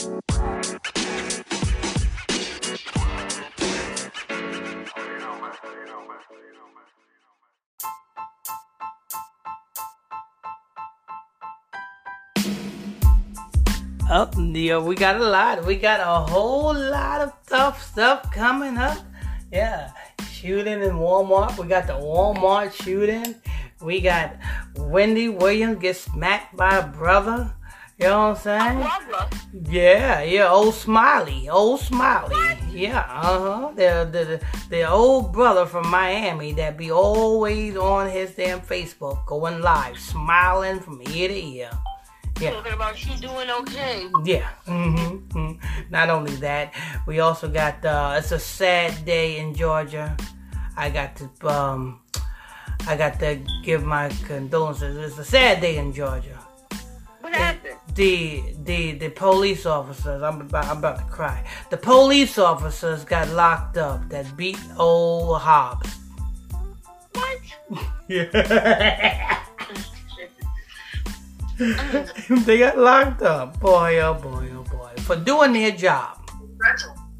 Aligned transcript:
Up, 0.00 0.12
oh, 14.38 14.52
yeah, 14.54 14.78
we 14.78 14.94
got 14.94 15.16
a 15.16 15.18
lot. 15.18 15.66
We 15.66 15.76
got 15.76 16.00
a 16.00 16.32
whole 16.32 16.72
lot 16.72 17.20
of 17.20 17.34
tough 17.46 17.82
stuff 17.82 18.32
coming 18.32 18.78
up. 18.78 18.96
Yeah, 19.52 19.92
shooting 20.32 20.82
in 20.82 20.92
Walmart. 20.92 21.58
We 21.58 21.66
got 21.66 21.86
the 21.86 21.92
Walmart 21.92 22.72
shooting. 22.72 23.34
We 23.82 24.00
got 24.00 24.38
Wendy 24.76 25.28
Williams 25.28 25.78
get 25.78 25.96
smacked 25.96 26.56
by 26.56 26.78
a 26.78 26.86
brother. 26.86 27.54
You 28.00 28.06
know 28.06 28.30
what 28.30 28.46
I'm 28.46 28.80
saying? 28.80 29.30
Yeah, 29.68 30.22
yeah, 30.22 30.50
old 30.50 30.74
Smiley, 30.74 31.50
old 31.50 31.80
Smiley. 31.80 32.56
Yeah, 32.72 33.00
uh 33.00 33.38
huh. 33.38 33.72
The, 33.76 34.08
the 34.10 34.40
the 34.70 34.88
old 34.88 35.34
brother 35.34 35.66
from 35.66 35.86
Miami 35.88 36.54
that 36.54 36.78
be 36.78 36.90
always 36.90 37.76
on 37.76 38.08
his 38.08 38.30
damn 38.30 38.62
Facebook 38.62 39.26
going 39.26 39.60
live, 39.60 39.98
smiling 39.98 40.80
from 40.80 41.02
ear 41.12 41.28
to 41.28 41.34
ear. 41.34 41.70
Yeah. 42.40 42.52
Talking 42.52 42.72
about 42.72 42.96
she 42.96 43.14
doing 43.16 43.50
okay. 43.50 44.08
Yeah. 44.24 44.48
Mm-hmm. 44.66 45.38
mm-hmm. 45.38 45.90
Not 45.90 46.08
only 46.08 46.34
that, 46.36 46.72
we 47.06 47.20
also 47.20 47.48
got 47.48 47.84
uh, 47.84 48.14
it's 48.16 48.32
a 48.32 48.38
sad 48.38 49.04
day 49.04 49.36
in 49.40 49.52
Georgia. 49.52 50.16
I 50.74 50.88
got 50.88 51.16
to 51.16 51.28
um, 51.46 52.00
I 52.88 52.96
got 52.96 53.20
to 53.20 53.38
give 53.62 53.84
my 53.84 54.08
condolences. 54.24 54.96
It's 54.96 55.18
a 55.18 55.24
sad 55.24 55.60
day 55.60 55.76
in 55.76 55.92
Georgia. 55.92 56.38
What 57.20 57.34
happened? 57.34 57.76
The 57.94 58.42
the 58.64 58.92
the 58.92 59.10
police 59.10 59.66
officers. 59.66 60.22
I'm 60.22 60.40
about 60.40 60.66
I'm 60.66 60.78
about 60.78 60.98
to 60.98 61.04
cry. 61.04 61.46
The 61.68 61.76
police 61.76 62.38
officers 62.38 63.04
got 63.04 63.28
locked 63.28 63.76
up 63.76 64.08
that 64.08 64.36
beat 64.36 64.58
old 64.78 65.40
Hobbs. 65.40 65.98
What? 67.12 67.38
yeah. 68.08 69.36
they 72.46 72.58
got 72.58 72.78
locked 72.78 73.22
up. 73.22 73.60
Boy, 73.60 73.98
oh 73.98 74.14
boy, 74.14 74.48
oh 74.54 74.62
boy. 74.70 74.92
For 75.02 75.16
doing 75.16 75.52
their 75.52 75.72
job. 75.72 76.16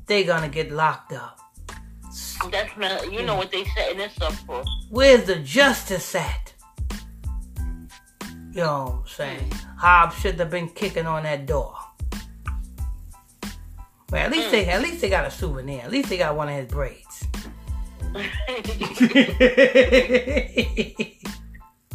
They're 0.07 0.25
gonna 0.25 0.49
get 0.49 0.73
locked 0.73 1.13
up. 1.13 1.39
Definitely. 2.51 3.15
You 3.15 3.23
know 3.23 3.37
what 3.37 3.53
they 3.53 3.65
setting 3.77 3.99
this 3.99 4.19
up 4.21 4.33
for. 4.33 4.65
Where's 4.89 5.25
the 5.25 5.37
justice 5.37 6.15
at? 6.15 6.55
You 8.53 8.63
know 8.63 8.85
what 8.85 8.93
I'm 8.93 9.07
saying? 9.07 9.53
Hobbs 9.79 10.17
should 10.19 10.39
have 10.41 10.51
been 10.51 10.69
kicking 10.69 11.07
on 11.07 11.23
that 11.23 11.47
door. 11.47 11.77
Well, 14.11 14.27
at 14.27 14.33
least 14.33 14.49
mm. 14.49 14.51
they 14.51 14.67
at 14.67 14.83
least 14.83 15.01
they 15.01 15.09
got 15.09 15.25
a 15.25 15.31
souvenir. 15.31 15.83
At 15.83 15.93
least 15.93 16.09
they 16.09 16.19
got 16.19 16.35
one 16.35 16.49
of 16.49 16.57
his 16.57 16.67
braids. 16.67 17.27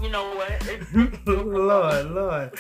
you 0.02 0.10
know 0.10 0.34
what? 0.36 1.26
Lord, 1.28 2.12
Lord. 2.12 2.52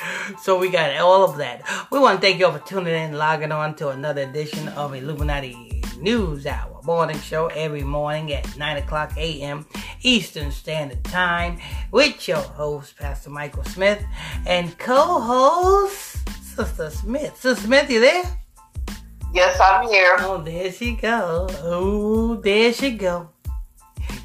So 0.41 0.59
we 0.59 0.69
got 0.69 0.97
all 0.97 1.23
of 1.23 1.37
that. 1.37 1.61
We 1.89 1.99
want 1.99 2.19
to 2.19 2.27
thank 2.27 2.39
you 2.39 2.47
all 2.47 2.52
for 2.52 2.67
tuning 2.67 2.93
in, 2.93 3.13
logging 3.13 3.53
on 3.53 3.75
to 3.75 3.89
another 3.89 4.23
edition 4.23 4.67
of 4.69 4.93
Illuminati 4.93 5.81
News 6.02 6.45
Hour 6.45 6.74
morning 6.86 7.19
show 7.19 7.47
every 7.47 7.81
morning 7.81 8.31
at 8.31 8.58
9 8.58 8.78
o'clock 8.78 9.11
a.m. 9.17 9.66
Eastern 10.03 10.52
Standard 10.52 11.03
Time 11.03 11.58
with 11.89 12.27
your 12.27 12.38
host, 12.38 12.95
Pastor 12.97 13.31
Michael 13.31 13.64
Smith, 13.64 14.03
and 14.45 14.77
co-host, 14.77 16.17
Sister 16.44 16.92
Smith. 16.92 17.36
Sister 17.38 17.66
Smith, 17.66 17.89
you 17.89 18.02
there? 18.02 18.23
Yes, 19.33 19.59
I'm 19.59 19.88
here. 19.88 20.16
Oh, 20.19 20.42
there 20.44 20.72
she 20.72 20.94
go. 20.94 21.47
Oh, 21.64 22.36
there 22.36 22.72
she 22.72 22.92
go. 22.92 23.30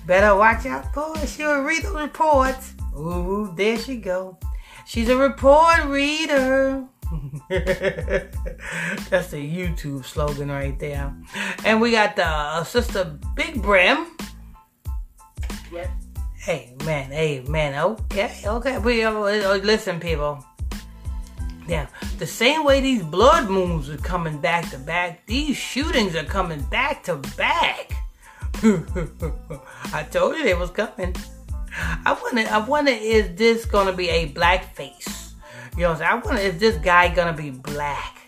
Better 0.06 0.36
watch 0.36 0.66
out 0.66 0.92
for 0.92 1.16
her. 1.16 1.26
She'll 1.26 1.62
read 1.62 1.82
the 1.82 1.92
reports. 1.92 2.74
Ooh, 2.94 3.54
there 3.56 3.78
she 3.78 3.96
go. 3.96 4.38
She's 4.86 5.08
a 5.08 5.16
report 5.16 5.84
reader. 5.86 6.84
That's 7.48 9.30
the 9.30 9.42
YouTube 9.42 10.04
slogan 10.04 10.50
right 10.50 10.78
there. 10.78 11.12
And 11.64 11.80
we 11.80 11.90
got 11.90 12.16
the 12.16 12.26
uh, 12.26 12.64
sister 12.64 13.18
Big 13.34 13.60
Brim. 13.60 14.06
Yes. 15.72 15.88
Hey 16.36 16.74
man, 16.84 17.10
hey 17.10 17.40
man, 17.48 17.78
okay, 17.84 18.34
okay. 18.46 18.78
We 18.78 19.04
uh, 19.04 19.12
uh, 19.12 19.60
listen, 19.62 20.00
people. 20.00 20.44
Yeah, 21.68 21.86
the 22.18 22.26
same 22.26 22.64
way 22.64 22.80
these 22.80 23.02
blood 23.02 23.50
moons 23.50 23.90
are 23.90 23.98
coming 23.98 24.38
back 24.38 24.70
to 24.70 24.78
back, 24.78 25.26
these 25.26 25.56
shootings 25.56 26.16
are 26.16 26.24
coming 26.24 26.62
back 26.62 27.02
to 27.04 27.16
back. 27.36 27.92
I 29.92 30.06
told 30.10 30.36
you 30.36 30.44
they 30.44 30.54
was 30.54 30.70
coming. 30.70 31.14
I 31.76 32.16
wonder, 32.20 32.50
I 32.50 32.58
wonder, 32.58 32.92
is 32.92 33.36
this 33.36 33.64
gonna 33.64 33.92
be 33.92 34.08
a 34.08 34.26
black 34.26 34.74
face? 34.74 35.29
You 35.76 35.82
know 35.82 35.92
what 35.92 36.02
I'm 36.02 36.22
saying? 36.22 36.22
I 36.22 36.26
wonder, 36.26 36.42
is 36.42 36.58
this 36.58 36.76
guy 36.76 37.08
gonna 37.08 37.36
be 37.36 37.50
black? 37.50 38.18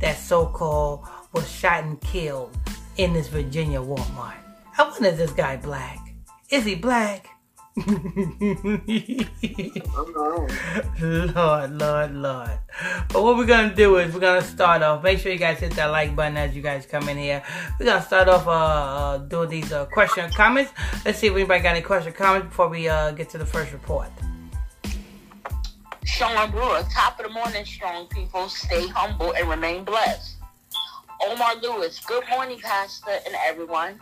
That 0.00 0.16
so-called 0.16 1.06
was 1.32 1.50
shot 1.50 1.84
and 1.84 2.00
killed 2.00 2.56
in 2.96 3.12
this 3.12 3.28
Virginia 3.28 3.80
Walmart. 3.80 4.36
I 4.76 4.88
wonder, 4.88 5.08
is 5.08 5.18
this 5.18 5.32
guy 5.32 5.56
black? 5.56 5.98
Is 6.50 6.64
he 6.64 6.74
black? 6.74 7.28
Lord, 11.00 11.70
Lord, 11.78 12.14
Lord. 12.14 12.58
But 13.08 13.22
what 13.22 13.36
we're 13.36 13.46
gonna 13.46 13.74
do 13.74 13.98
is 13.98 14.12
we're 14.12 14.20
gonna 14.20 14.42
start 14.42 14.82
off. 14.82 15.02
Make 15.02 15.20
sure 15.20 15.30
you 15.30 15.38
guys 15.38 15.60
hit 15.60 15.72
that 15.74 15.86
like 15.86 16.16
button 16.16 16.36
as 16.36 16.56
you 16.56 16.62
guys 16.62 16.86
come 16.86 17.08
in 17.08 17.16
here. 17.16 17.42
We're 17.78 17.86
gonna 17.86 18.02
start 18.02 18.28
off 18.28 18.46
uh, 18.48 18.50
uh 18.50 19.18
doing 19.18 19.48
these 19.48 19.72
uh, 19.72 19.86
question 19.86 20.28
comments. 20.30 20.72
Let's 21.04 21.18
see 21.18 21.28
if 21.28 21.34
anybody 21.34 21.62
got 21.62 21.76
any 21.76 21.82
question 21.82 22.12
comments 22.12 22.48
before 22.48 22.68
we 22.68 22.88
uh 22.88 23.12
get 23.12 23.30
to 23.30 23.38
the 23.38 23.46
first 23.46 23.72
report. 23.72 24.08
Sean 26.08 26.50
Brewer, 26.50 26.82
top 26.92 27.20
of 27.20 27.26
the 27.26 27.32
morning, 27.32 27.64
strong 27.66 28.06
people. 28.06 28.48
Stay 28.48 28.88
humble 28.88 29.32
and 29.34 29.48
remain 29.48 29.84
blessed. 29.84 30.36
Omar 31.22 31.56
Lewis, 31.56 32.00
good 32.00 32.24
morning, 32.30 32.58
Pastor 32.58 33.10
and 33.26 33.36
everyone. 33.46 34.00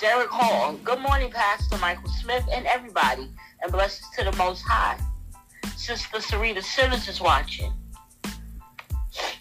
Derek 0.00 0.28
Hall. 0.28 0.74
Good 0.84 0.98
morning, 0.98 1.30
Pastor 1.30 1.78
Michael 1.78 2.10
Smith 2.20 2.44
and 2.52 2.66
everybody, 2.66 3.30
and 3.62 3.72
blessings 3.72 4.08
to 4.18 4.24
the 4.24 4.36
Most 4.36 4.62
High. 4.62 4.98
Sister 5.76 6.18
Sarita 6.18 6.62
Simmons 6.62 7.08
is 7.08 7.20
watching. 7.20 7.72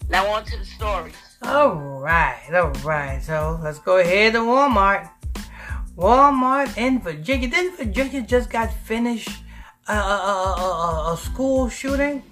Now 0.07 0.27
on 0.27 0.45
to 0.45 0.57
the 0.57 0.65
stories. 0.65 1.15
All 1.41 1.73
right, 1.73 2.47
all 2.53 2.71
right. 2.83 3.21
So 3.23 3.59
let's 3.61 3.79
go 3.79 3.97
ahead 3.97 4.33
to 4.33 4.39
Walmart. 4.39 5.09
Walmart 5.97 6.77
in 6.77 7.01
Virginia. 7.01 7.49
Didn't 7.49 7.77
Virginia 7.77 8.21
just 8.21 8.51
got 8.51 8.71
finished 8.71 9.41
a, 9.87 9.93
a, 9.93 9.95
a, 9.95 11.13
a 11.13 11.17
school 11.17 11.69
shooting? 11.69 12.23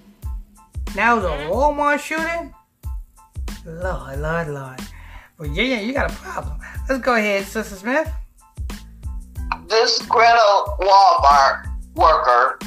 Now 0.94 1.18
the 1.20 1.28
mm-hmm. 1.28 1.52
Walmart 1.52 2.00
shooting? 2.00 2.54
Lord, 3.64 4.18
Lord, 4.18 4.48
Lord. 4.48 4.80
yeah, 5.54 5.80
you 5.80 5.92
got 5.92 6.10
a 6.10 6.14
problem. 6.14 6.58
Let's 6.88 7.02
go 7.02 7.14
ahead, 7.14 7.44
Sister 7.44 7.76
Smith 7.76 8.10
this 9.70 10.02
Greta 10.02 10.64
Walmart 10.80 11.70
worker 11.94 12.58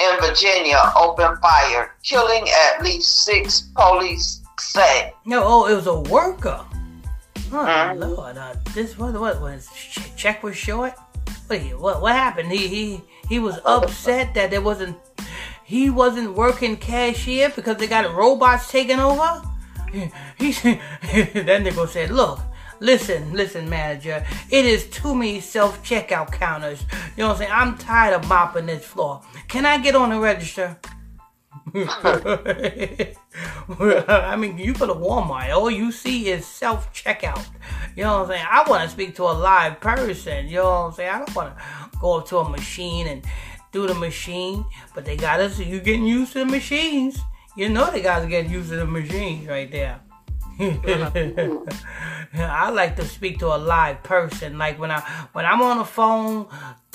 in 0.00 0.20
Virginia 0.20 0.80
opened 0.96 1.38
fire, 1.38 1.96
killing 2.02 2.46
at 2.48 2.82
least 2.82 3.24
six 3.24 3.68
police 3.76 4.40
say. 4.58 5.12
No, 5.26 5.42
oh, 5.44 5.66
it 5.66 5.74
was 5.74 5.88
a 5.88 6.00
worker. 6.00 6.64
Oh 7.54 7.56
mm-hmm. 7.56 8.00
Lord, 8.00 8.38
uh, 8.38 8.54
this 8.74 8.96
what 8.96 9.18
what 9.20 9.40
was 9.40 9.68
check 10.16 10.42
was 10.42 10.56
short. 10.56 10.94
Wait, 11.50 11.76
what 11.78 12.00
what 12.00 12.12
happened? 12.12 12.50
He 12.50 12.68
he 12.68 13.00
he 13.32 13.38
was 13.38 13.58
upset 13.64 14.34
that 14.34 14.50
there 14.50 14.60
wasn't 14.60 14.94
he 15.64 15.88
wasn't 15.88 16.34
working 16.34 16.76
cashier 16.76 17.48
because 17.48 17.78
they 17.78 17.86
got 17.86 18.14
robots 18.14 18.70
taking 18.70 19.00
over. 19.00 19.40
He, 19.90 20.10
he 20.36 20.52
that 20.52 21.62
nigga 21.64 21.88
said, 21.88 22.10
"Look, 22.10 22.40
Listen, 22.78 23.32
listen, 23.32 23.70
manager. 23.70 24.26
It 24.50 24.66
is 24.66 24.90
too 24.90 25.14
many 25.14 25.40
self 25.40 25.82
checkout 25.82 26.32
counters. 26.32 26.84
You 27.16 27.22
know 27.22 27.28
what 27.28 27.34
I'm 27.34 27.38
saying? 27.38 27.52
I'm 27.54 27.78
tired 27.78 28.14
of 28.14 28.28
mopping 28.28 28.66
this 28.66 28.84
floor. 28.84 29.22
Can 29.48 29.64
I 29.64 29.78
get 29.78 29.94
on 29.94 30.10
the 30.10 30.18
register? 30.18 30.76
I 31.74 33.14
mean, 34.36 34.58
you 34.58 34.74
go 34.74 34.86
to 34.86 34.94
Walmart, 34.94 35.56
all 35.56 35.70
you 35.70 35.92
see 35.92 36.28
is 36.28 36.44
self 36.44 36.92
checkout. 36.92 37.46
You 37.96 38.02
know 38.02 38.18
what 38.18 38.24
I'm 38.24 38.28
saying? 38.28 38.46
I 38.50 38.68
want 38.68 38.82
to 38.82 38.90
speak 38.90 39.14
to 39.16 39.22
a 39.22 39.32
live 39.32 39.80
person. 39.80 40.48
You 40.48 40.56
know 40.56 40.64
what 40.64 40.70
I'm 40.70 40.92
saying? 40.92 41.10
I 41.10 41.18
don't 41.18 41.34
want 41.34 41.56
to 41.56 41.62
go 42.02 42.18
up 42.18 42.26
to 42.26 42.38
a 42.38 42.48
machine 42.48 43.06
and 43.06 43.24
do 43.70 43.86
the 43.86 43.94
machine, 43.94 44.66
but 44.94 45.06
they 45.06 45.16
got 45.16 45.40
us. 45.40 45.58
You 45.58 45.80
getting 45.80 46.04
used 46.04 46.34
to 46.34 46.40
the 46.40 46.44
machines. 46.44 47.18
You 47.56 47.68
know 47.68 47.90
they 47.90 48.02
got 48.02 48.20
to 48.20 48.26
get 48.26 48.50
used 48.50 48.70
to 48.70 48.76
the 48.76 48.86
machines 48.86 49.48
right 49.48 49.70
there. 49.70 50.00
I 52.34 52.70
like 52.70 52.96
to 52.96 53.04
speak 53.04 53.38
to 53.38 53.46
a 53.46 53.56
live 53.56 54.02
person. 54.02 54.58
Like 54.58 54.78
when 54.78 54.90
I 54.90 55.00
when 55.32 55.46
I'm 55.46 55.62
on 55.62 55.78
the 55.78 55.84
phone 55.84 56.46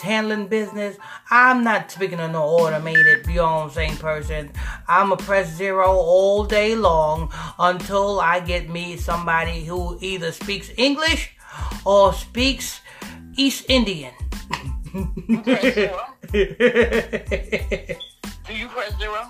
handling 0.01 0.48
business, 0.48 0.98
I'm 1.31 1.63
not 1.63 1.89
speaking 1.89 2.19
to 2.19 2.27
no 2.27 2.44
automated, 2.44 3.27
I'm 3.27 3.69
saying, 3.71 3.98
person. 3.98 4.51
I'm 4.88 5.12
a 5.12 5.18
press 5.18 5.51
zero 5.53 5.88
all 5.88 6.44
day 6.44 6.75
long 6.75 7.31
until 7.57 8.19
I 8.19 8.39
get 8.39 8.69
me 8.69 8.98
somebody 8.98 9.63
who 9.63 9.98
either 10.01 10.31
speaks 10.31 10.69
English 10.77 11.36
or 11.86 12.13
speaks 12.13 12.81
East 13.36 13.65
Indian. 13.69 14.13
Do 18.48 18.54
you 18.54 18.68
press 18.70 18.98
zero? 18.98 19.28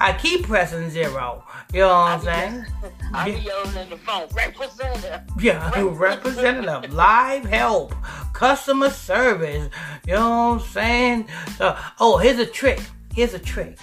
I 0.00 0.16
keep 0.20 0.44
pressing 0.44 0.90
zero. 0.90 1.44
You 1.72 1.80
know 1.80 1.88
what 1.88 1.94
I'm 1.94 2.20
saying? 2.20 2.66
I 3.14 3.30
be 3.30 3.38
yelling 3.38 3.76
in 3.82 3.90
the 3.90 3.96
phone, 3.96 4.28
representative. 4.34 5.20
Yeah, 5.40 5.70
representative, 5.92 6.92
live 6.92 7.44
help, 7.44 7.94
customer 8.32 8.90
service. 8.90 9.70
You 10.06 10.14
know 10.14 10.28
what 10.28 10.54
I'm 10.54 10.60
saying? 10.60 11.28
So, 11.56 11.76
oh, 12.00 12.18
here's 12.18 12.38
a 12.38 12.46
trick. 12.46 12.80
Here's 13.14 13.32
a 13.34 13.38
trick. 13.38 13.78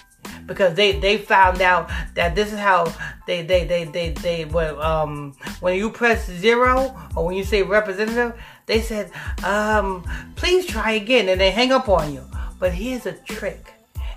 Because 0.45 0.73
they, 0.75 0.99
they 0.99 1.17
found 1.17 1.61
out 1.61 1.89
that 2.15 2.35
this 2.35 2.51
is 2.51 2.59
how 2.59 2.93
they 3.27 3.41
they 3.43 3.65
they 3.65 3.85
they 3.85 4.09
they 4.11 4.45
when 4.45 4.75
um 4.81 5.33
when 5.61 5.77
you 5.77 5.89
press 5.89 6.29
zero 6.29 6.95
or 7.15 7.25
when 7.25 7.35
you 7.35 7.43
say 7.43 7.63
representative 7.63 8.37
they 8.65 8.81
said 8.81 9.09
um 9.43 10.03
please 10.35 10.65
try 10.65 10.91
again 10.91 11.29
and 11.29 11.39
they 11.39 11.51
hang 11.51 11.71
up 11.71 11.87
on 11.87 12.13
you. 12.13 12.23
But 12.59 12.73
here's 12.73 13.05
a 13.05 13.13
trick 13.13 13.73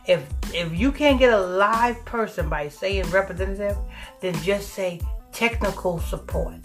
if 0.06 0.24
if 0.54 0.72
you 0.72 0.92
can't 0.92 1.18
get 1.18 1.32
a 1.32 1.40
live 1.40 2.04
person 2.04 2.48
by 2.48 2.68
saying 2.68 3.10
representative, 3.10 3.76
then 4.20 4.34
just 4.42 4.70
say 4.70 5.00
technical 5.32 5.98
support. 5.98 6.60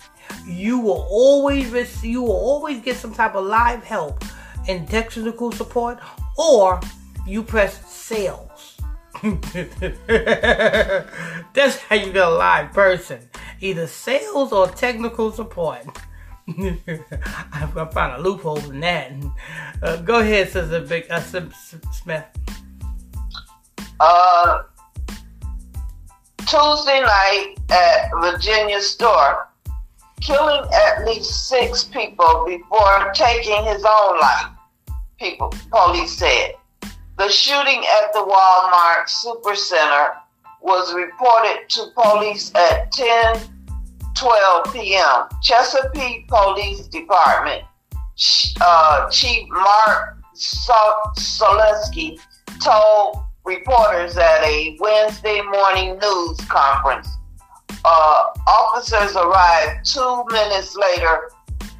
You 0.46 0.80
will 0.80 1.08
always 1.10 1.70
receive, 1.70 2.12
you 2.12 2.22
will 2.22 2.32
always 2.32 2.82
get 2.82 2.96
some 2.98 3.14
type 3.14 3.36
of 3.36 3.46
live 3.46 3.84
help 3.84 4.24
in 4.68 4.86
technical 4.86 5.52
support, 5.52 6.00
or 6.38 6.80
you 7.26 7.44
press 7.44 7.86
sales. 7.92 8.51
That's 11.54 11.78
how 11.78 11.96
you 11.96 12.12
get 12.12 12.26
a 12.26 12.30
live 12.30 12.74
person. 12.74 13.20
Either 13.60 13.86
sales 13.86 14.52
or 14.52 14.68
technical 14.68 15.32
support. 15.32 15.86
I'm 16.48 17.72
gonna 17.74 17.92
find 17.92 18.14
a 18.14 18.22
loophole 18.22 18.58
in 18.72 18.80
that. 18.80 19.12
Uh, 19.84 19.98
go 19.98 20.20
ahead, 20.20 20.50
Sister 20.50 20.82
Big 20.82 21.06
uh, 21.12 21.20
Smith. 21.20 22.26
Uh, 24.00 24.64
Tuesday 26.40 27.02
night 27.02 27.56
at 27.70 28.10
Virginia 28.20 28.82
store, 28.82 29.50
killing 30.20 30.68
at 30.74 31.06
least 31.06 31.48
six 31.48 31.84
people 31.84 32.44
before 32.48 33.12
taking 33.14 33.64
his 33.66 33.86
own 33.86 34.20
life. 34.20 34.48
People, 35.20 35.54
police 35.72 36.18
said. 36.18 36.56
The 37.22 37.30
shooting 37.30 37.86
at 37.86 38.14
the 38.14 38.20
Walmart 38.20 39.06
Supercenter 39.06 40.16
was 40.60 40.92
reported 40.92 41.70
to 41.70 41.92
police 41.96 42.52
at 42.56 42.92
10 42.94 43.36
12 44.16 44.74
p.m. 44.74 45.28
Chesapeake 45.44 46.28
Police 46.28 46.88
Department 46.88 47.62
uh, 48.60 49.08
Chief 49.12 49.48
Mark 49.50 50.18
Solesky 50.36 52.20
told 52.60 53.24
reporters 53.46 54.18
at 54.18 54.44
a 54.44 54.76
Wednesday 54.80 55.44
morning 55.44 56.00
news 56.00 56.40
conference. 56.50 57.08
Uh, 57.86 58.24
officers 58.48 59.16
arrived 59.16 59.86
two 59.86 60.24
minutes 60.32 60.76
later 60.76 61.30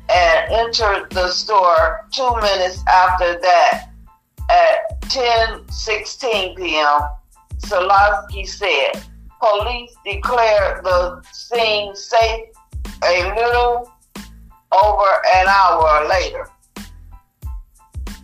and 0.08 0.52
entered 0.52 1.10
the 1.10 1.30
store 1.30 2.02
two 2.14 2.32
minutes 2.42 2.84
after 2.88 3.40
that 3.42 3.88
at 4.52 5.02
10:16 5.04 6.56
p.m. 6.58 7.02
Solesky 7.60 8.48
said 8.48 9.04
police 9.40 9.96
declared 10.06 10.84
the 10.84 11.22
scene 11.32 11.96
safe 11.96 12.50
a 13.04 13.34
little 13.36 13.92
over 14.72 15.12
an 15.36 15.48
hour 15.48 16.08
later. 16.08 16.48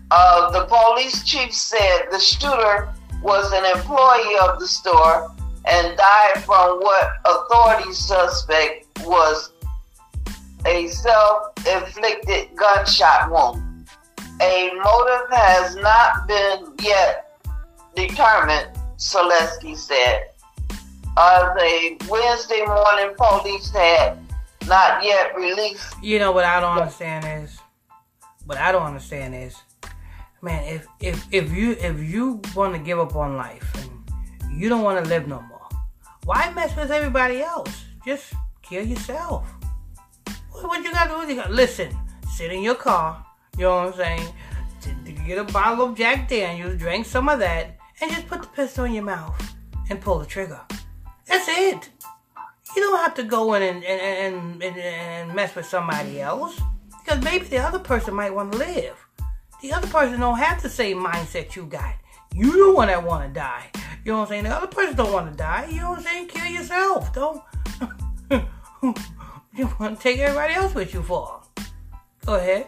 Uh, 0.09 0.51
the 0.51 0.65
police 0.65 1.23
chief 1.23 1.53
said 1.53 2.07
the 2.11 2.19
shooter 2.19 2.93
was 3.21 3.51
an 3.51 3.65
employee 3.77 4.37
of 4.41 4.59
the 4.59 4.67
store 4.67 5.29
and 5.65 5.97
died 5.97 6.43
from 6.45 6.79
what 6.79 7.11
authorities 7.25 7.97
suspect 7.97 8.85
was 9.05 9.51
a 10.65 10.87
self-inflicted 10.87 12.55
gunshot 12.55 13.29
wound. 13.29 13.66
A 14.39 14.71
motive 14.83 15.29
has 15.31 15.75
not 15.77 16.27
been 16.27 16.73
yet 16.81 17.39
determined, 17.95 18.69
Solesky 18.97 19.75
said. 19.75 20.29
Uh, 21.15 21.53
the 21.55 21.97
Wednesday 22.07 22.63
morning 22.65 23.15
police 23.17 23.71
had 23.71 24.19
not 24.67 25.03
yet 25.03 25.35
released. 25.35 25.95
You 26.03 26.19
know 26.19 26.31
what 26.31 26.45
I 26.45 26.59
don't 26.59 26.77
understand 26.77 27.43
is, 27.43 27.57
what 28.45 28.59
I 28.59 28.71
don't 28.71 28.83
understand 28.83 29.33
is, 29.33 29.55
man, 30.43 30.63
if 30.65 30.87
if 30.99 31.27
if 31.31 31.51
you 31.51 31.71
if 31.71 31.99
you 31.99 32.39
want 32.55 32.73
to 32.75 32.79
give 32.79 32.99
up 32.99 33.15
on 33.15 33.37
life 33.37 33.67
and 33.75 33.89
you 34.55 34.69
don't 34.69 34.83
want 34.83 35.03
to 35.03 35.09
live 35.09 35.27
no 35.27 35.41
more, 35.41 35.67
why 36.25 36.51
mess 36.53 36.75
with 36.75 36.91
everybody 36.91 37.41
else? 37.41 37.85
Just 38.05 38.33
kill 38.61 38.85
yourself. 38.85 39.47
What, 40.51 40.83
you 40.83 40.91
got 40.91 41.05
to 41.05 41.33
do? 41.33 41.41
Listen. 41.49 41.95
Sit 42.29 42.51
in 42.51 42.61
your 42.61 42.75
car. 42.75 43.25
You 43.57 43.63
know 43.63 43.75
what 43.75 43.87
I'm 43.87 43.93
saying? 43.93 44.33
Get 45.25 45.39
a 45.39 45.43
bottle 45.43 45.85
of 45.85 45.97
Jack 45.97 46.29
Daniels, 46.29 46.77
drink 46.77 47.05
some 47.05 47.27
of 47.27 47.39
that, 47.39 47.77
and 47.99 48.11
just 48.11 48.27
put 48.27 48.41
the 48.41 48.47
pistol 48.49 48.85
in 48.85 48.93
your 48.93 49.03
mouth 49.03 49.55
and 49.89 49.99
pull 49.99 50.19
the 50.19 50.25
trigger. 50.25 50.61
That's 51.25 51.47
it. 51.49 51.89
You 52.75 52.81
don't 52.83 52.99
have 52.99 53.15
to 53.15 53.23
go 53.23 53.55
in 53.55 53.63
and, 53.63 53.83
and, 53.83 54.63
and, 54.63 54.77
and 54.77 55.33
mess 55.33 55.55
with 55.55 55.65
somebody 55.65 56.21
else 56.21 56.59
because 57.03 57.23
maybe 57.23 57.45
the 57.45 57.57
other 57.57 57.79
person 57.79 58.13
might 58.13 58.33
want 58.33 58.51
to 58.51 58.57
live. 58.57 58.95
The 59.61 59.73
other 59.73 59.87
person 59.87 60.19
don't 60.19 60.37
have 60.37 60.61
the 60.61 60.69
same 60.69 61.03
mindset 61.03 61.55
you 61.55 61.65
got. 61.65 61.95
You 62.33 62.67
the 62.67 62.73
one 62.73 62.89
that 62.89 63.03
want 63.03 63.27
to 63.27 63.39
die. 63.39 63.71
You 64.05 64.11
know 64.11 64.19
what 64.19 64.25
I'm 64.25 64.29
saying? 64.29 64.43
The 64.43 64.55
other 64.55 64.67
person 64.67 64.95
don't 64.95 65.11
want 65.11 65.31
to 65.31 65.35
die. 65.35 65.67
You 65.71 65.81
know 65.81 65.89
what 65.91 65.99
I'm 65.99 66.05
saying? 66.05 66.27
Kill 66.27 66.45
yourself. 66.45 67.11
Don't. 67.13 67.41
you 69.55 69.73
want 69.79 69.97
to 69.97 70.03
take 70.03 70.19
everybody 70.19 70.53
else 70.53 70.75
with 70.75 70.93
you 70.93 71.01
for? 71.01 71.41
Go 72.25 72.35
ahead. 72.35 72.67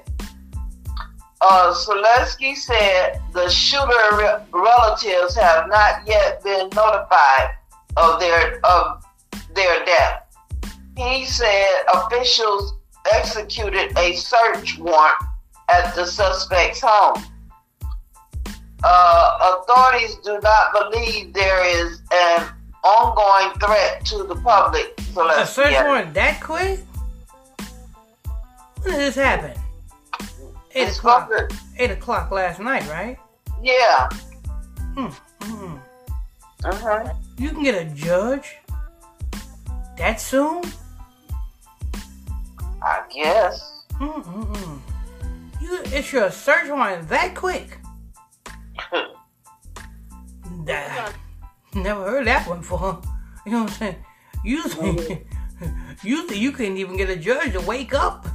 Uh, 1.41 1.73
Solesky 1.73 2.55
said 2.55 3.21
the 3.33 3.49
shooter 3.49 4.17
re- 4.17 4.43
relatives 4.51 5.35
have 5.35 5.69
not 5.69 6.05
yet 6.05 6.43
been 6.43 6.69
notified 6.75 7.51
of 7.95 8.19
their 8.19 8.59
of 8.65 9.05
their 9.55 9.85
death. 9.85 10.23
He 10.97 11.25
said 11.25 11.67
officials 11.93 12.73
executed 13.13 13.97
a 13.97 14.15
search 14.15 14.77
warrant 14.79 15.15
at 15.69 15.95
the 15.95 16.05
suspect's 16.05 16.81
home. 16.83 17.23
Uh, 18.83 19.57
authorities 19.61 20.15
do 20.23 20.39
not 20.41 20.73
believe 20.73 21.33
there 21.33 21.65
is 21.65 22.01
an 22.11 22.47
ongoing 22.83 23.57
threat 23.59 24.05
to 24.05 24.23
the 24.23 24.35
public. 24.35 24.99
So 25.13 25.29
a 25.29 25.45
search 25.45 25.73
warrant 25.85 26.13
that 26.13 26.41
quick? 26.41 26.79
When 28.81 28.93
did 28.93 28.99
this 28.99 29.15
happen? 29.15 29.58
Eight 30.75 30.87
it's 30.87 30.97
o'clock. 30.97 31.31
Eight 31.77 31.91
o'clock 31.91 32.31
last 32.31 32.59
night, 32.59 32.87
right? 32.89 33.17
Yeah. 33.61 34.09
Hmm. 34.95 35.07
hmm 35.41 35.77
Uh 36.63 36.75
huh. 36.75 37.13
You 37.37 37.49
can 37.49 37.63
get 37.63 37.75
a 37.75 37.85
judge 37.95 38.57
that 39.97 40.19
soon? 40.21 40.63
I 42.81 43.01
guess. 43.13 43.83
Mm-mm-mm. 43.93 44.79
You, 45.61 45.81
it's 45.85 46.13
your 46.13 46.31
search 46.31 46.69
warrant 46.69 47.09
that 47.09 47.35
quick. 47.35 47.77
that, 50.65 51.13
never 51.73 52.03
heard 52.03 52.27
that 52.27 52.47
one 52.47 52.59
before. 52.59 53.01
You 53.45 53.53
know 53.53 53.63
what 53.63 53.71
I'm 53.71 53.77
saying? 53.77 53.95
Usually, 54.43 55.25
usually 56.03 56.37
you 56.37 56.51
couldn't 56.51 56.77
even 56.77 56.97
get 56.97 57.09
a 57.09 57.15
judge 57.15 57.53
to 57.53 57.61
wake 57.61 57.93
up 57.95 58.27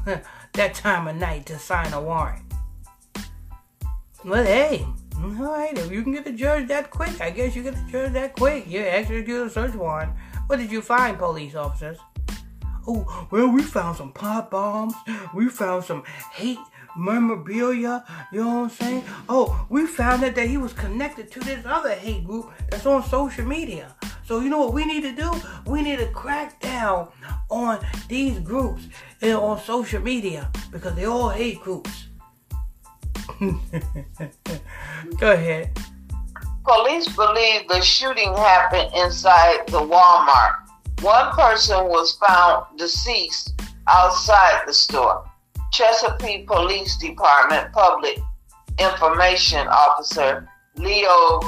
that 0.54 0.74
time 0.74 1.06
of 1.06 1.16
night 1.16 1.46
to 1.46 1.58
sign 1.58 1.92
a 1.92 2.00
warrant. 2.00 2.42
But 4.24 4.46
hey, 4.46 4.86
all 5.22 5.30
right, 5.30 5.76
if 5.76 5.90
you 5.90 6.02
can 6.02 6.12
get 6.12 6.24
the 6.24 6.32
judge 6.32 6.68
that 6.68 6.90
quick, 6.90 7.20
I 7.20 7.30
guess 7.30 7.54
you 7.54 7.62
get 7.62 7.74
the 7.74 7.90
judge 7.90 8.12
that 8.12 8.34
quick. 8.34 8.66
You 8.68 8.80
execute 8.80 9.46
a 9.46 9.50
search 9.50 9.74
warrant. 9.74 10.12
What 10.46 10.58
did 10.58 10.72
you 10.72 10.80
find, 10.80 11.18
police 11.18 11.54
officers? 11.54 11.98
Oh, 12.86 13.26
well, 13.30 13.48
we 13.48 13.62
found 13.62 13.96
some 13.96 14.12
pot 14.12 14.50
bombs. 14.50 14.94
We 15.34 15.48
found 15.48 15.84
some 15.84 16.04
hate 16.32 16.58
memorabilia. 16.96 18.04
You 18.32 18.44
know 18.44 18.46
what 18.46 18.62
I'm 18.64 18.70
saying? 18.70 19.04
Oh, 19.28 19.66
we 19.68 19.86
found 19.86 20.22
out 20.24 20.34
that 20.34 20.48
he 20.48 20.56
was 20.56 20.72
connected 20.72 21.30
to 21.32 21.40
this 21.40 21.64
other 21.64 21.94
hate 21.94 22.24
group 22.24 22.50
that's 22.70 22.86
on 22.86 23.02
social 23.04 23.44
media. 23.44 23.94
So 24.26 24.40
you 24.40 24.48
know 24.48 24.58
what 24.58 24.72
we 24.72 24.86
need 24.86 25.02
to 25.02 25.12
do? 25.12 25.30
We 25.66 25.82
need 25.82 25.98
to 25.98 26.06
crack 26.08 26.60
down 26.60 27.08
on 27.50 27.84
these 28.08 28.38
groups 28.38 28.84
and 29.20 29.36
on 29.36 29.60
social 29.60 30.00
media 30.00 30.50
because 30.72 30.94
they 30.94 31.04
all 31.04 31.28
hate 31.28 31.60
groups. 31.60 32.08
Go 35.18 35.32
ahead. 35.32 35.78
Police 36.64 37.14
believe 37.14 37.68
the 37.68 37.82
shooting 37.82 38.34
happened 38.34 38.90
inside 38.94 39.66
the 39.66 39.80
Walmart. 39.80 40.54
One 41.02 41.30
person 41.32 41.88
was 41.88 42.16
found 42.26 42.78
deceased 42.78 43.60
outside 43.86 44.62
the 44.66 44.72
store. 44.72 45.30
Chesapeake 45.72 46.46
Police 46.46 46.96
Department 46.96 47.70
Public 47.72 48.18
Information 48.78 49.68
Officer 49.68 50.48
Leo 50.76 51.40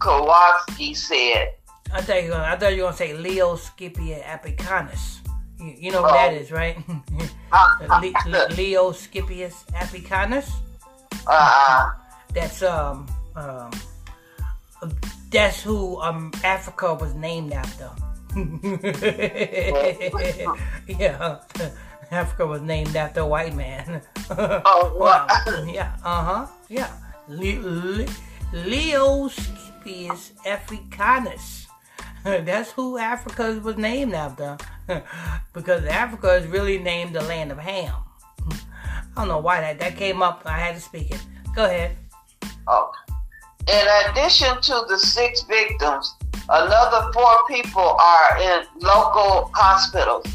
Kowalski 0.00 0.92
said. 0.92 1.54
I 1.92 2.00
thought 2.02 2.22
you 2.22 2.30
were 2.30 2.36
gonna, 2.36 2.44
I 2.44 2.56
thought 2.56 2.72
you 2.74 2.82
were 2.82 2.88
gonna 2.88 2.96
say 2.96 3.12
Leo 3.14 3.56
Scipia 3.56 4.22
Apicanus. 4.24 5.18
You, 5.58 5.74
you 5.78 5.92
know 5.92 6.02
what 6.02 6.12
that 6.14 6.32
Oh. 6.32 6.36
is, 6.36 6.50
right? 6.52 6.76
Le- 8.02 8.12
Le- 8.30 8.48
Leo 8.54 8.92
Scipius 8.92 9.64
Apicanus. 9.74 10.48
uh, 11.26 11.90
That's 12.32 12.62
um 12.62 13.06
um 13.36 13.70
that's 15.30 15.62
who 15.62 16.00
um 16.00 16.30
Africa 16.44 16.94
was 16.94 17.14
named 17.14 17.52
after. 17.52 17.90
yeah, 20.86 21.38
Africa 22.10 22.46
was 22.46 22.62
named 22.62 22.94
after 22.96 23.20
a 23.20 23.26
white 23.26 23.54
man. 23.54 24.00
Oh, 24.30 24.94
what? 24.96 25.28
Wow. 25.28 25.64
Yeah, 25.66 25.92
uh 26.04 26.22
huh. 26.24 26.46
Yeah, 26.68 26.90
Le- 27.28 27.60
Le- 27.60 28.06
Leo 28.52 29.28
Scipius 29.28 30.32
Africanus. 30.46 31.66
That's 32.24 32.70
who 32.72 32.98
Africa 32.98 33.58
was 33.64 33.78
named 33.78 34.12
after, 34.12 34.58
because 35.54 35.84
Africa 35.86 36.34
is 36.34 36.46
really 36.46 36.78
named 36.78 37.14
the 37.14 37.22
land 37.22 37.50
of 37.50 37.58
ham. 37.58 37.94
I 38.50 39.02
don't 39.16 39.28
know 39.28 39.38
why 39.38 39.60
that 39.62 39.78
that 39.78 39.96
came 39.96 40.22
up. 40.22 40.42
I 40.44 40.58
had 40.58 40.74
to 40.74 40.80
speak 40.80 41.10
it. 41.10 41.24
Go 41.54 41.64
ahead. 41.64 41.96
Oh. 42.66 42.92
In 43.68 43.86
addition 44.10 44.60
to 44.60 44.84
the 44.88 44.98
six 44.98 45.42
victims, 45.44 46.14
another 46.48 47.10
four 47.12 47.36
people 47.48 47.96
are 47.98 48.38
in 48.38 48.64
local 48.80 49.50
hospitals, 49.54 50.26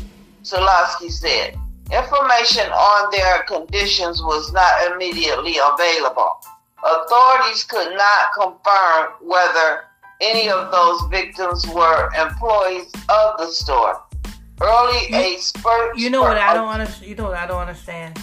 Solesky 0.43 1.11
said. 1.11 1.55
Information 1.91 2.65
on 2.71 3.11
their 3.11 3.43
conditions 3.43 4.21
was 4.23 4.51
not 4.53 4.91
immediately 4.91 5.57
available. 5.57 6.41
Authorities 6.83 7.63
could 7.63 7.95
not 7.95 8.33
confirm 8.33 9.13
whether 9.21 9.85
any 10.21 10.49
of 10.49 10.71
those 10.71 11.01
victims 11.09 11.65
were 11.67 12.09
employees 12.17 12.91
of 13.09 13.37
the 13.37 13.47
store. 13.47 14.01
Early 14.61 15.13
a 15.13 15.37
spurt. 15.37 15.97
You 15.97 16.09
know 16.09 16.21
what 16.21 16.37
I 16.37 16.53
don't 16.53 16.69
understand? 16.69 17.07
You 17.09 17.15
know 17.15 17.25
what 17.25 17.35
I 17.37 17.45
don't 17.45 17.59
understand? 17.59 18.17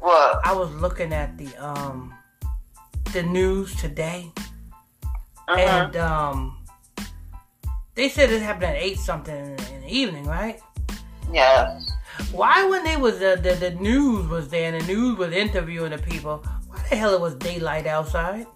What? 0.00 0.40
I 0.44 0.52
was 0.52 0.70
looking 0.74 1.12
at 1.12 1.38
the 1.38 1.48
um 1.64 2.12
the 3.12 3.22
news 3.22 3.74
today, 3.76 4.32
Uh-huh. 5.48 5.56
and 5.60 5.96
um 5.96 6.58
they 7.94 8.08
said 8.08 8.30
it 8.30 8.42
happened 8.42 8.64
at 8.64 8.76
eight 8.76 8.98
something 8.98 9.34
in, 9.36 9.52
in 9.72 9.80
the 9.82 9.88
evening, 9.88 10.24
right? 10.24 10.60
Yes. 11.32 11.92
Why 12.32 12.66
when 12.68 12.82
they 12.84 12.96
was 12.96 13.22
uh, 13.22 13.36
the 13.36 13.54
the 13.54 13.70
news 13.70 14.26
was 14.28 14.48
there 14.48 14.72
and 14.72 14.80
the 14.82 14.86
news 14.92 15.16
was 15.16 15.32
interviewing 15.32 15.90
the 15.90 15.98
people? 15.98 16.44
Why 16.66 16.82
the 16.90 16.96
hell 16.96 17.14
it 17.14 17.20
was 17.20 17.36
daylight 17.36 17.86
outside? 17.86 18.46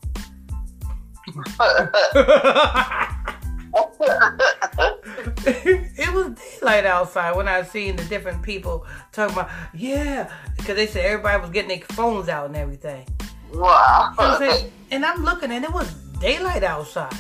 It 5.47 6.13
was 6.13 6.35
daylight 6.61 6.87
outside 6.87 7.37
when 7.37 7.49
I 7.49 7.63
seen 7.63 7.97
the 7.97 8.05
different 8.05 8.43
people 8.43 8.87
talking 9.13 9.35
about 9.35 9.51
yeah 9.75 10.33
because 10.57 10.77
they 10.77 10.87
said 10.87 11.05
everybody 11.05 11.41
was 11.41 11.51
getting 11.51 11.69
their 11.79 11.87
phones 11.89 12.29
out 12.29 12.47
and 12.47 12.57
everything. 12.57 13.07
wow. 13.53 14.13
You 14.19 14.25
know 14.25 14.31
I'm 14.31 14.39
saying? 14.39 14.73
And 14.91 15.05
I'm 15.05 15.25
looking 15.25 15.51
and 15.53 15.65
it 15.65 15.73
was 15.73 15.93
daylight 16.21 16.63
outside. 16.63 17.15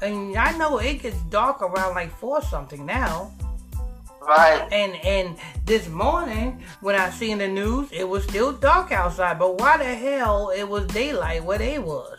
And 0.00 0.36
I 0.36 0.56
know 0.58 0.78
it 0.78 1.02
gets 1.02 1.20
dark 1.22 1.62
around 1.62 1.94
like 1.94 2.10
four 2.18 2.42
something 2.42 2.84
now. 2.84 3.32
right. 4.20 4.66
And 4.72 4.94
and 5.04 5.36
this 5.64 5.88
morning 5.88 6.62
when 6.80 6.94
I 6.96 7.10
seen 7.10 7.38
the 7.38 7.48
news, 7.48 7.88
it 7.92 8.08
was 8.08 8.24
still 8.24 8.52
dark 8.52 8.92
outside. 8.92 9.38
But 9.38 9.60
why 9.60 9.76
the 9.76 9.94
hell 9.94 10.50
it 10.50 10.64
was 10.64 10.86
daylight 10.86 11.44
where 11.44 11.58
they 11.58 11.78
was? 11.78 12.18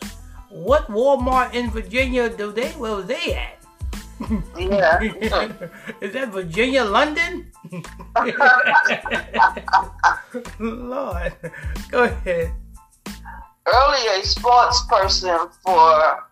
What 0.54 0.86
Walmart 0.86 1.52
in 1.52 1.68
Virginia 1.70 2.28
do 2.30 2.52
they 2.52 2.70
where 2.78 2.94
was 2.94 3.06
they 3.06 3.34
at? 3.34 3.58
Yeah. 4.56 5.02
Is 6.00 6.12
that 6.12 6.28
Virginia, 6.28 6.84
London? 6.84 7.50
Lord, 10.60 11.34
go 11.90 12.04
ahead. 12.04 12.54
Earlier, 13.66 14.10
a 14.20 14.22
sports 14.22 14.84
person 14.88 15.36
for 15.64 16.22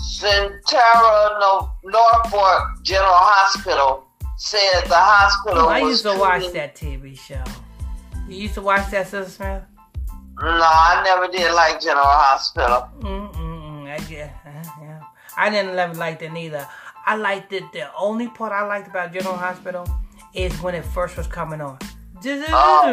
Sentara 0.00 1.40
no- 1.40 1.72
Norfolk 1.84 2.82
General 2.82 3.12
Hospital 3.12 4.06
said 4.38 4.84
the 4.86 4.94
hospital 4.94 5.68
I 5.68 5.82
was 5.82 5.90
used 5.90 6.02
to 6.04 6.18
watch 6.18 6.50
that 6.52 6.74
TV 6.74 7.18
show. 7.18 7.44
You 8.26 8.36
used 8.36 8.54
to 8.54 8.62
watch 8.62 8.90
that, 8.92 9.08
Sister 9.08 9.30
Smith? 9.30 9.62
No, 10.40 10.48
I 10.48 11.02
never 11.04 11.28
did 11.30 11.52
like 11.52 11.80
General 11.80 12.04
Hospital. 12.06 12.88
Mm-mm-mm. 13.00 13.90
I 13.90 13.98
get, 14.08 14.34
uh, 14.46 14.70
yeah. 14.80 15.02
I 15.36 15.50
didn't 15.50 15.78
ever 15.78 15.94
like 15.94 16.18
that 16.20 16.32
neither. 16.32 16.66
I 17.04 17.16
liked 17.16 17.52
it. 17.52 17.64
The 17.72 17.92
only 17.94 18.28
part 18.28 18.52
I 18.52 18.66
liked 18.66 18.88
about 18.88 19.12
General 19.12 19.36
Hospital 19.36 19.86
is 20.34 20.52
when 20.62 20.74
it 20.74 20.84
first 20.84 21.16
was 21.16 21.26
coming 21.26 21.60
on. 21.60 21.78
Oh. 22.52 22.92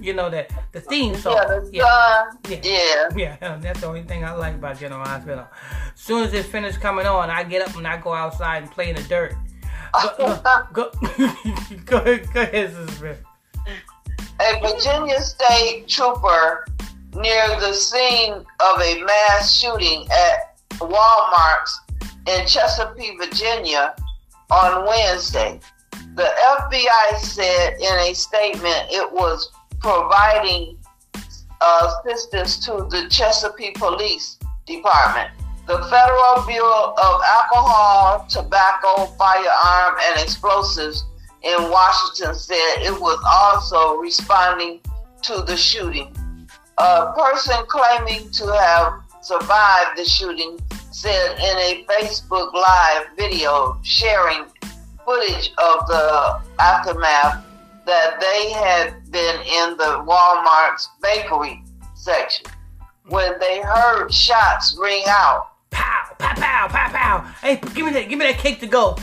You 0.00 0.12
know 0.14 0.28
that 0.30 0.50
the 0.72 0.80
theme 0.80 1.14
song. 1.16 1.36
Yeah, 1.36 1.60
Yeah. 1.70 2.30
Yeah. 2.48 3.08
Yeah. 3.16 3.36
yeah, 3.40 3.58
that's 3.60 3.80
the 3.80 3.86
only 3.86 4.02
thing 4.02 4.24
I 4.24 4.32
like 4.32 4.54
about 4.54 4.78
General 4.78 5.04
Hospital. 5.04 5.46
As 5.94 6.00
soon 6.00 6.24
as 6.24 6.34
it 6.34 6.46
finished 6.46 6.80
coming 6.80 7.06
on, 7.06 7.30
I 7.30 7.44
get 7.44 7.66
up 7.68 7.76
and 7.76 7.86
I 7.86 7.98
go 7.98 8.12
outside 8.12 8.62
and 8.62 8.70
play 8.70 8.90
in 8.90 8.96
the 8.96 9.02
dirt. 9.02 9.34
Go, 10.16 10.40
go, 10.72 10.90
go, 11.84 11.96
ahead, 11.98 12.32
go 12.32 12.40
ahead, 12.40 12.72
Sister. 12.74 13.18
A 14.40 14.60
Virginia 14.60 15.20
state 15.20 15.86
trooper 15.88 16.66
near 17.14 17.60
the 17.60 17.72
scene 17.72 18.32
of 18.32 18.80
a 18.80 19.02
mass 19.04 19.56
shooting 19.58 20.06
at 20.10 20.56
Walmart's 20.78 21.80
in 22.26 22.46
Chesapeake, 22.46 23.18
Virginia 23.18 23.94
on 24.50 24.86
Wednesday. 24.86 25.60
The 26.14 26.28
FBI 26.46 27.18
said 27.18 27.74
in 27.80 28.10
a 28.10 28.14
statement 28.14 28.86
it 28.90 29.10
was 29.12 29.50
providing 29.80 30.78
uh, 31.60 31.94
assistance 32.04 32.58
to 32.66 32.86
the 32.90 33.06
Chesapeake 33.10 33.78
Police 33.78 34.38
Department. 34.66 35.30
The 35.66 35.78
Federal 35.90 36.44
Bureau 36.46 36.94
of 36.96 37.20
Alcohol, 37.24 38.26
Tobacco, 38.28 39.06
Firearm, 39.16 39.96
and 40.08 40.20
Explosives 40.20 41.04
in 41.44 41.70
Washington 41.70 42.34
said 42.34 42.76
it 42.78 43.00
was 43.00 43.18
also 43.26 43.96
responding 43.96 44.80
to 45.22 45.42
the 45.42 45.56
shooting. 45.56 46.14
A 46.78 47.12
person 47.12 47.56
claiming 47.68 48.30
to 48.30 48.46
have 48.52 49.02
survived 49.22 49.96
the 49.96 50.04
shooting 50.04 50.58
said 50.90 51.32
in 51.38 51.56
a 51.58 51.84
Facebook 51.88 52.52
Live 52.52 53.06
video 53.16 53.78
sharing 53.82 54.44
footage 55.04 55.52
of 55.58 55.86
the 55.86 56.40
aftermath 56.60 57.44
that 57.86 58.20
they 58.20 58.50
had 58.50 59.10
been 59.10 59.40
in 59.40 59.76
the 59.76 60.04
Walmart's 60.06 60.88
bakery 61.02 61.62
section 61.94 62.46
when 63.08 63.38
they 63.40 63.60
heard 63.60 64.12
shots 64.12 64.76
ring 64.80 65.02
out. 65.08 65.48
Pow, 65.70 66.04
pow, 66.18 66.34
pow, 66.34 66.68
pow, 66.68 66.88
pow. 66.92 67.18
Hey, 67.40 67.56
give 67.74 67.86
me 67.86 67.92
that, 67.92 68.08
give 68.08 68.18
me 68.18 68.26
that 68.26 68.38
cake 68.38 68.60
to 68.60 68.66
go. 68.66 68.96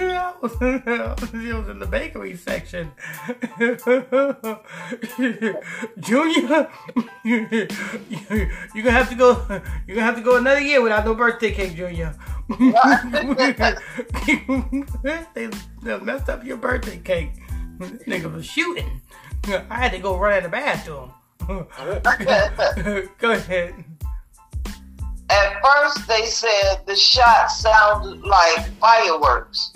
I 0.00 0.34
was, 0.42 1.68
in 1.68 1.78
the 1.78 1.86
bakery 1.90 2.36
section. 2.36 2.92
Junior, 5.98 6.68
you're 8.74 8.82
gonna 8.84 8.90
have 8.90 9.08
to 9.08 9.14
go. 9.14 9.62
You're 9.86 9.96
gonna 9.96 10.06
have 10.06 10.16
to 10.16 10.22
go 10.22 10.36
another 10.36 10.60
year 10.60 10.82
without 10.82 11.04
no 11.04 11.14
birthday 11.14 11.52
cake, 11.52 11.74
Junior. 11.76 12.14
they, 15.02 15.48
they 15.82 15.98
messed 16.00 16.28
up 16.28 16.44
your 16.44 16.56
birthday 16.56 16.98
cake. 16.98 17.32
This 17.78 18.02
nigga 18.04 18.32
was 18.32 18.44
shooting. 18.44 19.00
I 19.46 19.76
had 19.76 19.92
to 19.92 19.98
go 19.98 20.18
run 20.18 20.38
in 20.38 20.42
the 20.44 20.48
bathroom. 20.48 21.12
go 23.18 23.30
ahead. 23.30 23.74
At 25.30 25.62
first, 25.62 26.08
they 26.08 26.24
said 26.24 26.80
the 26.86 26.96
shot 26.96 27.50
sounded 27.50 28.22
like 28.22 28.68
fireworks. 28.80 29.72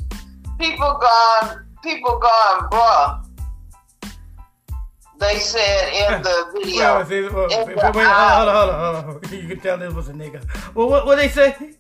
People 0.59 0.99
gone, 1.01 1.65
people 1.83 2.19
gone, 2.19 2.71
bruh. 2.71 3.25
they 5.19 5.39
said 5.39 5.93
in 5.93 6.23
the 6.23 6.51
video. 6.53 6.99
Wait, 6.99 7.09
wait, 7.09 7.33
wait, 7.33 7.53
In 7.53 7.67
wait, 7.67 7.77
the 7.77 7.93
wait, 7.95 8.07
hold 8.07 8.49
on, 8.49 8.55
hold 8.55 8.71
on, 8.71 9.05
hold 9.05 9.25
on. 9.25 9.33
You 9.33 9.49
can 9.49 9.61
tell 9.61 9.79
this 9.79 9.95
was 9.95 10.09
a 10.09 10.13
nigga. 10.13 10.45
Well, 10.75 10.89
what 10.89 11.07
what 11.07 11.17
they 11.17 11.29
say? 11.29 11.75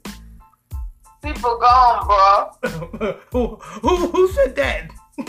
People 1.22 1.58
gone, 1.58 2.06
bro. 2.06 3.12
who, 3.32 3.56
who 3.56 4.06
who 4.08 4.28
said 4.32 4.54
that? 4.56 4.90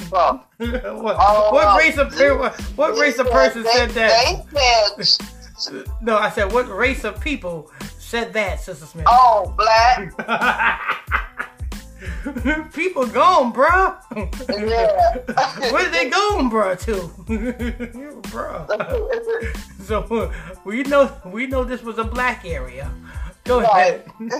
What, 0.57 1.17
Oh, 1.19 1.49
what 1.51 1.67
oh. 1.67 1.77
race 1.77 1.97
of 1.97 2.13
what, 2.39 2.59
what 2.75 2.97
race 2.97 3.19
of 3.19 3.29
person 3.29 3.65
said 3.65 3.89
that? 3.91 4.45
Said, 5.57 5.85
No, 6.01 6.17
I 6.17 6.29
said 6.29 6.51
what 6.53 6.69
race 6.69 7.03
of 7.03 7.19
people 7.19 7.69
said 7.99 8.33
that, 8.33 8.61
Sister 8.61 8.85
Smith? 8.85 9.05
oh, 9.09 9.53
black. 9.57 10.13
people 12.73 13.05
gone, 13.07 13.51
bro. 13.51 13.95
Yeah. 14.49 15.17
Where 15.71 15.89
they 15.89 16.09
going, 16.09 16.49
bro? 16.49 16.75
To, 16.75 17.07
bro. 18.31 18.67
So 19.83 20.31
we 20.63 20.83
know 20.83 21.11
we 21.25 21.47
know 21.47 21.63
this 21.63 21.81
was 21.83 21.97
a 21.97 22.03
black 22.03 22.45
area. 22.45 22.89
Go 23.43 23.59
ahead. 23.59 24.05
Right. 24.19 24.31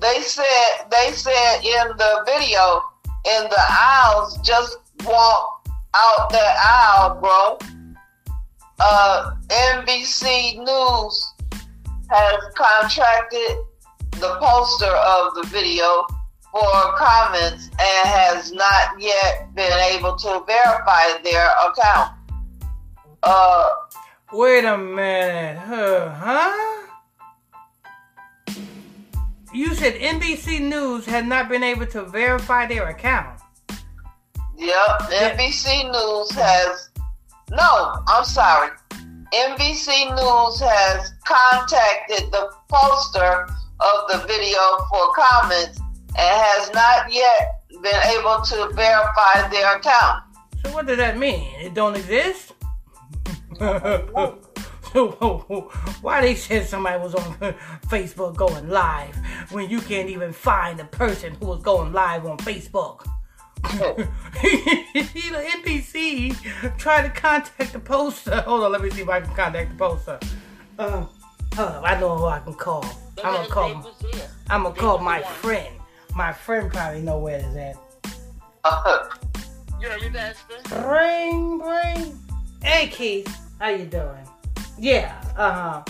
they 0.00 0.20
said 0.20 0.90
they 0.90 1.10
said 1.12 1.60
in 1.62 1.96
the 1.96 2.22
video 2.26 2.82
in 3.26 3.44
the 3.44 3.60
aisles 3.70 4.38
just 4.42 4.78
walk 5.04 5.66
out 5.94 6.30
that 6.30 6.56
aisle, 6.58 7.20
bro. 7.20 7.58
Uh, 8.78 9.34
NBC 9.48 10.58
News 10.58 11.32
has 12.10 12.36
contracted 12.54 13.56
the 14.12 14.36
poster 14.40 14.86
of 14.86 15.34
the 15.34 15.44
video 15.50 16.06
for 16.52 16.94
comments 16.96 17.68
and 17.68 18.08
has 18.08 18.52
not 18.52 19.00
yet 19.00 19.54
been 19.54 19.72
able 19.94 20.16
to 20.16 20.42
verify 20.46 21.22
their 21.22 21.48
account. 21.66 22.12
Uh, 23.22 23.70
Wait 24.32 24.64
a 24.64 24.76
minute, 24.76 25.58
huh? 25.58 26.10
huh? 26.10 26.73
You 29.54 29.72
said 29.76 29.94
NBC 29.94 30.60
News 30.60 31.06
had 31.06 31.28
not 31.28 31.48
been 31.48 31.62
able 31.62 31.86
to 31.86 32.02
verify 32.02 32.66
their 32.66 32.88
account. 32.88 33.40
Yep, 34.56 35.00
NBC 35.12 35.92
News 35.92 36.32
has. 36.32 36.90
No, 37.52 37.94
I'm 38.08 38.24
sorry. 38.24 38.70
NBC 39.32 40.10
News 40.10 40.60
has 40.60 41.12
contacted 41.24 42.32
the 42.32 42.50
poster 42.68 43.46
of 43.78 44.10
the 44.10 44.26
video 44.26 44.58
for 44.90 45.12
comments 45.14 45.78
and 45.78 46.18
has 46.18 46.72
not 46.72 47.12
yet 47.12 47.62
been 47.80 48.02
able 48.18 48.40
to 48.42 48.74
verify 48.74 49.48
their 49.50 49.76
account. 49.76 50.24
So 50.64 50.72
what 50.72 50.86
does 50.86 50.96
that 50.96 51.16
mean? 51.16 51.48
It 51.60 51.74
don't 51.74 51.94
exist? 51.94 52.54
why 56.02 56.20
they 56.20 56.36
said 56.36 56.66
somebody 56.66 57.02
was 57.02 57.14
on 57.16 57.32
Facebook 57.88 58.36
going 58.36 58.68
live 58.68 59.16
when 59.50 59.68
you 59.68 59.80
can't 59.80 60.08
even 60.08 60.32
find 60.32 60.78
the 60.78 60.84
person 60.84 61.34
who 61.34 61.46
was 61.46 61.60
going 61.62 61.92
live 61.92 62.24
on 62.26 62.38
Facebook? 62.38 63.04
you 63.74 65.32
know, 65.32 65.42
NBC 65.42 66.76
tried 66.78 67.02
to 67.02 67.10
contact 67.10 67.72
the 67.72 67.80
poster. 67.80 68.40
Hold 68.42 68.64
on, 68.64 68.72
let 68.72 68.82
me 68.82 68.90
see 68.90 69.02
if 69.02 69.08
I 69.08 69.20
can 69.20 69.34
contact 69.34 69.70
the 69.70 69.76
poster. 69.76 70.20
Uh, 70.78 71.06
on, 71.58 71.82
I 71.84 71.98
know 71.98 72.16
who 72.16 72.26
I 72.26 72.38
can 72.38 72.54
call. 72.54 72.84
I'm 73.24 73.34
gonna 73.34 73.48
call. 73.48 73.94
I'm 74.48 74.62
gonna 74.62 74.74
call 74.74 74.98
my 74.98 75.22
friend. 75.22 75.74
My 76.14 76.32
friend 76.32 76.70
probably 76.70 77.00
know 77.00 77.18
where 77.18 77.38
it's 77.38 77.56
at. 77.56 77.76
Uh-huh. 78.62 79.08
You 79.80 79.88
heard 79.88 80.02
me? 80.02 80.10
Brain, 80.68 81.58
brain. 81.58 82.18
Hey, 82.62 82.88
Keith, 82.88 83.28
how 83.58 83.70
you 83.70 83.86
doing? 83.86 84.23
Yeah, 84.78 85.14
uh. 85.36 85.82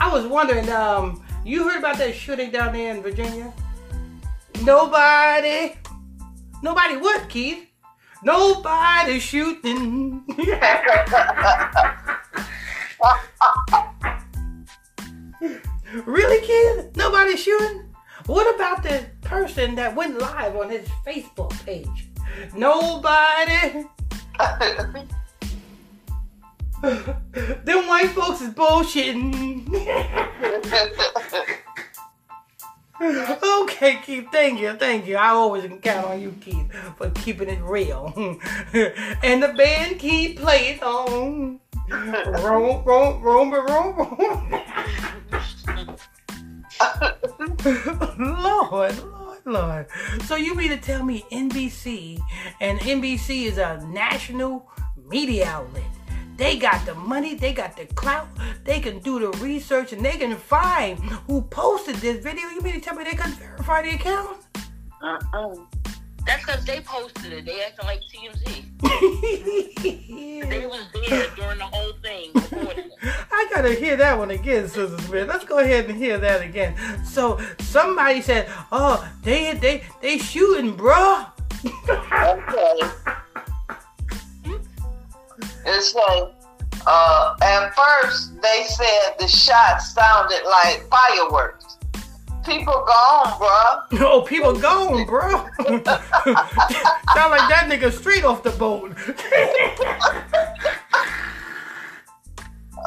I 0.00 0.10
was 0.10 0.26
wondering, 0.26 0.68
um, 0.70 1.22
you 1.44 1.62
heard 1.68 1.78
about 1.78 1.98
that 1.98 2.14
shooting 2.14 2.50
down 2.50 2.72
there 2.72 2.94
in 2.94 3.02
Virginia? 3.02 3.52
Nobody. 4.62 5.76
Nobody 6.62 6.96
what, 6.96 7.28
Keith? 7.28 7.68
Nobody 8.22 9.18
shooting. 9.20 10.24
really, 16.06 16.46
kid? 16.46 16.96
Nobody 16.96 17.36
shooting? 17.36 17.84
What 18.24 18.54
about 18.54 18.82
the 18.82 19.04
person 19.20 19.74
that 19.74 19.94
went 19.94 20.18
live 20.18 20.56
on 20.56 20.70
his 20.70 20.88
Facebook 21.06 21.52
page? 21.66 22.08
Nobody. 22.54 23.84
Them 26.82 27.86
white 27.88 28.10
folks 28.10 28.40
is 28.40 28.54
bullshitting. 28.54 29.68
okay, 33.62 33.98
Keith, 34.02 34.26
thank 34.32 34.60
you, 34.60 34.72
thank 34.74 35.06
you. 35.06 35.16
I 35.16 35.28
always 35.28 35.64
can 35.64 35.78
count 35.80 36.06
on 36.06 36.22
you, 36.22 36.34
Keith, 36.40 36.72
for 36.96 37.10
keeping 37.10 37.50
it 37.50 37.60
real. 37.62 38.12
and 38.16 39.42
the 39.42 39.52
band 39.56 39.98
Keith 39.98 40.38
plays 40.38 40.80
on. 40.80 41.60
Roam, 41.90 42.82
roam, 42.84 43.20
roam, 43.20 43.52
roam, 43.52 43.66
roam. 43.66 44.62
Lord, 48.18 49.04
Lord, 49.04 49.38
Lord. 49.44 49.86
So 50.24 50.36
you 50.36 50.54
mean 50.54 50.70
to 50.70 50.78
tell 50.78 51.04
me 51.04 51.26
NBC 51.30 52.20
and 52.60 52.80
NBC 52.80 53.44
is 53.44 53.58
a 53.58 53.86
national 53.86 54.66
media 54.96 55.46
outlet? 55.46 55.99
They 56.40 56.56
got 56.56 56.86
the 56.86 56.94
money, 56.94 57.34
they 57.34 57.52
got 57.52 57.76
the 57.76 57.84
clout, 57.84 58.26
they 58.64 58.80
can 58.80 59.00
do 59.00 59.18
the 59.18 59.28
research, 59.44 59.92
and 59.92 60.02
they 60.02 60.16
can 60.16 60.34
find 60.36 60.98
who 61.26 61.42
posted 61.42 61.96
this 61.96 62.24
video. 62.24 62.48
You 62.48 62.62
mean 62.62 62.72
to 62.72 62.80
tell 62.80 62.94
me 62.94 63.04
they 63.04 63.10
couldn't 63.10 63.34
verify 63.34 63.82
the 63.82 63.90
account? 63.90 64.38
Uh-uh. 65.02 65.56
That's 66.26 66.42
because 66.42 66.64
they 66.64 66.80
posted 66.80 67.34
it. 67.34 67.44
They 67.44 67.62
acting 67.62 67.84
like 67.84 68.00
TMZ. 68.10 68.64
They 70.48 70.66
was 70.66 70.86
there 70.94 71.26
during 71.36 71.58
the 71.58 71.64
whole 71.64 71.92
thing. 72.02 72.30
I 73.30 73.46
gotta 73.54 73.74
hear 73.74 73.96
that 73.98 74.16
one 74.16 74.30
again, 74.30 74.66
Sister 74.66 74.98
Smith. 75.02 75.28
Let's 75.28 75.44
go 75.44 75.58
ahead 75.58 75.90
and 75.90 75.98
hear 75.98 76.16
that 76.16 76.40
again. 76.40 76.74
So 77.04 77.38
somebody 77.60 78.22
said, 78.22 78.48
"Oh, 78.72 79.06
they 79.22 79.52
they 79.54 79.84
they 80.00 80.16
shooting, 80.16 80.74
bruh." 80.74 81.30
Okay. 82.18 82.80
It's 85.72 85.94
like, 85.94 86.24
uh, 86.84 87.36
at 87.42 87.72
first 87.76 88.32
they 88.42 88.64
said 88.66 89.14
the 89.20 89.28
shots 89.28 89.92
sounded 89.94 90.42
like 90.44 90.84
fireworks. 90.90 91.78
People 92.44 92.84
gone, 92.86 93.38
bro. 93.38 94.00
Oh, 94.06 94.22
people 94.22 94.52
gone, 94.58 95.06
bro. 95.06 95.30
Sound 95.30 95.86
like 97.30 97.48
that 97.48 97.68
nigga 97.68 97.92
straight 97.92 98.24
off 98.24 98.42
the 98.42 98.50
boat. 98.50 98.96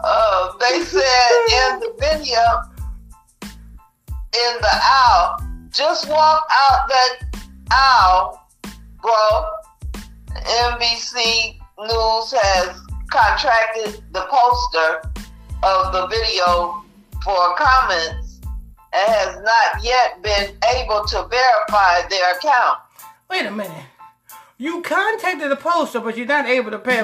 Uh, 0.06 0.52
they 0.60 0.82
said 0.82 1.02
in 1.02 1.80
the 1.80 1.93
video, 1.98 2.41
in 3.43 4.58
the 4.60 4.82
aisle, 4.84 5.38
just 5.72 6.10
walk 6.10 6.43
out 6.52 6.89
that 6.89 7.19
aisle, 7.72 8.46
bro. 9.02 9.46
NBC 10.34 11.58
News 11.79 12.33
has 12.38 12.79
contracted 13.09 14.03
the 14.12 14.27
poster 14.29 15.01
of 15.63 15.91
the 15.91 16.05
video 16.07 16.83
for 17.23 17.55
comments 17.55 18.39
and 18.93 19.12
has 19.12 19.41
not 19.41 19.83
yet 19.83 20.21
been 20.21 20.55
able 20.75 21.03
to 21.05 21.27
verify 21.27 22.07
their 22.09 22.38
account. 22.38 22.77
Wait 23.27 23.47
a 23.47 23.51
minute. 23.51 23.86
You 24.59 24.83
contacted 24.83 25.49
the 25.49 25.55
poster, 25.55 25.99
but 25.99 26.15
you're 26.15 26.27
not 26.27 26.45
able 26.45 26.69
to 26.69 26.77
pay. 26.77 27.03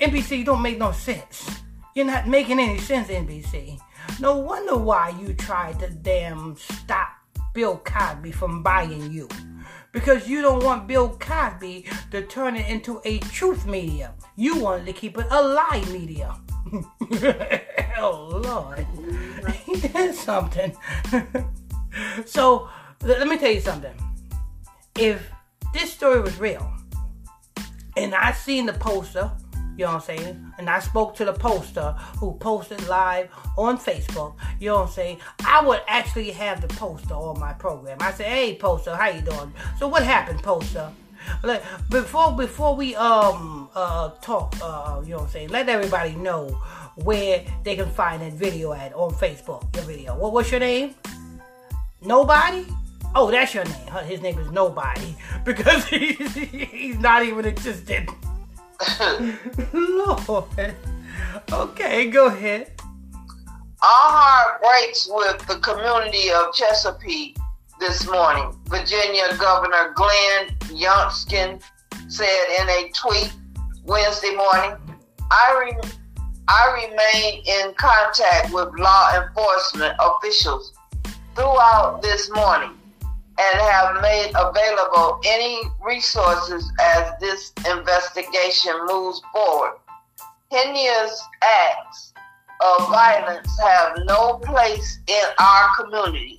NBC 0.00 0.44
don't 0.44 0.62
make 0.62 0.78
no 0.78 0.90
sense. 0.90 1.62
You're 1.94 2.06
not 2.06 2.26
making 2.26 2.58
any 2.58 2.78
sense, 2.78 3.06
NBC. 3.08 3.78
No 4.18 4.36
wonder 4.36 4.76
why 4.76 5.10
you 5.10 5.32
tried 5.34 5.78
to 5.78 5.90
damn 5.90 6.56
stop 6.56 7.08
Bill 7.54 7.76
Cosby 7.84 8.32
from 8.32 8.64
buying 8.64 9.12
you. 9.12 9.28
Because 9.92 10.28
you 10.28 10.40
don't 10.40 10.62
want 10.62 10.86
Bill 10.86 11.16
Cosby 11.18 11.86
to 12.12 12.22
turn 12.22 12.56
it 12.56 12.68
into 12.68 13.00
a 13.04 13.18
truth 13.18 13.66
media. 13.66 14.14
You 14.36 14.58
wanted 14.58 14.86
to 14.86 14.92
keep 14.92 15.18
it 15.18 15.26
a 15.30 15.42
lie 15.42 15.84
media. 15.90 16.36
oh, 17.98 18.40
Lord. 18.44 18.86
he 19.64 19.76
did 19.76 20.14
something? 20.14 20.76
so, 22.24 22.68
let 23.02 23.26
me 23.26 23.36
tell 23.36 23.50
you 23.50 23.60
something. 23.60 23.94
If 24.96 25.28
this 25.72 25.92
story 25.92 26.20
was 26.20 26.38
real, 26.38 26.72
and 27.96 28.14
I 28.14 28.32
seen 28.32 28.66
the 28.66 28.74
poster, 28.74 29.30
you 29.80 29.86
know 29.86 29.94
what 29.94 30.10
I'm 30.10 30.18
saying, 30.18 30.52
and 30.58 30.68
I 30.68 30.78
spoke 30.78 31.14
to 31.16 31.24
the 31.24 31.32
poster 31.32 31.92
who 32.18 32.34
posted 32.34 32.86
live 32.86 33.30
on 33.56 33.78
Facebook, 33.78 34.34
you 34.58 34.68
know 34.68 34.80
what 34.80 34.88
I'm 34.88 34.92
saying, 34.92 35.18
I 35.46 35.64
would 35.64 35.80
actually 35.88 36.32
have 36.32 36.60
the 36.60 36.68
poster 36.68 37.14
on 37.14 37.40
my 37.40 37.54
program. 37.54 37.96
I 37.98 38.12
said, 38.12 38.26
hey 38.26 38.56
poster, 38.56 38.94
how 38.94 39.08
you 39.08 39.22
doing? 39.22 39.54
So 39.78 39.88
what 39.88 40.02
happened, 40.02 40.42
poster? 40.42 40.92
Let, 41.42 41.64
before 41.88 42.36
before 42.36 42.76
we 42.76 42.94
um 42.94 43.70
uh 43.74 44.10
talk, 44.20 44.54
uh, 44.62 45.00
you 45.02 45.12
know 45.12 45.16
what 45.16 45.22
I'm 45.24 45.30
saying, 45.30 45.48
let 45.48 45.66
everybody 45.70 46.14
know 46.14 46.48
where 46.96 47.42
they 47.64 47.74
can 47.74 47.88
find 47.88 48.20
that 48.20 48.34
video 48.34 48.74
at 48.74 48.92
on 48.92 49.12
Facebook. 49.12 49.74
Your 49.74 49.84
video. 49.84 50.14
What 50.14 50.34
what's 50.34 50.50
your 50.50 50.60
name? 50.60 50.94
Nobody? 52.02 52.66
Oh, 53.14 53.30
that's 53.30 53.54
your 53.54 53.64
name. 53.64 54.04
His 54.04 54.20
name 54.20 54.38
is 54.38 54.50
Nobody 54.50 55.16
because 55.46 55.86
he, 55.86 56.12
he's 56.12 56.98
not 56.98 57.24
even 57.24 57.46
existent. 57.46 58.10
Lord. 59.72 60.74
Okay, 61.52 62.10
go 62.10 62.26
ahead. 62.26 62.70
Our 63.82 64.10
heart 64.12 64.60
breaks 64.62 65.08
with 65.10 65.46
the 65.46 65.58
community 65.60 66.30
of 66.30 66.52
Chesapeake 66.54 67.38
this 67.78 68.06
morning. 68.06 68.56
Virginia 68.66 69.24
Governor 69.38 69.92
Glenn 69.94 70.56
Youngkin 70.68 71.62
said 72.08 72.46
in 72.60 72.68
a 72.68 72.90
tweet 72.94 73.32
Wednesday 73.84 74.34
morning, 74.34 74.76
I, 75.30 75.64
re- 75.64 75.90
I 76.48 76.88
remain 76.88 77.42
in 77.46 77.74
contact 77.74 78.52
with 78.52 78.68
law 78.78 79.10
enforcement 79.14 79.96
officials 79.98 80.72
throughout 81.34 82.00
this 82.02 82.30
morning 82.34 82.79
and 83.40 83.60
have 83.60 84.02
made 84.02 84.32
available 84.36 85.20
any 85.24 85.62
resources 85.80 86.70
as 86.80 87.12
this 87.20 87.52
investigation 87.66 88.72
moves 88.86 89.22
forward. 89.32 89.78
Heinous 90.50 91.22
acts 91.42 92.12
of 92.60 92.88
violence 92.88 93.48
have 93.62 93.96
no 94.04 94.38
place 94.38 94.98
in 95.06 95.24
our 95.38 95.68
community. 95.78 96.38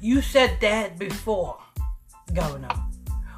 You 0.00 0.20
said 0.22 0.58
that 0.60 0.98
before, 0.98 1.58
Governor. 2.34 2.74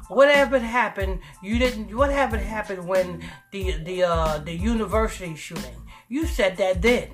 Whatever 0.07 0.59
happened, 0.59 1.19
you 1.41 1.59
didn't. 1.59 1.95
What 1.95 2.11
happened 2.11 2.43
happened 2.43 2.87
when 2.87 3.23
the 3.51 3.77
the 3.83 4.03
uh, 4.03 4.37
the 4.39 4.53
university 4.53 5.35
shooting? 5.35 5.75
You 6.09 6.25
said 6.25 6.57
that 6.57 6.81
then. 6.81 7.09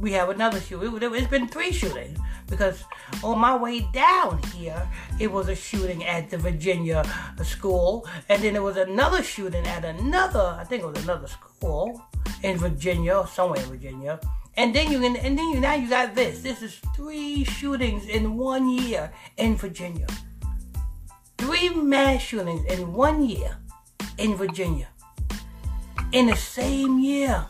We 0.00 0.12
have 0.12 0.28
another 0.28 0.60
shooting. 0.60 0.96
It, 0.96 1.02
it's 1.02 1.26
been 1.26 1.48
three 1.48 1.72
shootings 1.72 2.18
because 2.48 2.84
on 3.22 3.38
my 3.38 3.56
way 3.56 3.80
down 3.92 4.42
here, 4.54 4.88
it 5.18 5.30
was 5.30 5.48
a 5.48 5.54
shooting 5.54 6.04
at 6.04 6.30
the 6.30 6.38
Virginia 6.38 7.04
school, 7.42 8.06
and 8.28 8.42
then 8.42 8.54
there 8.54 8.62
was 8.62 8.76
another 8.76 9.22
shooting 9.22 9.66
at 9.66 9.84
another. 9.84 10.56
I 10.58 10.64
think 10.64 10.82
it 10.82 10.86
was 10.86 11.02
another 11.04 11.28
school 11.28 12.02
in 12.42 12.56
Virginia, 12.58 13.24
somewhere 13.32 13.60
in 13.60 13.68
Virginia. 13.68 14.20
And 14.56 14.74
then 14.74 14.90
you 14.90 15.04
and 15.04 15.16
then 15.16 15.38
you 15.38 15.60
now 15.60 15.74
you 15.74 15.88
got 15.88 16.14
this. 16.14 16.42
This 16.42 16.62
is 16.62 16.80
three 16.96 17.44
shootings 17.44 18.06
in 18.06 18.36
one 18.36 18.68
year 18.68 19.12
in 19.36 19.56
Virginia. 19.56 20.06
Three 21.36 21.70
mass 21.70 22.22
shootings 22.22 22.64
in 22.66 22.92
one 22.92 23.22
year 23.24 23.56
in 24.18 24.34
Virginia. 24.34 24.88
In 26.10 26.26
the 26.26 26.36
same 26.36 26.98
year. 26.98 27.46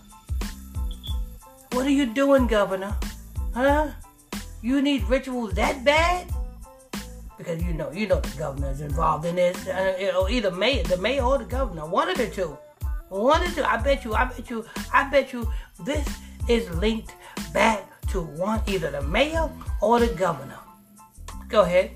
What 1.73 1.87
are 1.87 1.97
you 1.97 2.07
doing, 2.07 2.47
Governor? 2.47 2.97
Huh? 3.55 3.93
You 4.61 4.83
need 4.83 5.05
rituals 5.05 5.55
that 5.55 5.85
bad? 5.85 6.27
Because 7.37 7.63
you 7.63 7.73
know, 7.73 7.93
you 7.93 8.09
know 8.09 8.21
the 8.21 8.37
governor 8.37 8.71
is 8.71 8.81
involved 8.81 9.25
in 9.25 9.37
this. 9.37 9.67
Uh, 9.69 9.97
you 10.01 10.11
know, 10.11 10.29
either 10.29 10.51
mayor, 10.51 10.83
the 10.83 10.97
mayor 10.97 11.23
or 11.23 11.39
the 11.39 11.45
governor, 11.45 11.87
one 11.87 12.09
of 12.09 12.17
the 12.17 12.29
two. 12.29 12.59
One 13.09 13.43
of 13.43 13.55
the 13.55 13.63
two. 13.63 13.67
I 13.67 13.77
bet 13.77 14.05
you, 14.05 14.15
I 14.15 14.25
bet 14.25 14.51
you, 14.51 14.65
I 14.93 15.09
bet 15.09 15.33
you 15.33 15.49
this 15.85 16.09
is 16.49 16.69
linked 16.71 17.15
back 17.53 17.85
to 18.09 18.23
one, 18.23 18.61
either 18.67 18.91
the 18.91 19.03
mayor 19.03 19.49
or 19.81 20.01
the 20.01 20.09
governor. 20.09 20.59
Go 21.49 21.63
ahead. 21.63 21.93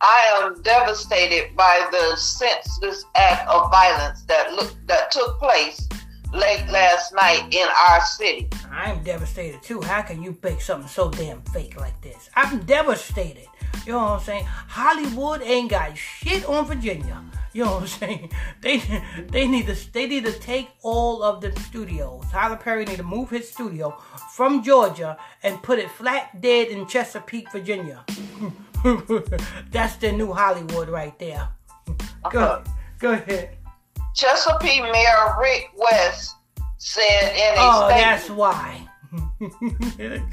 I 0.00 0.42
am 0.42 0.60
devastated 0.62 1.56
by 1.56 1.88
the 1.90 2.16
senseless 2.16 3.04
act 3.14 3.48
of 3.48 3.70
violence 3.70 4.22
that 4.24 4.52
look, 4.52 4.74
that 4.86 5.10
took 5.10 5.38
place 5.38 5.88
late 6.32 6.66
last 6.68 7.14
night 7.14 7.48
in 7.52 7.66
our 7.88 8.00
city. 8.00 8.48
I'm 8.70 9.02
devastated 9.02 9.62
too. 9.62 9.80
How 9.80 10.02
can 10.02 10.22
you 10.22 10.36
make 10.42 10.60
something 10.60 10.88
so 10.88 11.10
damn 11.10 11.42
fake 11.42 11.78
like 11.80 12.00
this? 12.02 12.28
I'm 12.34 12.60
devastated. 12.60 13.46
You 13.86 13.92
know 13.92 13.98
what 13.98 14.10
I'm 14.10 14.20
saying? 14.20 14.44
Hollywood 14.44 15.42
ain't 15.42 15.70
got 15.70 15.96
shit 15.96 16.44
on 16.46 16.66
Virginia. 16.66 17.22
You 17.52 17.64
know 17.64 17.74
what 17.74 17.82
I'm 17.82 17.88
saying? 18.00 18.32
They 18.60 18.82
they 19.30 19.46
need 19.48 19.66
to 19.66 19.92
they 19.92 20.06
need 20.06 20.24
to 20.24 20.32
take 20.32 20.68
all 20.82 21.22
of 21.22 21.40
the 21.40 21.58
studios. 21.60 22.24
Tyler 22.30 22.56
Perry 22.56 22.84
need 22.84 22.98
to 22.98 23.02
move 23.02 23.30
his 23.30 23.50
studio 23.50 23.96
from 24.32 24.62
Georgia 24.62 25.16
and 25.42 25.62
put 25.62 25.78
it 25.78 25.90
flat 25.90 26.40
dead 26.40 26.68
in 26.68 26.86
Chesapeake, 26.86 27.50
Virginia. 27.50 28.04
That's 29.70 29.96
the 29.96 30.12
new 30.12 30.32
Hollywood 30.32 30.88
right 30.88 31.18
there. 31.18 31.48
Go, 32.30 32.40
uh-huh. 32.40 32.62
go 32.98 33.12
ahead. 33.12 33.57
Chesapeake 34.18 34.82
Mayor 34.82 35.36
Rick 35.40 35.70
West 35.76 36.34
said 36.78 37.36
in 37.36 37.54
a 37.54 37.60
Oh, 37.60 37.86
statement. 37.88 38.00
that's 38.00 38.28
why. 38.30 38.88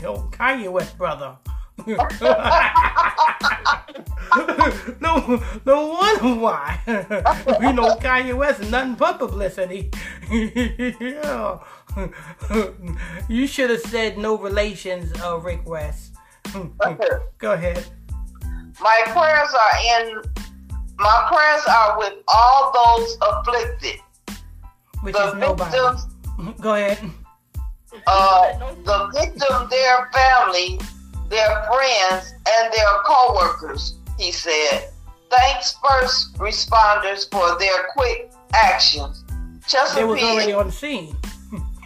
Go 0.01 0.27
Kanye 0.33 0.71
West, 0.71 0.97
brother. 0.97 1.37
no, 5.01 5.39
no 5.65 5.87
wonder 5.87 6.33
why. 6.41 6.79
you 6.87 7.73
know, 7.73 7.95
Kanye 7.97 8.33
West 8.35 8.61
is 8.61 8.71
nothing 8.71 8.95
but 8.95 9.19
publicity. 9.19 9.91
Yeah. 10.31 11.59
you 13.29 13.45
should 13.45 13.69
have 13.69 13.81
said 13.81 14.17
no 14.17 14.35
relations, 14.37 15.13
uh, 15.21 15.37
Rick 15.37 15.67
West. 15.69 16.15
Go 17.37 17.51
ahead. 17.51 17.85
My 18.81 19.01
prayers 19.07 19.53
are 19.53 19.77
in. 20.01 20.21
My 20.97 21.27
prayers 21.31 21.63
are 21.67 21.97
with 21.99 22.13
all 22.27 22.71
those 22.73 23.17
afflicted. 23.21 23.99
Which 25.03 25.13
The 25.15 25.27
is 25.29 25.35
nobody. 25.35 25.71
victims, 25.71 26.07
Go 26.61 26.73
ahead. 26.75 26.97
uh, 28.07 28.73
the 28.83 29.11
victim, 29.13 29.67
their 29.69 30.09
family, 30.11 30.79
their 31.29 31.63
friends, 31.71 32.33
and 32.47 32.73
their 32.73 32.93
co-workers. 33.05 33.95
He 34.17 34.31
said, 34.31 34.89
"Thanks, 35.29 35.77
first 35.87 36.35
responders, 36.37 37.29
for 37.31 37.57
their 37.59 37.87
quick 37.95 38.31
actions." 38.53 39.23
They 39.95 40.03
was 40.05 40.21
already 40.21 40.53
on 40.53 40.67
the 40.67 40.71
scene. 40.71 41.15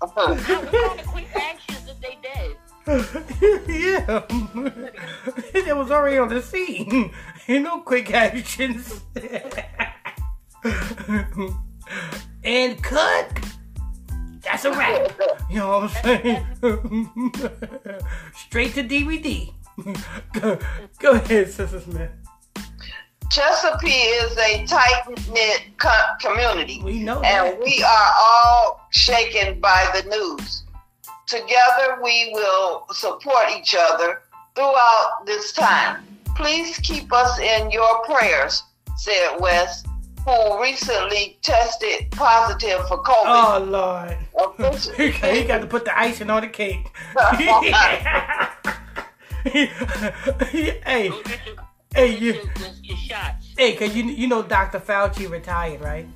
How 0.00 0.06
what 0.34 0.44
kind 0.46 1.00
of 1.00 1.06
quick 1.06 1.28
actions 1.36 1.84
that 1.86 2.00
they 2.00 2.16
did? 2.22 2.47
Yeah, 2.88 4.24
it 5.52 5.76
was 5.76 5.90
already 5.90 6.16
on 6.16 6.28
the 6.30 6.40
scene. 6.40 7.12
Ain't 7.46 7.64
no 7.64 7.80
quick 7.80 8.14
actions. 8.14 9.02
and 12.44 12.82
cut. 12.82 13.40
That's 14.42 14.64
a 14.64 14.70
wrap. 14.70 15.20
You 15.50 15.56
know 15.56 15.80
what 15.80 15.82
I'm 15.82 16.02
saying? 16.02 16.46
Straight 18.34 18.72
to 18.74 18.82
DVD. 18.82 19.52
go, 20.32 20.58
go 20.98 21.12
ahead, 21.12 21.50
Sister 21.50 21.80
Smith. 21.80 22.10
Chesapeake 23.30 23.92
is 23.92 24.34
a 24.38 24.64
tight 24.66 25.02
knit 25.30 25.62
co- 25.76 26.14
community. 26.22 26.80
We 26.82 27.00
know 27.00 27.20
and 27.20 27.58
we 27.62 27.82
are 27.82 28.12
all 28.18 28.88
shaken 28.90 29.60
by 29.60 29.90
the 29.94 30.08
news. 30.08 30.64
Together, 31.28 31.98
we 32.02 32.30
will 32.32 32.86
support 32.90 33.50
each 33.54 33.76
other 33.78 34.22
throughout 34.54 35.24
this 35.26 35.52
time. 35.52 36.02
Please 36.34 36.78
keep 36.78 37.12
us 37.12 37.38
in 37.38 37.70
your 37.70 38.02
prayers, 38.04 38.62
said 38.96 39.36
West, 39.38 39.86
who 40.24 40.62
recently 40.62 41.38
tested 41.42 42.10
positive 42.12 42.80
for 42.88 43.02
COVID. 43.02 43.26
Oh 43.26 43.62
Lord. 43.62 44.16
Official- 44.58 44.94
he 45.34 45.44
got 45.44 45.60
to 45.60 45.66
put 45.66 45.84
the 45.84 45.98
icing 45.98 46.30
on 46.30 46.40
the 46.40 46.48
cake. 46.48 46.90
hey, 49.44 51.08
Go 51.10 51.22
hey, 51.94 52.16
you, 52.16 52.40
hey, 53.56 53.76
cause 53.76 53.94
you 53.94 54.04
you 54.04 54.28
know 54.28 54.42
Dr. 54.42 54.80
Fauci 54.80 55.28
retired, 55.28 55.80
right? 55.82 56.06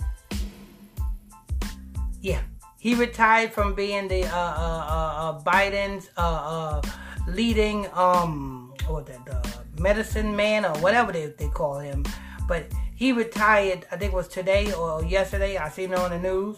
Yeah, 2.23 2.41
he 2.83 2.97
retired 2.97 3.53
from 3.53 3.75
being 3.75 4.09
the 4.09 4.25
uh, 4.25 4.37
uh, 4.37 4.87
uh, 4.89 5.15
uh, 5.23 5.43
Biden's 5.45 6.11
uh, 6.17 6.21
uh, 6.21 6.83
leading 7.29 7.87
um 7.95 8.75
what 8.89 9.07
the, 9.07 9.13
the 9.25 9.81
medicine 9.81 10.35
man 10.35 10.65
or 10.65 10.77
whatever 10.79 11.13
they, 11.13 11.27
they 11.39 11.47
call 11.47 11.79
him, 11.79 12.05
but 12.49 12.67
he 12.97 13.13
retired. 13.13 13.87
I 13.93 13.97
think 13.97 14.13
it 14.13 14.17
was 14.17 14.27
today 14.27 14.73
or 14.73 15.05
yesterday. 15.05 15.59
I 15.59 15.69
seen 15.69 15.93
it 15.93 15.99
on 15.99 16.11
the 16.11 16.19
news. 16.19 16.57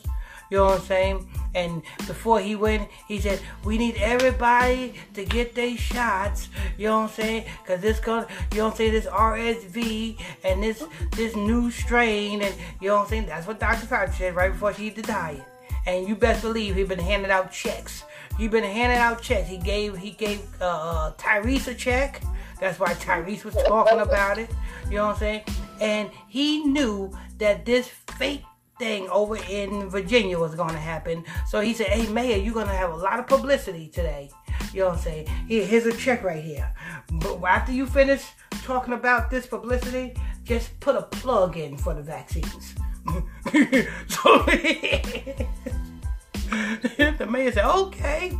You 0.50 0.56
know 0.58 0.64
what 0.64 0.80
I'm 0.80 0.86
saying? 0.86 1.28
And 1.54 1.82
before 2.06 2.40
he 2.40 2.56
went, 2.56 2.88
he 3.06 3.20
said, 3.20 3.40
we 3.62 3.76
need 3.76 3.96
everybody 3.96 4.94
to 5.12 5.26
get 5.26 5.54
their 5.54 5.76
shots. 5.76 6.48
You 6.78 6.88
know 6.88 7.00
what 7.00 7.10
I'm 7.10 7.16
saying? 7.16 7.44
Cause 7.66 7.80
this 7.82 8.00
gonna, 8.00 8.26
you 8.54 8.64
I'm 8.64 8.74
saying? 8.74 8.92
This 8.92 9.06
RSV 9.06 10.18
and 10.42 10.62
this 10.62 10.82
this 11.12 11.36
new 11.36 11.70
strain, 11.70 12.40
and 12.40 12.54
you 12.80 12.88
know 12.88 12.96
what 12.96 13.02
I'm 13.02 13.08
saying? 13.08 13.26
That's 13.26 13.46
what 13.46 13.60
Dr. 13.60 13.86
Fauci 13.86 14.14
said 14.14 14.34
right 14.34 14.52
before 14.52 14.72
she 14.72 14.88
died. 14.88 15.44
And 15.86 16.08
you 16.08 16.16
best 16.16 16.42
believe 16.42 16.74
he 16.74 16.84
been 16.84 16.98
handing 16.98 17.30
out 17.30 17.52
checks. 17.52 18.04
He 18.38 18.48
been 18.48 18.64
handing 18.64 18.98
out 18.98 19.22
checks. 19.22 19.48
He 19.48 19.58
gave 19.58 19.96
he 19.96 20.10
gave 20.10 20.40
uh, 20.60 20.64
uh, 20.64 21.12
Tyrese 21.14 21.68
a 21.68 21.74
check. 21.74 22.22
That's 22.60 22.80
why 22.80 22.94
Tyrese 22.94 23.44
was 23.44 23.54
talking 23.66 24.00
about 24.00 24.38
it. 24.38 24.50
You 24.86 24.96
know 24.96 25.06
what 25.06 25.14
I'm 25.14 25.18
saying? 25.18 25.42
And 25.80 26.10
he 26.28 26.64
knew 26.64 27.12
that 27.38 27.64
this 27.64 27.88
fake 28.18 28.42
thing 28.78 29.08
over 29.08 29.36
in 29.48 29.88
Virginia 29.88 30.38
was 30.38 30.54
going 30.54 30.72
to 30.72 30.78
happen. 30.78 31.24
So 31.48 31.60
he 31.60 31.74
said, 31.74 31.88
Hey, 31.88 32.10
Mayor, 32.12 32.36
you're 32.36 32.54
going 32.54 32.66
to 32.66 32.72
have 32.72 32.90
a 32.90 32.96
lot 32.96 33.18
of 33.18 33.26
publicity 33.26 33.88
today. 33.88 34.30
You 34.72 34.80
know 34.80 34.88
what 34.88 34.98
I'm 34.98 35.02
saying? 35.02 35.26
Here, 35.46 35.64
here's 35.64 35.86
a 35.86 35.96
check 35.96 36.22
right 36.22 36.42
here. 36.42 36.72
But 37.12 37.42
after 37.44 37.72
you 37.72 37.86
finish 37.86 38.24
talking 38.62 38.94
about 38.94 39.30
this 39.30 39.46
publicity, 39.46 40.14
just 40.42 40.78
put 40.80 40.96
a 40.96 41.02
plug 41.02 41.56
in 41.56 41.76
for 41.76 41.94
the 41.94 42.02
vaccines. 42.02 42.74
so 44.08 44.44
the 47.18 47.26
mayor 47.28 47.52
said, 47.52 47.64
okay. 47.64 48.38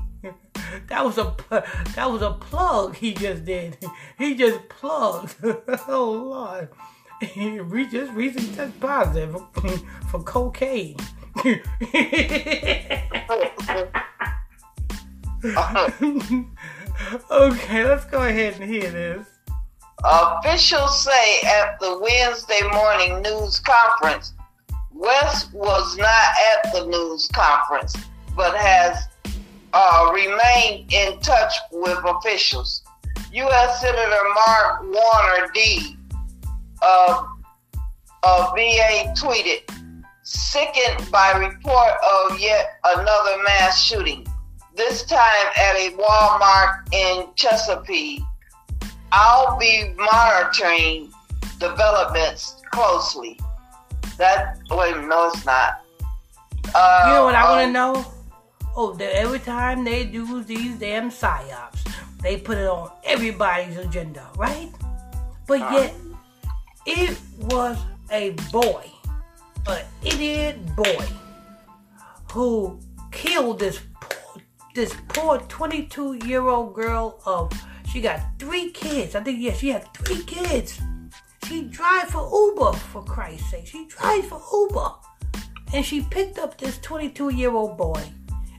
That 0.89 1.05
was 1.05 1.19
a 1.19 1.35
that 1.95 2.11
was 2.11 2.23
a 2.23 2.33
plug 2.33 2.97
he 2.97 3.15
just 3.15 3.45
did. 3.45 3.79
He 4.19 4.35
just 4.35 4.69
plugged. 4.69 5.37
oh 5.89 6.11
Lord. 6.11 6.69
We 7.37 7.87
just 7.87 8.13
recently 8.13 8.55
tested 8.55 8.81
positive 8.81 9.37
for 10.11 10.23
cocaine. 10.23 10.97
okay, 17.31 17.85
let's 17.85 18.05
go 18.07 18.23
ahead 18.23 18.61
and 18.61 18.71
hear 18.71 18.91
this. 18.91 19.27
Officials 20.05 21.03
say 21.03 21.41
at 21.47 21.81
the 21.81 21.99
Wednesday 21.99 22.61
morning 22.73 23.23
news 23.23 23.59
conference, 23.61 24.35
West 24.95 25.53
was 25.53 25.97
not 25.97 26.07
at 26.07 26.73
the 26.73 26.87
news 26.87 27.29
conference, 27.35 27.97
but 28.37 28.57
has 28.57 28.97
uh, 29.73 30.13
remained 30.15 30.93
in 30.93 31.19
touch 31.21 31.53
with 31.73 31.99
officials. 32.05 32.83
U.S. 33.33 33.81
Senator 33.81 34.23
Mark 34.47 34.83
Warner 34.85 35.51
D. 35.53 35.97
of, 36.81 37.27
of 38.23 38.55
VA 38.55 39.13
tweeted, 39.19 39.69
sickened 40.23 41.11
by 41.11 41.33
report 41.33 41.95
of 42.13 42.39
yet 42.39 42.79
another 42.85 43.43
mass 43.43 43.83
shooting, 43.83 44.25
this 44.77 45.05
time 45.07 45.47
at 45.57 45.75
a 45.75 45.91
Walmart 45.99 46.93
in 46.93 47.27
Chesapeake. 47.35 48.23
I'll 49.11 49.59
be 49.59 49.93
monitoring 49.97 51.13
developments 51.59 52.63
closely. 52.73 53.39
That 54.19 54.59
wait, 54.71 54.97
no, 55.05 55.29
it's 55.29 55.45
not. 55.45 55.81
Uh, 56.75 57.05
You 57.07 57.13
know 57.15 57.25
what 57.25 57.35
I 57.35 57.51
want 57.51 57.61
to 57.61 57.67
um, 57.67 57.73
know? 57.73 58.05
Oh, 58.77 58.93
that 58.95 59.17
every 59.17 59.39
time 59.39 59.85
they 59.85 60.05
do 60.05 60.43
these 60.43 60.77
damn 60.79 61.11
psyops, 61.11 61.87
they 62.23 62.37
put 62.37 62.59
it 62.59 62.67
on 62.67 62.91
everybody's 63.05 63.77
agenda, 63.77 64.27
right? 64.37 64.71
But 65.47 65.61
yet, 65.73 65.95
it 66.87 67.19
was 67.43 67.79
a 68.11 68.31
boy, 68.51 68.91
an 69.67 69.85
idiot 70.03 70.59
boy, 70.75 71.07
who 72.33 72.81
killed 73.13 73.61
this 73.61 73.81
poor, 74.01 74.43
this 74.75 74.95
poor 75.09 75.39
22 75.39 76.27
year 76.27 76.49
old 76.49 76.75
girl 76.75 77.21
of. 77.27 77.53
She 77.87 78.01
got 78.01 78.21
three 78.41 78.71
kids. 78.73 79.15
I 79.15 79.23
think 79.23 79.39
yeah, 79.39 79.53
she 79.53 79.69
had 79.69 79.87
three 79.95 80.25
kids. 80.25 80.81
She 81.47 81.63
drive 81.65 82.09
for 82.09 82.29
Uber 82.33 82.73
for 82.73 83.03
Christ's 83.05 83.51
sake. 83.51 83.67
She 83.67 83.87
drives 83.87 84.27
for 84.29 84.41
Uber 84.53 84.91
and 85.75 85.85
she 85.85 86.03
picked 86.03 86.39
up 86.39 86.57
this 86.59 86.79
22 86.79 87.31
year 87.31 87.51
old 87.51 87.77
boy. 87.77 88.03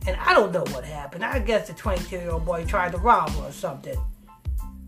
And 0.07 0.15
I 0.17 0.33
don't 0.33 0.51
know 0.51 0.63
what 0.71 0.83
happened. 0.85 1.25
I 1.25 1.39
guess 1.39 1.67
the 1.67 1.73
22 1.73 2.15
year 2.17 2.31
old 2.31 2.45
boy 2.45 2.65
tried 2.65 2.91
to 2.91 2.97
rob 2.99 3.29
her 3.31 3.45
or 3.47 3.51
something. 3.51 3.97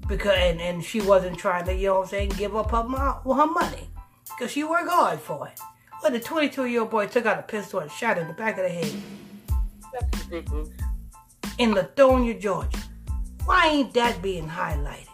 Because 0.08 0.36
and, 0.38 0.62
and 0.62 0.84
she 0.84 1.02
wasn't 1.02 1.38
trying 1.38 1.66
to, 1.66 1.74
you 1.74 1.88
know 1.88 1.96
what 1.96 2.04
I'm 2.04 2.08
saying, 2.10 2.30
give 2.38 2.56
up 2.56 2.72
her, 2.72 2.84
mo- 2.84 3.20
well, 3.26 3.38
her 3.38 3.52
money. 3.52 3.90
Because 4.26 4.52
she 4.52 4.64
worked 4.64 4.90
hard 4.90 5.20
for 5.20 5.48
it. 5.48 5.60
Well, 6.04 6.12
the 6.12 6.20
22 6.20 6.66
year 6.66 6.82
old 6.82 6.92
boy 6.92 7.08
took 7.08 7.26
out 7.26 7.40
a 7.40 7.44
pistol 7.44 7.80
and 7.80 7.92
shot 7.92 8.18
her 8.18 8.22
in 8.22 8.28
the 8.28 8.34
back 8.34 8.58
of 8.58 8.64
the 8.64 8.70
head 8.70 8.94
That's 9.94 10.26
ridiculous. 10.26 10.70
in 11.58 11.74
Lithonia, 11.74 12.40
Georgia. 12.40 12.78
Why 13.46 13.68
ain't 13.68 13.94
that 13.96 14.22
being 14.22 14.48
highlighted? 14.48 15.08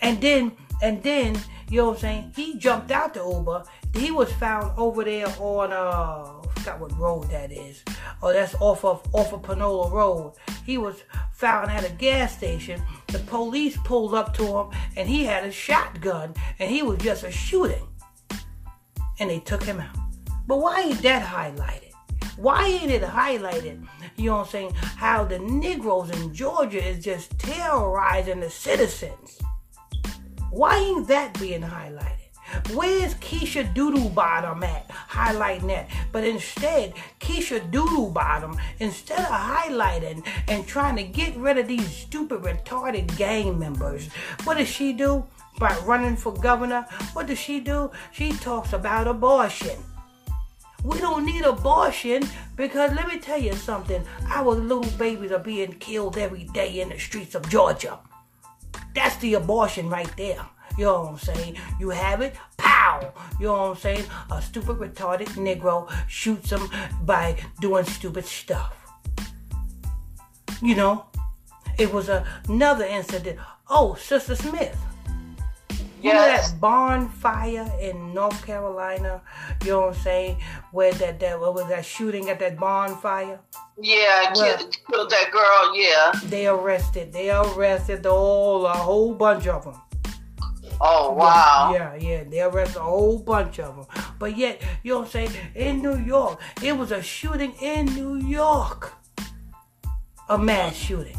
And 0.00 0.20
then, 0.20 0.52
and 0.82 1.02
then, 1.02 1.38
you 1.70 1.78
know 1.78 1.88
what 1.88 1.94
I'm 1.94 2.00
saying? 2.00 2.32
He 2.36 2.58
jumped 2.58 2.90
out 2.90 3.14
the 3.14 3.24
Uber. 3.24 3.64
He 3.94 4.10
was 4.10 4.32
found 4.34 4.72
over 4.78 5.04
there 5.04 5.26
on 5.38 5.72
uh, 5.72 5.76
I 5.76 6.60
forgot 6.60 6.80
what 6.80 6.98
road 6.98 7.30
that 7.30 7.50
is. 7.50 7.82
Oh, 8.22 8.32
that's 8.32 8.54
off 8.56 8.84
of 8.84 9.02
off 9.14 9.32
of 9.32 9.42
Panola 9.42 9.90
Road. 9.90 10.34
He 10.64 10.78
was 10.78 11.02
found 11.32 11.70
at 11.70 11.88
a 11.88 11.92
gas 11.92 12.36
station. 12.36 12.82
The 13.08 13.18
police 13.20 13.76
pulled 13.84 14.14
up 14.14 14.34
to 14.36 14.44
him, 14.44 14.66
and 14.96 15.08
he 15.08 15.24
had 15.24 15.44
a 15.44 15.52
shotgun, 15.52 16.34
and 16.58 16.70
he 16.70 16.82
was 16.82 16.98
just 16.98 17.24
a 17.24 17.30
shooting. 17.30 17.86
And 19.18 19.30
they 19.30 19.40
took 19.40 19.62
him 19.62 19.80
out. 19.80 19.96
But 20.46 20.58
why 20.60 20.82
ain't 20.82 21.02
that 21.02 21.26
highlighted? 21.26 21.92
Why 22.36 22.66
ain't 22.66 22.90
it 22.90 23.02
highlighted? 23.02 23.86
You 24.16 24.26
know 24.26 24.36
what 24.36 24.46
I'm 24.46 24.50
saying? 24.50 24.74
How 24.74 25.24
the 25.24 25.38
Negroes 25.38 26.10
in 26.10 26.34
Georgia 26.34 26.84
is 26.84 27.02
just 27.02 27.38
terrorizing 27.38 28.40
the 28.40 28.50
citizens. 28.50 29.38
Why 30.56 30.78
ain't 30.78 31.06
that 31.08 31.38
being 31.38 31.60
highlighted? 31.60 32.72
Where's 32.74 33.12
Keisha 33.16 33.74
Doodoo 33.74 34.14
Bottom 34.14 34.62
at 34.62 34.88
highlighting 34.88 35.66
that? 35.66 35.90
But 36.12 36.24
instead, 36.24 36.94
Keisha 37.20 37.70
Doodoo 37.70 38.10
Bottom, 38.14 38.58
instead 38.78 39.18
of 39.18 39.26
highlighting 39.26 40.26
and 40.48 40.66
trying 40.66 40.96
to 40.96 41.02
get 41.02 41.36
rid 41.36 41.58
of 41.58 41.68
these 41.68 41.86
stupid, 41.86 42.40
retarded 42.40 43.14
gang 43.18 43.58
members, 43.58 44.08
what 44.44 44.56
does 44.56 44.68
she 44.68 44.94
do? 44.94 45.26
By 45.58 45.76
running 45.84 46.16
for 46.16 46.32
governor, 46.32 46.86
what 47.12 47.26
does 47.26 47.38
she 47.38 47.60
do? 47.60 47.90
She 48.12 48.32
talks 48.32 48.72
about 48.72 49.06
abortion. 49.06 49.76
We 50.82 50.98
don't 51.00 51.26
need 51.26 51.44
abortion 51.44 52.22
because 52.56 52.94
let 52.94 53.08
me 53.08 53.18
tell 53.18 53.38
you 53.38 53.52
something. 53.52 54.02
Our 54.28 54.54
little 54.54 54.90
babies 54.96 55.32
are 55.32 55.38
being 55.38 55.74
killed 55.74 56.16
every 56.16 56.44
day 56.44 56.80
in 56.80 56.88
the 56.88 56.98
streets 56.98 57.34
of 57.34 57.46
Georgia. 57.50 57.98
That's 58.96 59.16
the 59.18 59.34
abortion 59.34 59.90
right 59.90 60.10
there. 60.16 60.40
You 60.78 60.86
know 60.86 61.02
what 61.02 61.10
I'm 61.10 61.18
saying? 61.18 61.56
You 61.78 61.90
have 61.90 62.22
it, 62.22 62.34
pow. 62.56 63.12
You 63.38 63.46
know 63.46 63.52
what 63.52 63.70
I'm 63.72 63.76
saying? 63.76 64.04
A 64.30 64.40
stupid, 64.40 64.78
retarded 64.78 65.28
Negro 65.36 65.92
shoots 66.08 66.50
him 66.50 66.68
by 67.02 67.36
doing 67.60 67.84
stupid 67.84 68.24
stuff. 68.24 68.74
You 70.62 70.76
know? 70.76 71.04
It 71.78 71.92
was 71.92 72.08
another 72.48 72.86
incident. 72.86 73.38
Oh, 73.68 73.96
Sister 73.96 74.34
Smith. 74.34 74.78
You 76.06 76.12
know 76.14 76.24
that 76.26 76.60
barn 76.60 77.08
fire 77.08 77.70
in 77.80 78.14
North 78.14 78.44
Carolina? 78.46 79.22
You 79.64 79.70
know 79.70 79.80
what 79.80 79.96
I'm 79.96 80.02
saying? 80.02 80.36
Where 80.72 80.92
that, 80.94 81.18
that 81.20 81.40
what 81.40 81.54
was 81.54 81.66
that 81.68 81.84
shooting 81.84 82.30
at 82.30 82.38
that 82.38 82.58
barn 82.58 82.94
fire? 82.96 83.40
Yeah, 83.80 84.32
Well- 84.34 84.56
killed, 84.56 84.76
killed 84.90 85.10
that 85.10 85.30
girl. 85.32 85.76
Yeah. 85.76 86.12
They 86.24 86.46
arrested. 86.46 87.12
They 87.12 87.30
arrested 87.30 88.02
the 88.02 88.10
whole 88.10 88.66
a 88.66 88.72
whole 88.72 89.14
bunch 89.14 89.46
of 89.48 89.64
them. 89.64 89.80
Oh 90.80 91.12
wow. 91.14 91.72
Yeah, 91.74 91.94
yeah, 91.96 92.24
they 92.24 92.40
arrested 92.42 92.78
a 92.78 92.82
whole 92.82 93.18
bunch 93.18 93.58
of 93.58 93.76
them. 93.76 93.86
But 94.18 94.36
yet, 94.36 94.62
you 94.82 94.92
know 94.92 94.98
what 95.00 95.06
I'm 95.06 95.10
saying? 95.10 95.30
In 95.54 95.82
New 95.82 95.98
York, 95.98 96.38
it 96.62 96.76
was 96.76 96.92
a 96.92 97.02
shooting 97.02 97.52
in 97.60 97.86
New 97.86 98.16
York. 98.16 98.92
A 100.28 100.36
mass 100.38 100.74
shooting. 100.74 101.16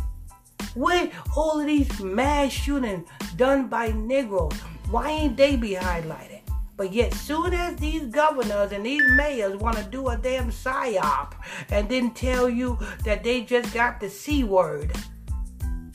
With 0.75 1.11
all 1.35 1.59
of 1.59 1.65
these 1.65 1.99
mass 1.99 2.51
shootings 2.51 3.07
done 3.35 3.67
by 3.67 3.87
Negroes, 3.93 4.53
why 4.89 5.09
ain't 5.09 5.37
they 5.37 5.55
be 5.55 5.71
highlighted? 5.71 6.41
But 6.75 6.93
yet, 6.93 7.13
soon 7.13 7.53
as 7.53 7.75
these 7.77 8.03
governors 8.03 8.71
and 8.71 8.85
these 8.85 9.01
mayors 9.15 9.55
want 9.57 9.77
to 9.77 9.83
do 9.83 10.09
a 10.09 10.17
damn 10.17 10.51
psyop 10.51 11.33
and 11.69 11.89
then 11.89 12.11
tell 12.11 12.47
you 12.47 12.77
that 13.03 13.23
they 13.23 13.41
just 13.41 13.73
got 13.73 13.99
the 13.99 14.09
C 14.09 14.43
word, 14.43 14.95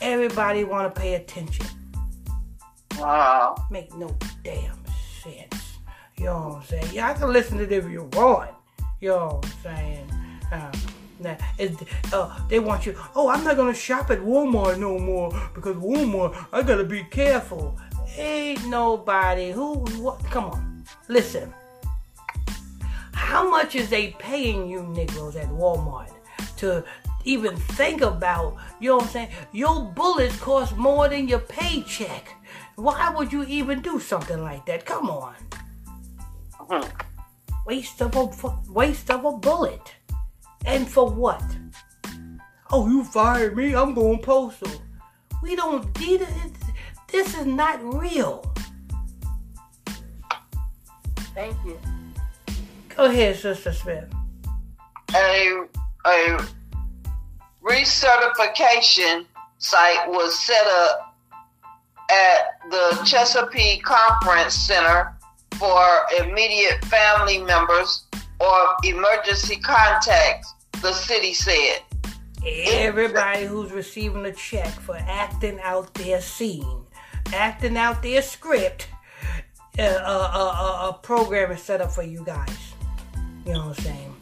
everybody 0.01 0.65
want 0.65 0.93
to 0.93 1.01
pay 1.01 1.15
attention 1.15 1.67
Wow. 2.99 3.55
make 3.71 3.95
no 3.95 4.17
damn 4.45 4.77
sense. 5.23 5.79
You 6.17 6.27
know 6.27 6.39
what 6.41 6.57
I'm 6.57 6.63
saying? 6.65 6.95
Y'all 6.95 7.15
can 7.15 7.33
listen 7.33 7.59
to 7.59 7.65
it 7.65 7.73
if 7.73 7.89
you 7.89 8.09
want. 8.13 8.51
You 9.01 9.09
know 9.11 9.41
what 9.41 9.47
I'm 9.47 9.63
saying? 9.63 10.13
Uh, 10.53 10.73
now, 11.21 11.37
it, 11.59 11.73
uh, 12.13 12.39
they 12.49 12.59
want 12.59 12.87
you, 12.87 12.97
oh, 13.15 13.29
I'm 13.29 13.45
not 13.45 13.57
gonna 13.57 13.75
shop 13.75 14.11
at 14.11 14.19
Walmart 14.19 14.79
no 14.79 14.99
more 14.99 15.31
because 15.55 15.77
Walmart, 15.77 16.35
I 16.53 16.63
gotta 16.63 16.85
be 16.85 17.05
careful. 17.05 17.79
Ain't 18.17 18.67
nobody 18.67 19.53
who, 19.53 19.75
what, 20.01 20.23
come 20.25 20.45
on, 20.45 20.85
listen. 21.09 21.53
How 23.15 23.49
much 23.49 23.75
is 23.75 23.89
they 23.89 24.09
paying 24.19 24.69
you 24.69 24.83
Negroes 24.83 25.37
at 25.37 25.49
Walmart 25.49 26.11
to 26.59 26.85
even 27.25 27.57
think 27.57 28.03
about, 28.03 28.57
you 28.81 28.91
know 28.91 28.97
what 28.97 29.05
I'm 29.07 29.11
saying? 29.11 29.29
Your 29.53 29.85
bullets 29.85 30.37
cost 30.39 30.77
more 30.77 31.09
than 31.09 31.29
your 31.29 31.39
paycheck. 31.39 32.35
Why 32.77 33.11
would 33.15 33.33
you 33.33 33.45
even 33.45 33.81
do 33.81 34.01
something 34.01 34.43
like 34.43 34.67
that? 34.67 34.85
Come 34.85 35.09
on. 35.09 35.35
Mhm. 36.59 36.91
Waste 37.67 38.03
of 38.03 38.17
a 38.17 38.31
waste 38.71 39.11
of 39.11 39.25
a 39.25 39.33
bullet. 39.33 39.95
And 40.65 40.89
for 40.89 41.09
what? 41.09 41.45
Oh, 42.71 42.89
you 42.89 43.05
fired 43.05 43.57
me. 43.57 43.75
I'm 43.75 43.95
going 43.95 44.21
postal. 44.21 44.71
We 45.43 45.57
don't 45.57 45.99
need 46.01 46.23
it. 46.23 46.53
This 47.13 47.39
is 47.39 47.47
not 47.47 47.79
real. 47.95 48.43
Thank 51.35 51.57
you. 51.65 51.79
Go 52.97 53.05
ahead, 53.05 53.37
Sister 53.37 53.73
Smith. 53.73 54.13
A, 55.15 55.65
a 56.07 56.39
recertification 57.63 59.27
site 59.59 60.09
was 60.09 60.39
set 60.39 60.67
up 60.67 61.15
at 62.11 62.71
the 62.71 63.03
Chesapeake 63.05 63.83
Conference 63.83 64.55
Center 64.55 65.15
for 65.59 65.87
immediate 66.19 66.85
family 66.87 67.39
members 67.39 68.05
or 68.41 68.77
emergency 68.85 69.57
contacts, 69.57 70.53
the 70.81 70.93
city 70.93 71.33
said. 71.33 71.81
Everybody 72.45 73.45
who's 73.45 73.71
receiving 73.71 74.25
a 74.27 74.33
check 74.33 74.69
for 74.69 74.97
acting 74.97 75.61
out 75.63 75.95
their 75.95 76.21
scene, 76.21 76.82
acting 77.33 77.77
out 77.77 78.03
their 78.03 78.23
script, 78.23 78.89
uh, 79.79 79.83
uh, 79.83 80.31
uh, 80.33 80.89
a 80.91 80.99
program 81.03 81.51
is 81.53 81.63
set 81.63 81.81
up 81.81 81.93
for 81.93 82.03
you 82.03 82.23
guys. 82.25 82.75
You 83.47 83.55
know 83.55 83.69
what 83.69 83.79
I'm 83.79 83.85
saying? 83.85 84.15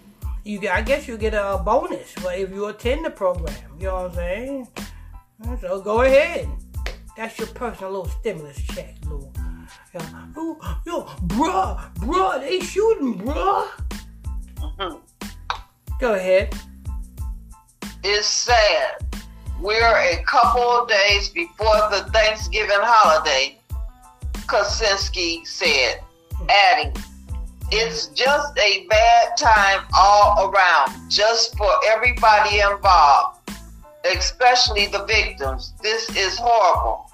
You, 0.45 0.69
I 0.71 0.81
guess 0.83 1.07
you 1.07 1.19
get 1.19 1.35
a 1.35 1.61
bonus 1.65 2.15
if 2.17 2.51
you 2.51 2.67
attend 2.67 3.05
the 3.05 3.11
program. 3.11 3.55
You 3.79 3.87
know 3.87 3.95
what 3.95 4.11
I'm 4.11 4.17
saying? 4.17 4.69
So 5.61 5.81
go 5.81 6.03
ahead. 6.03 6.49
That's 7.17 7.39
your 7.39 7.49
personal 7.49 7.91
little 7.93 8.09
stimulus 8.09 8.63
check, 8.63 8.97
little. 9.05 9.33
Yeah. 9.93 10.27
Yo, 10.37 10.59
yo, 10.87 11.05
bruh, 11.27 11.95
bruh, 11.97 12.41
they 12.41 12.61
shooting, 12.61 13.19
bruh. 13.19 13.69
Mhm. 14.57 15.01
Go 15.99 16.15
ahead. 16.15 16.55
It's 18.03 18.27
sad. 18.27 19.05
We're 19.61 19.94
a 19.99 20.23
couple 20.27 20.62
of 20.62 20.88
days 20.88 21.29
before 21.29 21.75
the 21.90 22.09
Thanksgiving 22.14 22.70
holiday, 22.81 23.59
Kosinski 24.46 25.46
said, 25.46 26.01
adding, 26.49 26.94
It's 27.70 28.07
just 28.09 28.59
a 28.59 28.87
bad 28.88 29.37
time 29.37 29.85
all 29.96 30.49
around, 30.51 31.11
just 31.11 31.57
for 31.59 31.70
everybody 31.88 32.61
involved, 32.61 33.40
especially 34.11 34.87
the 34.87 35.05
victims. 35.05 35.75
This 35.83 36.09
is 36.16 36.38
horrible. 36.38 37.11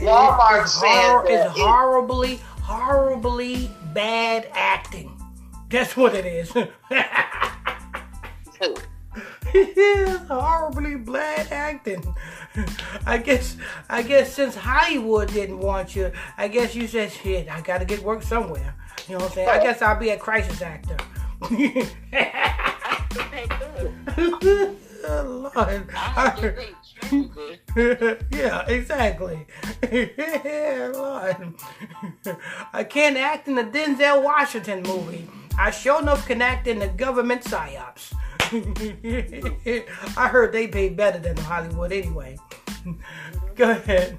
Walmart 0.00 0.62
It's 0.62 0.72
said 0.72 0.86
hor- 0.88 1.24
that 1.28 1.48
it's 1.48 1.58
it- 1.58 1.62
horribly, 1.62 2.36
horribly 2.62 3.70
bad 3.92 4.48
acting. 4.54 5.10
That's 5.68 5.96
what 5.96 6.14
it 6.14 6.24
is. 6.24 6.50
it's 9.54 10.24
horribly 10.28 10.96
bad 10.96 11.48
acting. 11.50 12.14
I 13.06 13.18
guess, 13.18 13.56
I 13.88 14.02
guess 14.02 14.34
since 14.34 14.54
Hollywood 14.54 15.28
didn't 15.28 15.58
want 15.58 15.96
you, 15.96 16.12
I 16.36 16.48
guess 16.48 16.74
you 16.74 16.86
said, 16.86 17.12
shit, 17.12 17.48
I 17.48 17.60
gotta 17.60 17.84
get 17.84 18.02
work 18.02 18.22
somewhere. 18.22 18.74
You 19.08 19.14
know 19.14 19.24
what 19.24 19.30
I'm 19.30 19.34
saying? 19.34 19.48
I 19.48 19.62
guess 19.62 19.82
I'll 19.82 19.98
be 19.98 20.10
a 20.10 20.18
crisis 20.18 20.62
actor. 20.62 20.96
Hey, 21.48 21.86
good. 24.40 24.76
Oh, 25.06 25.50
Lord. 25.54 25.86
I 25.92 25.98
have 25.98 26.40
to 26.40 26.52
be 26.52 26.62
extremely 26.62 27.60
good. 27.74 28.26
yeah, 28.30 28.64
exactly. 28.66 29.46
yeah, 29.92 30.90
Lord. 30.94 31.54
I 32.72 32.84
can't 32.84 33.16
act 33.16 33.48
in 33.48 33.56
the 33.56 33.64
Denzel 33.64 34.22
Washington 34.22 34.82
movie. 34.82 35.28
I 35.58 35.70
sure 35.70 36.00
enough 36.00 36.26
can 36.26 36.40
act 36.40 36.66
in 36.66 36.78
the 36.78 36.88
government 36.88 37.42
psyops. 37.42 38.14
I 40.16 40.28
heard 40.28 40.52
they 40.52 40.68
pay 40.68 40.88
better 40.88 41.18
than 41.18 41.36
Hollywood 41.36 41.92
anyway. 41.92 42.38
Go 43.56 43.70
ahead. 43.72 44.16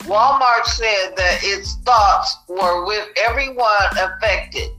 Walmart 0.00 0.64
said 0.66 1.14
that 1.16 1.40
its 1.42 1.76
thoughts 1.84 2.38
were 2.48 2.86
with 2.86 3.08
everyone 3.16 3.66
affected 3.92 4.70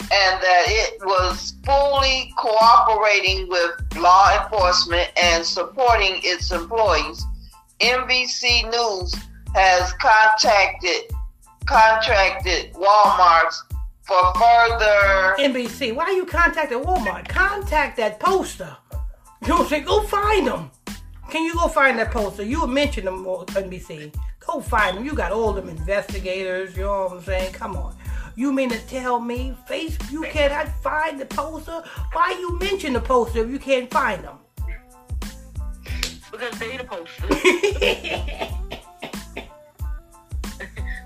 and 0.00 0.42
that 0.42 0.64
it 0.66 1.00
was 1.02 1.54
fully 1.64 2.30
cooperating 2.36 3.48
with 3.48 3.72
law 3.96 4.42
enforcement 4.42 5.10
and 5.16 5.44
supporting 5.44 6.20
its 6.22 6.52
employees. 6.52 7.24
NBC 7.80 8.70
News 8.70 9.14
has 9.54 9.92
contacted 9.94 11.10
contracted 11.66 12.74
Walmart 12.74 13.54
for 14.06 14.34
further 14.34 15.34
NBC, 15.38 15.94
why 15.94 16.04
are 16.04 16.12
you 16.12 16.26
contacting 16.26 16.78
Walmart? 16.78 17.28
Contact 17.28 17.96
that 17.96 18.20
poster. 18.20 18.76
You 19.42 19.48
know 19.48 19.54
what 19.56 19.62
I'm 19.62 19.68
saying? 19.68 19.84
Go 19.84 20.02
find 20.02 20.46
them. 20.46 20.70
Can 21.30 21.44
you 21.44 21.54
go 21.54 21.68
find 21.68 21.98
that 21.98 22.10
poster? 22.10 22.42
You 22.44 22.66
mentioned 22.66 23.06
them 23.06 23.26
on 23.26 23.42
uh, 23.42 23.60
NBC. 23.60 24.14
Go 24.40 24.60
find 24.60 24.96
them. 24.98 25.04
You 25.04 25.14
got 25.14 25.32
all 25.32 25.52
them 25.52 25.68
investigators. 25.68 26.76
You 26.76 26.82
know 26.84 27.04
what 27.04 27.12
I'm 27.12 27.22
saying? 27.22 27.52
Come 27.54 27.76
on. 27.76 27.96
You 28.36 28.52
mean 28.52 28.68
to 28.70 28.78
tell 28.86 29.20
me, 29.20 29.56
face, 29.66 29.96
you 30.10 30.22
cannot 30.22 30.68
find 30.82 31.20
the 31.20 31.26
poster? 31.26 31.82
Why 32.12 32.36
you 32.38 32.58
mention 32.58 32.92
the 32.92 33.00
poster 33.00 33.44
if 33.44 33.50
you 33.50 33.58
can't 33.58 33.90
find 33.90 34.24
them? 34.24 34.38
Because 36.30 36.58
they 36.58 36.76
the 36.76 36.84
posters. 36.84 38.60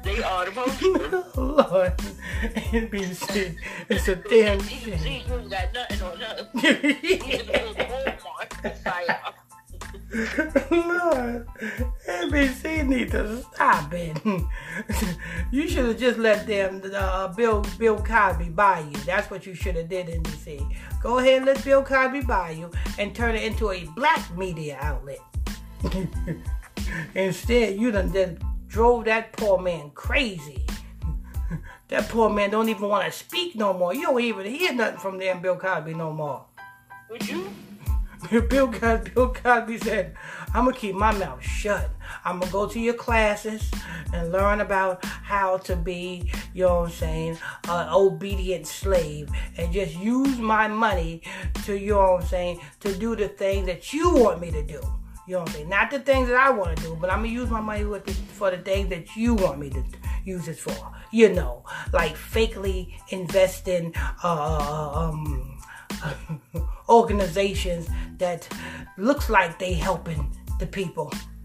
they 0.09 0.23
are 0.23 0.47
the 0.47 0.53
posters. 0.53 1.37
Lord, 1.37 1.97
NBC, 2.73 3.57
it's 3.89 4.09
a 4.09 4.17
damn 4.17 4.61
shame. 4.61 4.99
see, 4.99 5.25
you 5.27 5.35
ain't 5.35 5.51
got 5.51 5.75
nothing 5.75 6.03
on 6.03 6.23
us. 6.23 6.49
It's 6.55 7.49
a 7.49 7.85
Walmart 7.85 8.49
psyop. 8.83 9.35
Lord, 10.71 11.47
NBC 12.09 12.87
need 12.87 13.11
to 13.11 13.43
stop 13.43 13.93
it. 13.93 14.19
you 15.53 15.69
should 15.69 15.85
have 15.85 15.99
just 15.99 16.19
let 16.19 16.47
them 16.47 16.81
uh, 16.95 17.29
Bill 17.29 17.65
Bill 17.79 17.99
Cosby 18.03 18.49
buy 18.49 18.81
you. 18.81 18.97
That's 19.05 19.31
what 19.31 19.45
you 19.45 19.55
should 19.55 19.77
have 19.77 19.91
did, 19.91 20.07
NBC. 20.07 20.75
Go 21.03 21.19
ahead 21.19 21.39
and 21.39 21.47
let 21.47 21.63
Bill 21.63 21.83
Cosby 21.83 22.23
buy 22.23 22.53
you 22.53 22.71
and 22.99 23.15
turn 23.15 23.35
it 23.35 23.43
into 23.43 23.71
a 23.71 23.85
black 23.95 24.35
media 24.37 24.79
outlet. 24.81 25.21
Instead, 27.15 27.79
you 27.79 27.91
done 27.91 28.13
just 28.13 28.39
drove 28.69 29.07
that 29.07 29.33
poor 29.33 29.59
man 29.59 29.91
crazy. 29.95 30.65
that 31.89 32.09
poor 32.09 32.31
man 32.31 32.51
don't 32.51 32.69
even 32.69 32.89
want 32.89 33.11
to 33.11 33.19
speak 33.19 33.57
no 33.57 33.73
more. 33.73 33.95
You 33.95 34.03
don't 34.03 34.21
even 34.21 34.47
hear 34.47 34.73
nothing 34.73 35.01
from 35.01 35.19
them 35.19 35.41
Bill 35.41 35.57
Cosby 35.57 35.95
no 35.95 36.13
more. 36.13 36.45
Would 37.11 37.29
you? 37.29 37.51
Bill 38.49 38.71
Cosby, 38.71 39.11
Bill 39.11 39.33
Cosby 39.33 39.79
said, 39.79 40.15
I'm 40.49 40.65
gonna 40.65 40.77
keep 40.77 40.95
my 40.95 41.13
mouth 41.13 41.43
shut. 41.43 41.91
I'm 42.25 42.41
gonna 42.41 42.53
go 42.53 42.67
to 42.67 42.81
your 42.81 42.95
classes 42.95 43.71
and 44.13 44.33
learn 44.33 44.61
about 44.61 45.05
how 45.05 45.59
to 45.59 45.77
be, 45.77 46.31
you 46.53 46.65
know 46.65 46.81
what 46.81 46.87
I'm 46.87 46.93
saying, 46.93 47.39
an 47.69 47.89
obedient 47.91 48.67
slave 48.67 49.31
and 49.57 49.73
just 49.73 49.97
use 49.97 50.39
my 50.39 50.69
money 50.69 51.23
to, 51.65 51.79
you 51.79 51.93
know 51.93 52.13
what 52.13 52.23
I'm 52.23 52.29
saying, 52.29 52.61
to 52.81 52.95
do 52.95 53.15
the 53.15 53.29
thing 53.29 53.67
that 53.67 53.93
you 53.93 54.11
want 54.11 54.41
me 54.41 54.51
to 54.51 54.63
do. 54.63 54.81
You 55.29 55.35
know 55.35 55.41
what 55.41 55.51
I'm 55.51 55.55
saying? 55.57 55.69
Not 55.69 55.91
the 55.91 55.99
things 55.99 56.29
that 56.29 56.39
I 56.39 56.49
want 56.49 56.79
to 56.79 56.83
do, 56.85 56.97
but 56.99 57.11
I'm 57.11 57.19
gonna 57.19 57.29
use 57.29 57.51
my 57.51 57.61
money 57.61 57.85
for 58.33 58.51
the 58.51 58.57
things 58.57 58.89
that 58.89 59.15
you 59.15 59.35
want 59.35 59.59
me 59.59 59.69
to 59.69 59.85
use 60.25 60.49
it 60.49 60.59
for. 60.59 60.75
You 61.13 61.35
know, 61.35 61.67
like 61.93 62.17
fakely 62.17 62.95
investing, 63.11 63.93
uh, 64.25 64.91
um, 64.95 65.61
organizations 66.89 67.91
that 68.17 68.49
looks 68.97 69.29
like 69.29 69.59
they 69.59 69.75
helping 69.75 70.35
the 70.59 70.67
people. 70.67 71.13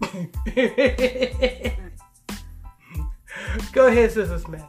Go 3.72 3.88
ahead, 3.88 4.12
Sister 4.12 4.38
Smith. 4.38 4.64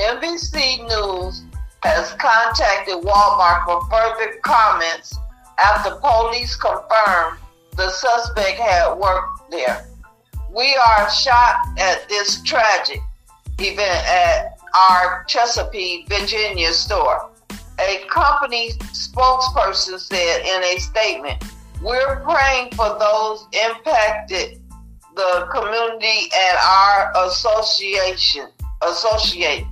NBC 0.00 0.88
News 0.88 1.44
has 1.84 2.14
contacted 2.14 2.96
Walmart 2.96 3.64
for 3.64 3.80
further 3.88 4.40
comments 4.42 5.16
after 5.60 5.94
police 6.00 6.56
confirmed 6.56 7.38
the 7.78 7.88
suspect 7.90 8.58
had 8.58 8.92
worked 8.94 9.50
there. 9.52 9.86
We 10.54 10.76
are 10.88 11.08
shocked 11.10 11.78
at 11.78 12.08
this 12.08 12.42
tragic 12.42 13.00
event 13.60 14.04
at 14.08 14.58
our 14.90 15.24
Chesapeake, 15.28 16.08
Virginia 16.08 16.72
store. 16.72 17.30
A 17.80 18.04
company 18.10 18.72
spokesperson 18.92 20.00
said 20.00 20.40
in 20.44 20.62
a 20.64 20.80
statement, 20.80 21.42
We're 21.80 22.16
praying 22.24 22.72
for 22.72 22.98
those 22.98 23.46
impacted, 23.68 24.60
the 25.14 25.48
community, 25.54 26.28
and 26.36 26.58
our 26.66 27.12
association. 27.26 28.48
Associate. 28.82 29.64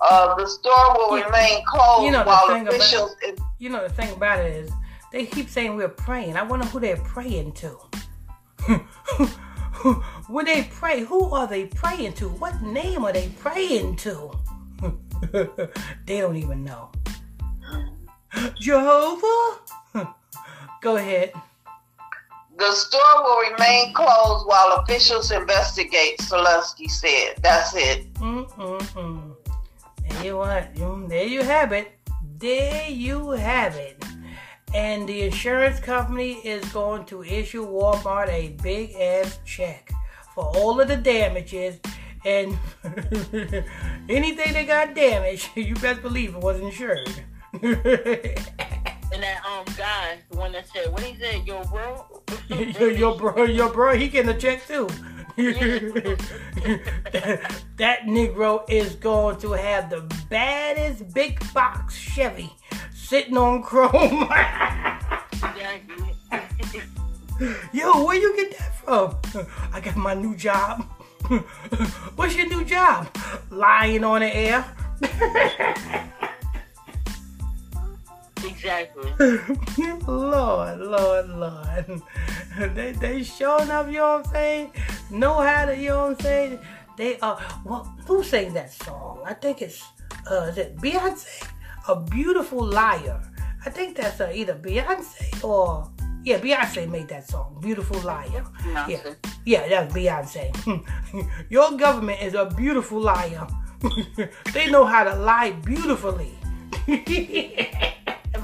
Uh, 0.00 0.34
the 0.36 0.46
store 0.46 0.96
will 0.96 1.18
You- 1.18 1.24
remain 1.24 1.64
closed 1.66 2.04
you 2.04 2.10
know 2.12 2.22
while 2.22 2.46
thing 2.46 2.62
about- 2.68 2.74
officials. 2.74 3.16
You 3.58 3.70
know 3.70 3.82
the 3.82 3.92
thing 3.94 4.12
about 4.12 4.38
it 4.40 4.52
is 4.54 4.70
they 5.14 5.26
keep 5.26 5.48
saying 5.48 5.76
we're 5.76 5.88
praying. 5.88 6.36
I 6.36 6.42
wonder 6.42 6.66
who 6.66 6.80
they're 6.80 6.96
praying 6.96 7.52
to. 7.52 7.78
when 10.26 10.44
they 10.44 10.64
pray, 10.64 11.04
who 11.04 11.30
are 11.30 11.46
they 11.46 11.66
praying 11.66 12.14
to? 12.14 12.28
What 12.28 12.60
name 12.62 13.04
are 13.04 13.12
they 13.12 13.28
praying 13.38 13.94
to? 13.96 14.32
they 16.04 16.18
don't 16.18 16.36
even 16.36 16.64
know. 16.64 16.90
Jehovah? 18.58 19.60
Go 20.82 20.96
ahead. 20.96 21.32
The 22.58 22.72
store 22.72 23.22
will 23.22 23.52
remain 23.52 23.94
closed 23.94 24.48
while 24.48 24.80
officials 24.82 25.30
investigate, 25.30 26.18
Solesky 26.18 26.90
said. 26.90 27.34
That's 27.40 27.72
it. 27.76 28.12
Mm-mm-mm. 28.14 29.36
There 30.08 30.24
you 30.24 30.36
what? 30.38 30.74
Mm, 30.74 31.08
there 31.08 31.26
you 31.26 31.44
have 31.44 31.70
it. 31.70 31.92
There 32.38 32.88
you 32.88 33.30
have 33.30 33.76
it. 33.76 34.04
And 34.74 35.08
the 35.08 35.22
insurance 35.22 35.78
company 35.78 36.32
is 36.44 36.64
going 36.72 37.04
to 37.06 37.22
issue 37.22 37.64
Walmart 37.64 38.28
a 38.28 38.48
big 38.60 38.94
ass 38.96 39.38
check 39.44 39.92
for 40.34 40.44
all 40.56 40.80
of 40.80 40.88
the 40.88 40.96
damages 40.96 41.78
and 42.24 42.58
anything 44.08 44.52
that 44.54 44.66
got 44.66 44.94
damaged, 44.94 45.50
you 45.54 45.74
best 45.76 46.02
believe 46.02 46.34
it 46.34 46.40
was 46.40 46.60
insured. 46.60 47.08
And 49.12 49.22
that 49.22 49.44
um 49.46 49.64
guy, 49.76 50.18
the 50.28 50.38
one 50.38 50.50
that 50.52 50.66
said, 50.68 50.90
what 50.90 51.02
he 51.02 51.16
said, 51.20 51.46
yo 51.46 51.62
bro, 51.64 52.22
your, 52.48 52.90
your 52.90 53.16
bro, 53.16 53.44
your 53.44 53.72
bro, 53.72 53.96
he 53.96 54.08
getting 54.08 54.34
a 54.34 54.36
check 54.36 54.66
too. 54.66 54.88
that, 57.76 58.02
Negro 58.04 58.64
is 58.68 58.94
going 58.94 59.36
to 59.38 59.50
have 59.52 59.90
the 59.90 60.02
baddest 60.30 61.12
big 61.12 61.42
box 61.52 61.96
Chevy 61.96 62.52
sitting 62.92 63.36
on 63.36 63.60
chrome. 63.62 63.92
Yo, 67.72 68.04
where 68.04 68.16
you 68.16 68.36
get 68.36 68.56
that 68.58 68.76
from? 68.76 69.16
I 69.72 69.80
got 69.80 69.96
my 69.96 70.14
new 70.14 70.36
job. 70.36 70.82
What's 72.14 72.36
your 72.36 72.46
new 72.46 72.64
job? 72.64 73.08
Lying 73.50 74.04
on 74.04 74.20
the 74.20 74.32
air. 74.32 74.64
Exactly. 78.44 79.12
Lord, 80.06 80.80
Lord, 80.80 81.28
Lord. 81.28 82.02
They 82.74 82.92
they 82.92 83.22
showing 83.22 83.70
up, 83.70 83.86
you 83.86 83.98
know 83.98 84.18
what 84.18 84.26
I'm 84.26 84.32
saying? 84.32 84.72
Know 85.10 85.40
how 85.40 85.66
to, 85.66 85.76
you 85.76 85.88
know 85.88 86.08
what 86.08 86.18
I'm 86.18 86.20
saying? 86.20 86.58
They 86.96 87.18
uh 87.20 87.36
well 87.64 87.84
who 88.06 88.22
sang 88.22 88.54
that 88.54 88.72
song? 88.72 89.20
I 89.26 89.34
think 89.34 89.62
it's 89.62 89.82
uh 90.30 90.50
is 90.50 90.58
it 90.58 90.76
Beyonce? 90.76 91.48
A 91.88 92.00
beautiful 92.00 92.64
liar. 92.64 93.20
I 93.66 93.70
think 93.70 93.96
that's 93.96 94.20
uh, 94.20 94.30
either 94.34 94.54
Beyonce 94.54 95.42
or 95.44 95.90
yeah, 96.24 96.38
Beyonce 96.38 96.88
made 96.88 97.08
that 97.08 97.28
song, 97.28 97.58
Beautiful 97.60 98.00
Liar. 98.00 98.44
Beyonce. 98.58 99.16
Yeah, 99.44 99.66
yeah, 99.66 99.68
that's 99.68 99.94
Beyonce. 99.94 100.50
Your 101.50 101.76
government 101.76 102.22
is 102.22 102.34
a 102.34 102.46
beautiful 102.46 102.98
liar. 103.00 103.46
they 104.54 104.70
know 104.70 104.86
how 104.86 105.04
to 105.04 105.14
lie 105.16 105.50
beautifully. 105.52 106.32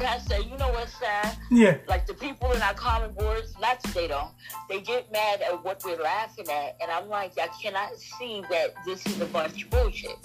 And 0.01 0.09
Pastor, 0.09 0.41
you 0.41 0.57
know 0.57 0.71
what's 0.71 0.95
sad? 0.95 1.37
yeah. 1.51 1.77
Like 1.87 2.07
the 2.07 2.15
people 2.15 2.51
in 2.53 2.63
our 2.63 2.73
common 2.73 3.13
boards, 3.13 3.55
not 3.61 3.83
today 3.85 4.09
though, 4.09 4.31
they 4.69 4.81
get 4.81 5.13
mad 5.13 5.43
at 5.43 5.63
what 5.63 5.83
we're 5.85 6.01
laughing 6.03 6.49
at. 6.49 6.77
And 6.81 6.91
I'm 6.91 7.09
like, 7.09 7.33
I 7.39 7.49
cannot 7.61 7.97
see 7.97 8.43
that 8.51 8.75
this 8.87 9.07
is 9.07 9.21
a 9.21 9.27
bunch 9.27 9.63
of 9.63 9.71
bullshit. 9.71 10.17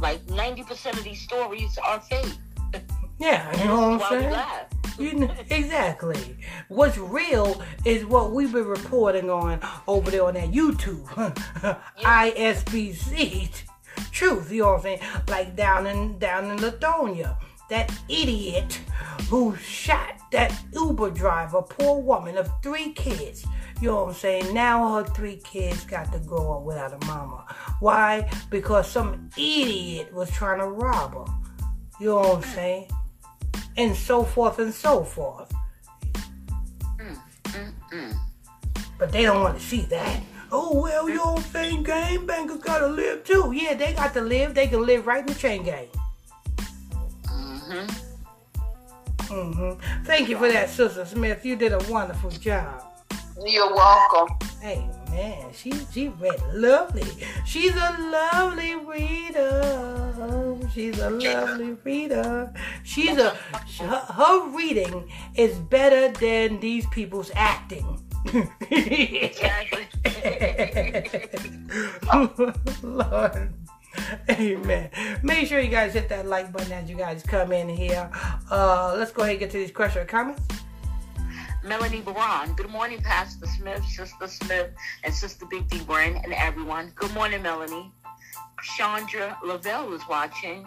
Like 0.00 0.24
90% 0.26 0.92
of 0.92 1.02
these 1.02 1.20
stories 1.20 1.76
are 1.84 2.00
fake. 2.00 2.34
Yeah, 3.18 3.50
you 3.58 3.64
know 3.64 3.90
what 3.96 4.12
I'm 4.12 4.20
saying? 4.20 4.44
You 4.98 5.14
know, 5.14 5.34
exactly. 5.50 6.38
What's 6.68 6.96
real 6.96 7.62
is 7.84 8.04
what 8.04 8.32
we've 8.32 8.52
been 8.52 8.66
reporting 8.66 9.28
on 9.28 9.60
over 9.88 10.10
there 10.10 10.24
on 10.24 10.34
that 10.34 10.52
YouTube. 10.52 11.06
ISBC 12.00 13.62
truth, 14.12 14.50
you 14.50 14.62
know 14.62 14.68
what 14.68 14.76
I'm 14.76 14.82
saying? 14.82 15.00
Like 15.28 15.56
down 15.56 15.86
in 15.86 16.18
down 16.18 16.50
in 16.50 16.58
Lithonia. 16.58 17.36
That 17.68 17.92
idiot 18.08 18.80
who 19.28 19.56
shot 19.56 20.14
that 20.32 20.56
Uber 20.72 21.10
driver, 21.10 21.62
poor 21.62 22.00
woman 22.00 22.36
of 22.36 22.50
three 22.62 22.92
kids. 22.92 23.44
You 23.80 23.88
know 23.88 24.04
what 24.04 24.08
I'm 24.08 24.14
saying? 24.14 24.54
Now 24.54 24.94
her 24.94 25.04
three 25.04 25.36
kids 25.36 25.84
got 25.84 26.12
to 26.12 26.18
grow 26.20 26.58
up 26.58 26.62
without 26.62 26.92
a 26.92 27.06
mama. 27.06 27.44
Why? 27.80 28.30
Because 28.50 28.90
some 28.90 29.30
idiot 29.36 30.12
was 30.12 30.30
trying 30.30 30.60
to 30.60 30.66
rob 30.66 31.14
her. 31.14 31.32
You 32.00 32.08
know 32.08 32.16
what 32.16 32.36
I'm 32.36 32.42
mm. 32.42 32.54
saying? 32.54 32.88
and 33.76 33.94
so 33.94 34.24
forth 34.24 34.58
and 34.58 34.72
so 34.72 35.04
forth. 35.04 35.52
Mm, 36.98 37.18
mm, 37.92 38.16
but 38.98 39.12
they 39.12 39.22
don't 39.22 39.42
want 39.42 39.58
to 39.58 39.64
see 39.64 39.82
that. 39.82 40.20
Oh 40.50 40.80
well, 40.80 41.08
you 41.08 41.16
know 41.16 41.32
what 41.32 41.44
I'm 41.44 41.50
saying? 41.50 41.82
Game 41.82 42.26
bangers 42.26 42.58
gotta 42.58 42.86
live 42.86 43.24
too. 43.24 43.52
Yeah, 43.54 43.74
they 43.74 43.92
got 43.92 44.14
to 44.14 44.20
live. 44.20 44.54
They 44.54 44.68
can 44.68 44.86
live 44.86 45.06
right 45.06 45.20
in 45.20 45.26
the 45.26 45.34
chain 45.34 45.64
gang. 45.64 45.88
Hmm 47.66 47.86
hmm 49.28 49.72
Thank 50.04 50.28
you 50.28 50.38
for 50.38 50.48
that, 50.50 50.70
Sister 50.70 51.04
Smith. 51.04 51.44
You 51.44 51.56
did 51.56 51.72
a 51.72 51.80
wonderful 51.90 52.30
job. 52.30 52.82
You're 53.44 53.74
welcome. 53.74 54.28
Hey 54.60 54.88
man, 55.10 55.52
she 55.52 55.72
she 55.92 56.08
read 56.08 56.40
lovely. 56.54 57.04
She's 57.44 57.74
a 57.74 57.96
lovely 57.98 58.76
reader. 58.76 60.58
She's 60.72 60.98
a 60.98 61.10
lovely 61.10 61.72
reader. 61.84 62.52
She's 62.82 63.18
a 63.18 63.36
her, 63.80 63.96
her 64.14 64.48
reading 64.56 65.10
is 65.34 65.58
better 65.58 66.08
than 66.18 66.60
these 66.60 66.86
people's 66.86 67.30
acting. 67.34 68.00
Exactly. 68.70 69.86
Lord. 72.82 73.52
Amen. 74.30 74.90
Make 75.22 75.48
sure 75.48 75.60
you 75.60 75.68
guys 75.70 75.94
hit 75.94 76.08
that 76.08 76.26
like 76.26 76.52
button 76.52 76.72
as 76.72 76.88
you 76.88 76.96
guys 76.96 77.22
come 77.22 77.52
in 77.52 77.68
here. 77.68 78.10
Uh, 78.50 78.94
let's 78.96 79.12
go 79.12 79.22
ahead 79.22 79.32
and 79.32 79.40
get 79.40 79.50
to 79.50 79.58
these 79.58 79.70
questions 79.70 80.04
or 80.04 80.06
comments. 80.06 80.42
Melanie 81.64 82.00
Baron. 82.00 82.52
Good 82.54 82.70
morning, 82.70 83.00
Pastor 83.02 83.46
Smith, 83.46 83.84
Sister 83.86 84.28
Smith, 84.28 84.70
and 85.02 85.12
Sister 85.12 85.46
Big 85.50 85.68
D 85.68 85.80
Brain, 85.80 86.20
and 86.22 86.32
everyone. 86.32 86.92
Good 86.94 87.12
morning, 87.12 87.42
Melanie. 87.42 87.92
Chandra 88.76 89.36
Lavelle 89.44 89.92
is 89.92 90.02
watching. 90.08 90.64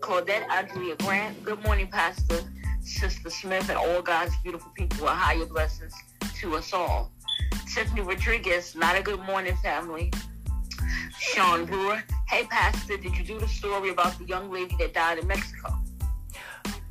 Claudette 0.00 0.48
Andrea 0.50 0.96
Grant. 0.96 1.44
Good 1.44 1.62
morning, 1.62 1.86
Pastor, 1.86 2.40
Sister 2.80 3.30
Smith, 3.30 3.68
and 3.68 3.78
all 3.78 4.02
God's 4.02 4.34
beautiful 4.42 4.72
people. 4.74 5.06
A 5.06 5.10
higher 5.10 5.46
blessings 5.46 5.94
to 6.40 6.56
us 6.56 6.72
all. 6.72 7.12
Tiffany 7.72 8.00
Rodriguez. 8.00 8.74
Not 8.74 8.98
a 8.98 9.02
good 9.02 9.20
morning, 9.20 9.56
family. 9.62 10.10
Sean 11.18 11.64
Brewer. 11.64 12.02
Hey, 12.28 12.44
Pastor, 12.44 12.96
did 12.96 13.16
you 13.16 13.24
do 13.24 13.38
the 13.38 13.48
story 13.48 13.90
about 13.90 14.18
the 14.18 14.24
young 14.24 14.50
lady 14.50 14.74
that 14.78 14.94
died 14.94 15.18
in 15.18 15.26
Mexico? 15.26 15.78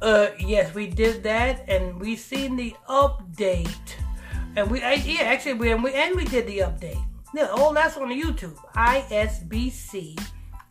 Uh, 0.01 0.27
yes, 0.39 0.73
we 0.73 0.87
did 0.87 1.21
that, 1.23 1.63
and 1.67 1.99
we 1.99 2.15
seen 2.15 2.55
the 2.55 2.75
update, 2.89 3.95
and 4.55 4.69
we 4.69 4.81
I, 4.81 4.93
yeah 4.93 5.21
actually 5.21 5.53
we 5.53 5.71
and 5.71 5.83
we 5.83 5.93
and 5.93 6.15
we 6.15 6.25
did 6.25 6.47
the 6.47 6.59
update. 6.59 7.01
Yeah, 7.35 7.47
all 7.47 7.71
that's 7.73 7.97
on 7.97 8.09
YouTube. 8.09 8.57
ISBC 8.75 10.19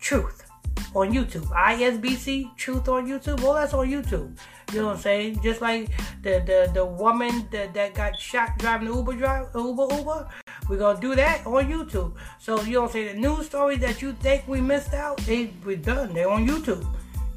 Truth 0.00 0.50
on 0.94 1.12
YouTube. 1.12 1.46
ISBC 1.46 2.56
Truth 2.56 2.88
on 2.88 3.06
YouTube. 3.06 3.42
All 3.44 3.54
that's 3.54 3.72
on 3.72 3.86
YouTube. 3.86 4.36
You 4.72 4.80
know 4.80 4.86
what 4.86 4.96
I'm 4.96 5.02
saying? 5.02 5.40
Just 5.42 5.60
like 5.60 5.90
the 6.22 6.42
the, 6.46 6.70
the 6.72 6.84
woman 6.84 7.48
that, 7.50 7.74
that 7.74 7.94
got 7.94 8.18
shot 8.18 8.58
driving 8.58 8.88
the 8.88 8.94
Uber 8.94 9.14
drive 9.14 9.46
Uber 9.54 9.86
Uber. 9.96 10.28
We're 10.68 10.78
gonna 10.78 11.00
do 11.00 11.14
that 11.16 11.44
on 11.46 11.68
YouTube. 11.68 12.14
So 12.38 12.60
you 12.62 12.82
I'm 12.82 12.88
saying? 12.88 13.16
The 13.16 13.20
news 13.20 13.46
stories 13.46 13.80
that 13.80 14.00
you 14.00 14.12
think 14.12 14.46
we 14.46 14.60
missed 14.60 14.94
out, 14.94 15.18
they 15.18 15.52
we 15.64 15.76
done. 15.76 16.14
They're 16.14 16.30
on 16.30 16.46
YouTube. 16.46 16.86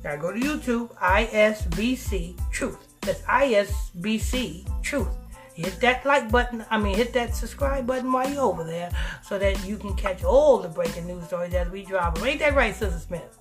Gotta 0.04 0.18
go 0.18 0.32
to 0.34 0.40
YouTube, 0.40 0.94
ISBC 0.98 2.36
Truth. 2.52 2.78
That's 3.02 3.22
ISBC 3.22 4.84
Truth. 4.84 5.08
Hit 5.56 5.80
that 5.82 6.06
like 6.06 6.32
button, 6.32 6.66
I 6.72 6.80
mean, 6.80 6.96
hit 6.96 7.14
that 7.14 7.36
subscribe 7.36 7.86
button 7.86 8.12
while 8.12 8.28
you're 8.28 8.42
over 8.42 8.64
there 8.64 8.90
so 9.24 9.38
that 9.38 9.64
you 9.66 9.78
can 9.78 9.96
catch 9.96 10.24
all 10.24 10.58
the 10.58 10.68
breaking 10.68 11.06
news 11.06 11.26
stories 11.26 11.54
as 11.54 11.70
we 11.70 11.86
drop 11.86 12.16
them. 12.16 12.26
Ain't 12.26 12.40
that 12.40 12.56
right, 12.56 12.76
Sister 12.76 13.00
Smith? 13.00 13.40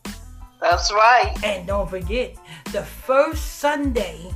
That's 0.62 0.92
right. 0.92 1.34
And 1.42 1.66
don't 1.66 1.90
forget, 1.90 2.36
the 2.70 2.84
first 2.84 3.58
Sunday 3.58 4.32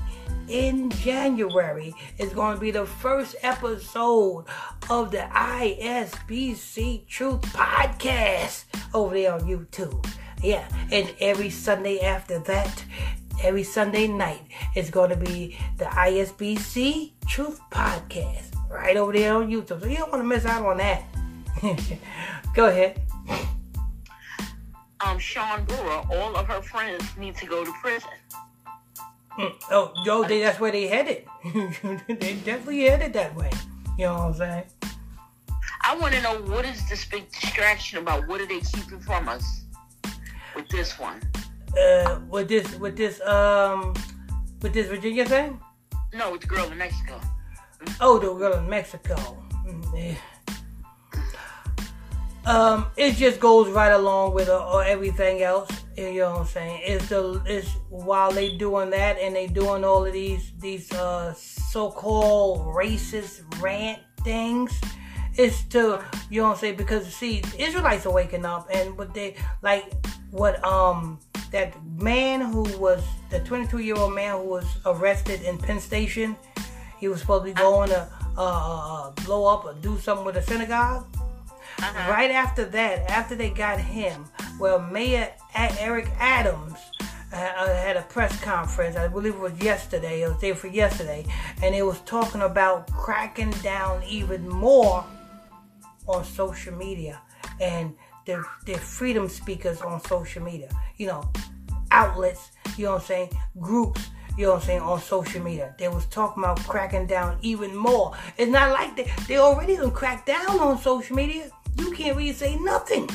in 0.49 0.91
January 0.91 1.95
is 2.19 2.33
going 2.33 2.57
to 2.57 2.61
be 2.61 2.73
the 2.73 2.85
first 2.85 3.37
episode 3.43 4.45
of 4.91 5.13
the 5.13 5.29
ISBC 5.33 7.07
Truth 7.07 7.43
podcast 7.43 8.65
over 8.93 9.15
there 9.15 9.35
on 9.35 9.43
YouTube. 9.43 10.05
Yeah, 10.43 10.69
and 10.91 11.15
every 11.21 11.49
Sunday 11.49 12.01
after 12.01 12.41
that, 12.41 12.85
every 13.45 13.63
Sunday 13.63 14.09
night 14.09 14.43
is 14.75 14.91
going 14.91 15.11
to 15.11 15.17
be 15.17 15.57
the 15.79 15.85
ISBC 15.85 17.13
Truth 17.29 17.61
podcast 17.71 18.53
right 18.69 18.97
over 18.97 19.13
there 19.13 19.35
on 19.35 19.49
YouTube. 19.49 19.81
So 19.81 19.87
you 19.87 19.99
don't 19.99 20.11
want 20.11 20.25
to 20.25 20.29
miss 20.29 20.45
out 20.45 20.67
on 20.67 20.79
that. 20.79 21.05
Go 22.55 22.67
ahead. 22.67 23.01
Um, 25.05 25.19
Sean 25.19 25.65
Brewer. 25.65 26.03
All 26.11 26.37
of 26.37 26.47
her 26.47 26.63
friends 26.63 27.05
need 27.17 27.37
to 27.37 27.47
go 27.47 27.65
to 27.65 27.73
prison. 27.83 28.11
Mm, 29.39 29.53
Oh, 29.71 29.93
yo, 30.05 30.25
they, 30.25 30.41
that's 30.41 30.59
where 30.59 30.73
they 30.73 30.87
headed. 30.87 31.25
they 32.09 32.35
definitely 32.45 32.85
headed 32.85 33.13
that 33.13 33.35
way. 33.35 33.51
You 33.99 34.07
know 34.07 34.15
what 34.15 34.21
I'm 34.23 34.35
saying? 34.35 34.65
I 35.83 35.97
want 35.97 36.15
to 36.15 36.23
know 36.23 36.41
what 36.43 36.65
is 36.65 36.89
this 36.89 37.05
big 37.05 37.31
distraction 37.31 37.99
about? 37.99 38.27
What 38.27 38.41
are 38.41 38.47
they 38.47 38.61
keeping 38.61 38.99
from 39.01 39.29
us 39.29 39.63
with 40.55 40.69
this 40.69 40.99
one? 40.99 41.21
Uh, 41.79 42.19
with 42.31 42.49
this, 42.49 42.75
with 42.77 42.97
this, 42.97 43.21
um, 43.21 43.93
with 44.63 44.73
this 44.73 44.89
Virginia 44.89 45.27
thing. 45.27 45.61
No, 46.15 46.33
with 46.33 46.41
the 46.41 46.47
girl 46.47 46.71
in 46.73 46.79
Mexico. 46.79 47.21
Oh, 48.01 48.19
the 48.19 48.33
girl 48.33 48.55
in 48.55 48.69
Mexico. 48.69 49.15
Mm, 49.67 50.17
um, 52.47 52.87
it 52.97 53.17
just 53.17 53.41
goes 53.41 53.69
right 53.71 53.91
along 53.91 54.33
with 54.33 54.49
uh, 54.49 54.79
everything 54.79 55.43
else. 55.43 55.69
You 55.97 56.15
know 56.15 56.31
what 56.31 56.41
I'm 56.41 56.47
saying? 56.47 56.81
It's 56.85 57.09
the 57.09 57.43
it's 57.45 57.73
while 57.91 58.31
they 58.31 58.57
doing 58.57 58.91
that 58.91 59.19
and 59.19 59.35
they 59.35 59.49
doing 59.49 59.85
all 59.85 60.07
of 60.07 60.13
these 60.13 60.53
these 60.61 60.93
uh, 60.93 61.35
so-called 61.35 62.75
racist 62.75 63.43
rant 63.61 63.99
things. 64.23 64.73
It's 65.35 65.65
to 65.65 66.03
you 66.31 66.41
know 66.41 66.49
what 66.49 66.55
I'm 66.55 66.61
saying 66.61 66.77
because 66.77 67.13
see 67.13 67.43
Israelites 67.59 68.07
are 68.07 68.13
waking 68.13 68.45
up 68.45 68.69
and 68.73 68.97
what 68.97 69.13
they 69.13 69.35
like 69.63 69.93
what 70.31 70.65
um 70.65 71.19
that 71.51 71.75
man 71.97 72.41
who 72.41 72.63
was 72.79 73.03
the 73.31 73.41
22 73.41 73.79
year 73.79 73.97
old 73.97 74.15
man 74.15 74.39
who 74.39 74.45
was 74.45 74.67
arrested 74.87 75.43
in 75.43 75.59
Penn 75.59 75.81
Station. 75.81 76.37
He 76.99 77.09
was 77.09 77.21
supposed 77.21 77.45
to 77.45 77.51
be 77.51 77.55
going 77.55 77.91
to 77.91 78.09
uh, 78.37 78.41
uh, 78.41 79.09
uh 79.09 79.11
blow 79.25 79.47
up 79.47 79.65
or 79.65 79.75
do 79.75 79.99
something 79.99 80.25
with 80.25 80.37
a 80.37 80.43
synagogue 80.43 81.07
uh-huh. 81.79 82.11
Right 82.11 82.31
after 82.31 82.65
that, 82.65 83.11
after 83.11 83.35
they 83.35 83.51
got 83.51 83.79
him, 83.79 84.25
well, 84.59 84.81
Mayor 84.81 85.31
Eric 85.55 86.09
Adams 86.19 86.79
uh, 87.33 87.37
uh, 87.37 87.75
had 87.75 87.97
a 87.97 88.03
press 88.03 88.39
conference. 88.41 88.97
I 88.97 89.09
believe 89.09 89.35
it 89.35 89.41
was 89.41 89.61
yesterday. 89.61 90.23
It 90.23 90.29
was 90.29 90.41
there 90.41 90.55
for 90.55 90.69
yesterday, 90.69 91.27
and 91.63 91.75
it 91.75 91.85
was 91.85 92.01
talking 92.01 92.43
about 92.43 92.91
cracking 92.93 93.51
down 93.63 94.03
even 94.05 94.49
more 94.49 95.05
on 96.07 96.25
social 96.25 96.75
media 96.75 97.21
and 97.61 97.95
the 98.25 98.45
the 98.65 98.75
freedom 98.75 99.29
speakers 99.29 99.83
on 99.83 100.01
social 100.05 100.43
media. 100.43 100.71
You 100.97 101.09
know, 101.09 101.31
outlets. 101.91 102.53
You 102.79 102.87
know 102.87 102.93
what 102.93 103.03
I'm 103.03 103.07
saying? 103.07 103.31
Groups 103.61 104.09
you 104.37 104.45
know 104.45 104.53
what 104.53 104.63
I'm 104.63 104.67
saying, 104.67 104.81
on 104.81 105.01
social 105.01 105.43
media. 105.43 105.75
They 105.79 105.89
was 105.89 106.05
talking 106.07 106.43
about 106.43 106.61
cracking 106.61 107.07
down 107.07 107.39
even 107.41 107.75
more. 107.75 108.13
It's 108.37 108.51
not 108.51 108.73
like 108.73 108.95
they, 108.97 109.11
they 109.29 109.39
already 109.39 109.77
done 109.77 109.91
cracked 109.93 110.27
down 110.27 110.61
on 110.61 110.79
social 110.79 111.17
media. 111.17 111.51
You 111.79 111.93
can't 111.93 112.17
really 112.17 112.33
say 112.33 112.57
nothing. 112.57 113.09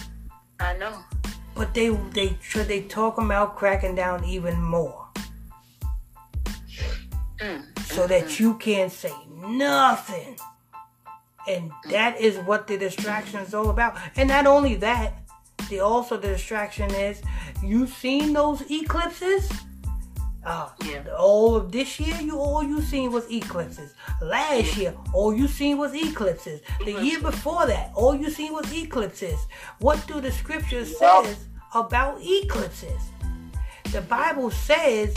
I 0.60 0.78
know. 0.78 1.04
But 1.56 1.74
they 1.74 1.90
they 1.90 2.38
should 2.42 2.68
they 2.68 2.82
talk 2.82 3.18
about 3.18 3.56
cracking 3.56 3.96
down 3.96 4.24
even 4.24 4.62
more. 4.62 5.08
Mm. 7.40 7.80
So 7.80 8.08
that 8.08 8.26
mm-hmm. 8.26 8.44
you 8.44 8.54
can't 8.56 8.92
say 8.92 9.14
nothing. 9.36 10.38
And 11.48 11.72
that 11.90 12.20
is 12.20 12.38
what 12.46 12.68
the 12.68 12.78
distraction 12.78 13.40
is 13.40 13.54
all 13.54 13.70
about. 13.70 13.98
And 14.16 14.30
not 14.30 14.46
only 14.46 14.76
that, 14.76 15.14
the 15.70 15.80
also 15.80 16.18
the 16.18 16.28
distraction 16.28 16.94
is 16.94 17.22
you 17.64 17.88
seen 17.88 18.34
those 18.34 18.62
eclipses? 18.70 19.52
Uh, 20.44 20.70
yeah. 20.86 21.04
All 21.18 21.56
of 21.56 21.72
this 21.72 22.00
year, 22.00 22.16
you 22.20 22.38
all 22.38 22.64
you 22.64 22.82
seen 22.82 23.12
was 23.12 23.30
eclipses. 23.32 23.94
Last 24.22 24.76
year, 24.76 24.96
all 25.14 25.34
you 25.34 25.48
seen 25.48 25.78
was 25.78 25.94
eclipses. 25.94 26.62
The 26.84 26.94
year 26.94 27.20
before 27.22 27.68
that, 27.68 27.92
all 27.94 28.16
you 28.16 28.30
seen 28.30 28.54
was 28.54 28.72
eclipses. 28.74 29.38
What 29.80 30.04
do 30.08 30.20
the 30.20 30.32
scriptures 30.32 30.98
says 30.98 31.46
about 31.76 32.20
eclipses? 32.22 33.02
The 33.92 34.02
Bible 34.02 34.50
says, 34.50 35.14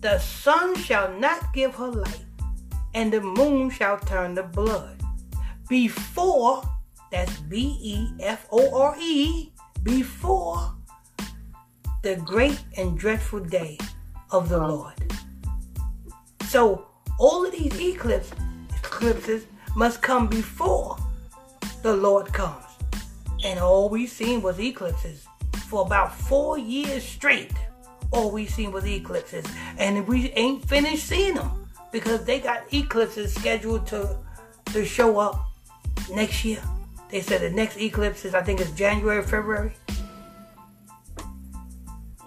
"The 0.00 0.18
sun 0.18 0.76
shall 0.76 1.12
not 1.18 1.52
give 1.52 1.74
her 1.74 1.88
light, 1.90 2.24
and 2.94 3.12
the 3.12 3.20
moon 3.20 3.70
shall 3.70 3.98
turn 3.98 4.36
to 4.36 4.44
blood 4.44 5.02
before." 5.68 6.62
That's 7.10 7.40
B 7.40 7.76
E 7.82 8.08
F 8.20 8.46
O 8.52 8.80
R 8.80 8.94
E. 9.00 9.52
Before 9.82 10.76
the 12.02 12.16
great 12.16 12.60
and 12.76 12.98
dreadful 12.98 13.40
day 13.40 13.78
of 14.32 14.48
the 14.48 14.58
Lord. 14.58 14.94
So 16.48 16.86
all 17.18 17.44
of 17.44 17.52
these 17.52 17.78
eclipses, 17.80 18.32
eclipses 18.76 19.46
must 19.76 20.02
come 20.02 20.26
before 20.26 20.96
the 21.82 21.94
Lord 21.94 22.32
comes. 22.32 22.64
And 23.44 23.58
all 23.58 23.88
we've 23.88 24.10
seen 24.10 24.42
was 24.42 24.58
eclipses 24.58 25.26
for 25.68 25.82
about 25.82 26.14
four 26.14 26.58
years 26.58 27.02
straight. 27.04 27.52
All 28.12 28.30
we've 28.30 28.50
seen 28.50 28.72
was 28.72 28.84
eclipses. 28.84 29.44
And 29.78 30.06
we 30.06 30.30
ain't 30.32 30.68
finished 30.68 31.06
seeing 31.06 31.34
them 31.34 31.68
because 31.92 32.24
they 32.24 32.40
got 32.40 32.72
eclipses 32.72 33.34
scheduled 33.34 33.86
to 33.88 34.18
to 34.72 34.84
show 34.84 35.18
up 35.18 35.48
next 36.12 36.44
year. 36.44 36.62
They 37.10 37.20
said 37.20 37.40
the 37.40 37.50
next 37.50 37.76
eclipse 37.76 38.24
is 38.24 38.34
I 38.34 38.42
think 38.42 38.60
it's 38.60 38.70
January, 38.72 39.22
February. 39.22 39.72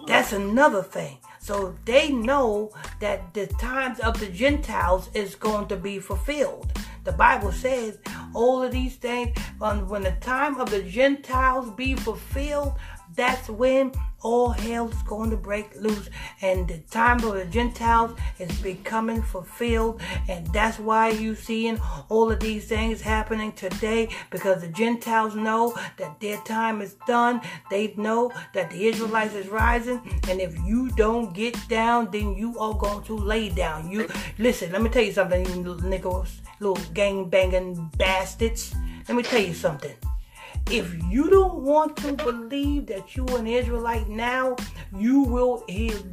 That's 0.06 0.32
another 0.32 0.82
thing. 0.82 1.18
So 1.44 1.76
they 1.84 2.10
know 2.10 2.72
that 3.00 3.34
the 3.34 3.46
times 3.46 4.00
of 4.00 4.18
the 4.18 4.28
Gentiles 4.28 5.10
is 5.12 5.34
going 5.34 5.68
to 5.68 5.76
be 5.76 5.98
fulfilled. 5.98 6.72
The 7.04 7.12
Bible 7.12 7.52
says 7.52 7.98
all 8.32 8.62
of 8.62 8.72
these 8.72 8.96
things, 8.96 9.36
when 9.58 10.04
the 10.04 10.16
time 10.22 10.58
of 10.58 10.70
the 10.70 10.82
Gentiles 10.82 11.68
be 11.72 11.96
fulfilled, 11.96 12.76
that's 13.14 13.48
when 13.48 13.92
all 14.22 14.50
hell's 14.50 15.02
going 15.02 15.30
to 15.30 15.36
break 15.36 15.70
loose 15.76 16.08
and 16.40 16.66
the 16.66 16.78
time 16.90 17.22
of 17.24 17.34
the 17.34 17.44
Gentiles 17.44 18.18
is 18.38 18.50
becoming 18.60 19.22
fulfilled. 19.22 20.00
And 20.28 20.46
that's 20.48 20.78
why 20.78 21.10
you 21.10 21.34
seeing 21.34 21.78
all 22.08 22.32
of 22.32 22.40
these 22.40 22.64
things 22.64 23.00
happening 23.00 23.52
today 23.52 24.08
because 24.30 24.62
the 24.62 24.68
Gentiles 24.68 25.34
know 25.34 25.74
that 25.98 26.18
their 26.20 26.38
time 26.38 26.80
is 26.80 26.96
done. 27.06 27.42
They 27.70 27.94
know 27.96 28.32
that 28.54 28.70
the 28.70 28.86
Israelites 28.86 29.34
is 29.34 29.48
rising. 29.48 30.00
And 30.28 30.40
if 30.40 30.58
you 30.64 30.90
don't 30.90 31.34
get 31.34 31.56
down, 31.68 32.10
then 32.10 32.34
you 32.34 32.58
are 32.58 32.74
going 32.74 33.04
to 33.04 33.14
lay 33.14 33.50
down. 33.50 33.90
You 33.90 34.08
listen, 34.38 34.72
let 34.72 34.80
me 34.82 34.88
tell 34.88 35.02
you 35.02 35.12
something, 35.12 35.44
you 35.44 35.74
niggas, 35.74 36.40
little 36.60 36.82
gang 36.94 37.28
banging 37.28 37.90
bastards. 37.98 38.74
Let 39.06 39.16
me 39.16 39.22
tell 39.22 39.42
you 39.42 39.52
something. 39.52 39.94
If 40.70 40.94
you 41.10 41.28
don't 41.28 41.62
want 41.62 41.96
to 41.98 42.14
believe 42.14 42.86
that 42.86 43.14
you 43.14 43.26
are 43.26 43.38
an 43.38 43.46
Israelite 43.46 44.08
now, 44.08 44.56
you 44.96 45.20
will 45.20 45.62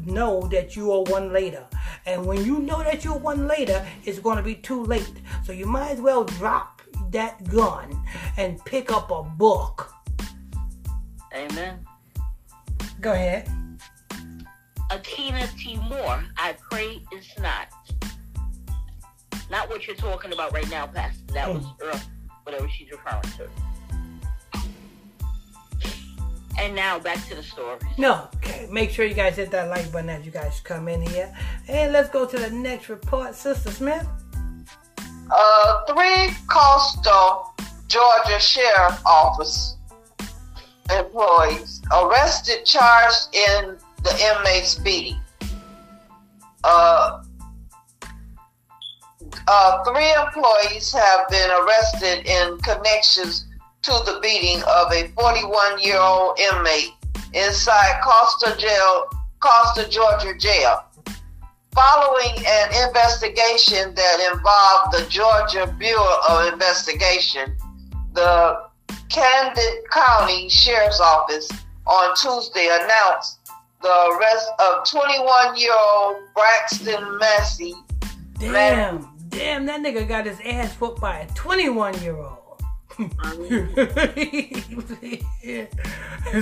know 0.06 0.41
that 0.52 0.76
you 0.76 0.91
are 0.91 1.04
one 1.04 1.32
later. 1.32 1.66
And 2.06 2.26
when 2.26 2.43
you 2.43 2.60
know 2.60 2.84
that 2.84 3.06
you're 3.06 3.18
one 3.18 3.47
later, 3.47 3.86
it's 4.04 4.20
going 4.20 4.38
to 4.38 4.43
be 4.43 4.56
too 4.56 4.84
late. 4.84 5.22
So 5.45 5.54
you 5.54 5.66
might 5.66 5.91
as 5.91 6.02
well 6.02 6.26
drop 6.26 6.82
that 7.12 7.49
gun 7.49 7.97
and 8.38 8.64
pick 8.66 8.91
up 8.91 9.10
a 9.10 9.24
book. 9.24 9.93
Amen. 11.34 11.86
Go 12.99 13.14
ahead. 13.14 13.49
Akina 14.89 15.47
Moore, 15.89 16.24
I 16.38 16.56
pray 16.70 17.02
it's 17.14 17.39
not. 17.39 17.68
Not 19.49 19.70
what 19.70 19.88
you're 19.88 19.95
talking 19.95 20.34
about 20.34 20.54
right 20.54 20.70
now, 20.70 20.88
Pastor. 20.88 21.34
That 21.34 21.54
was 21.54 21.64
hmm. 21.64 21.97
whatever 22.43 22.68
she's 22.70 22.91
referring 22.91 23.22
to. 23.38 23.70
And 26.62 26.76
now 26.76 26.99
back 26.99 27.28
to 27.28 27.36
the 27.36 27.41
story. 27.41 27.80
No, 27.97 28.28
okay. 28.36 28.68
Make 28.70 28.91
sure 28.91 29.03
you 29.03 29.16
guys 29.16 29.36
hit 29.36 29.49
that 29.49 29.70
like 29.70 29.91
button 29.91 30.12
as 30.12 30.24
you 30.24 30.32
guys 30.32 30.62
come 30.64 30.88
in 30.88 31.01
here. 31.01 31.36
And 31.68 31.91
let's 31.91 32.09
go 32.09 32.28
to 32.28 32.38
the 32.38 32.51
next 32.51 32.88
report, 32.88 33.34
Sister 33.34 33.72
Smith. 33.72 34.07
Uh, 35.32 35.86
three 35.86 36.30
coastal 36.47 37.55
Georgia 37.88 38.39
Sheriff 38.39 39.03
Office 39.07 39.78
employees 40.95 41.82
arrested, 41.91 42.64
charged 42.64 43.34
in 43.34 43.78
the 44.03 44.36
inmate's 44.38 44.76
beating. 44.76 45.20
Uh, 46.64 47.24
uh, 49.47 49.84
three 49.84 50.14
employees 50.14 50.93
have 50.93 51.28
been 51.30 51.49
arrested 51.49 52.26
in 52.28 52.57
connections 52.59 53.47
to 53.84 53.92
the 54.06 54.20
beating 54.22 54.62
of 54.64 54.92
a 54.92 55.08
41 55.10 55.82
year 55.82 56.00
old 56.00 56.40
inmate 56.40 56.94
inside 57.34 58.00
Costa 58.04 58.56
Jail, 58.58 59.06
Costa, 59.40 59.90
Georgia 59.90 60.38
jail. 60.38 60.84
Following 61.74 62.46
an 62.46 62.88
investigation 62.88 63.96
that 63.96 64.32
involved 64.34 64.94
the 64.94 65.10
Georgia 65.10 65.74
Bureau 65.80 66.18
of 66.30 66.54
Investigation, 66.54 67.56
the 68.14 68.62
Camden 69.10 69.84
County 69.90 70.50
Sheriff's 70.50 71.00
Office 71.00 71.50
on 71.88 72.16
Tuesday 72.16 72.68
announced 72.68 73.40
the 73.82 74.18
arrest 74.18 74.48
of 74.60 74.86
21 74.90 75.56
year 75.58 75.74
old 75.74 76.18
Braxton 76.36 77.18
Massey. 77.18 77.74
Damn, 78.38 79.08
damn, 79.30 79.66
that 79.66 79.82
nigga 79.82 80.08
got 80.08 80.26
his 80.26 80.40
ass 80.46 80.76
whooped 80.76 81.02
by 81.02 81.20
a 81.20 81.28
21 81.34 82.00
year 82.04 82.18
old 82.18 82.41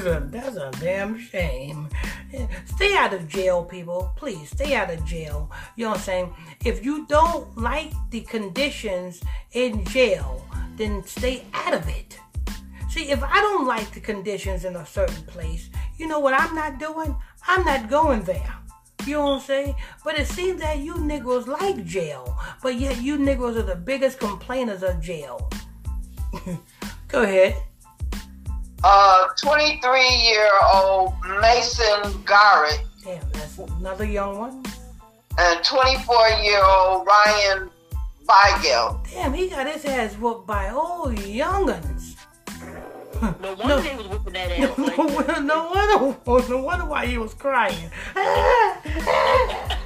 a, 0.06 0.20
that's 0.32 0.58
a 0.58 0.72
damn 0.80 1.20
shame. 1.20 1.88
Stay 2.66 2.96
out 2.96 3.14
of 3.14 3.28
jail, 3.28 3.64
people. 3.64 4.12
Please 4.16 4.50
stay 4.50 4.76
out 4.76 4.92
of 4.92 5.04
jail. 5.06 5.52
You 5.76 5.86
know 5.86 5.92
what 5.92 6.00
I'm 6.00 6.04
saying? 6.04 6.34
If 6.66 6.84
you 6.84 7.06
don't 7.08 7.58
like 7.58 7.94
the 8.10 8.22
conditions 8.22 9.22
in 9.54 9.84
jail, 9.86 10.46
then 10.76 11.04
stay 11.06 11.46
out 11.54 11.74
of 11.74 11.88
it. 11.88 12.20
See, 12.90 13.12
if 13.12 13.22
I 13.24 13.36
don't 13.36 13.68
like 13.68 13.92
the 13.92 14.00
conditions 14.00 14.66
in 14.66 14.76
a 14.76 14.86
certain 14.86 15.24
place, 15.24 15.70
you 15.98 16.08
know 16.08 16.20
what 16.20 16.34
I'm 16.34 16.56
not 16.56 16.80
doing? 16.80 17.16
I'm 17.48 17.64
not 17.64 17.90
going 17.90 18.24
there. 18.24 18.56
You 19.06 19.14
know 19.14 19.26
what 19.26 19.34
I'm 19.34 19.42
saying? 19.42 19.76
But 20.04 20.20
it 20.20 20.28
seems 20.28 20.60
that 20.62 20.80
you 20.80 20.96
niggas 20.96 21.48
like 21.48 21.86
jail, 21.86 22.38
but 22.62 22.76
yet 22.76 23.02
you 23.02 23.18
niggas 23.18 23.58
are 23.58 23.64
the 23.64 23.76
biggest 23.76 24.20
complainers 24.20 24.84
of 24.84 25.02
jail. 25.02 25.50
Go 27.08 27.24
ahead. 27.24 27.56
Uh, 28.84 29.28
23 29.42 30.16
year 30.24 30.50
old 30.74 31.14
Mason 31.42 32.24
Garrett 32.26 32.82
Damn, 33.04 33.30
that's 33.34 33.58
another 33.58 34.06
young 34.06 34.38
one. 34.40 34.64
and 35.38 35.64
24 35.66 36.30
year 36.44 36.64
old 36.64 37.06
Ryan 37.06 37.70
Weigel. 38.26 39.06
Damn, 39.12 39.34
he 39.34 39.50
got 39.50 39.68
his 39.68 39.84
ass 39.86 40.14
whooped 40.16 40.48
by 40.48 40.70
old 40.70 41.18
young'uns. 41.20 42.16
No 43.42 43.54
wonder 43.56 43.68
No. 43.68 43.82
they 43.82 43.96
was 43.98 44.08
whooping 44.08 44.34
that 44.34 44.52
ass. 44.52 44.78
No, 44.78 44.86
ass 44.88 44.88
like 44.88 44.96
that. 44.96 45.16
wonder- 45.16 45.42
no 45.42 46.18
wonder, 46.26 46.50
no 46.50 46.58
wonder 46.64 46.86
why 46.86 47.06
he 47.06 47.18
was 47.18 47.34
crying. 47.34 47.90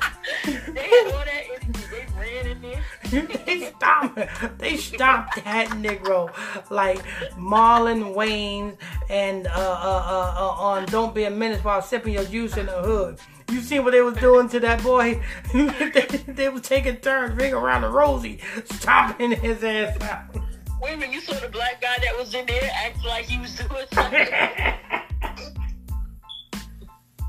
They 0.45 0.81
had 0.87 1.05
all 1.13 1.23
that 1.25 1.43
energy. 1.49 1.85
They 1.91 2.05
ran 2.19 2.47
in 2.47 2.61
there. 2.61 2.83
They 3.21 3.71
stopped. 3.77 4.19
They 4.57 4.77
stopped 4.77 5.43
that 5.43 5.67
Negro 5.69 6.31
like 6.71 7.03
Marlon 7.37 8.15
Wayans 8.15 8.77
and 9.09 9.47
uh, 9.47 9.51
uh, 9.51 9.53
uh, 9.53 10.35
uh, 10.37 10.63
on 10.63 10.85
"Don't 10.85 11.13
Be 11.13 11.25
a 11.25 11.29
Menace" 11.29 11.63
while 11.63 11.81
sipping 11.81 12.13
your 12.13 12.25
juice 12.25 12.57
in 12.57 12.65
the 12.65 12.81
hood. 12.81 13.19
You 13.51 13.61
see 13.61 13.79
what 13.79 13.91
they 13.91 14.01
was 14.01 14.15
doing 14.15 14.49
to 14.49 14.59
that 14.61 14.81
boy? 14.81 15.21
they, 15.53 16.23
they 16.27 16.49
was 16.49 16.63
taking 16.63 16.97
turns, 16.97 17.39
ring 17.39 17.53
around 17.53 17.81
the 17.81 17.89
rosy, 17.89 18.39
stomping 18.65 19.31
his 19.31 19.63
ass 19.63 20.01
out. 20.01 20.35
Wait 20.81 20.93
a 20.93 20.97
minute, 20.97 21.13
you 21.13 21.21
saw 21.21 21.33
the 21.33 21.49
black 21.49 21.81
guy 21.81 21.95
that 22.01 22.17
was 22.17 22.33
in 22.33 22.45
there 22.45 22.69
act 22.73 23.03
like 23.05 23.25
he 23.25 23.39
was 23.39 23.55
doing 23.55 23.85
something. 23.93 24.27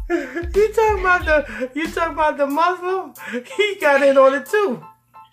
you 0.54 0.72
talking 0.72 1.00
about 1.00 1.24
the? 1.24 1.70
You 1.74 1.88
talking 1.88 2.14
about 2.14 2.36
the 2.36 2.46
Muslim? 2.46 3.14
He 3.56 3.76
got 3.80 4.02
in 4.02 4.16
on 4.16 4.34
it 4.34 4.46
too. 4.46 4.82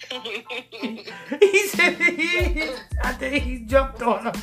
He 1.40 1.68
said 1.68 1.96
he, 1.96 2.72
I 3.04 3.14
think 3.14 3.44
he 3.44 3.60
jumped 3.60 4.02
on 4.02 4.26
him. 4.26 4.34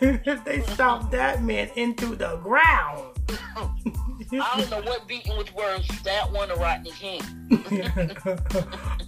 they 0.44 0.62
stomped 0.62 1.12
that 1.12 1.42
man 1.42 1.70
into 1.76 2.16
the 2.16 2.36
ground. 2.38 3.16
I 3.28 4.60
don't 4.60 4.70
know 4.70 4.80
what 4.90 5.06
beating 5.06 5.36
was 5.36 5.52
worse, 5.54 5.86
that 6.02 6.30
one 6.32 6.50
or 6.50 6.56
Rodney 6.56 6.90
King. 6.90 7.22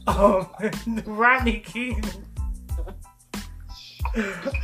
um, 0.06 0.48
Rodney 1.06 1.60
King. 1.60 2.02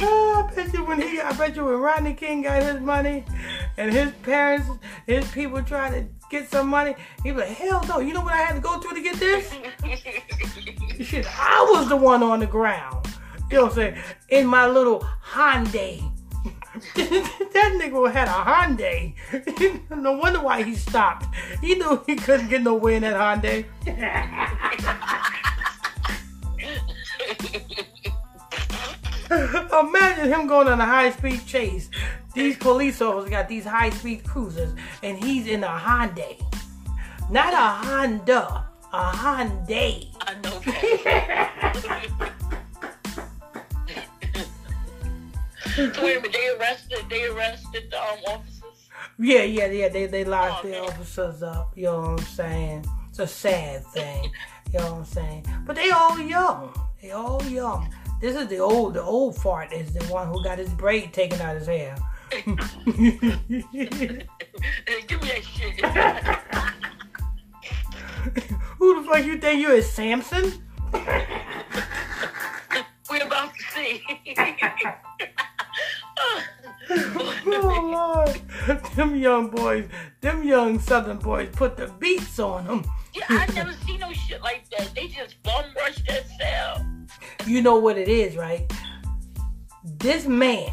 Oh, 0.00 0.48
I 0.48 0.54
bet 0.54 0.72
you 0.72 0.84
when 0.84 1.00
he, 1.00 1.20
I 1.20 1.32
bet 1.32 1.56
you 1.56 1.64
when 1.64 1.74
Rodney 1.74 2.14
King 2.14 2.42
got 2.42 2.62
his 2.62 2.80
money, 2.80 3.24
and 3.76 3.92
his 3.92 4.12
parents, 4.22 4.68
his 5.06 5.28
people 5.30 5.62
tried 5.62 5.90
to 5.90 6.06
get 6.30 6.50
some 6.50 6.68
money, 6.68 6.94
he 7.22 7.32
was 7.32 7.44
like, 7.44 7.56
hell 7.56 7.84
no. 7.88 8.00
You 8.00 8.14
know 8.14 8.22
what 8.22 8.32
I 8.32 8.38
had 8.38 8.54
to 8.54 8.60
go 8.60 8.80
through 8.80 8.94
to 8.94 9.02
get 9.02 9.16
this? 9.16 9.52
Shit, 11.06 11.26
I 11.38 11.66
was 11.72 11.88
the 11.88 11.96
one 11.96 12.22
on 12.22 12.40
the 12.40 12.46
ground. 12.46 13.06
You 13.50 13.58
know 13.58 13.64
what 13.64 13.72
I'm 13.72 13.76
saying? 13.76 13.98
In 14.30 14.46
my 14.46 14.66
little 14.66 15.00
Hyundai. 15.22 16.02
that 16.94 17.78
nigga 17.78 18.12
had 18.12 18.28
a 18.28 18.30
Hyundai. 18.30 19.14
no 19.90 20.12
wonder 20.12 20.40
why 20.40 20.62
he 20.62 20.74
stopped. 20.74 21.26
He 21.60 21.74
knew 21.74 22.02
he 22.06 22.16
couldn't 22.16 22.48
get 22.48 22.62
nowhere 22.62 22.94
in 22.94 23.02
that 23.02 23.14
Hyundai. 23.14 23.66
Imagine 29.80 30.32
him 30.32 30.46
going 30.46 30.68
on 30.68 30.80
a 30.80 30.84
high 30.84 31.10
speed 31.10 31.46
chase. 31.46 31.88
These 32.34 32.56
police 32.58 33.00
officers 33.00 33.30
got 33.30 33.48
these 33.48 33.64
high 33.64 33.90
speed 33.90 34.24
cruisers, 34.24 34.74
and 35.02 35.22
he's 35.22 35.46
in 35.46 35.64
a 35.64 35.68
Hyundai. 35.68 36.38
Not 37.30 37.54
a 37.54 37.86
Honda, 37.86 38.66
a 38.92 39.12
Hyundai. 39.12 40.08
I 40.20 40.34
know 40.42 40.60
so 45.74 45.90
wait 46.02 46.16
a 46.18 46.20
minute, 46.20 46.32
they 46.32 46.48
arrested 46.58 47.04
they 47.08 47.24
arrested 47.28 47.90
the 47.90 47.98
um, 47.98 48.18
officers? 48.28 48.88
Yeah, 49.18 49.42
yeah, 49.44 49.66
yeah. 49.66 49.88
They 49.88 50.06
they 50.06 50.24
locked 50.24 50.64
Oh, 50.64 50.68
the 50.68 50.80
officers 50.80 51.42
up. 51.42 51.72
You 51.74 51.84
know 51.84 52.00
what 52.00 52.20
I'm 52.20 52.26
saying? 52.26 52.84
It's 53.08 53.18
a 53.18 53.26
sad 53.26 53.86
thing. 53.86 54.30
You 54.72 54.78
know 54.78 54.92
what 54.92 54.98
I'm 54.98 55.04
saying? 55.06 55.46
But 55.66 55.76
they 55.76 55.90
all 55.90 56.18
young. 56.18 56.74
They 57.00 57.12
all 57.12 57.42
young. 57.44 57.92
This 58.22 58.36
is 58.36 58.46
the 58.46 58.58
old. 58.58 58.94
The 58.94 59.02
old 59.02 59.36
fart 59.36 59.72
is 59.72 59.92
the 59.92 60.04
one 60.04 60.28
who 60.28 60.44
got 60.44 60.56
his 60.56 60.72
braid 60.74 61.12
taken 61.12 61.40
out 61.40 61.56
of 61.56 61.66
his 61.66 61.68
hair. 61.68 61.96
Give 62.30 62.46
me 62.46 62.54
that 65.26 65.42
shit. 65.42 65.84
who 68.78 69.02
the 69.02 69.08
fuck 69.08 69.24
you 69.24 69.38
think 69.38 69.60
you 69.60 69.72
is, 69.72 69.90
Samson? 69.90 70.52
We're 73.10 73.26
about 73.26 73.52
to 73.54 73.62
see. 73.74 74.00
Oh 77.44 78.24
Lord, 78.26 78.40
them 78.94 79.16
young 79.16 79.48
boys, 79.48 79.88
them 80.20 80.44
young 80.44 80.78
Southern 80.78 81.18
boys 81.18 81.48
put 81.52 81.76
the 81.76 81.88
beats 81.98 82.38
on 82.38 82.66
them. 82.66 82.84
yeah, 83.14 83.24
I 83.30 83.46
never 83.52 83.72
seen 83.86 83.98
no 84.00 84.12
shit 84.12 84.40
like 84.42 84.68
that. 84.70 84.94
They 84.94 85.08
just 85.08 85.42
bum 85.42 85.64
rush 85.76 85.96
cell. 86.38 86.86
You 87.46 87.62
know 87.62 87.76
what 87.76 87.98
it 87.98 88.08
is, 88.08 88.36
right? 88.36 88.70
This 89.84 90.26
man 90.26 90.72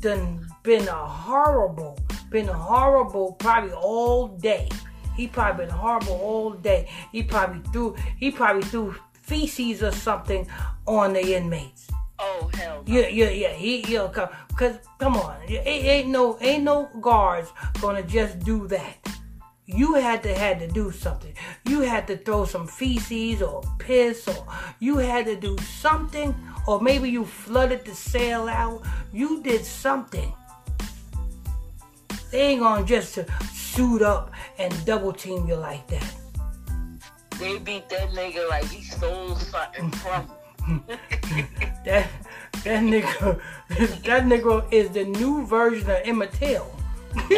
done 0.00 0.46
been 0.62 0.86
a 0.88 0.92
horrible, 0.92 1.98
been 2.30 2.46
horrible 2.46 3.32
probably 3.32 3.72
all 3.72 4.28
day. 4.28 4.68
He 5.16 5.26
probably 5.26 5.66
been 5.66 5.74
horrible 5.74 6.14
all 6.14 6.50
day. 6.52 6.88
He 7.12 7.22
probably 7.22 7.60
threw 7.72 7.96
he 8.18 8.30
probably 8.30 8.62
threw 8.62 8.94
feces 9.12 9.82
or 9.82 9.92
something 9.92 10.46
on 10.86 11.12
the 11.12 11.36
inmates. 11.36 11.88
Oh 12.18 12.50
hell 12.54 12.84
no. 12.86 12.94
Yeah, 12.94 13.08
yeah, 13.08 13.30
yeah. 13.30 13.52
He, 13.52 13.82
he'll 13.82 14.08
come. 14.08 14.28
Cause 14.56 14.76
come 14.98 15.16
on, 15.16 15.36
ain't, 15.48 15.66
ain't 15.66 16.08
no, 16.08 16.36
ain't 16.40 16.64
no 16.64 16.90
guards 17.00 17.50
gonna 17.80 18.02
just 18.02 18.38
do 18.40 18.66
that. 18.68 18.96
You 19.72 19.94
had 19.94 20.22
to 20.24 20.34
had 20.34 20.58
to 20.58 20.66
do 20.66 20.90
something. 20.90 21.32
You 21.64 21.80
had 21.80 22.06
to 22.08 22.16
throw 22.16 22.44
some 22.44 22.66
feces 22.66 23.40
or 23.42 23.62
piss, 23.78 24.26
or 24.26 24.46
you 24.80 24.98
had 24.98 25.26
to 25.26 25.36
do 25.36 25.56
something, 25.58 26.34
or 26.66 26.80
maybe 26.80 27.08
you 27.08 27.24
flooded 27.24 27.84
the 27.84 27.94
cell 27.94 28.48
out. 28.48 28.82
You 29.12 29.42
did 29.42 29.64
something. 29.64 30.32
They 32.30 32.40
ain't 32.40 32.60
gonna 32.60 32.84
just 32.84 33.14
to 33.14 33.26
suit 33.52 34.02
up 34.02 34.32
and 34.58 34.72
double 34.84 35.12
team 35.12 35.46
you 35.46 35.54
like 35.54 35.86
that. 35.88 36.14
They 37.38 37.58
beat 37.58 37.88
that 37.88 38.10
nigga 38.10 38.48
like 38.48 38.68
he 38.68 38.82
stole 38.82 39.36
something 39.36 39.90
from. 39.92 40.30
That 41.82 42.10
that 42.64 42.82
nigga, 42.82 43.40
that 44.04 44.24
nigga 44.24 44.70
is 44.70 44.90
the 44.90 45.04
new 45.04 45.46
version 45.46 45.88
of 45.90 45.96
Emmett 46.04 46.32
Till. 46.32 46.70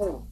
Oh 0.00 0.24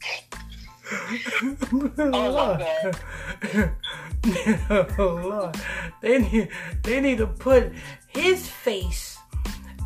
oh 4.98 4.98
Lord. 4.98 5.56
They 6.00 6.18
need 6.18 6.48
they 6.82 7.00
need 7.00 7.18
to 7.18 7.26
put 7.26 7.72
his 8.08 8.48
face 8.48 9.18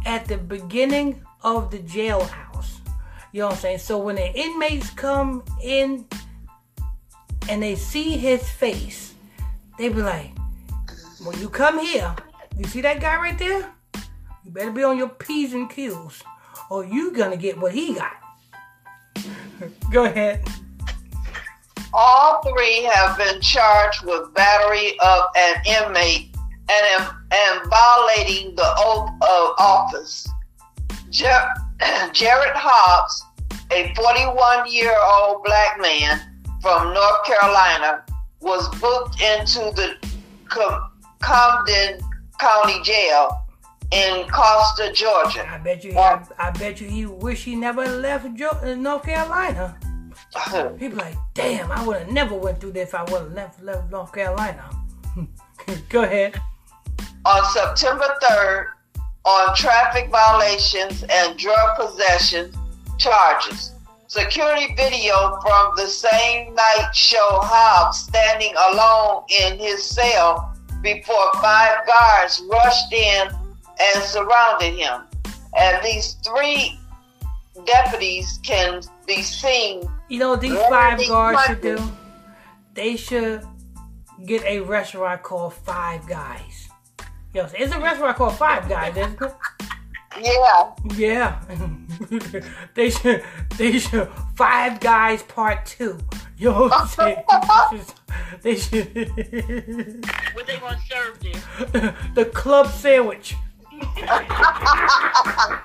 at 0.04 0.26
the 0.26 0.36
beginning 0.36 1.22
of 1.42 1.70
the 1.70 1.78
jailhouse. 1.78 2.80
You 3.32 3.40
know 3.40 3.46
what 3.46 3.54
I'm 3.54 3.60
saying? 3.60 3.78
So 3.78 3.98
when 3.98 4.16
the 4.16 4.32
inmates 4.34 4.90
come 4.90 5.44
in 5.62 6.06
and 7.48 7.62
they 7.62 7.76
see 7.76 8.16
his 8.16 8.48
face, 8.48 9.14
they 9.78 9.88
be 9.88 10.02
like, 10.02 10.32
when 11.24 11.38
you 11.40 11.48
come 11.48 11.78
here, 11.78 12.14
you 12.58 12.64
see 12.64 12.80
that 12.80 13.00
guy 13.00 13.16
right 13.16 13.38
there? 13.38 13.72
You 14.44 14.50
better 14.50 14.72
be 14.72 14.82
on 14.82 14.98
your 14.98 15.08
P's 15.08 15.52
and 15.54 15.70
Q's, 15.70 16.22
or 16.70 16.84
you 16.84 17.12
gonna 17.12 17.36
get 17.36 17.58
what 17.58 17.72
he 17.72 17.94
got. 17.94 18.19
Go 19.92 20.04
ahead. 20.04 20.44
All 21.92 22.40
three 22.42 22.82
have 22.84 23.18
been 23.18 23.40
charged 23.40 24.04
with 24.04 24.32
battery 24.34 24.98
of 25.00 25.22
an 25.36 25.62
inmate 25.66 26.34
and, 26.68 27.08
and 27.32 27.70
violating 27.70 28.54
the 28.54 28.74
oath 28.78 29.10
of 29.22 29.54
office. 29.58 30.28
Jer- 31.10 31.52
Jared 32.12 32.54
Hobbs, 32.54 33.24
a 33.72 33.92
41 33.94 34.70
year 34.70 34.94
old 35.02 35.42
black 35.44 35.80
man 35.80 36.20
from 36.62 36.94
North 36.94 37.24
Carolina, 37.24 38.04
was 38.40 38.68
booked 38.80 39.20
into 39.20 39.58
the 39.74 39.96
Com- 40.48 40.90
Camden 41.22 42.00
County 42.38 42.80
Jail 42.82 43.36
in 43.92 44.26
Costa, 44.28 44.92
Georgia. 44.92 45.48
I 45.48 45.58
bet 45.58 45.84
you. 45.84 45.96
I, 45.98 46.24
I 46.38 46.50
bet 46.52 46.80
you 46.80 46.88
he 46.88 47.06
wish 47.06 47.44
he 47.44 47.56
never 47.56 47.86
left 47.86 48.34
jo- 48.34 48.58
uh, 48.62 48.74
North 48.74 49.04
Carolina. 49.04 49.76
He'd 50.78 50.90
be 50.90 50.96
like, 50.96 51.16
damn, 51.34 51.72
I 51.72 51.84
would 51.84 51.98
have 51.98 52.10
never 52.10 52.34
went 52.36 52.60
through 52.60 52.72
this 52.72 52.90
if 52.90 52.94
I 52.94 53.02
would 53.04 53.22
have 53.22 53.32
left 53.32 53.62
left 53.62 53.90
North 53.90 54.12
Carolina. 54.12 54.70
Go 55.88 56.02
ahead. 56.02 56.40
on 57.24 57.44
September 57.52 58.06
3rd 58.22 58.66
on 59.24 59.54
traffic 59.56 60.08
violations 60.10 61.04
and 61.10 61.36
drug 61.38 61.76
possession 61.78 62.52
charges. 62.98 63.72
Security 64.06 64.74
video 64.76 65.38
from 65.42 65.72
the 65.76 65.86
same 65.86 66.54
night 66.54 66.90
show 66.94 67.38
Hobbs 67.42 67.98
standing 67.98 68.52
alone 68.70 69.24
in 69.42 69.58
his 69.58 69.84
cell 69.84 70.56
before 70.82 71.30
five 71.34 71.86
guards 71.86 72.42
rushed 72.50 72.92
in 72.92 73.28
and 73.80 74.02
surrounded 74.02 74.74
him. 74.74 75.02
At 75.56 75.82
least 75.82 76.24
three 76.24 76.78
deputies 77.64 78.38
can 78.42 78.82
be 79.06 79.22
seen. 79.22 79.82
You 80.08 80.18
know 80.18 80.36
these 80.36 80.58
five 80.68 81.00
guards 81.08 81.42
should 81.44 81.60
do? 81.60 81.78
They 82.74 82.96
should 82.96 83.44
get 84.24 84.44
a 84.44 84.60
restaurant 84.60 85.22
called 85.22 85.54
Five 85.54 86.06
Guys. 86.06 86.68
Yo, 87.34 87.46
it's 87.54 87.72
a 87.72 87.80
restaurant 87.80 88.16
called 88.16 88.36
Five 88.36 88.68
Guys, 88.68 88.96
isn't 88.96 89.20
it? 89.20 89.34
Yeah. 90.20 90.72
Yeah. 90.96 91.40
they 92.74 92.90
should 92.90 93.24
they 93.56 93.78
should 93.78 94.08
Five 94.36 94.80
Guys 94.80 95.22
Part 95.22 95.66
Two. 95.66 95.98
Yo, 96.36 96.68
they 98.42 98.56
should 98.56 100.04
What 100.32 100.46
they 100.46 100.56
gonna 100.58 100.78
serve 100.88 101.20
there? 101.20 101.94
the 102.14 102.24
club 102.24 102.68
sandwich. 102.68 103.36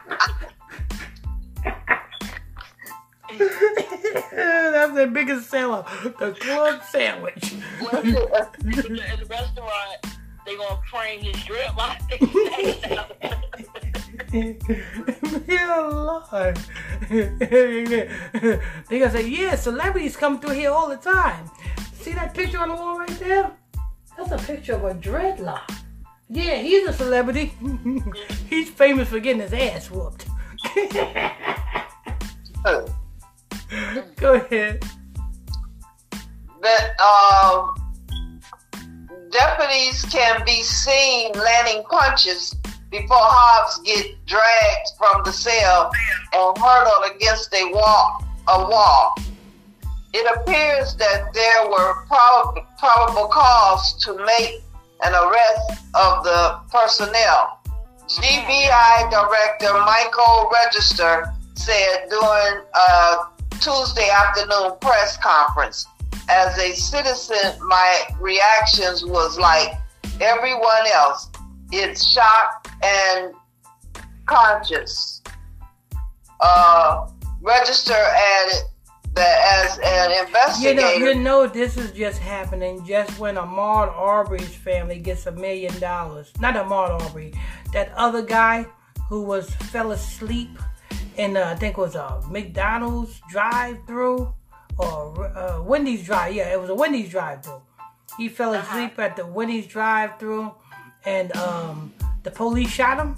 That's 4.36 4.94
the 4.94 5.08
biggest 5.12 5.50
seller. 5.50 5.84
The 6.04 6.36
club 6.40 6.82
sandwich. 6.90 7.54
In 7.54 7.60
the 8.14 9.26
restaurant, 9.30 10.06
they 10.46 10.56
gonna 10.56 10.82
frame 10.90 11.22
his 11.22 11.36
dreadlocks. 11.38 12.02
yeah, 15.48 15.80
Lord. 15.80 16.58
they 18.90 19.00
gonna 19.00 19.12
say, 19.12 19.28
yeah, 19.28 19.56
celebrities 19.56 20.16
come 20.16 20.40
through 20.40 20.56
here 20.56 20.72
all 20.72 20.88
the 20.88 20.98
time. 20.98 21.50
See 21.94 22.14
that 22.14 22.34
picture 22.34 22.60
on 22.60 22.70
the 22.70 22.76
wall 22.76 23.00
right 23.00 23.20
there? 23.20 23.52
That's 24.18 24.32
a 24.32 24.38
picture 24.38 24.76
of 24.76 24.84
a 24.84 24.94
dreadlock. 24.94 25.85
Yeah, 26.30 26.58
he's 26.58 26.88
a 26.88 26.94
celebrity. 26.94 27.54
he's 28.50 28.70
famous 28.70 29.10
for 29.10 29.20
getting 29.20 29.42
his 29.42 29.54
ass 29.54 29.92
whooped. 29.92 30.26
oh. 32.66 32.86
Go 34.16 34.34
ahead. 34.34 34.84
That 36.62 36.96
uh, 37.00 37.68
deputies 39.30 40.06
can 40.06 40.44
be 40.46 40.62
seen 40.62 41.32
landing 41.34 41.84
punches 41.90 42.56
before 42.90 43.18
Hobbs 43.20 43.80
get 43.84 44.26
dragged 44.26 44.90
from 44.98 45.24
the 45.26 45.32
cell 45.32 45.92
and 46.34 46.58
hurtled 46.58 47.16
against 47.16 47.54
a 47.54 47.72
wall. 47.72 48.24
A 48.48 48.60
wall. 48.70 49.16
It 50.14 50.26
appears 50.38 50.96
that 50.96 51.34
there 51.34 51.70
were 51.70 52.06
prob- 52.06 52.66
probable 52.80 53.28
cause 53.28 53.94
to 54.06 54.16
make 54.26 54.65
an 55.04 55.14
arrest 55.14 55.84
of 55.94 56.24
the 56.24 56.60
personnel. 56.72 57.60
GBI 58.08 59.10
Director 59.10 59.74
Michael 59.86 60.50
Register 60.54 61.34
said 61.56 62.08
during 62.10 62.64
a 62.74 63.18
Tuesday 63.60 64.10
afternoon 64.10 64.74
press 64.80 65.18
conference, 65.18 65.88
as 66.30 66.58
a 66.58 66.74
citizen, 66.74 67.60
my 67.68 68.02
reactions 68.20 69.06
was 69.06 69.38
like 69.38 69.78
everyone 70.22 70.88
else. 70.94 71.30
It's 71.72 72.06
shock 72.06 72.68
and 72.84 73.34
conscious. 74.26 75.22
Uh, 76.40 77.08
Register 77.42 77.94
added 77.94 78.62
that 79.16 79.38
as 79.64 79.80
an 79.80 80.62
You 80.62 80.76
know, 80.76 80.92
you 80.94 81.16
know, 81.16 81.48
this 81.48 81.78
is 81.78 81.92
just 81.92 82.20
happening 82.20 82.86
just 82.86 83.18
when 83.20 83.36
Ahmaud 83.36 83.90
Arbery's 83.96 84.54
family 84.56 85.00
gets 85.00 85.26
a 85.26 85.32
million 85.32 85.78
dollars. 85.80 86.32
Not 86.40 86.56
Ahmaud 86.56 87.02
Arbery, 87.02 87.34
that 87.74 87.92
other 87.96 88.22
guy 88.22 88.66
who 89.10 89.22
was 89.24 89.50
fell 89.72 89.92
asleep 89.92 90.50
in 91.18 91.38
uh, 91.38 91.52
I 91.54 91.56
think 91.56 91.78
it 91.78 91.82
was 91.82 91.96
a 91.96 92.22
McDonald's 92.30 93.22
drive-through 93.30 94.34
or 94.78 95.26
uh, 95.38 95.62
Wendy's 95.62 96.04
drive. 96.04 96.36
Yeah, 96.36 96.52
it 96.52 96.60
was 96.60 96.70
a 96.70 96.76
Wendy's 96.76 97.10
drive-through. 97.10 97.62
He 98.18 98.28
fell 98.30 98.54
asleep 98.54 98.98
at 99.00 99.16
the 99.16 99.26
Wendy's 99.26 99.68
drive-through, 99.68 100.52
and 101.06 101.36
um, 101.38 101.94
the 102.24 102.32
police 102.32 102.70
shot 102.70 102.98
him. 103.00 103.16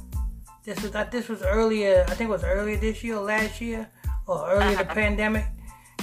This 0.63 0.81
was 0.83 0.91
this 1.11 1.27
was 1.29 1.41
earlier. 1.43 2.03
I 2.07 2.13
think 2.13 2.29
it 2.29 2.31
was 2.31 2.43
earlier 2.43 2.77
this 2.77 3.03
year, 3.03 3.15
or 3.15 3.23
last 3.23 3.61
year, 3.61 3.87
or 4.27 4.49
earlier 4.51 4.75
the 4.75 4.81
Uh-huh. 4.83 4.93
pandemic. 4.93 5.45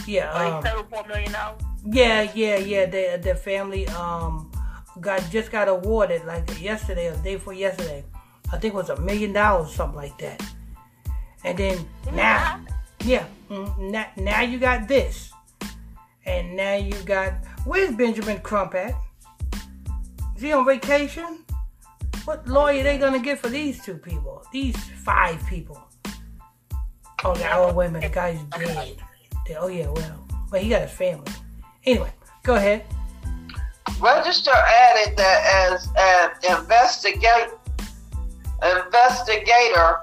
Yeah. 0.06 0.30
Oh, 0.32 0.56
Um, 0.56 0.62
settled 0.62 0.88
for 0.90 1.04
a 1.04 1.08
million 1.08 1.32
dollars. 1.32 1.62
yeah, 1.86 2.22
yeah, 2.34 2.56
yeah. 2.56 2.86
The 2.86 3.20
the 3.22 3.34
family 3.34 3.86
um 3.88 4.50
got 5.00 5.22
just 5.30 5.50
got 5.50 5.68
awarded 5.68 6.24
like 6.24 6.44
yesterday 6.60 7.08
or 7.08 7.16
the 7.16 7.22
day 7.22 7.34
before 7.36 7.54
yesterday. 7.54 8.04
I 8.52 8.58
think 8.58 8.74
it 8.74 8.76
was 8.76 8.90
a 8.90 9.00
million 9.00 9.32
dollars, 9.32 9.74
something 9.74 9.96
like 9.96 10.16
that. 10.18 10.42
And 11.44 11.58
then 11.58 11.88
now, 12.12 12.60
yeah, 13.04 13.26
mm, 13.50 13.78
now, 13.78 14.06
now 14.16 14.40
you 14.42 14.58
got 14.58 14.86
this, 14.88 15.32
and 16.24 16.56
now 16.56 16.74
you 16.74 16.92
got 17.04 17.32
where's 17.64 17.94
Benjamin 17.94 18.40
Crump 18.40 18.74
at? 18.74 18.94
Is 20.36 20.42
he 20.42 20.52
on 20.52 20.64
vacation? 20.66 21.44
What 22.24 22.46
lawyer 22.48 22.82
they 22.82 22.96
gonna 22.98 23.18
get 23.20 23.38
for 23.38 23.48
these 23.48 23.82
two 23.84 23.96
people? 23.96 24.42
These 24.52 24.76
five 25.04 25.44
people? 25.46 25.80
Oh, 27.24 27.34
oh 27.52 27.72
wait 27.72 27.86
a 27.86 27.90
minute, 27.90 28.08
the 28.08 28.14
guy's 28.14 28.40
dead. 28.58 28.96
Oh 29.58 29.68
yeah, 29.68 29.88
well, 29.88 30.26
well 30.50 30.62
he 30.62 30.68
got 30.68 30.82
his 30.82 30.90
family. 30.90 31.30
Anyway, 31.84 32.12
go 32.42 32.54
ahead. 32.54 32.84
Register 34.00 34.50
added 34.52 35.16
that 35.16 35.70
as 35.70 35.88
an 35.96 36.58
investigate, 36.58 37.50
investigator, 38.62 39.98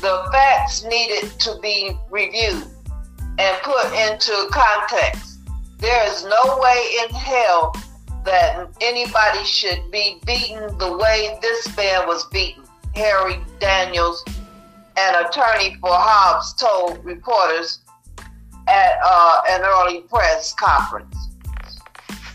the 0.00 0.28
facts 0.32 0.84
needed 0.84 1.30
to 1.40 1.58
be 1.60 1.96
reviewed 2.10 2.66
and 3.38 3.62
put 3.62 3.86
into 3.92 4.48
context. 4.50 5.40
There 5.78 6.06
is 6.08 6.24
no 6.24 6.58
way 6.58 6.94
in 7.04 7.14
hell 7.14 7.74
that 8.24 8.68
anybody 8.80 9.44
should 9.44 9.90
be 9.90 10.20
beaten 10.26 10.76
the 10.78 10.96
way 10.96 11.38
this 11.42 11.76
man 11.76 12.06
was 12.06 12.24
beaten. 12.32 12.64
Harry 12.94 13.38
Daniels, 13.60 14.24
an 14.96 15.26
attorney 15.26 15.76
for 15.80 15.90
Hobbs, 15.92 16.54
told 16.54 17.04
reporters 17.04 17.80
at 18.68 18.98
uh, 19.04 19.40
an 19.50 19.62
early 19.62 20.00
press 20.02 20.52
conference. 20.54 21.16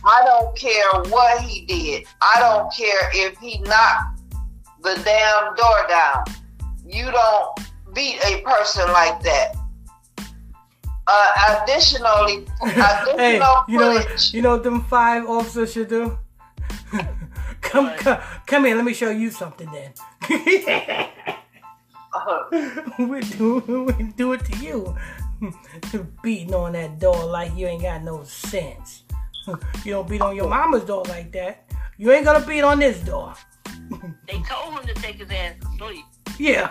I 0.03 0.23
don't 0.25 0.55
care 0.57 0.89
what 1.11 1.41
he 1.41 1.65
did. 1.65 2.05
I 2.21 2.39
don't 2.39 2.73
care 2.73 3.09
if 3.13 3.37
he 3.37 3.59
knocked 3.59 4.19
the 4.81 4.99
damn 5.05 5.53
door 5.55 5.87
down. 5.87 6.23
You 6.85 7.11
don't 7.11 7.59
beat 7.93 8.19
a 8.25 8.41
person 8.41 8.87
like 8.91 9.21
that. 9.23 9.55
Uh, 11.07 11.61
additionally, 11.63 12.45
additional 12.63 13.17
hey, 13.17 13.33
you 13.67 13.77
know, 13.77 13.89
what- 13.91 14.33
you 14.33 14.41
know 14.41 14.51
what 14.51 14.63
them 14.63 14.81
five 14.85 15.27
officers 15.29 15.73
should 15.73 15.89
do? 15.89 16.17
come, 17.61 17.91
come, 17.97 18.19
come 18.47 18.65
here. 18.65 18.75
Let 18.75 18.85
me 18.85 18.93
show 18.93 19.09
you 19.09 19.29
something. 19.29 19.69
Then 19.71 19.93
we 22.99 23.21
do, 23.21 23.85
we 23.97 24.03
do 24.15 24.33
it 24.33 24.45
to 24.45 24.57
you. 24.57 24.95
Beating 26.23 26.53
on 26.53 26.73
that 26.73 26.99
door 26.99 27.25
like 27.25 27.55
you 27.55 27.67
ain't 27.67 27.81
got 27.81 28.03
no 28.03 28.23
sense. 28.23 29.03
You 29.83 29.93
don't 29.93 30.07
beat 30.07 30.21
on 30.21 30.35
your 30.35 30.47
mama's 30.47 30.83
door 30.83 31.03
like 31.05 31.31
that. 31.31 31.65
You 31.97 32.11
ain't 32.11 32.25
gonna 32.25 32.45
beat 32.45 32.61
on 32.61 32.79
this 32.79 32.99
door. 33.01 33.33
They 34.27 34.39
told 34.43 34.79
him 34.79 34.87
to 34.87 34.93
take 34.93 35.15
his 35.15 35.29
ass 35.31 35.55
to 35.61 35.67
sleep. 35.77 36.05
Yeah. 36.37 36.69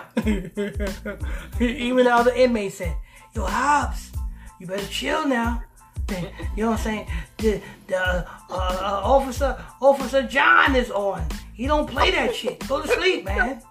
Even 1.59 2.05
the 2.05 2.11
other 2.13 2.33
inmates 2.33 2.75
said, 2.75 2.95
Yo, 3.35 3.45
Hobbs, 3.45 4.11
you 4.59 4.67
better 4.67 4.87
chill 4.87 5.27
now. 5.27 5.63
You 6.09 6.63
know 6.63 6.71
what 6.71 6.79
I'm 6.79 6.83
saying? 6.83 7.07
The, 7.37 7.61
the 7.87 7.97
uh, 7.97 8.25
uh, 8.49 9.01
officer, 9.03 9.63
Officer 9.81 10.23
John 10.23 10.75
is 10.75 10.91
on. 10.91 11.23
He 11.53 11.67
don't 11.67 11.89
play 11.89 12.11
that 12.11 12.35
shit. 12.35 12.67
Go 12.67 12.81
to 12.81 12.87
sleep, 12.87 13.25
man. 13.25 13.61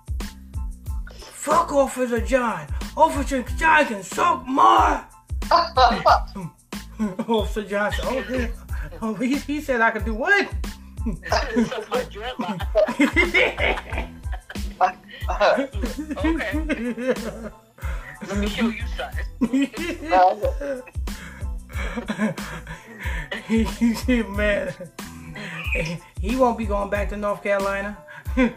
Fuck 1.41 1.73
Officer 1.73 2.21
John. 2.21 2.67
Officer 2.99 3.43
John 3.57 3.87
can 3.87 4.03
suck 4.03 4.47
more. 4.47 5.03
Officer 7.27 7.63
John 7.65 7.91
said, 7.93 8.05
oh, 8.05 8.25
yeah. 8.29 8.49
oh 9.01 9.15
he, 9.15 9.37
he 9.39 9.63
said 9.63 9.81
I 9.81 9.91
could 9.91 10.05
do 10.05 10.13
what? 10.13 10.47
my 11.07 11.15
dreadlock. 12.13 12.61
Okay, 16.19 16.53
let 18.29 18.37
me 18.37 18.47
show 18.47 18.69
you 18.69 18.85
something. 23.97 24.35
Man, 24.35 24.75
he 26.21 26.37
won't 26.37 26.59
be 26.59 26.67
going 26.67 26.91
back 26.91 27.09
to 27.09 27.17
North 27.17 27.43
Carolina. 27.43 27.97
Would 28.37 28.53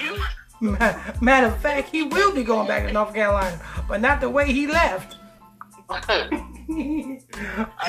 you? 0.00 0.22
Matter 0.60 1.46
of 1.46 1.58
fact, 1.58 1.88
he 1.90 2.02
will 2.02 2.34
be 2.34 2.44
going 2.44 2.66
back 2.66 2.86
to 2.86 2.92
North 2.92 3.14
Carolina, 3.14 3.60
but 3.88 4.00
not 4.00 4.20
the 4.20 4.28
way 4.28 4.52
he 4.52 4.66
left. 4.66 5.16
I 5.90 7.18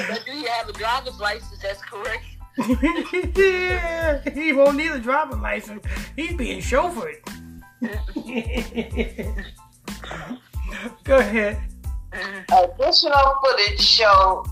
bet 0.07 0.25
you 0.25 0.45
have 0.47 0.69
a 0.69 0.73
driver's 0.73 1.19
license. 1.19 1.59
That's 1.61 1.81
correct. 1.81 2.23
yeah, 3.37 4.21
he 4.33 4.53
won't 4.53 4.77
need 4.77 4.91
a 4.91 4.99
driver's 4.99 5.39
license. 5.39 5.85
He's 6.15 6.33
being 6.33 6.61
chauffeured. 6.61 7.19
Go 11.03 11.17
ahead. 11.17 11.59
Additional 12.13 13.35
footage 13.43 13.81
showed 13.81 14.45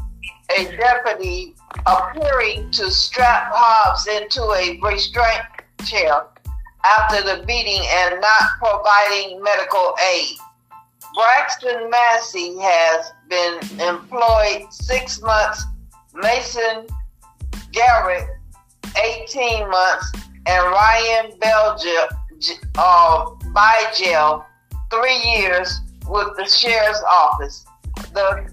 a 0.58 0.66
deputy 0.78 1.56
appearing 1.86 2.72
to 2.72 2.92
strap 2.92 3.52
Hobbs 3.54 4.08
into 4.08 4.42
a 4.42 4.80
restraint 4.82 5.46
chair 5.86 6.24
after 6.86 7.22
the 7.22 7.44
beating 7.46 7.82
and 7.88 8.22
not 8.22 8.44
providing 8.60 9.42
medical 9.42 9.96
aid. 10.14 10.38
Braxton 11.16 11.90
Massey 11.90 12.56
has 12.60 13.12
been 13.30 13.60
employed 13.80 14.72
six 14.72 15.22
months, 15.22 15.64
Mason 16.14 16.88
Garrett 17.72 18.28
18 19.04 19.70
months, 19.70 20.12
and 20.46 20.64
Ryan 20.66 21.32
Belgium 21.40 22.08
uh, 22.78 23.26
Bygel 23.54 24.46
three 24.92 25.18
years 25.18 25.82
with 26.08 26.30
the 26.38 26.46
sheriff's 26.46 27.04
office. 27.10 27.66
The 28.14 28.52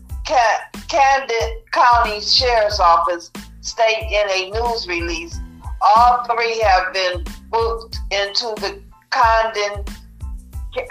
Camden 0.89 1.63
County 1.71 2.21
Sheriff's 2.21 2.81
Office 2.81 3.31
state 3.61 4.09
in 4.11 4.29
a 4.31 4.51
news 4.51 4.89
release 4.89 5.39
all 5.81 6.25
three 6.25 6.59
have 6.61 6.93
been 6.93 7.25
booked 7.51 7.99
into 8.11 8.55
the 8.61 8.81
Camden, 9.11 9.85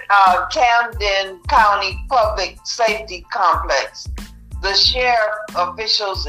uh, 0.10 0.46
Camden 0.52 1.40
County 1.48 2.06
Public 2.10 2.58
Safety 2.64 3.26
Complex. 3.32 4.08
The 4.62 4.74
sheriff 4.74 5.36
officials' 5.56 6.28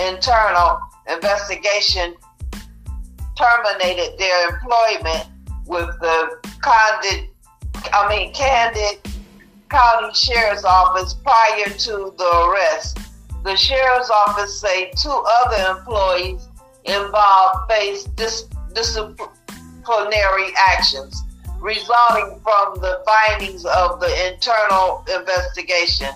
internal 0.00 0.80
investigation 1.08 2.14
terminated 3.36 4.18
their 4.18 4.48
employment 4.48 5.26
with 5.66 5.88
the 6.00 6.38
Camden, 6.62 7.28
I 7.92 8.08
mean 8.08 8.34
Camden 8.34 8.96
County 9.68 10.14
Sheriff's 10.14 10.64
Office 10.64 11.14
prior 11.14 11.66
to 11.66 12.14
the 12.16 12.48
arrest. 12.48 12.98
The 13.44 13.54
Sheriff's 13.56 14.10
Office 14.10 14.60
say 14.60 14.90
two 14.96 15.10
other 15.10 15.78
employees 15.78 16.48
involved 16.84 17.70
faced 17.70 18.16
dis- 18.16 18.48
disciplinary 19.88 20.52
actions 20.68 21.24
resulting 21.60 22.40
from 22.40 22.74
the 22.80 23.02
findings 23.04 23.64
of 23.64 24.00
the 24.00 24.32
internal 24.32 25.04
investigation. 25.12 26.08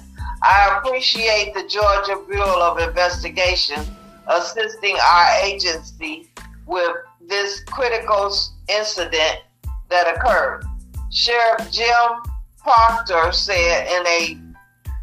I 0.43 0.79
appreciate 0.79 1.55
the 1.55 1.67
Georgia 1.69 2.23
Bureau 2.29 2.61
of 2.61 2.79
Investigation 2.79 3.81
assisting 4.29 4.97
our 5.03 5.45
agency 5.45 6.31
with 6.67 6.93
this 7.29 7.63
critical 7.65 8.33
incident 8.69 9.41
that 9.89 10.17
occurred. 10.17 10.65
Sheriff 11.11 11.71
Jim 11.73 12.23
Proctor 12.59 13.33
said 13.33 13.87
in 13.89 14.07
a 14.07 14.39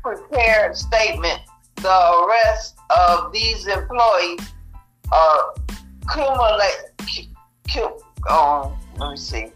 prepared 0.01 0.77
statement 0.77 1.41
the 1.75 2.23
arrest 2.23 2.77
of 2.89 3.33
these 3.33 3.67
employees 3.67 4.39
uh, 5.11 5.41
cumulate, 6.11 6.89
um, 8.27 8.75
let 8.97 9.11
me 9.11 9.17
see, 9.17 9.51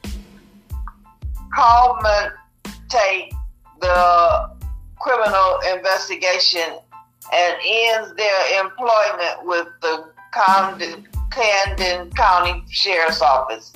culminate 1.55 2.31
the 3.81 4.49
criminal 4.99 5.59
investigation 5.75 6.79
and 7.33 7.55
ends 7.65 8.13
their 8.15 8.63
employment 8.63 9.45
with 9.45 9.67
the 9.81 10.09
Camden, 10.33 12.09
County 12.11 12.63
Sheriff's 12.69 13.21
Office. 13.21 13.73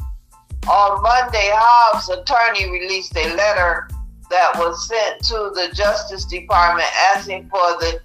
On 0.68 1.02
Monday, 1.02 1.50
Hobbs' 1.54 2.10
attorney 2.10 2.70
released 2.70 3.16
a 3.16 3.36
letter 3.36 3.88
that 4.30 4.52
was 4.56 4.88
sent 4.88 5.24
to 5.26 5.52
the 5.56 5.74
Justice 5.74 6.26
Department 6.26 6.88
asking 7.16 7.50
for 7.50 7.60
the 7.80 8.02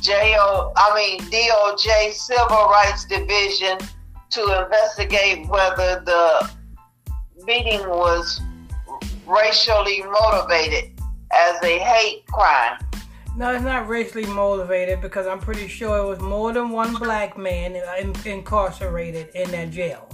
JO, 0.00 0.72
I 0.76 0.94
mean 0.94 1.20
DOJ 1.30 2.12
Civil 2.12 2.64
Rights 2.68 3.04
Division 3.04 3.78
to 4.30 4.62
investigate 4.64 5.48
whether 5.48 6.02
the 6.04 6.50
beating 7.46 7.80
was 7.88 8.40
racially 9.26 10.02
motivated 10.02 10.92
as 11.32 11.62
a 11.62 11.78
hate 11.78 12.26
crime. 12.26 12.78
No, 13.36 13.54
it's 13.54 13.64
not 13.64 13.88
racially 13.88 14.26
motivated 14.26 15.00
because 15.00 15.26
I'm 15.26 15.38
pretty 15.38 15.68
sure 15.68 15.98
it 15.98 16.06
was 16.06 16.20
more 16.20 16.52
than 16.52 16.70
one 16.70 16.94
black 16.94 17.38
man 17.38 17.80
incarcerated 18.24 19.30
in 19.34 19.50
that 19.52 19.70
jail. 19.70 20.08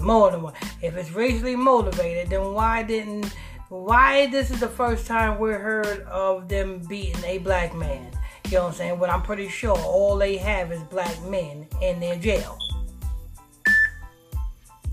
More 0.00 0.30
than 0.30 0.42
one. 0.42 0.54
If 0.82 0.96
it's 0.96 1.12
racially 1.12 1.56
motivated, 1.56 2.30
then 2.30 2.52
why 2.52 2.82
didn't 2.82 3.32
why 3.68 4.28
this 4.28 4.50
is 4.50 4.60
the 4.60 4.68
first 4.68 5.06
time 5.06 5.40
we 5.40 5.50
heard 5.50 6.02
of 6.02 6.48
them 6.48 6.80
beating 6.88 7.24
a 7.24 7.38
black 7.38 7.74
man? 7.74 8.10
You 8.46 8.58
know 8.58 8.64
what 8.64 8.68
I'm 8.68 8.74
saying? 8.74 8.98
But 9.00 9.10
I'm 9.10 9.22
pretty 9.22 9.48
sure 9.48 9.76
all 9.76 10.16
they 10.16 10.36
have 10.36 10.70
is 10.70 10.82
black 10.84 11.20
men 11.24 11.66
in 11.82 11.98
their 11.98 12.16
jail. 12.16 12.58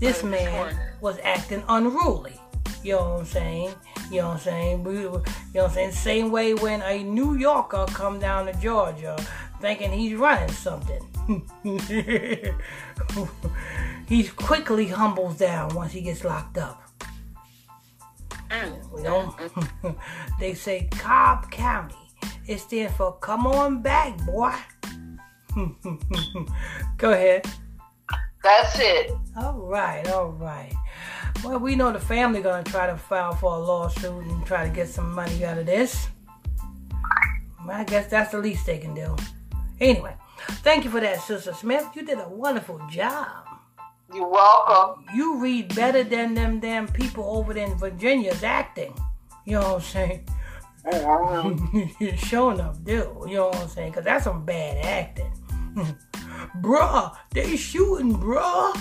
This 0.04 0.22
man 0.22 0.76
was 1.00 1.18
acting 1.22 1.64
unruly. 1.66 2.38
You 2.82 2.96
know 2.96 3.12
what 3.14 3.20
I'm 3.20 3.24
saying? 3.24 3.74
You 4.10 4.18
know 4.18 4.28
what 4.28 4.34
I'm 4.34 4.40
saying? 4.40 4.84
We, 4.84 4.92
you 4.96 5.00
know 5.04 5.22
what 5.54 5.64
I'm 5.64 5.70
saying? 5.70 5.92
Same 5.92 6.30
way 6.30 6.52
when 6.52 6.82
a 6.82 7.02
New 7.02 7.38
Yorker 7.38 7.86
come 7.88 8.20
down 8.20 8.44
to 8.44 8.52
Georgia 8.60 9.16
thinking 9.62 9.90
he's 9.90 10.12
running 10.14 10.50
something. 10.50 11.00
he 14.06 14.24
quickly 14.28 14.88
humbles 14.88 15.38
down 15.38 15.74
once 15.74 15.92
he 15.92 16.02
gets 16.02 16.22
locked 16.22 16.58
up. 16.58 16.82
Mm. 18.50 18.92
We 18.92 19.02
don't. 19.04 19.34
they 20.38 20.52
say 20.52 20.86
Cobb 20.90 21.50
County. 21.50 21.94
It 22.46 22.58
stands 22.58 22.94
for 22.94 23.12
"Come 23.20 23.46
on 23.46 23.80
back, 23.80 24.18
boy." 24.26 24.52
Go 26.98 27.12
ahead. 27.12 27.46
That's 28.44 28.78
it. 28.78 29.10
All 29.38 29.54
right, 29.54 30.06
all 30.10 30.28
right. 30.32 30.70
Well, 31.42 31.58
we 31.58 31.74
know 31.76 31.92
the 31.92 31.98
family 31.98 32.42
gonna 32.42 32.62
try 32.62 32.86
to 32.86 32.96
file 32.96 33.34
for 33.34 33.54
a 33.54 33.58
lawsuit 33.58 34.26
and 34.26 34.44
try 34.44 34.68
to 34.68 34.70
get 34.70 34.88
some 34.88 35.12
money 35.12 35.46
out 35.46 35.56
of 35.56 35.64
this. 35.64 36.08
I 37.66 37.84
guess 37.84 38.06
that's 38.08 38.32
the 38.32 38.38
least 38.38 38.66
they 38.66 38.76
can 38.76 38.92
do. 38.92 39.16
Anyway, 39.80 40.14
thank 40.62 40.84
you 40.84 40.90
for 40.90 41.00
that, 41.00 41.22
Sister 41.22 41.54
Smith. 41.54 41.88
You 41.94 42.04
did 42.04 42.18
a 42.18 42.28
wonderful 42.28 42.80
job. 42.90 43.46
You're 44.12 44.28
welcome. 44.28 45.06
You 45.14 45.38
read 45.38 45.74
better 45.74 46.04
than 46.04 46.34
them 46.34 46.60
damn 46.60 46.86
people 46.86 47.24
over 47.24 47.54
there 47.54 47.66
in 47.66 47.78
Virginia's 47.78 48.44
acting. 48.44 48.94
You 49.46 49.54
know 49.54 49.60
what 49.60 49.76
I'm 49.76 49.80
saying? 49.80 50.28
Mm-hmm. 50.84 52.16
Showing 52.16 52.60
up, 52.60 52.84
dude. 52.84 53.08
You 53.26 53.36
know 53.36 53.46
what 53.46 53.56
I'm 53.56 53.68
saying? 53.68 53.92
Because 53.92 54.04
that's 54.04 54.24
some 54.24 54.44
bad 54.44 54.84
acting. 54.84 55.32
bruh, 56.60 57.16
they 57.30 57.56
shooting, 57.56 58.14
bruh. 58.14 58.80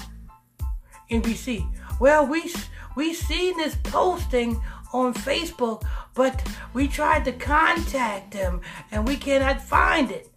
NBC. 1.11 1.67
Well, 1.99 2.25
we 2.25 2.51
we 2.95 3.13
seen 3.13 3.57
this 3.57 3.75
posting 3.83 4.61
on 4.93 5.13
Facebook, 5.13 5.83
but 6.13 6.41
we 6.73 6.87
tried 6.87 7.25
to 7.25 7.31
contact 7.31 8.31
them 8.31 8.61
and 8.91 9.07
we 9.07 9.15
cannot 9.15 9.61
find 9.61 10.11
it. 10.11 10.29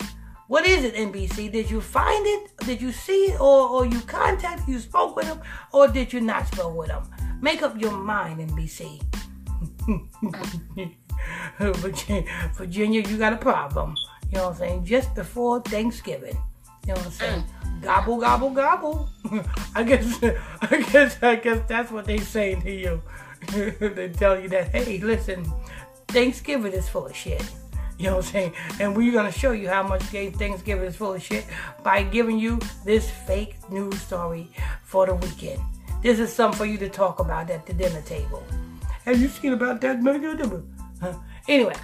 What 0.48 0.64
is 0.64 0.84
it, 0.84 0.94
NBC? 0.94 1.50
Did 1.50 1.70
you 1.70 1.80
find 1.80 2.24
it? 2.24 2.56
Did 2.58 2.80
you 2.80 2.92
see 2.92 3.32
it? 3.32 3.40
Or, 3.40 3.68
or 3.68 3.86
you 3.86 4.00
contacted, 4.02 4.68
you 4.68 4.78
spoke 4.78 5.16
with 5.16 5.26
them? 5.26 5.40
Or 5.72 5.88
did 5.88 6.12
you 6.12 6.20
not 6.20 6.46
speak 6.46 6.72
with 6.72 6.88
them? 6.88 7.02
Make 7.40 7.62
up 7.62 7.80
your 7.80 7.92
mind, 7.92 8.48
NBC. 8.50 9.02
Virginia, 12.54 13.00
you 13.00 13.18
got 13.18 13.32
a 13.32 13.36
problem. 13.36 13.96
You 14.30 14.38
know 14.38 14.44
what 14.44 14.52
I'm 14.52 14.58
saying? 14.58 14.84
Just 14.84 15.14
before 15.14 15.60
Thanksgiving. 15.62 16.38
You 16.86 16.94
know 16.94 17.00
what 17.00 17.06
I'm 17.06 17.12
saying? 17.12 17.44
Mm. 17.64 17.82
Gobble, 17.82 18.16
gobble, 18.18 18.50
gobble. 18.50 19.08
I 19.74 19.82
guess, 19.82 20.22
I 20.22 20.84
guess, 20.92 21.22
I 21.22 21.34
guess 21.36 21.60
that's 21.66 21.90
what 21.90 22.04
they're 22.04 22.18
saying 22.18 22.62
to 22.62 22.70
you. 22.70 23.02
they 23.80 24.08
tell 24.10 24.38
you 24.40 24.48
that, 24.50 24.68
hey, 24.68 24.98
listen, 24.98 25.44
Thanksgiving 26.08 26.72
is 26.72 26.88
full 26.88 27.06
of 27.06 27.16
shit. 27.16 27.44
You 27.98 28.06
know 28.06 28.16
what 28.16 28.26
I'm 28.26 28.32
saying? 28.32 28.52
And 28.78 28.96
we're 28.96 29.12
gonna 29.12 29.32
show 29.32 29.52
you 29.52 29.68
how 29.68 29.82
much 29.82 30.12
gay 30.12 30.30
Thanksgiving 30.30 30.84
is 30.84 30.96
full 30.96 31.14
of 31.14 31.22
shit 31.22 31.46
by 31.82 32.02
giving 32.02 32.38
you 32.38 32.60
this 32.84 33.10
fake 33.10 33.56
news 33.70 34.00
story 34.00 34.50
for 34.84 35.06
the 35.06 35.14
weekend. 35.14 35.60
This 36.02 36.20
is 36.20 36.32
something 36.32 36.58
for 36.58 36.66
you 36.66 36.78
to 36.78 36.88
talk 36.88 37.18
about 37.18 37.50
at 37.50 37.66
the 37.66 37.72
dinner 37.72 38.02
table. 38.02 38.44
Have 39.04 39.20
you 39.20 39.28
seen 39.28 39.54
about 39.54 39.80
that? 39.80 39.98
Huh? 41.00 41.14
Anyway, 41.48 41.74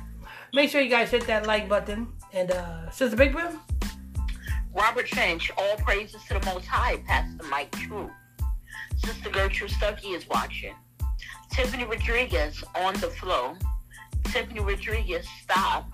make 0.53 0.71
sure 0.71 0.81
you 0.81 0.91
guys 0.91 1.11
hit 1.11 1.27
that 1.27 1.47
like 1.47 1.69
button. 1.69 2.07
And 2.33 2.51
uh 2.51 2.91
Sister 2.91 3.17
Big 3.17 3.33
Bill? 3.35 3.53
Robert 4.75 5.09
Finch, 5.09 5.51
all 5.57 5.77
praises 5.77 6.23
to 6.29 6.35
the 6.39 6.47
Most 6.47 6.67
High, 6.67 6.97
Pastor 6.99 7.45
Mike 7.51 7.71
True. 7.73 8.11
Sister 8.97 9.31
Gertrude 9.31 9.71
Stuckey 9.71 10.17
is 10.17 10.29
watching. 10.29 10.75
Tiffany 11.51 11.85
Rodriguez 11.85 12.65
on 12.75 12.95
the 12.95 13.09
flow. 13.09 13.55
Tiffany 14.25 14.61
Rodriguez 14.61 15.27
stop. 15.43 15.91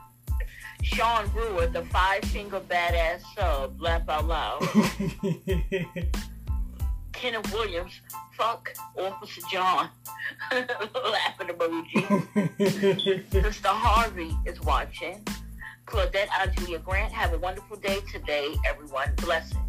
Sean 0.82 1.28
Brewer, 1.28 1.66
the 1.66 1.84
five 1.86 2.22
finger 2.24 2.60
badass 2.60 3.22
sub, 3.34 3.80
laugh 3.80 4.08
out 4.08 4.26
loud. 4.28 4.60
Kenneth 7.12 7.52
Williams, 7.52 8.00
fuck 8.36 8.72
Officer 8.96 9.40
John, 9.50 9.88
laughing 10.52 11.48
emoji. 11.48 13.32
Sister 13.32 13.68
Harvey 13.68 14.36
is 14.46 14.60
watching. 14.60 15.24
Claudette 15.88 16.28
Ajulia 16.28 16.82
Grant, 16.84 17.12
have 17.12 17.32
a 17.32 17.38
wonderful 17.38 17.76
day 17.76 18.00
today, 18.12 18.54
everyone. 18.66 19.10
Blessings. 19.16 19.62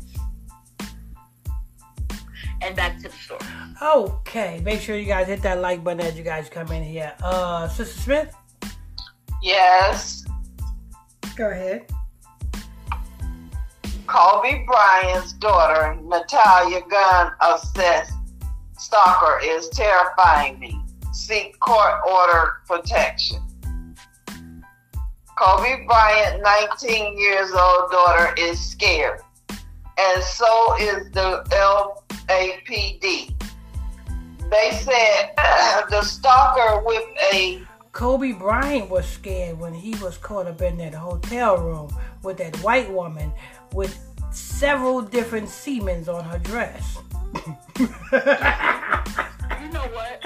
And 2.61 2.75
back 2.75 2.97
to 2.97 3.03
the 3.03 3.15
story. 3.15 3.39
Okay, 3.81 4.59
make 4.65 4.81
sure 4.81 4.97
you 4.97 5.05
guys 5.05 5.27
hit 5.27 5.41
that 5.43 5.59
like 5.61 5.81
button 5.81 6.01
as 6.01 6.17
you 6.17 6.23
guys 6.25 6.49
come 6.49 6.71
in 6.73 6.83
here. 6.83 7.13
Uh, 7.23 7.67
Sister 7.69 8.01
Smith, 8.01 8.35
Yes. 9.41 10.25
go 11.37 11.49
ahead. 11.49 11.85
Kobe 14.07 14.65
Bryant's 14.65 15.33
daughter, 15.33 15.97
Natalia 16.01 16.81
Gunn, 16.89 17.31
assessed 17.41 18.11
stalker 18.77 19.39
is 19.43 19.69
terrifying 19.69 20.59
me. 20.59 20.81
Seek 21.13 21.57
court 21.59 21.93
order 22.09 22.57
protection. 22.67 23.37
Kobe 25.39 25.85
Bryant, 25.85 26.43
19 26.43 27.17
years 27.17 27.51
old 27.53 27.89
daughter, 27.91 28.33
is 28.37 28.59
scared. 28.59 29.21
And 29.97 30.21
so 30.21 30.75
is 30.77 31.09
the 31.11 31.45
LAPD. 32.27 33.33
They 34.51 34.71
said 34.83 35.31
the 35.89 36.01
stalker 36.01 36.83
with 36.85 37.05
a 37.31 37.61
Kobe 37.93 38.33
Bryant 38.33 38.89
was 38.89 39.07
scared 39.07 39.57
when 39.57 39.73
he 39.73 39.95
was 40.03 40.17
caught 40.17 40.45
up 40.45 40.61
in 40.61 40.75
that 40.79 40.93
hotel 40.93 41.57
room 41.57 41.89
with 42.21 42.37
that 42.39 42.57
white 42.57 42.91
woman 42.91 43.31
with 43.71 43.97
several 44.31 45.01
different 45.01 45.47
semens 45.47 46.09
on 46.13 46.25
her 46.25 46.39
dress. 46.39 46.97
You 49.61 49.73
know 49.73 49.87
what? 49.93 50.23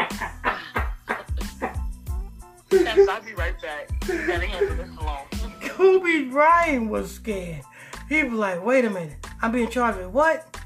I'll 3.10 3.22
be 3.22 3.34
right 3.34 3.62
back. 3.62 3.90
You 4.08 4.28
gotta 4.28 4.46
handle 4.46 4.76
this 4.76 4.90
alone. 5.00 5.54
Kobe 5.62 6.30
Bryant 6.30 6.90
was 6.90 7.12
scared. 7.12 7.62
He 8.10 8.24
was 8.24 8.34
like, 8.34 8.64
wait 8.64 8.86
a 8.86 8.90
minute, 8.90 9.16
I'm 9.42 9.52
being 9.52 9.70
charged 9.70 9.98
with 9.98 10.08
what? 10.08 10.58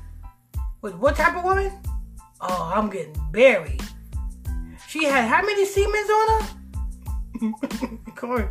With 0.82 0.96
what 0.96 1.16
type 1.16 1.36
of 1.36 1.44
woman? 1.44 1.72
Oh, 2.42 2.72
I'm 2.74 2.90
getting 2.90 3.16
buried. 3.32 3.82
She 4.88 5.04
had 5.06 5.28
how 5.28 5.42
many 5.42 5.66
semens 5.66 6.10
on 6.10 6.42
her? 6.42 6.58
Kobe, 8.16 8.48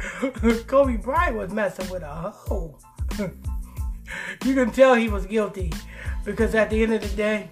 Kobe 0.65 0.97
Bryant 0.97 1.37
was 1.37 1.53
messing 1.53 1.89
with 1.91 2.03
a 2.03 2.31
hoe. 2.31 2.79
you 3.19 4.55
can 4.55 4.71
tell 4.71 4.95
he 4.95 5.09
was 5.09 5.27
guilty 5.27 5.73
because 6.25 6.55
at 6.55 6.71
the 6.71 6.83
end 6.83 6.93
of 6.93 7.03
the 7.03 7.17
day, 7.17 7.51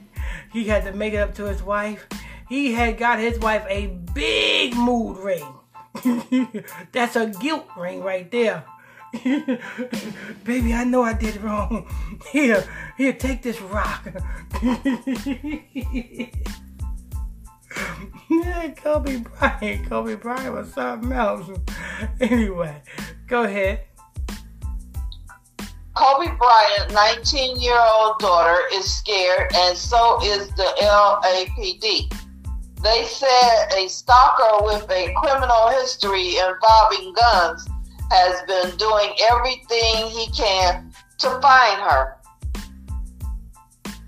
he 0.53 0.65
had 0.65 0.85
to 0.85 0.93
make 0.93 1.15
it 1.15 1.19
up 1.19 1.35
to 1.35 1.45
his 1.45 1.63
wife. 1.63 2.07
He 2.49 2.73
had 2.73 2.99
got 2.99 3.19
his 3.19 3.39
wife 3.39 3.65
a 3.69 3.87
big 4.13 4.77
mood 4.77 5.19
ring. 5.19 5.55
That's 6.93 7.17
a 7.17 7.27
guilt 7.27 7.67
ring 7.77 8.03
right 8.03 8.31
there. 8.31 8.65
Baby, 10.45 10.75
I 10.75 10.85
know 10.85 11.03
I 11.03 11.13
did 11.13 11.41
wrong. 11.43 11.87
Here, 12.33 12.65
here, 12.97 13.13
take 13.13 13.43
this 13.43 13.61
rock. 13.61 14.09
yeah, 18.31 18.71
Kobe 18.77 19.19
Bryant. 19.19 19.89
Kobe 19.89 20.17
Bryant 20.17 20.55
was 20.55 20.73
something 20.73 21.13
else. 21.13 21.49
Anyway, 22.21 22.83
go 23.29 23.45
ahead. 23.45 23.85
Kobe 25.95 26.27
Bryant, 26.37 26.93
19 26.93 27.61
year 27.61 27.79
old 27.79 28.19
daughter, 28.19 28.59
is 28.73 28.93
scared, 28.93 29.53
and 29.55 29.77
so 29.77 30.19
is 30.25 30.49
the 30.51 30.69
LAPD. 30.81 32.13
They 32.85 33.05
said 33.07 33.73
a 33.79 33.89
stalker 33.89 34.63
with 34.63 34.91
a 34.91 35.11
criminal 35.17 35.71
history 35.71 36.37
involving 36.37 37.15
guns 37.15 37.67
has 38.11 38.43
been 38.47 38.77
doing 38.77 39.11
everything 39.31 40.11
he 40.11 40.31
can 40.37 40.93
to 41.21 41.31
find 41.41 41.81
her. 41.81 42.19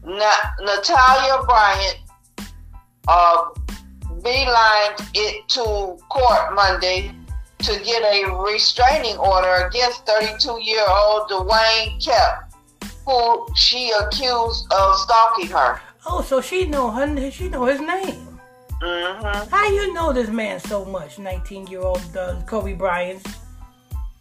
Na- 0.04 0.50
Natalia 0.60 1.42
Bryant 1.46 1.98
uh, 3.08 3.48
beelined 4.20 5.08
it 5.14 5.48
to 5.48 5.96
court 6.10 6.54
Monday 6.54 7.14
to 7.60 7.80
get 7.82 8.02
a 8.02 8.30
restraining 8.44 9.16
order 9.16 9.68
against 9.68 10.04
32 10.04 10.60
year 10.62 10.84
old 10.86 11.30
Dwayne 11.30 12.04
Kemp, 12.04 12.52
who 13.06 13.48
she 13.54 13.90
accused 13.98 14.70
of 14.70 14.96
stalking 14.98 15.46
her. 15.46 15.80
Oh, 16.04 16.20
so 16.20 16.42
she 16.42 16.66
know 16.66 16.90
her, 16.90 17.30
she 17.30 17.48
know 17.48 17.64
his 17.64 17.80
name. 17.80 18.35
Mm-hmm. 18.82 19.48
How 19.48 19.68
you 19.68 19.92
know 19.94 20.12
this 20.12 20.28
man 20.28 20.60
so 20.60 20.84
much? 20.84 21.18
19 21.18 21.66
year 21.68 21.80
old 21.80 22.16
uh, 22.16 22.40
Kobe 22.46 22.74
Bryant's 22.74 23.38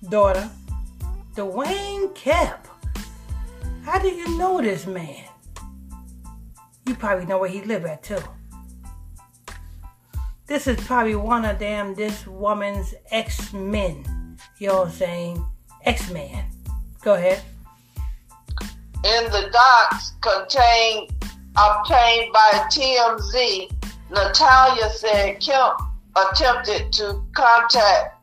daughter, 0.10 0.50
Dwayne 1.36 2.14
Kemp. 2.16 2.68
How 3.84 4.00
do 4.00 4.08
you 4.08 4.38
know 4.38 4.62
this 4.62 4.88
man? 4.88 5.26
You 6.86 6.96
probably 6.96 7.26
know 7.26 7.40
where 7.40 7.50
he 7.50 7.62
live 7.62 7.86
at 7.86 8.04
too. 8.04 8.20
This 10.48 10.68
is 10.68 10.80
probably 10.86 11.16
one 11.16 11.44
of 11.44 11.60
them 11.60 11.96
this 11.96 12.26
woman's 12.28 12.94
ex 13.12 13.52
men. 13.52 14.38
You 14.60 14.68
know 14.68 14.80
what 14.80 14.88
I'm 14.88 14.94
saying? 14.94 15.46
X 15.86 16.12
Man. 16.12 16.46
Go 17.04 17.16
ahead. 17.16 17.42
In 19.04 19.24
the 19.26 19.50
docs 19.52 20.14
contained 20.22 21.12
obtained 21.58 22.34
by 22.34 22.68
TMZ, 22.70 23.75
Natalia 24.16 24.90
said 24.90 25.40
Kemp 25.42 25.80
attempted 26.16 26.92
to 26.94 27.22
contact 27.34 28.16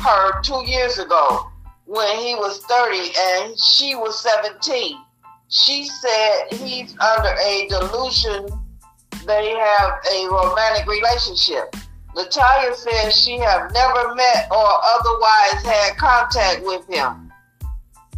her 0.00 0.40
two 0.42 0.64
years 0.64 0.98
ago 0.98 1.50
when 1.84 2.16
he 2.18 2.34
was 2.36 2.64
30 2.64 3.10
and 3.18 3.58
she 3.58 3.96
was 3.96 4.18
17. 4.22 4.96
She 5.48 5.84
said 5.84 6.44
he's 6.52 6.96
under 7.00 7.34
a 7.40 7.66
delusion 7.68 8.46
they 9.26 9.50
have 9.50 9.98
a 10.12 10.28
romantic 10.28 10.86
relationship. 10.86 11.74
Natalia 12.14 12.74
says 12.74 13.22
she 13.22 13.38
have 13.38 13.72
never 13.72 14.14
met 14.14 14.48
or 14.50 14.68
otherwise 14.82 15.64
had 15.64 15.96
contact 15.96 16.64
with 16.64 16.86
him. 16.88 17.32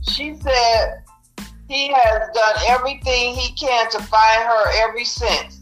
She 0.09 0.36
said 0.36 1.03
he 1.68 1.88
has 1.93 2.28
done 2.34 2.57
everything 2.68 3.34
he 3.34 3.53
can 3.55 3.90
to 3.90 3.99
find 3.99 4.43
her 4.43 4.84
ever 4.84 5.05
since, 5.05 5.61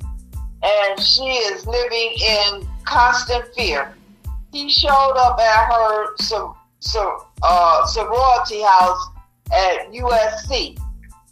and 0.63 1.01
she 1.01 1.25
is 1.25 1.67
living 1.67 2.15
in 2.23 2.69
constant 2.85 3.47
fear. 3.55 3.95
He 4.53 4.69
showed 4.69 5.15
up 5.17 5.39
at 5.39 5.73
her 5.73 6.07
uh, 7.43 7.87
sorority 7.87 8.63
house 8.63 9.09
at 9.53 9.93
USC. 9.93 10.79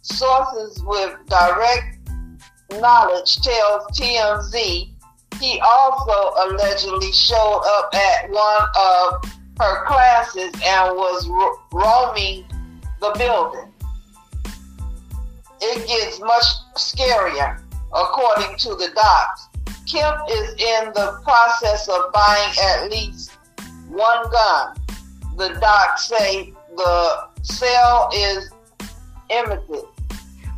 Sources 0.01 0.81
with 0.83 1.15
direct 1.27 1.99
knowledge 2.79 3.41
tells 3.41 3.85
TMZ 3.97 4.93
he 5.39 5.59
also 5.61 6.33
allegedly 6.49 7.11
showed 7.11 7.61
up 7.65 7.95
at 7.95 8.29
one 8.29 8.65
of 8.77 9.23
her 9.59 9.85
classes 9.85 10.51
and 10.63 10.95
was 10.95 11.27
ro- 11.27 11.59
roaming 11.71 12.45
the 12.99 13.11
building. 13.17 13.71
It 15.61 15.87
gets 15.87 16.19
much 16.19 16.43
scarier, 16.75 17.61
according 17.93 18.57
to 18.57 18.69
the 18.69 18.91
docs. 18.95 19.47
Kemp 19.91 20.19
is 20.29 20.49
in 20.51 20.91
the 20.93 21.19
process 21.23 21.87
of 21.87 22.11
buying 22.13 22.53
at 22.61 22.91
least 22.91 23.31
one 23.87 24.29
gun. 24.31 24.75
The 25.37 25.57
docs 25.59 26.05
say 26.05 26.53
the 26.75 27.27
sale 27.41 28.09
is 28.13 28.51
imminent. 29.29 29.85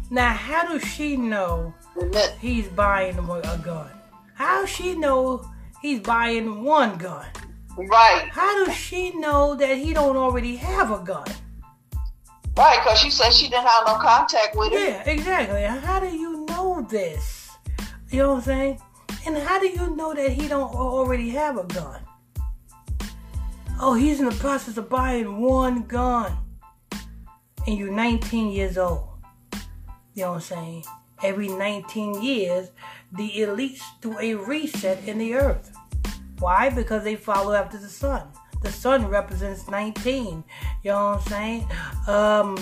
Now, 0.09 0.33
how 0.33 0.67
does 0.67 0.83
she 0.83 1.15
know 1.15 1.73
he's 2.39 2.67
buying 2.67 3.17
a 3.17 3.61
gun? 3.63 3.89
How 4.33 4.65
she 4.65 4.95
know 4.95 5.49
he's 5.81 6.01
buying 6.01 6.63
one 6.63 6.97
gun? 6.97 7.25
Right, 7.77 8.27
How 8.31 8.65
does 8.65 8.75
she 8.75 9.11
know 9.11 9.55
that 9.55 9.77
he 9.77 9.93
don't 9.93 10.17
already 10.17 10.57
have 10.57 10.91
a 10.91 10.99
gun? 10.99 11.23
right, 12.57 12.79
because 12.83 12.99
she 12.99 13.09
said 13.09 13.31
she 13.31 13.47
didn't 13.47 13.65
have 13.65 13.87
no 13.87 13.95
contact 13.95 14.55
with 14.55 14.73
him. 14.73 14.79
Yeah, 14.79 15.09
exactly. 15.09 15.61
How 15.63 15.99
do 16.01 16.07
you 16.07 16.40
know 16.51 16.81
this? 16.89 17.49
You 18.09 18.19
know 18.19 18.29
what 18.29 18.37
I'm 18.37 18.43
saying? 18.43 18.81
And 19.25 19.37
how 19.37 19.59
do 19.59 19.67
you 19.67 19.95
know 19.95 20.13
that 20.13 20.31
he 20.31 20.47
don't 20.47 20.73
already 20.73 21.29
have 21.29 21.57
a 21.57 21.63
gun? 21.63 22.01
Oh, 23.79 23.93
he's 23.93 24.19
in 24.19 24.25
the 24.25 24.35
process 24.35 24.77
of 24.77 24.89
buying 24.89 25.41
one 25.41 25.83
gun. 25.83 26.37
And 27.65 27.77
you're 27.77 27.91
19 27.91 28.51
years 28.51 28.77
old. 28.77 29.07
You 30.13 30.23
know 30.23 30.31
what 30.31 30.35
I'm 30.35 30.41
saying? 30.41 30.83
Every 31.23 31.47
19 31.47 32.21
years, 32.21 32.71
the 33.13 33.29
elites 33.37 33.81
do 34.01 34.17
a 34.19 34.35
reset 34.35 35.07
in 35.07 35.19
the 35.19 35.35
earth. 35.35 35.71
Why? 36.39 36.69
Because 36.69 37.03
they 37.03 37.15
follow 37.15 37.53
after 37.53 37.77
the 37.77 37.87
sun. 37.89 38.27
The 38.61 38.71
sun 38.71 39.07
represents 39.07 39.69
19. 39.69 40.43
You 40.83 40.91
know 40.91 41.11
what 41.11 41.21
I'm 41.21 41.27
saying? 41.27 41.67
Um, 42.07 42.57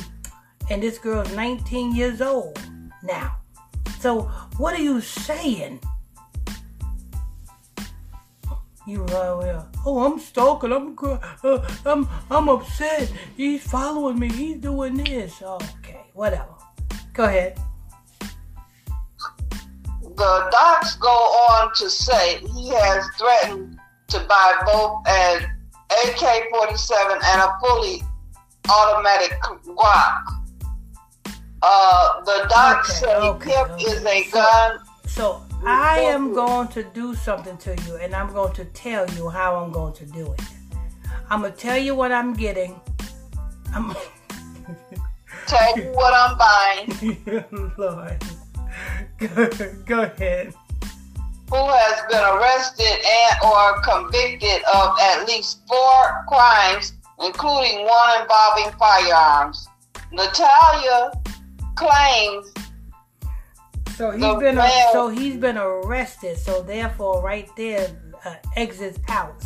and 0.69 0.83
this 0.83 0.97
girl's 0.97 1.33
19 1.33 1.95
years 1.95 2.21
old 2.21 2.59
now. 3.03 3.39
So 3.99 4.21
what 4.57 4.73
are 4.73 4.81
you 4.81 5.01
saying? 5.01 5.81
You 8.87 9.03
uh, 9.05 9.65
oh, 9.85 10.05
I'm 10.05 10.17
stalking. 10.19 10.71
I'm 10.71 10.97
uh, 11.03 11.69
I'm 11.85 12.07
I'm 12.31 12.49
upset. 12.49 13.11
He's 13.35 13.61
following 13.61 14.17
me. 14.17 14.29
He's 14.29 14.57
doing 14.57 14.97
this. 14.97 15.43
Okay, 15.43 16.07
whatever. 16.13 16.55
Go 17.13 17.25
ahead. 17.25 17.59
The 20.01 20.49
docs 20.49 20.95
go 20.95 21.09
on 21.09 21.71
to 21.75 21.89
say 21.89 22.37
he 22.37 22.69
has 22.69 23.05
threatened 23.17 23.77
to 24.07 24.19
buy 24.21 24.63
both 24.65 25.07
an 25.07 25.43
AK-47 25.91 27.21
and 27.21 27.41
a 27.41 27.59
fully 27.61 28.01
automatic 28.69 29.37
Glock. 29.65 30.38
Uh, 31.61 32.21
the 32.21 32.45
docs 32.49 33.03
Okay, 33.03 33.15
okay, 33.27 33.61
okay. 33.61 33.83
is 33.83 34.05
a 34.05 34.23
So- 34.29 34.31
gun. 34.39 34.79
So 35.07 35.41
I 35.65 35.99
am 35.99 36.33
going 36.33 36.67
to 36.69 36.83
do 36.83 37.13
something 37.15 37.57
to 37.57 37.75
you, 37.85 37.95
and 37.97 38.15
I'm 38.15 38.31
going 38.31 38.53
to 38.53 38.65
tell 38.65 39.09
you 39.11 39.29
how 39.29 39.55
I'm 39.57 39.71
going 39.71 39.93
to 39.93 40.05
do 40.05 40.31
it. 40.33 40.41
I'm 41.29 41.41
gonna 41.41 41.53
tell 41.53 41.77
you 41.77 41.95
what 41.95 42.11
I'm 42.11 42.33
getting. 42.33 42.79
I'm 43.73 43.95
Tell 45.47 45.77
you 45.77 45.85
what 45.93 46.13
I'm 46.13 46.37
buying. 46.37 47.73
Lord. 47.77 48.23
Go, 49.19 49.49
go 49.85 50.01
ahead. 50.03 50.53
Who 51.49 51.55
has 51.57 52.01
been 52.09 52.23
arrested 52.23 52.85
and 52.85 53.35
or 53.43 53.81
convicted 53.81 54.61
of 54.73 54.97
at 54.99 55.25
least 55.27 55.61
four 55.67 56.23
crimes, 56.27 56.93
including 57.23 57.85
one 57.85 58.21
involving 58.21 58.71
firearms. 58.79 59.67
Natalia 60.11 61.11
claims 61.79 62.51
So 63.99 64.11
he's 64.11 64.39
been 64.39 64.55
so 64.93 65.09
he's 65.09 65.35
been 65.35 65.57
arrested. 65.57 66.37
So 66.37 66.61
therefore, 66.61 67.21
right 67.21 67.49
there, 67.57 67.85
uh, 68.23 68.35
exits 68.55 68.97
out. 69.09 69.43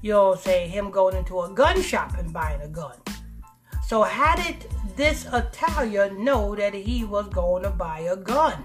You 0.00 0.12
know, 0.12 0.28
what 0.30 0.44
him 0.46 0.92
going 0.92 1.16
into 1.16 1.40
a 1.40 1.50
gun 1.50 1.82
shop 1.82 2.16
and 2.16 2.32
buying 2.32 2.60
a 2.60 2.68
gun. 2.68 2.96
So 3.84 4.04
how 4.04 4.36
did 4.36 4.66
this 4.94 5.26
Italia 5.32 6.12
know 6.12 6.54
that 6.54 6.72
he 6.72 7.02
was 7.02 7.28
going 7.30 7.64
to 7.64 7.70
buy 7.70 8.00
a 8.00 8.16
gun? 8.16 8.64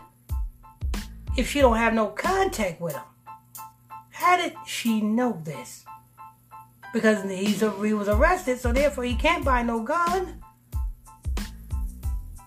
If 1.36 1.50
she 1.50 1.60
don't 1.60 1.78
have 1.78 1.96
no 1.96 2.08
contact 2.08 2.80
with 2.80 2.94
him, 2.94 3.10
how 4.12 4.38
did 4.38 4.54
she 4.68 5.02
know 5.02 5.42
this? 5.44 5.86
Because 6.94 7.24
he's 7.24 7.64
a, 7.64 7.72
he 7.84 7.94
was 7.94 8.10
arrested, 8.10 8.60
so 8.60 8.72
therefore 8.72 9.06
he 9.06 9.16
can't 9.16 9.44
buy 9.44 9.64
no 9.64 9.82
gun. 9.82 10.44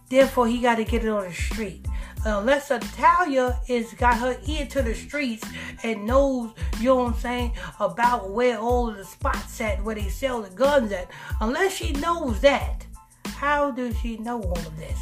Therefore, 0.08 0.46
he 0.46 0.60
got 0.60 0.76
to 0.76 0.84
get 0.84 1.04
it 1.04 1.08
on 1.08 1.24
the 1.24 1.32
street. 1.32 1.86
Unless 2.26 2.70
Italia 2.70 3.58
is 3.68 3.92
got 3.94 4.18
her 4.18 4.36
ear 4.46 4.66
to 4.66 4.82
the 4.82 4.94
streets 4.94 5.44
and 5.82 6.06
knows, 6.06 6.52
you 6.78 6.86
know 6.86 6.96
what 6.96 7.14
I'm 7.14 7.20
saying, 7.20 7.52
about 7.80 8.30
where 8.30 8.58
all 8.58 8.88
of 8.88 8.96
the 8.96 9.04
spots 9.04 9.60
at, 9.60 9.82
where 9.84 9.94
they 9.94 10.08
sell 10.08 10.40
the 10.40 10.50
guns 10.50 10.92
at. 10.92 11.10
Unless 11.40 11.76
she 11.76 11.92
knows 11.92 12.40
that, 12.40 12.86
how 13.26 13.70
does 13.70 13.98
she 13.98 14.16
know 14.18 14.40
all 14.40 14.58
of 14.58 14.76
this? 14.78 14.98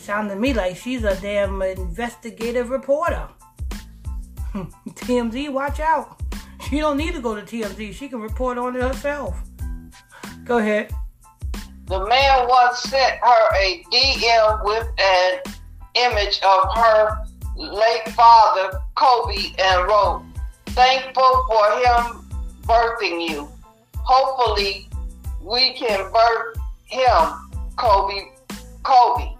Sound 0.00 0.30
to 0.30 0.36
me 0.36 0.52
like 0.54 0.76
she's 0.76 1.04
a 1.04 1.20
damn 1.20 1.60
investigative 1.62 2.70
reporter. 2.70 3.28
TMZ, 4.54 5.52
watch 5.52 5.78
out. 5.80 6.20
She 6.68 6.78
don't 6.78 6.96
need 6.96 7.14
to 7.14 7.20
go 7.20 7.36
to 7.36 7.42
TMZ. 7.42 7.94
She 7.94 8.08
can 8.08 8.20
report 8.20 8.58
on 8.58 8.74
it 8.74 8.82
herself. 8.82 9.40
Go 10.44 10.58
ahead. 10.58 10.92
The 11.88 12.06
man 12.06 12.46
once 12.48 12.80
sent 12.80 13.18
her 13.22 13.56
a 13.56 13.82
DM 13.90 14.64
with 14.64 14.86
an 14.98 15.40
image 15.94 16.38
of 16.42 16.74
her 16.74 17.24
late 17.56 18.08
father, 18.10 18.78
Kobe, 18.94 19.54
and 19.58 19.88
wrote, 19.88 20.22
Thankful 20.66 21.46
for 21.48 21.70
him 21.80 22.28
birthing 22.62 23.28
you. 23.30 23.48
Hopefully, 23.96 24.88
we 25.42 25.72
can 25.72 26.12
birth 26.12 26.58
him, 26.84 27.32
Kobe, 27.76 28.28
Kobe, 28.82 29.30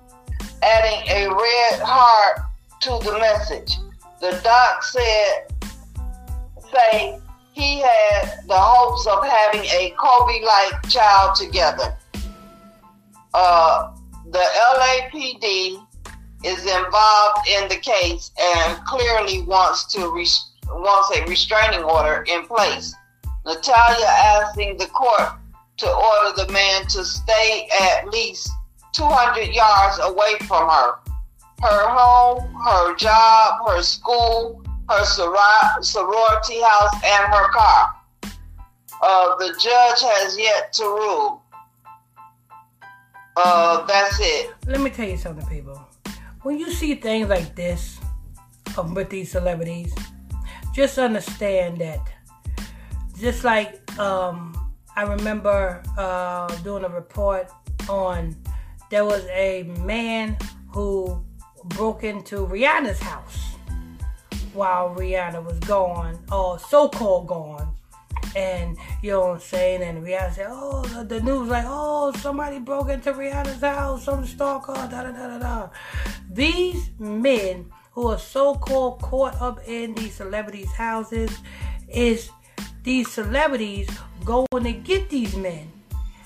adding 0.62 1.08
a 1.10 1.28
red 1.28 1.80
heart 1.80 2.40
to 2.80 2.98
the 3.04 3.18
message. 3.18 3.76
The 4.20 4.40
doc 4.42 4.82
said, 4.82 5.48
say 6.72 7.20
he 7.52 7.80
had 7.80 8.40
the 8.46 8.56
hopes 8.56 9.06
of 9.06 9.24
having 9.24 9.64
a 9.64 9.94
Kobe-like 9.98 10.88
child 10.88 11.36
together. 11.36 11.97
Uh, 13.40 13.94
the 14.32 14.44
LAPD 14.80 15.80
is 16.44 16.58
involved 16.66 17.48
in 17.48 17.68
the 17.68 17.76
case 17.76 18.32
and 18.36 18.84
clearly 18.84 19.42
wants 19.42 19.84
to 19.92 20.10
res- 20.12 20.50
wants 20.66 21.16
a 21.16 21.24
restraining 21.30 21.84
order 21.84 22.24
in 22.26 22.44
place. 22.48 22.92
Natalia 23.46 24.06
asking 24.06 24.76
the 24.78 24.86
court 24.86 25.30
to 25.76 25.88
order 25.88 26.44
the 26.44 26.52
man 26.52 26.82
to 26.88 27.04
stay 27.04 27.68
at 27.80 28.08
least 28.08 28.50
200 28.92 29.54
yards 29.54 30.00
away 30.02 30.34
from 30.48 30.68
her. 30.68 30.94
Her 31.62 31.88
home, 31.90 32.42
her 32.64 32.96
job, 32.96 33.68
her 33.68 33.82
school, 33.84 34.64
her 34.88 35.04
soror- 35.04 35.84
sorority 35.84 36.60
house, 36.60 36.94
and 37.04 37.32
her 37.32 37.48
car. 37.52 37.94
Uh, 39.00 39.36
the 39.36 39.50
judge 39.60 40.00
has 40.02 40.36
yet 40.36 40.72
to 40.72 40.82
rule. 40.82 41.37
Uh, 43.40 43.86
that's 43.86 44.18
it. 44.18 44.50
Let 44.66 44.80
me 44.80 44.90
tell 44.90 45.08
you 45.08 45.16
something, 45.16 45.46
people. 45.46 45.80
When 46.42 46.58
you 46.58 46.72
see 46.72 46.96
things 46.96 47.28
like 47.28 47.54
this 47.54 48.00
um, 48.76 48.94
with 48.94 49.10
these 49.10 49.30
celebrities, 49.30 49.94
just 50.74 50.98
understand 50.98 51.78
that. 51.78 52.00
Just 53.16 53.44
like 53.44 53.78
um, 53.98 54.56
I 54.96 55.02
remember 55.02 55.82
uh, 55.96 56.48
doing 56.64 56.82
a 56.82 56.88
report 56.88 57.48
on, 57.88 58.34
there 58.90 59.04
was 59.04 59.24
a 59.26 59.62
man 59.86 60.36
who 60.72 61.24
broke 61.66 62.02
into 62.02 62.44
Rihanna's 62.44 62.98
house 62.98 63.54
while 64.52 64.94
Rihanna 64.96 65.44
was 65.44 65.60
gone, 65.60 66.18
or 66.32 66.58
so-called 66.58 67.28
gone. 67.28 67.67
And 68.36 68.76
you 69.02 69.10
know 69.12 69.20
what 69.20 69.34
I'm 69.34 69.40
saying? 69.40 69.82
And 69.82 70.04
Rihanna 70.04 70.34
said, 70.34 70.46
"Oh, 70.50 70.82
the, 70.82 71.04
the 71.04 71.20
news 71.20 71.48
like, 71.48 71.64
oh, 71.66 72.12
somebody 72.18 72.58
broke 72.58 72.90
into 72.90 73.12
Rihanna's 73.12 73.60
house, 73.60 74.04
some 74.04 74.24
stalker, 74.26 74.74
da 74.74 75.02
da 75.02 75.10
da 75.12 75.28
da 75.28 75.38
da." 75.38 75.68
These 76.30 76.90
men 76.98 77.72
who 77.92 78.08
are 78.08 78.18
so-called 78.18 79.00
caught 79.00 79.40
up 79.40 79.60
in 79.66 79.94
these 79.94 80.14
celebrities' 80.14 80.70
houses 80.72 81.36
is 81.88 82.30
these 82.84 83.10
celebrities 83.10 83.88
going 84.24 84.64
to 84.64 84.72
get 84.72 85.10
these 85.10 85.34
men, 85.36 85.70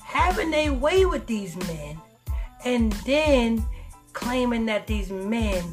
having 0.03 0.51
their 0.51 0.73
way 0.73 1.05
with 1.05 1.25
these 1.25 1.55
men, 1.55 1.99
and 2.65 2.91
then 3.07 3.65
claiming 4.13 4.65
that 4.67 4.87
these 4.87 5.09
men 5.09 5.63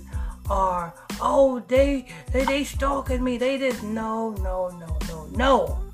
are, 0.48 0.94
oh, 1.20 1.62
they 1.68 2.06
they 2.32 2.44
they 2.44 2.64
stalking 2.64 3.22
me. 3.22 3.36
They 3.36 3.58
just 3.58 3.82
no 3.82 4.30
no 4.40 4.68
no 4.68 4.98
no 5.08 5.26
no. 5.26 5.89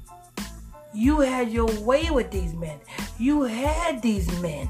You 0.97 1.21
had 1.21 1.53
your 1.53 1.71
way 1.83 2.09
with 2.11 2.31
these 2.31 2.55
men. 2.55 2.81
You 3.19 3.43
had 3.43 4.01
these 4.01 4.27
men. 4.41 4.67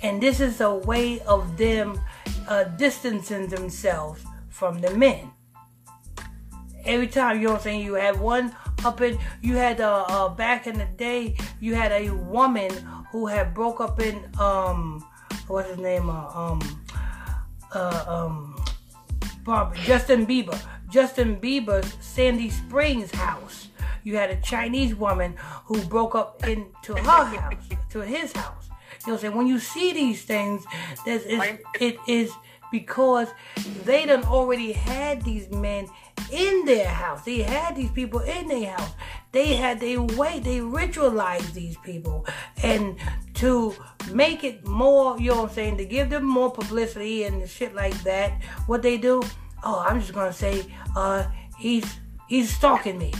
And 0.00 0.22
this 0.22 0.38
is 0.38 0.60
a 0.60 0.72
way 0.72 1.18
of 1.22 1.56
them 1.56 2.00
uh, 2.46 2.64
distancing 2.64 3.48
themselves 3.48 4.24
from 4.48 4.80
the 4.80 4.94
men. 4.94 5.32
Every 6.84 7.08
time, 7.08 7.40
you 7.40 7.46
know 7.46 7.54
what 7.54 7.58
I'm 7.58 7.64
saying, 7.64 7.84
you 7.84 7.94
had 7.94 8.20
one 8.20 8.54
up 8.84 9.00
in, 9.00 9.18
you 9.40 9.56
had, 9.56 9.80
uh, 9.80 10.04
uh, 10.08 10.28
back 10.28 10.68
in 10.68 10.78
the 10.78 10.84
day, 10.84 11.36
you 11.60 11.74
had 11.74 11.90
a 11.90 12.10
woman 12.10 12.70
who 13.10 13.26
had 13.26 13.54
broke 13.54 13.80
up 13.80 14.00
in, 14.00 14.30
um, 14.38 15.04
what's 15.48 15.68
his 15.68 15.78
name, 15.78 16.10
uh, 16.10 16.28
um, 16.32 16.80
uh, 17.74 18.04
um, 18.06 18.64
Bob, 19.44 19.74
Justin 19.74 20.26
Bieber. 20.26 20.60
Justin 20.88 21.40
Bieber's 21.40 21.96
Sandy 22.00 22.50
Springs 22.50 23.10
house. 23.10 23.68
You 24.04 24.16
had 24.16 24.30
a 24.30 24.40
Chinese 24.40 24.94
woman 24.94 25.36
who 25.64 25.80
broke 25.82 26.14
up 26.14 26.46
into 26.46 26.94
her 26.94 27.02
house, 27.02 27.54
to 27.90 28.00
his 28.00 28.32
house. 28.32 28.68
You 28.68 29.08
know 29.08 29.12
what 29.12 29.12
I'm 29.12 29.18
saying? 29.18 29.36
When 29.36 29.46
you 29.46 29.58
see 29.58 29.92
these 29.92 30.22
things, 30.22 30.64
there's, 31.04 31.22
it's, 31.26 31.62
it 31.80 31.96
is 32.06 32.32
because 32.70 33.28
they 33.84 34.06
done 34.06 34.24
already 34.24 34.72
had 34.72 35.22
these 35.22 35.50
men 35.50 35.86
in 36.32 36.64
their 36.64 36.88
house. 36.88 37.22
They 37.24 37.42
had 37.42 37.76
these 37.76 37.90
people 37.90 38.20
in 38.20 38.48
their 38.48 38.70
house. 38.72 38.90
They 39.32 39.54
had 39.54 39.80
their 39.80 40.02
way. 40.02 40.40
They 40.40 40.58
ritualized 40.58 41.52
these 41.52 41.76
people. 41.78 42.26
And 42.62 42.96
to 43.34 43.74
make 44.10 44.42
it 44.42 44.66
more, 44.66 45.18
you 45.18 45.30
know 45.30 45.42
what 45.42 45.50
I'm 45.50 45.54
saying, 45.54 45.76
to 45.78 45.84
give 45.84 46.10
them 46.10 46.24
more 46.24 46.50
publicity 46.50 47.24
and 47.24 47.48
shit 47.48 47.74
like 47.74 48.00
that, 48.02 48.42
what 48.66 48.82
they 48.82 48.96
do, 48.96 49.22
oh, 49.62 49.84
I'm 49.86 50.00
just 50.00 50.12
gonna 50.12 50.32
say, 50.32 50.66
uh, 50.96 51.24
he's 51.58 51.84
he's 52.28 52.54
stalking 52.54 52.98
me. 52.98 53.12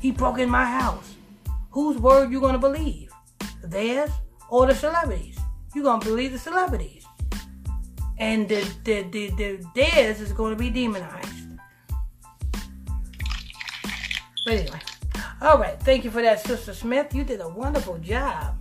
He 0.00 0.10
broke 0.10 0.38
in 0.38 0.48
my 0.48 0.64
house. 0.64 1.14
Whose 1.70 1.98
word 1.98 2.30
you 2.30 2.40
gonna 2.40 2.58
believe? 2.58 3.10
Theirs 3.62 4.10
or 4.48 4.66
the 4.66 4.74
celebrities? 4.74 5.38
You 5.74 5.82
gonna 5.82 6.04
believe 6.04 6.32
the 6.32 6.38
celebrities. 6.38 7.04
And 8.18 8.48
the, 8.48 8.66
the, 8.84 9.02
the, 9.02 9.30
the 9.30 9.64
theirs 9.74 10.20
is 10.20 10.32
gonna 10.32 10.56
be 10.56 10.70
demonized. 10.70 11.34
But 14.44 14.54
anyway. 14.54 14.80
All 15.40 15.58
right. 15.58 15.80
Thank 15.80 16.04
you 16.04 16.10
for 16.10 16.22
that, 16.22 16.40
Sister 16.40 16.74
Smith. 16.74 17.14
You 17.14 17.22
did 17.22 17.40
a 17.40 17.48
wonderful 17.48 17.98
job. 17.98 18.56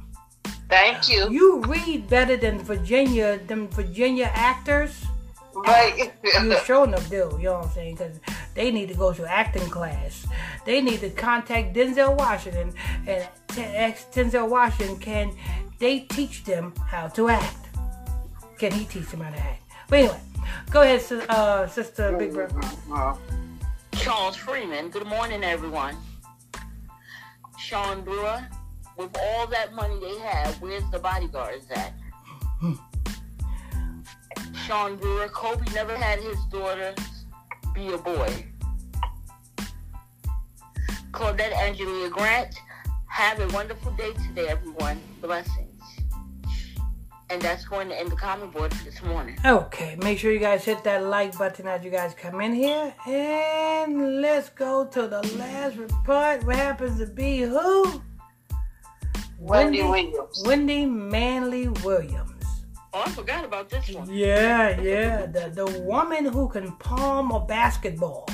Thank 0.70 1.10
you. 1.10 1.30
You 1.32 1.62
read 1.62 2.08
better 2.10 2.36
than 2.36 2.60
Virginia, 2.60 3.40
them 3.48 3.68
Virginia 3.70 4.30
actors. 4.34 5.06
Right. 5.56 6.14
You 6.24 6.56
sure 6.66 6.84
enough 6.86 7.10
do. 7.10 7.30
You 7.38 7.46
know 7.46 7.54
what 7.54 7.66
I'm 7.66 7.72
saying? 7.72 7.96
Because 7.96 8.20
they 8.58 8.72
need 8.72 8.90
to 8.90 8.96
go 8.96 9.14
to 9.14 9.24
acting 9.26 9.70
class. 9.70 10.26
They 10.66 10.82
need 10.82 11.00
to 11.02 11.12
contact 11.12 11.76
Denzel 11.76 12.18
Washington 12.18 12.74
and 13.06 13.30
ask 13.56 14.12
Denzel 14.12 14.50
Washington 14.50 14.98
can 14.98 15.32
they 15.78 16.00
teach 16.00 16.44
them 16.44 16.74
how 16.88 17.08
to 17.10 17.30
act? 17.30 17.68
Can 18.58 18.72
he 18.72 18.86
teach 18.86 19.10
them 19.12 19.22
how 19.22 19.30
to 19.30 19.38
act? 19.38 19.62
But 19.88 20.00
anyway, 20.00 20.20
go 20.72 20.82
ahead, 20.82 21.02
uh, 21.30 21.68
Sister 21.68 22.18
Big 22.18 22.34
Brother. 22.34 22.60
Charles 23.94 24.36
Freeman. 24.36 24.90
Good 24.90 25.06
morning, 25.06 25.44
everyone. 25.44 25.96
Sean 27.60 28.02
Brewer. 28.02 28.44
With 28.98 29.16
all 29.22 29.46
that 29.48 29.74
money 29.76 30.00
they 30.02 30.18
have, 30.18 30.60
where's 30.60 30.90
the 30.90 30.98
bodyguards 30.98 31.68
at? 31.70 31.94
Sean 34.66 34.96
Brewer. 34.96 35.28
Kobe 35.28 35.72
never 35.76 35.96
had 35.96 36.18
his 36.20 36.44
daughter 36.46 36.96
be 37.78 37.94
a 37.94 37.98
boy. 37.98 38.46
Claudette 41.12 41.54
Angelia 41.54 42.10
Grant. 42.10 42.56
Have 43.06 43.40
a 43.40 43.48
wonderful 43.54 43.92
day 43.92 44.14
today, 44.14 44.48
everyone. 44.48 45.00
Blessings. 45.22 45.84
And 47.30 47.40
that's 47.40 47.66
going 47.66 47.90
to 47.90 48.00
end 48.00 48.10
the 48.10 48.16
comment 48.16 48.52
board 48.52 48.74
for 48.74 48.84
this 48.84 49.04
morning. 49.04 49.38
Okay, 49.46 49.96
make 50.02 50.18
sure 50.18 50.32
you 50.32 50.40
guys 50.40 50.66
hit 50.66 50.84
that 50.86 51.04
like 51.04 51.38
button 51.38 51.68
as 51.68 51.84
you 51.84 51.92
guys 51.92 52.16
come 52.16 52.42
in 52.42 52.54
here. 52.56 52.96
And 53.06 54.22
let's 54.22 54.50
go 54.50 54.86
to 54.86 55.08
the 55.08 55.22
last 55.38 55.78
report. 55.78 56.44
What 56.46 56.56
happens 56.56 57.00
to 57.00 57.06
be 57.06 57.42
who? 57.42 58.02
Wendy 59.38 59.84
Williams. 59.84 60.42
Wendy 60.46 60.86
Manley 60.88 61.68
Williams. 61.68 62.37
Oh, 62.98 63.04
I 63.06 63.10
forgot 63.12 63.46
about 63.46 63.70
this 63.70 63.90
one. 63.90 64.12
Yeah, 64.12 64.82
yeah. 64.82 65.28
The 65.28 65.52
the 65.54 65.82
woman 65.82 66.26
who 66.26 66.50
can 66.50 66.72
palm 66.78 67.30
a 67.30 67.40
basketball. 67.40 68.28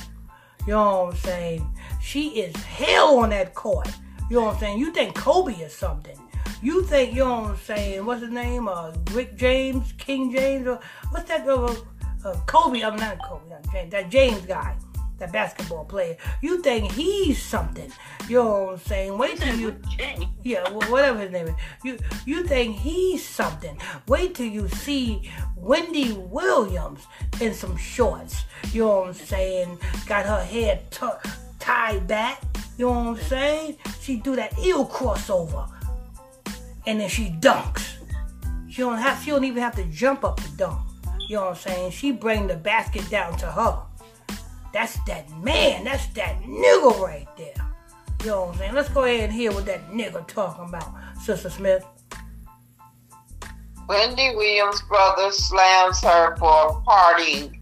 You 0.65 0.73
know 0.73 1.03
what 1.03 1.15
I'm 1.15 1.19
saying? 1.19 1.77
She 2.01 2.29
is 2.39 2.55
hell 2.63 3.17
on 3.19 3.31
that 3.31 3.53
court. 3.53 3.89
You 4.29 4.37
know 4.37 4.45
what 4.45 4.53
I'm 4.53 4.59
saying? 4.61 4.79
You 4.79 4.93
think 4.93 5.15
Kobe 5.15 5.53
is 5.55 5.73
something. 5.73 6.17
You 6.61 6.81
think, 6.83 7.11
you 7.13 7.25
know 7.25 7.41
what 7.41 7.49
I'm 7.51 7.57
saying, 7.57 8.05
what's 8.05 8.21
his 8.21 8.31
name? 8.31 8.69
Uh, 8.69 8.93
Rick 9.11 9.35
James, 9.35 9.91
King 9.97 10.31
James, 10.31 10.65
or 10.65 10.79
what's 11.11 11.27
that? 11.27 11.45
Uh, 11.45 11.75
uh, 12.23 12.33
Kobe, 12.45 12.81
I'm 12.83 12.95
not 12.95 13.21
Kobe, 13.21 13.49
not 13.49 13.69
James, 13.69 13.91
that 13.91 14.09
James 14.09 14.45
guy, 14.45 14.77
that 15.23 15.31
basketball 15.31 15.85
player. 15.85 16.17
You 16.41 16.61
think 16.61 16.91
he's 16.91 17.41
something. 17.41 17.91
You 18.27 18.37
know 18.43 18.63
what 18.63 18.73
I'm 18.73 18.79
saying? 18.79 19.17
Wait 19.17 19.37
till 19.39 19.55
you. 19.55 19.75
Yeah, 20.43 20.67
wh- 20.69 20.91
whatever 20.91 21.19
his 21.19 21.31
name 21.31 21.47
is. 21.47 21.55
You 21.85 21.97
you 22.25 22.43
think 22.43 22.75
he's 22.75 23.25
something. 23.25 23.77
Wait 24.09 24.35
till 24.35 24.47
you 24.47 24.67
see 24.67 25.31
Wendy 25.55 26.11
Williams 26.11 27.07
in 27.39 27.53
some 27.53 27.77
shorts. 27.77 28.43
You 28.73 28.81
know 28.81 28.99
what 28.99 29.07
I'm 29.07 29.13
saying? 29.13 29.79
Got 30.05 30.25
her 30.25 30.43
hair 30.43 30.81
t- 30.91 31.29
tied 31.59 32.07
back. 32.07 32.43
You 32.77 32.87
know 32.87 33.11
what 33.11 33.19
I'm 33.19 33.23
saying? 33.23 33.77
She 34.01 34.17
do 34.17 34.35
that 34.35 34.59
eel 34.59 34.85
crossover. 34.85 35.69
And 36.85 36.99
then 36.99 37.07
she 37.07 37.29
dunks. 37.39 37.93
She 38.69 38.81
don't 38.81 38.97
have 38.97 39.23
she 39.23 39.31
don't 39.31 39.45
even 39.45 39.63
have 39.63 39.75
to 39.75 39.85
jump 39.85 40.25
up 40.25 40.41
to 40.41 40.49
dunk. 40.57 40.81
You 41.29 41.37
know 41.37 41.43
what 41.45 41.49
I'm 41.51 41.55
saying? 41.55 41.91
She 41.91 42.11
bring 42.11 42.47
the 42.47 42.57
basket 42.57 43.09
down 43.09 43.37
to 43.37 43.45
her. 43.45 43.79
That's 44.73 44.97
that 45.05 45.29
man. 45.37 45.83
That's 45.83 46.07
that 46.07 46.41
nigga 46.41 46.99
right 46.99 47.27
there. 47.37 47.53
You 48.21 48.29
know 48.29 48.45
what 48.45 48.53
I'm 48.53 48.57
saying? 48.57 48.73
Let's 48.73 48.89
go 48.89 49.03
ahead 49.03 49.29
and 49.29 49.33
hear 49.33 49.51
what 49.51 49.65
that 49.67 49.91
nigga 49.91 50.27
talking 50.27 50.65
about, 50.67 50.93
Sister 51.21 51.49
Smith. 51.49 51.85
Wendy 53.87 54.33
Williams' 54.35 54.81
brother 54.83 55.29
slams 55.31 56.01
her 56.01 56.35
for 56.37 56.81
partying 56.87 57.53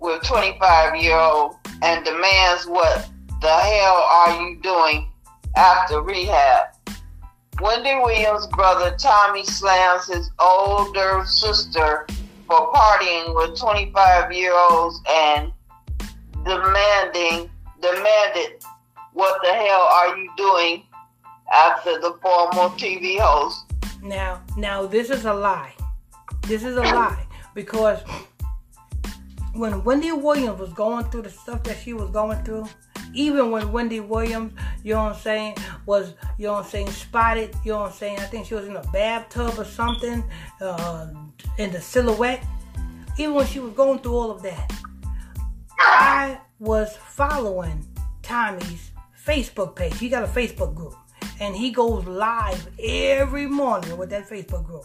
with 0.00 0.22
25 0.24 0.96
year 0.96 1.16
old 1.16 1.56
and 1.82 2.04
demands 2.04 2.66
what 2.66 3.08
the 3.40 3.48
hell 3.48 3.94
are 3.94 4.42
you 4.42 4.60
doing 4.60 5.08
after 5.56 6.02
rehab? 6.02 6.68
Wendy 7.62 7.94
Williams' 7.94 8.48
brother 8.48 8.94
Tommy 8.98 9.44
slams 9.44 10.08
his 10.08 10.30
older 10.40 11.22
sister 11.24 12.06
for 12.46 12.72
partying 12.72 13.34
with 13.34 13.58
25 13.58 14.32
year 14.32 14.52
olds 14.52 15.00
and 15.08 15.53
demanding 16.44 17.50
demanded 17.80 18.62
what 19.12 19.40
the 19.42 19.52
hell 19.52 19.88
are 19.92 20.16
you 20.16 20.30
doing 20.36 20.82
after 21.52 22.00
the 22.00 22.16
former 22.22 22.68
TV 22.76 23.18
host 23.18 23.64
Now, 24.02 24.42
now 24.56 24.86
this 24.86 25.10
is 25.10 25.24
a 25.24 25.34
lie. 25.34 25.74
This 26.42 26.64
is 26.64 26.76
a 26.76 26.80
lie 27.00 27.26
because 27.54 28.00
when 29.54 29.84
Wendy 29.84 30.12
Williams 30.12 30.60
was 30.60 30.72
going 30.72 31.04
through 31.06 31.22
the 31.22 31.30
stuff 31.30 31.62
that 31.64 31.78
she 31.78 31.92
was 31.92 32.10
going 32.10 32.42
through, 32.44 32.66
even 33.14 33.50
when 33.50 33.70
Wendy 33.70 34.00
Williams, 34.00 34.52
you 34.82 34.94
know 34.94 35.04
what 35.04 35.14
I'm 35.14 35.20
saying, 35.20 35.56
was 35.86 36.14
you 36.38 36.46
know 36.46 36.54
what 36.54 36.64
I'm 36.64 36.70
saying 36.70 36.90
spotted, 36.90 37.54
you 37.64 37.72
know 37.72 37.80
what 37.80 37.92
I'm 37.92 37.96
saying. 37.96 38.18
I 38.18 38.24
think 38.24 38.46
she 38.46 38.54
was 38.54 38.66
in 38.66 38.76
a 38.76 38.82
bathtub 38.88 39.54
or 39.56 39.64
something, 39.64 40.24
uh, 40.60 41.08
in 41.58 41.70
the 41.70 41.80
silhouette. 41.80 42.44
Even 43.16 43.34
when 43.34 43.46
she 43.46 43.60
was 43.60 43.72
going 43.74 44.00
through 44.00 44.16
all 44.16 44.30
of 44.32 44.42
that, 44.42 44.72
I 45.78 46.40
was 46.58 46.96
following 46.96 47.86
Tommy's 48.22 48.90
Facebook 49.24 49.74
page. 49.76 49.98
He 49.98 50.08
got 50.08 50.22
a 50.22 50.26
Facebook 50.26 50.74
group. 50.74 50.94
And 51.40 51.56
he 51.56 51.70
goes 51.70 52.06
live 52.06 52.68
every 52.78 53.46
morning 53.46 53.96
with 53.96 54.10
that 54.10 54.28
Facebook 54.28 54.64
group. 54.64 54.84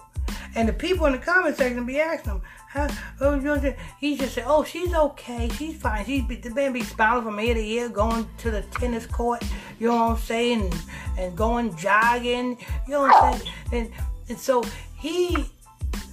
And 0.56 0.68
the 0.68 0.74
people 0.74 1.06
in 1.06 1.12
the 1.12 1.20
comment 1.20 1.56
section 1.56 1.86
be 1.86 2.00
asking 2.00 2.34
him, 2.34 2.42
how, 2.70 2.88
oh, 3.22 3.74
he 4.00 4.18
just 4.18 4.36
said, 4.36 4.46
oh, 4.48 4.64
she's 4.64 4.94
okay. 4.94 5.50
She's 5.50 5.76
fine. 5.76 6.06
She's 6.06 6.24
be, 6.24 6.38
the 6.38 6.50
man 6.52 6.74
be 6.74 6.84
smiling 6.84 7.24
from 7.24 7.40
ear 7.40 7.54
to 7.54 7.60
ear, 7.60 7.90
going 7.90 8.28
to 8.40 8.52
the 8.52 8.62
tennis 8.64 9.06
court, 9.06 9.44
you 9.80 9.88
know 9.88 9.96
what 9.96 10.12
I'm 10.12 10.18
saying, 10.18 10.62
and, 10.62 10.76
and 11.18 11.38
going 11.38 11.76
jogging, 11.78 12.58
you 12.88 12.94
know 12.94 13.02
what 13.02 13.24
I'm 13.24 13.40
saying. 13.40 13.54
And, 13.72 13.92
and 14.30 14.38
so 14.38 14.64
he 14.98 15.46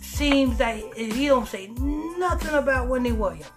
seems 0.01 0.59
that 0.59 0.77
he 0.95 1.27
don't 1.27 1.49
say 1.49 1.69
nothing 1.69 2.55
about 2.55 2.89
Wendy 2.89 3.13
Williams. 3.13 3.51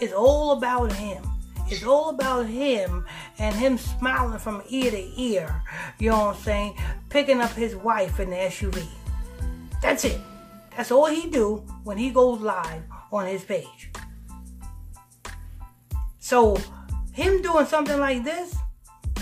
It's 0.00 0.12
all 0.12 0.52
about 0.52 0.92
him. 0.92 1.24
It's 1.68 1.84
all 1.84 2.10
about 2.10 2.46
him 2.46 3.06
and 3.38 3.54
him 3.54 3.78
smiling 3.78 4.38
from 4.38 4.62
ear 4.68 4.90
to 4.90 5.20
ear. 5.20 5.62
You 5.98 6.10
know 6.10 6.26
what 6.26 6.36
I'm 6.36 6.42
saying? 6.42 6.76
Picking 7.08 7.40
up 7.40 7.52
his 7.52 7.74
wife 7.74 8.20
in 8.20 8.30
the 8.30 8.36
SUV. 8.36 8.86
That's 9.80 10.04
it. 10.04 10.20
That's 10.76 10.90
all 10.90 11.06
he 11.06 11.30
do 11.30 11.64
when 11.84 11.96
he 11.96 12.10
goes 12.10 12.40
live 12.40 12.82
on 13.12 13.26
his 13.26 13.44
page. 13.44 13.90
So 16.18 16.58
him 17.12 17.40
doing 17.42 17.66
something 17.66 18.00
like 18.00 18.24
this, 18.24 18.56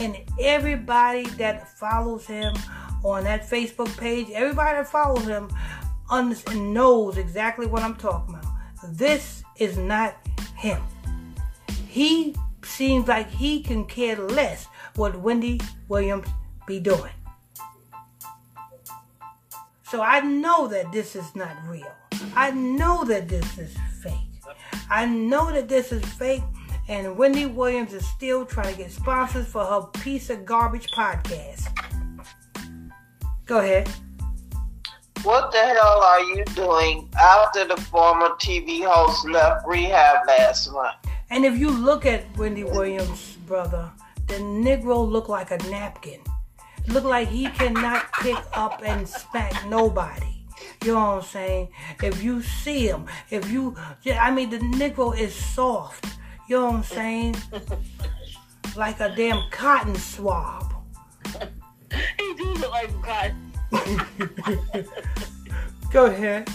and 0.00 0.16
everybody 0.40 1.24
that 1.36 1.68
follows 1.78 2.26
him 2.26 2.54
on 3.04 3.24
that 3.24 3.48
Facebook 3.48 3.94
page, 3.98 4.28
everybody 4.32 4.78
that 4.78 4.88
follows 4.88 5.26
him 5.26 5.48
knows 6.72 7.18
exactly 7.18 7.66
what 7.66 7.82
I'm 7.82 7.96
talking 7.96 8.34
about. 8.34 8.46
This 8.88 9.42
is 9.58 9.76
not 9.76 10.16
him. 10.62 10.80
He 11.88 12.36
seems 12.64 13.08
like 13.08 13.28
he 13.28 13.60
can 13.60 13.84
care 13.84 14.16
less 14.16 14.68
what 14.94 15.18
Wendy 15.18 15.60
Williams 15.88 16.28
be 16.66 16.78
doing. 16.78 17.10
So 19.82 20.00
I 20.00 20.20
know 20.20 20.68
that 20.68 20.92
this 20.92 21.16
is 21.16 21.34
not 21.34 21.54
real. 21.66 21.92
I 22.36 22.52
know 22.52 23.04
that 23.04 23.28
this 23.28 23.58
is 23.58 23.76
fake. 24.02 24.14
I 24.88 25.04
know 25.04 25.50
that 25.50 25.68
this 25.68 25.90
is 25.90 26.04
fake, 26.04 26.42
and 26.88 27.18
Wendy 27.18 27.46
Williams 27.46 27.92
is 27.92 28.06
still 28.06 28.46
trying 28.46 28.72
to 28.72 28.78
get 28.78 28.92
sponsors 28.92 29.46
for 29.46 29.64
her 29.64 29.82
piece 30.00 30.30
of 30.30 30.46
garbage 30.46 30.86
podcast. 30.92 31.66
Go 33.44 33.58
ahead. 33.58 33.90
What 35.22 35.52
the 35.52 35.58
hell 35.58 36.02
are 36.02 36.20
you 36.20 36.44
doing 36.46 37.08
after 37.16 37.64
the 37.64 37.76
former 37.76 38.30
TV 38.40 38.84
host 38.84 39.24
left 39.28 39.64
rehab 39.68 40.26
last 40.26 40.72
month? 40.72 40.96
And 41.30 41.44
if 41.44 41.56
you 41.56 41.70
look 41.70 42.04
at 42.04 42.36
Wendy 42.36 42.64
Williams' 42.64 43.36
brother, 43.46 43.88
the 44.26 44.34
Negro 44.34 45.08
look 45.08 45.28
like 45.28 45.52
a 45.52 45.58
napkin. 45.70 46.18
Look 46.88 47.04
like 47.04 47.28
he 47.28 47.46
cannot 47.50 48.12
pick 48.14 48.36
up 48.52 48.82
and 48.84 49.08
smack 49.08 49.64
nobody. 49.68 50.44
You 50.84 50.94
know 50.94 51.00
what 51.00 51.16
I'm 51.18 51.22
saying? 51.22 51.68
If 52.02 52.20
you 52.20 52.42
see 52.42 52.88
him, 52.88 53.06
if 53.30 53.48
you, 53.48 53.76
yeah, 54.02 54.24
I 54.24 54.32
mean, 54.32 54.50
the 54.50 54.58
Negro 54.58 55.16
is 55.16 55.32
soft. 55.32 56.04
You 56.48 56.56
know 56.56 56.64
what 56.66 56.74
I'm 56.74 56.82
saying? 56.82 57.36
like 58.76 58.98
a 58.98 59.14
damn 59.14 59.48
cotton 59.52 59.94
swab. 59.94 60.74
he 62.18 62.34
do 62.34 62.54
look 62.54 62.72
like 62.72 62.90
a 62.90 63.02
cotton. 63.02 63.51
Go 65.92 66.06
ahead. 66.06 66.48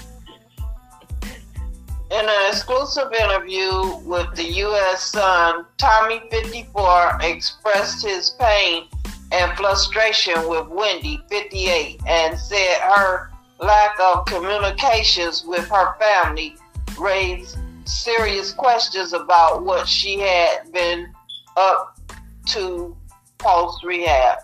In 2.09 2.25
an 2.25 2.49
exclusive 2.49 3.11
interview 3.11 3.97
with 4.05 4.33
the 4.35 4.43
U.S. 4.43 5.11
Sun, 5.11 5.65
Tommy 5.77 6.21
54 6.31 7.19
expressed 7.21 8.05
his 8.05 8.29
pain 8.39 8.87
and 9.31 9.57
frustration 9.57 10.47
with 10.47 10.67
Wendy 10.67 11.21
58 11.29 11.99
and 12.07 12.39
said 12.39 12.79
her 12.95 13.31
lack 13.59 13.99
of 13.99 14.25
communications 14.25 15.43
with 15.45 15.67
her 15.67 15.95
family 15.99 16.55
raised 16.97 17.57
serious 17.85 18.53
questions 18.53 19.13
about 19.13 19.63
what 19.63 19.87
she 19.87 20.19
had 20.19 20.71
been 20.71 21.13
up 21.57 21.99
to 22.45 22.95
post 23.37 23.83
rehab. 23.83 24.37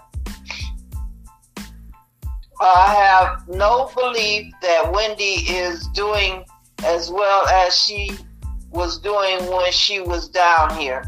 I 2.64 2.96
have 2.96 3.48
no 3.48 3.92
belief 3.96 4.54
that 4.62 4.92
Wendy 4.94 5.46
is 5.50 5.88
doing 5.90 6.46
as 6.86 7.12
well 7.12 7.48
as 7.48 7.78
she 7.78 8.12
was 8.72 9.00
doing 9.00 9.46
when 9.52 9.72
she 9.72 10.00
was 10.00 10.30
down 10.30 10.76
here 10.78 11.04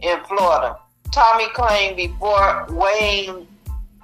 in 0.00 0.18
Florida. 0.24 0.76
Tommy 1.12 1.48
claimed 1.54 1.96
before 1.96 2.66
weighing 2.70 3.46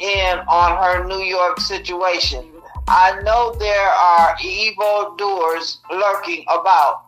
in 0.00 0.38
on 0.48 0.82
her 0.82 1.04
New 1.06 1.22
York 1.24 1.60
situation. 1.60 2.44
I 2.86 3.20
know 3.22 3.54
there 3.58 3.88
are 3.88 4.36
evil 4.42 5.14
doers 5.16 5.78
lurking 5.90 6.44
about. 6.48 7.04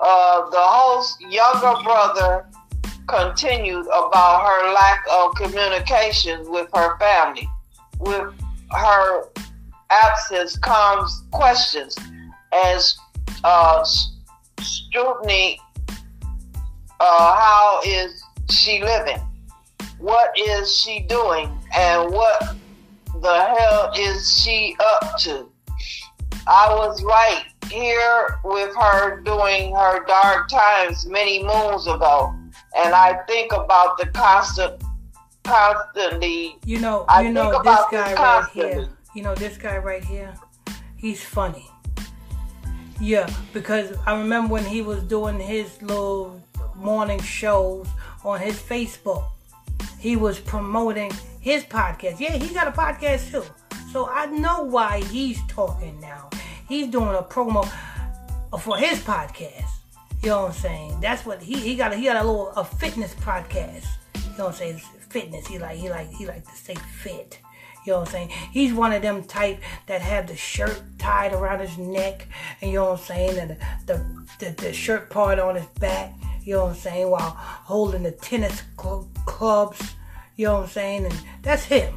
Uh, 0.00 0.48
the 0.50 0.58
host's 0.58 1.20
younger 1.20 1.82
brother 1.82 2.46
continued 3.06 3.86
about 3.86 4.46
her 4.46 4.72
lack 4.72 5.04
of 5.10 5.34
communication 5.34 6.50
with 6.50 6.68
her 6.74 6.98
family. 6.98 7.48
With 7.98 8.32
her 8.72 9.28
absence 9.90 10.58
comes 10.58 11.22
questions 11.30 11.96
as 12.52 12.96
uh, 13.44 13.84
scrutiny. 14.60 15.58
Uh, 17.00 17.36
how 17.36 17.80
is 17.84 18.22
she 18.50 18.82
living? 18.82 19.20
What 19.98 20.32
is 20.38 20.74
she 20.76 21.00
doing? 21.00 21.50
And 21.76 22.12
what 22.12 22.56
the 23.20 23.54
hell 23.58 23.92
is 23.96 24.40
she 24.40 24.76
up 24.80 25.18
to? 25.20 25.48
I 26.46 26.74
was 26.74 27.02
right 27.04 27.44
here 27.70 28.38
with 28.44 28.74
her 28.74 29.20
during 29.20 29.74
her 29.74 30.04
dark 30.06 30.48
times 30.48 31.06
many 31.06 31.42
moons 31.42 31.86
ago. 31.86 32.34
And 32.76 32.94
I 32.94 33.20
think 33.28 33.52
about 33.52 33.98
the 33.98 34.06
constant, 34.06 34.81
constantly. 35.44 36.56
You 36.64 36.80
know, 36.80 37.04
I 37.08 37.22
you 37.22 37.32
know 37.32 37.62
this 37.62 37.80
guy 37.90 38.14
right 38.14 38.48
here. 38.52 38.88
You 39.14 39.22
know 39.22 39.34
this 39.34 39.58
guy 39.58 39.78
right 39.78 40.04
here. 40.04 40.34
He's 40.96 41.22
funny. 41.22 41.68
Yeah, 43.00 43.28
because 43.52 43.96
I 44.06 44.16
remember 44.16 44.52
when 44.52 44.64
he 44.64 44.80
was 44.82 45.02
doing 45.02 45.40
his 45.40 45.82
little 45.82 46.40
morning 46.76 47.20
shows 47.20 47.88
on 48.24 48.40
his 48.40 48.60
Facebook. 48.60 49.24
He 49.98 50.16
was 50.16 50.38
promoting 50.38 51.12
his 51.40 51.64
podcast. 51.64 52.20
Yeah, 52.20 52.32
he 52.32 52.54
got 52.54 52.68
a 52.68 52.72
podcast 52.72 53.30
too. 53.30 53.44
So 53.92 54.08
I 54.08 54.26
know 54.26 54.62
why 54.62 55.02
he's 55.04 55.40
talking 55.48 56.00
now. 56.00 56.30
He's 56.68 56.88
doing 56.88 57.14
a 57.14 57.22
promo 57.22 57.68
for 58.60 58.76
his 58.76 59.00
podcast. 59.00 59.68
You 60.22 60.28
know 60.28 60.42
what 60.42 60.52
I'm 60.52 60.52
saying? 60.54 61.00
That's 61.00 61.26
what 61.26 61.42
he 61.42 61.56
he 61.56 61.74
got. 61.74 61.92
A, 61.92 61.96
he 61.96 62.04
got 62.04 62.16
a 62.16 62.24
little 62.24 62.50
a 62.50 62.64
fitness 62.64 63.14
podcast. 63.14 63.84
You 64.14 64.20
know 64.38 64.44
what 64.44 64.46
I'm 64.46 64.52
saying? 64.54 64.80
Fitness. 65.12 65.46
He 65.46 65.58
like 65.58 65.76
he 65.76 65.90
like 65.90 66.10
he 66.10 66.26
like 66.26 66.44
to 66.48 66.56
stay 66.56 66.74
fit. 66.74 67.38
You 67.84 67.92
know 67.92 68.00
what 68.00 68.08
I'm 68.08 68.12
saying? 68.12 68.28
He's 68.52 68.72
one 68.72 68.92
of 68.92 69.02
them 69.02 69.24
type 69.24 69.60
that 69.86 70.00
have 70.00 70.26
the 70.26 70.36
shirt 70.36 70.80
tied 70.98 71.32
around 71.32 71.60
his 71.60 71.76
neck, 71.76 72.28
and 72.60 72.70
you 72.70 72.78
know 72.78 72.92
what 72.92 73.00
I'm 73.00 73.04
saying, 73.04 73.38
and 73.38 73.50
the 73.50 73.56
the, 73.86 74.26
the, 74.38 74.62
the 74.62 74.72
shirt 74.72 75.10
part 75.10 75.38
on 75.38 75.56
his 75.56 75.66
back. 75.80 76.14
You 76.44 76.54
know 76.54 76.64
what 76.64 76.70
I'm 76.70 76.76
saying? 76.76 77.10
While 77.10 77.30
holding 77.30 78.04
the 78.04 78.12
tennis 78.12 78.62
cl- 78.80 79.08
clubs. 79.26 79.94
You 80.36 80.46
know 80.46 80.54
what 80.54 80.62
I'm 80.62 80.68
saying? 80.70 81.04
And 81.06 81.20
that's 81.42 81.64
him. 81.64 81.94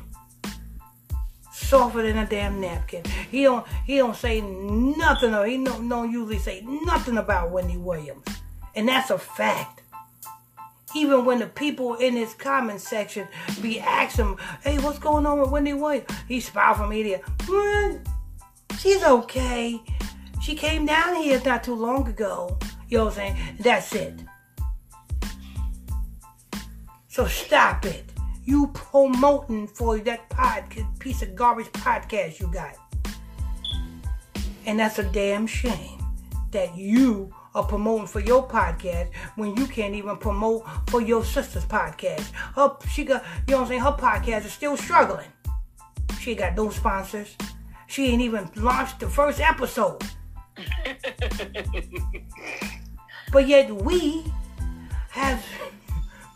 Softer 1.54 2.04
than 2.04 2.18
a 2.18 2.26
damn 2.26 2.60
napkin. 2.60 3.04
He 3.32 3.44
don't 3.44 3.66
he 3.86 3.98
don't 3.98 4.16
say 4.16 4.42
nothing 4.42 5.34
or 5.34 5.46
he 5.46 5.64
don't, 5.64 5.88
don't 5.88 6.12
usually 6.12 6.38
say 6.38 6.62
nothing 6.62 7.18
about 7.18 7.52
Wendy 7.52 7.78
Williams. 7.78 8.26
And 8.76 8.90
that's 8.90 9.10
a 9.10 9.18
fact. 9.18 9.82
Even 10.96 11.26
when 11.26 11.40
the 11.40 11.48
people 11.48 11.96
in 11.96 12.16
his 12.16 12.34
comment 12.34 12.80
section 12.80 13.28
be 13.62 13.80
asking 13.82 14.26
him, 14.26 14.38
hey, 14.64 14.78
what's 14.80 14.98
going 14.98 15.26
on 15.26 15.42
with 15.42 15.52
Wendy 15.52 15.74
Williams? 15.74 16.08
He 16.28 16.40
smile 16.40 16.74
from 16.74 16.90
media. 16.90 17.20
"Mm, 17.40 18.06
she's 18.80 19.04
okay. 19.04 19.82
She 20.42 20.56
came 20.56 20.86
down 20.86 21.16
here 21.18 21.42
not 21.44 21.64
too 21.64 21.76
long 21.76 22.08
ago. 22.08 22.58
You 22.88 23.00
know 23.00 23.06
what 23.06 23.18
I'm 23.18 23.36
saying? 23.36 23.38
That's 23.60 23.94
it. 23.94 24.22
So 27.08 27.26
stop 27.28 27.86
it. 27.86 28.06
You 28.44 28.68
promoting 28.74 29.68
for 29.68 29.98
that 30.00 30.30
piece 31.00 31.22
of 31.22 31.36
garbage 31.36 31.72
podcast 31.72 32.40
you 32.40 32.48
got. 32.54 32.76
And 34.66 34.80
that's 34.80 35.00
a 35.00 35.04
damn 35.04 35.48
shame 35.48 36.04
that 36.52 36.78
you 36.78 37.34
are 37.56 37.64
promoting 37.64 38.06
for 38.06 38.20
your 38.20 38.48
podcast 38.48 39.10
when 39.36 39.56
you 39.56 39.66
can't 39.66 39.96
even 39.96 40.18
promote 40.18 40.64
for 40.90 41.02
your 41.02 41.24
sister's 41.24 41.66
podcast. 41.66 42.30
Her, 42.56 42.76
she 42.90 43.06
got, 43.06 43.24
you 43.48 43.54
know 43.54 43.62
what 43.62 43.64
I'm 43.64 43.70
saying? 43.70 43.82
Her 43.82 43.94
podcast 43.94 44.46
is 44.46 44.54
still 44.54 44.78
struggling. 44.78 45.26
She 46.20 46.32
ain't 46.32 46.40
got 46.40 46.56
no 46.56 46.70
sponsors. 46.70 47.36
She 47.88 48.08
ain't 48.08 48.22
even 48.22 48.50
launched 48.56 49.00
the 49.00 49.10
first 49.10 49.40
episode. 49.40 50.04
but 53.32 53.48
yet 53.48 53.72
we 53.72 54.24
have 55.10 55.44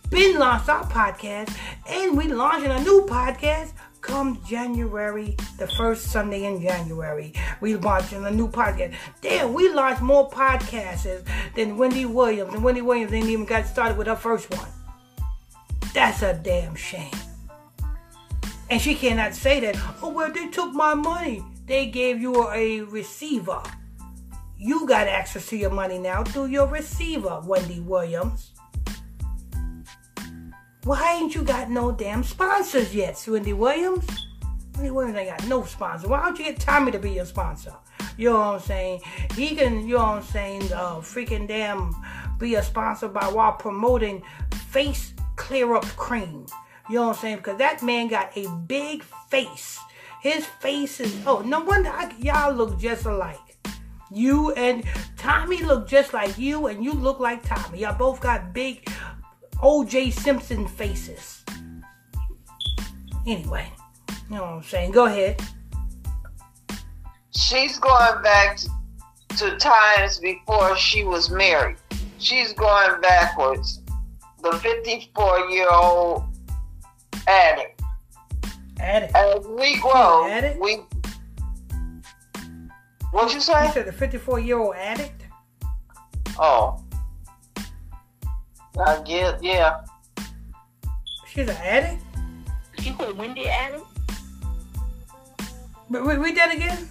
been 0.10 0.40
launched 0.40 0.70
our 0.70 0.86
podcast 0.86 1.56
and 1.88 2.18
we 2.18 2.28
launching 2.28 2.72
a 2.72 2.80
new 2.80 3.06
podcast 3.08 3.74
come 4.02 4.42
January, 4.46 5.36
the 5.58 5.68
first 5.68 6.06
Sunday 6.08 6.46
in 6.46 6.62
January. 6.62 7.34
We 7.62 7.76
launching 7.76 8.26
a 8.26 8.32
new 8.32 8.48
podcast. 8.48 8.96
Damn, 9.22 9.54
we 9.54 9.72
launched 9.74 10.02
more 10.02 10.30
podcasts 10.30 11.24
than 11.56 11.78
Wendy 11.78 12.06
Williams, 12.06 12.54
and 12.54 12.64
Wendy 12.64 12.82
Williams 12.82 13.14
ain't 13.14 13.28
even 13.28 13.46
got 13.46 13.66
started 13.66 13.98
with 13.98 14.08
her 14.08 14.16
first 14.16 14.50
one. 14.56 14.70
That's 15.94 16.22
a 16.22 16.34
damn 16.34 16.76
shame. 16.76 17.12
And 18.70 18.80
she 18.80 18.94
cannot 18.94 19.34
say 19.34 19.60
that, 19.62 19.76
oh, 20.04 20.10
well, 20.10 20.32
they 20.32 20.48
took 20.48 20.74
my 20.74 20.94
money. 20.94 21.44
They 21.66 21.88
gave 21.88 22.22
you 22.22 22.50
a 22.52 22.82
receiver. 22.82 23.62
You 24.58 24.86
got 24.88 25.08
access 25.08 25.48
to 25.48 25.58
your 25.58 25.72
money 25.72 25.98
now 25.98 26.24
through 26.24 26.48
your 26.48 26.68
receiver, 26.68 27.42
Wendy 27.46 27.80
Williams. 27.80 28.52
Why 30.86 31.18
ain't 31.20 31.36
you 31.36 31.44
got 31.44 31.70
no 31.70 31.92
damn 31.92 32.24
sponsors 32.24 32.96
yet, 32.96 33.22
Wendy 33.28 33.52
Williams? 33.52 34.08
Wendy 34.76 34.92
Williams 34.92 35.18
ain't 35.18 35.38
got 35.38 35.48
no 35.50 35.64
sponsor. 35.64 36.08
Why 36.08 36.24
don't 36.24 36.40
you 36.40 36.46
get 36.46 36.60
Tommy 36.60 36.92
to 36.94 37.00
be 37.00 37.12
your 37.12 37.26
sponsor? 37.26 37.74
You 38.16 38.30
know 38.30 38.40
what 38.40 38.46
I'm 38.56 38.60
saying? 38.62 39.02
He 39.36 39.56
can, 39.56 39.86
you 39.86 39.96
know 39.96 40.04
what 40.04 40.08
I'm 40.08 40.24
saying, 40.24 40.64
uh, 40.72 40.96
freaking 41.02 41.50
damn 41.50 41.94
be 42.38 42.56
a 42.56 42.64
sponsor 42.64 43.10
by 43.10 43.28
while 43.28 43.54
promoting 43.54 44.24
face 44.70 45.14
clear 45.36 45.76
up 45.76 45.86
cream. 45.98 46.46
You 46.90 46.96
know 46.96 47.08
what 47.08 47.18
I'm 47.18 47.22
saying? 47.22 47.38
Because 47.38 47.58
that 47.58 47.84
man 47.84 48.08
got 48.08 48.36
a 48.38 48.48
big 48.68 49.04
face. 49.30 49.78
His 50.22 50.46
face 50.46 51.02
is, 51.02 51.14
oh, 51.28 51.42
no 51.42 51.60
wonder 51.60 51.90
I, 51.90 52.14
y'all 52.20 52.54
look 52.54 52.80
just 52.80 53.06
alike. 53.06 53.38
You 54.12 54.54
and 54.54 54.86
Tommy 55.18 55.62
look 55.62 55.88
just 55.88 56.14
like 56.14 56.38
you, 56.38 56.68
and 56.68 56.84
you 56.84 56.94
look 56.94 57.20
like 57.20 57.44
Tommy. 57.44 57.80
Y'all 57.80 57.98
both 57.98 58.22
got 58.22 58.54
big 58.54 58.90
OJ 59.62 60.14
Simpson 60.14 60.68
faces. 60.68 61.44
Anyway, 63.28 63.72
you 64.30 64.36
know 64.36 64.44
what 64.44 64.54
I'm 64.54 64.64
saying? 64.64 64.92
Go 64.92 65.06
ahead. 65.06 65.42
She's 67.32 67.78
going 67.78 68.24
back 68.24 68.58
to, 69.38 69.58
times 69.58 70.20
before 70.20 70.78
she 70.78 71.04
was 71.04 71.30
married. 71.30 71.78
She's 72.20 72.54
going 72.54 73.02
backwards. 73.02 73.82
The 74.42 74.54
54 74.54 75.40
year 75.50 75.68
old 75.70 76.24
addict. 77.28 77.82
Addict. 78.80 79.14
As 79.16 79.46
we 79.46 79.78
grow, 79.80 80.26
addict? 80.30 80.62
we. 80.62 80.80
What'd 83.12 83.32
you 83.32 83.38
You 83.38 83.42
said 83.42 83.88
a 83.88 83.92
54 83.92 84.40
year 84.40 84.58
old 84.58 84.76
addict? 84.76 85.24
Oh. 86.38 86.82
I 88.78 89.02
get, 89.04 89.44
yeah. 89.44 89.82
She's 91.28 91.48
an 91.50 91.56
addict? 91.58 92.04
You 92.82 92.94
call 92.94 93.14
Wendy 93.14 93.48
Adam? 93.48 93.82
But 95.90 96.06
we, 96.06 96.16
read 96.16 96.36
that 96.38 96.54
again? 96.54 96.88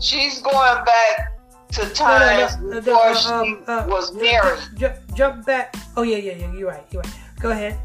She's 0.00 0.40
going 0.40 0.84
back 0.84 1.38
to 1.72 1.88
times 1.90 2.56
No, 2.56 2.62
no, 2.62 2.74
no, 2.74 2.80
before 2.80 3.02
uh, 3.02 3.14
she 3.14 3.28
um, 3.28 3.62
uh, 3.66 3.86
was 3.88 4.10
ju- 4.10 4.22
married. 4.22 4.60
ju- 4.76 5.14
jump 5.14 5.46
back. 5.46 5.74
Oh 5.96 6.02
yeah, 6.02 6.16
yeah, 6.16 6.32
yeah. 6.34 6.52
You're 6.52 6.68
right. 6.68 6.86
You're 6.90 7.02
right. 7.02 7.14
Go 7.38 7.50
ahead. 7.50 7.78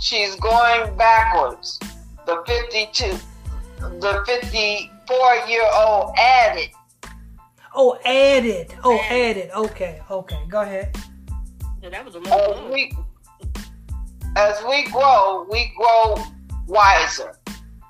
She's 0.00 0.36
going 0.36 0.96
backwards. 0.96 1.78
The 2.26 2.42
52, 2.46 3.16
the 4.00 4.22
54 4.26 5.34
year 5.48 5.62
old 5.74 6.14
added. 6.18 6.70
Oh, 7.78 7.98
added. 8.06 8.74
Oh, 8.82 8.98
added. 8.98 9.50
Okay, 9.54 10.00
okay. 10.10 10.42
Go 10.48 10.62
ahead. 10.62 10.96
Yeah, 11.82 11.90
that 11.90 12.06
was 12.06 12.14
a 12.14 12.20
As 12.20 12.72
we, 12.72 12.92
as 14.34 14.64
we 14.66 14.84
grow, 14.90 15.46
we 15.50 15.74
grow 15.76 16.16
wiser. 16.66 17.38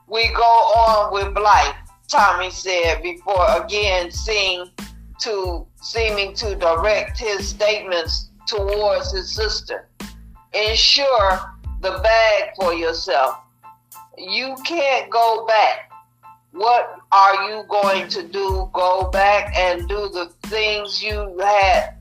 We 0.09 0.27
go 0.35 0.43
on 0.43 1.13
with 1.13 1.39
life, 1.39 1.77
Tommy 2.09 2.51
said 2.51 3.01
before 3.01 3.47
again 3.63 4.11
seeing 4.11 4.71
to 5.21 5.65
seeming 5.81 6.35
to 6.35 6.57
direct 6.57 7.19
his 7.21 7.49
statements 7.49 8.31
towards 8.49 9.13
his 9.13 9.33
sister. 9.33 9.89
Ensure 10.53 11.55
the 11.81 12.01
bag 12.03 12.51
for 12.57 12.75
yourself. 12.75 13.39
You 14.19 14.57
can't 14.65 15.09
go 15.11 15.47
back. 15.47 15.86
What 16.57 17.01
are 17.13 17.51
you 17.51 17.65
going 17.69 18.09
to 18.09 18.23
do? 18.23 18.71
Go 18.73 19.11
back 19.13 19.55
and 19.55 19.87
do 19.87 20.09
the 20.09 20.33
things 20.45 21.03
you 21.03 21.37
had 21.39 21.97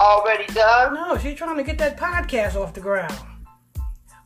already 0.00 0.46
done? 0.54 0.94
No, 0.94 1.18
she's 1.18 1.36
trying 1.36 1.58
to 1.58 1.62
get 1.62 1.76
that 1.78 1.98
podcast 1.98 2.56
off 2.56 2.72
the 2.72 2.80
ground. 2.80 3.12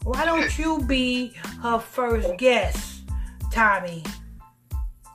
Why 0.05 0.25
don't 0.25 0.57
you 0.57 0.81
be 0.87 1.33
her 1.61 1.81
first 1.81 2.37
guest, 2.37 3.01
Tommy? 3.51 4.05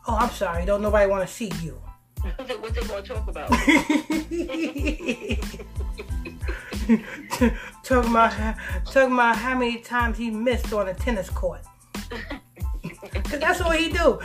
Oh, 0.06 0.18
I'm 0.18 0.30
sorry. 0.32 0.66
Don't 0.66 0.82
nobody 0.82 1.10
want 1.10 1.26
to 1.26 1.34
see 1.34 1.52
you. 1.62 1.82
What's 2.36 2.50
they, 2.50 2.58
what 2.58 2.76
they 2.76 2.82
gonna 2.82 3.02
talk 3.02 3.26
about? 3.30 3.50
talking 7.84 8.12
about 8.12 8.34
how- 8.34 8.56
talking 8.92 9.14
about 9.14 9.38
how 9.38 9.58
many 9.58 9.80
times 9.80 10.18
he 10.18 10.30
missed 10.30 10.74
on 10.74 10.90
a 10.90 10.94
tennis 10.94 11.30
court. 11.30 11.62
Cause 13.24 13.40
that's 13.40 13.60
what 13.60 13.80
he 13.80 13.90
do. 13.90 14.20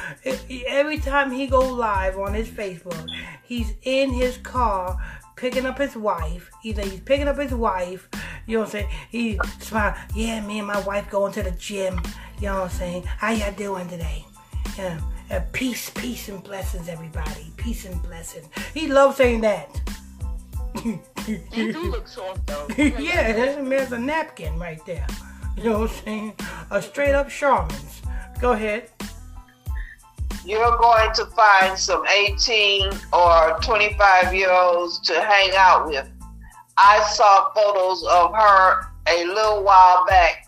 Every 0.68 0.98
time 0.98 1.30
he 1.30 1.46
go 1.46 1.60
live 1.60 2.18
on 2.18 2.34
his 2.34 2.48
Facebook, 2.48 3.08
he's 3.42 3.74
in 3.82 4.10
his 4.10 4.36
car 4.38 4.98
picking 5.36 5.66
up 5.66 5.78
his 5.78 5.96
wife. 5.96 6.50
Either 6.62 6.82
he's 6.82 7.00
picking 7.00 7.28
up 7.28 7.38
his 7.38 7.52
wife, 7.52 8.08
you 8.46 8.56
know 8.56 8.60
what 8.60 8.66
I'm 8.66 8.72
saying? 8.72 8.88
He 9.10 9.38
smile, 9.60 9.96
yeah, 10.14 10.44
me 10.46 10.58
and 10.58 10.68
my 10.68 10.80
wife 10.80 11.10
going 11.10 11.32
to 11.34 11.42
the 11.42 11.50
gym. 11.52 12.00
You 12.40 12.48
know 12.48 12.54
what 12.54 12.64
I'm 12.64 12.70
saying? 12.70 13.02
How 13.04 13.30
y'all 13.30 13.52
doing 13.52 13.88
today? 13.88 14.24
Yeah. 14.76 15.00
Uh, 15.30 15.40
peace, 15.52 15.90
peace 15.90 16.28
and 16.28 16.42
blessings, 16.42 16.88
everybody. 16.88 17.50
Peace 17.56 17.86
and 17.86 18.00
blessings. 18.02 18.46
He 18.74 18.88
loves 18.88 19.16
saying 19.16 19.40
that. 19.40 19.80
They 21.26 21.72
do 21.72 21.90
look 21.90 22.06
soft 22.06 22.46
though. 22.46 22.68
yeah, 22.76 23.32
that 23.32 23.64
man's 23.64 23.92
a 23.92 23.98
napkin 23.98 24.58
right 24.58 24.84
there. 24.84 25.06
You 25.56 25.64
know 25.64 25.78
what 25.80 25.90
I'm 25.90 25.96
saying? 26.04 26.32
A 26.70 26.82
straight 26.82 27.14
up 27.14 27.28
Charmin's. 27.28 28.02
Go 28.44 28.52
ahead. 28.52 28.90
You're 30.44 30.76
going 30.76 31.14
to 31.14 31.24
find 31.24 31.78
some 31.78 32.06
18 32.06 32.90
or 33.10 33.58
25 33.62 34.34
year 34.34 34.52
olds 34.52 35.00
to 35.06 35.14
hang 35.14 35.52
out 35.56 35.86
with. 35.86 36.06
I 36.76 37.00
saw 37.04 37.50
photos 37.54 38.04
of 38.04 38.34
her 38.34 38.86
a 39.08 39.24
little 39.24 39.64
while 39.64 40.04
back 40.04 40.46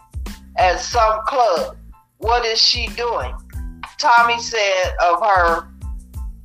at 0.59 0.79
some 0.79 1.25
club. 1.25 1.79
What 2.19 2.45
is 2.45 2.61
she 2.61 2.89
doing? 2.89 3.35
Tommy 3.97 4.41
said 4.41 4.95
of 5.03 5.23
her 5.23 5.69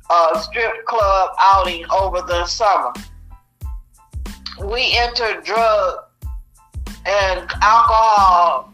uh, 0.08 0.38
strip 0.40 0.86
club 0.86 1.32
outing 1.38 1.84
over 1.90 2.22
the 2.22 2.46
summer. 2.46 2.94
We 4.58 4.96
entered 4.96 5.44
drug 5.44 5.98
and 7.04 7.40
alcohol 7.60 8.72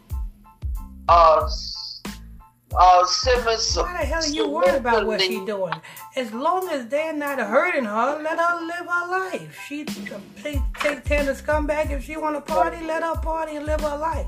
uh, 1.09 1.49
uh, 2.77 3.05
Simmons. 3.05 3.75
Why 3.75 3.93
the 3.99 4.05
hell 4.05 4.23
are 4.23 4.27
you 4.27 4.47
worried 4.47 4.75
about 4.75 5.05
what 5.05 5.21
she's 5.21 5.45
doing? 5.45 5.73
As 6.15 6.31
long 6.33 6.69
as 6.69 6.87
they're 6.87 7.13
not 7.13 7.39
hurting 7.39 7.85
her, 7.85 8.21
let 8.21 8.39
her 8.39 8.65
live 8.65 8.87
her 8.87 9.07
life. 9.09 9.59
She 9.67 9.85
take 9.85 10.59
take 10.75 11.03
to 11.05 11.33
scumbag. 11.33 11.91
If 11.91 12.05
she 12.05 12.17
want 12.17 12.35
to 12.35 12.53
party, 12.53 12.85
let 12.85 13.03
her 13.03 13.15
party 13.15 13.55
and 13.55 13.65
live 13.65 13.81
her 13.81 13.97
life. 13.97 14.27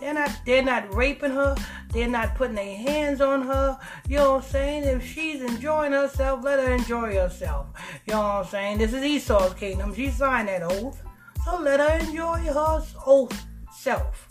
They're 0.00 0.14
not 0.14 0.30
they're 0.44 0.62
not 0.62 0.92
raping 0.94 1.30
her. 1.30 1.56
They're 1.92 2.08
not 2.08 2.34
putting 2.34 2.56
their 2.56 2.76
hands 2.76 3.20
on 3.20 3.42
her. 3.42 3.78
You 4.08 4.18
know 4.18 4.32
what 4.32 4.44
I'm 4.44 4.50
saying? 4.50 4.84
If 4.84 5.06
she's 5.06 5.42
enjoying 5.42 5.92
herself, 5.92 6.44
let 6.44 6.58
her 6.58 6.74
enjoy 6.74 7.14
herself. 7.14 7.68
You 8.06 8.14
know 8.14 8.20
what 8.20 8.26
I'm 8.26 8.44
saying? 8.46 8.78
This 8.78 8.92
is 8.92 9.02
Esau's 9.02 9.54
kingdom. 9.54 9.94
She 9.94 10.10
signed 10.10 10.48
that 10.48 10.62
oath. 10.62 11.02
So 11.44 11.60
let 11.60 11.80
her 11.80 12.06
enjoy 12.06 12.38
her 12.40 12.84
oath 13.06 13.46
self. 13.72 14.28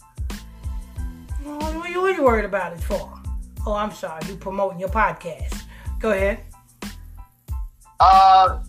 What 1.44 1.90
you, 1.90 2.02
what 2.02 2.15
you 2.15 2.23
worried 2.23 2.45
about 2.45 2.73
it 2.73 2.82
for? 2.82 3.24
Oh, 3.65 3.73
I'm 3.73 3.91
sorry. 3.91 4.21
You 4.27 4.35
promoting 4.35 4.79
your 4.79 4.89
podcast. 4.89 5.63
Go 5.99 6.11
ahead. 6.11 6.39
uh, 7.99 8.59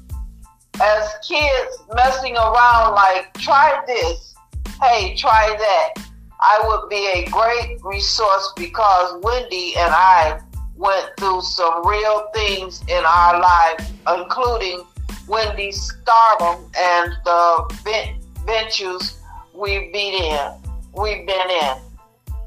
as 0.80 1.08
kids 1.26 1.78
messing 1.94 2.36
around 2.36 2.94
like 2.94 3.32
try 3.34 3.82
this 3.86 4.34
hey 4.82 5.16
try 5.16 5.54
that 5.58 6.04
i 6.40 6.62
would 6.68 6.88
be 6.90 6.96
a 7.14 7.24
great 7.30 7.78
resource 7.82 8.52
because 8.56 9.18
wendy 9.22 9.74
and 9.78 9.90
i 9.94 10.38
went 10.76 11.08
through 11.18 11.40
some 11.40 11.86
real 11.86 12.28
things 12.34 12.82
in 12.88 13.02
our 13.06 13.40
life 13.40 13.90
including 14.18 14.84
wendy's 15.28 15.80
stardom 15.80 16.62
and 16.78 17.12
the 17.24 18.22
ventures 18.44 19.18
we've 19.54 19.90
been 19.94 20.14
in 20.14 20.52
we've 20.92 21.26
been 21.26 21.50
in 21.50 21.76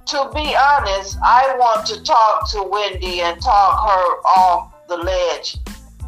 to 0.10 0.30
be 0.34 0.56
honest 0.56 1.18
i 1.24 1.56
want 1.58 1.86
to 1.86 2.02
talk 2.04 2.50
to 2.50 2.64
wendy 2.64 3.22
and 3.22 3.42
talk 3.42 3.88
her 3.88 4.28
off 4.28 4.74
the 4.90 4.98
ledge 4.98 5.58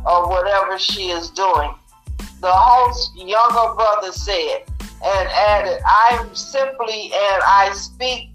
of 0.06 0.28
whatever 0.30 0.78
she 0.78 1.11
is 1.11 1.30
doing. 1.30 1.73
The 2.41 2.52
host's 2.52 3.15
younger 3.15 3.76
brother 3.76 4.11
said 4.11 4.64
and 5.03 5.30
added, 5.30 5.80
I'm 5.86 6.34
simply 6.34 7.11
and 7.14 7.44
I 7.45 7.72
speak 7.73 8.32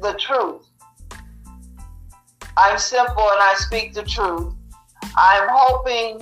the 0.00 0.12
truth. 0.14 0.66
I'm 2.56 2.78
simple 2.78 3.28
and 3.30 3.40
I 3.40 3.54
speak 3.58 3.94
the 3.94 4.02
truth. 4.02 4.54
I'm 5.16 5.48
hoping 5.50 6.20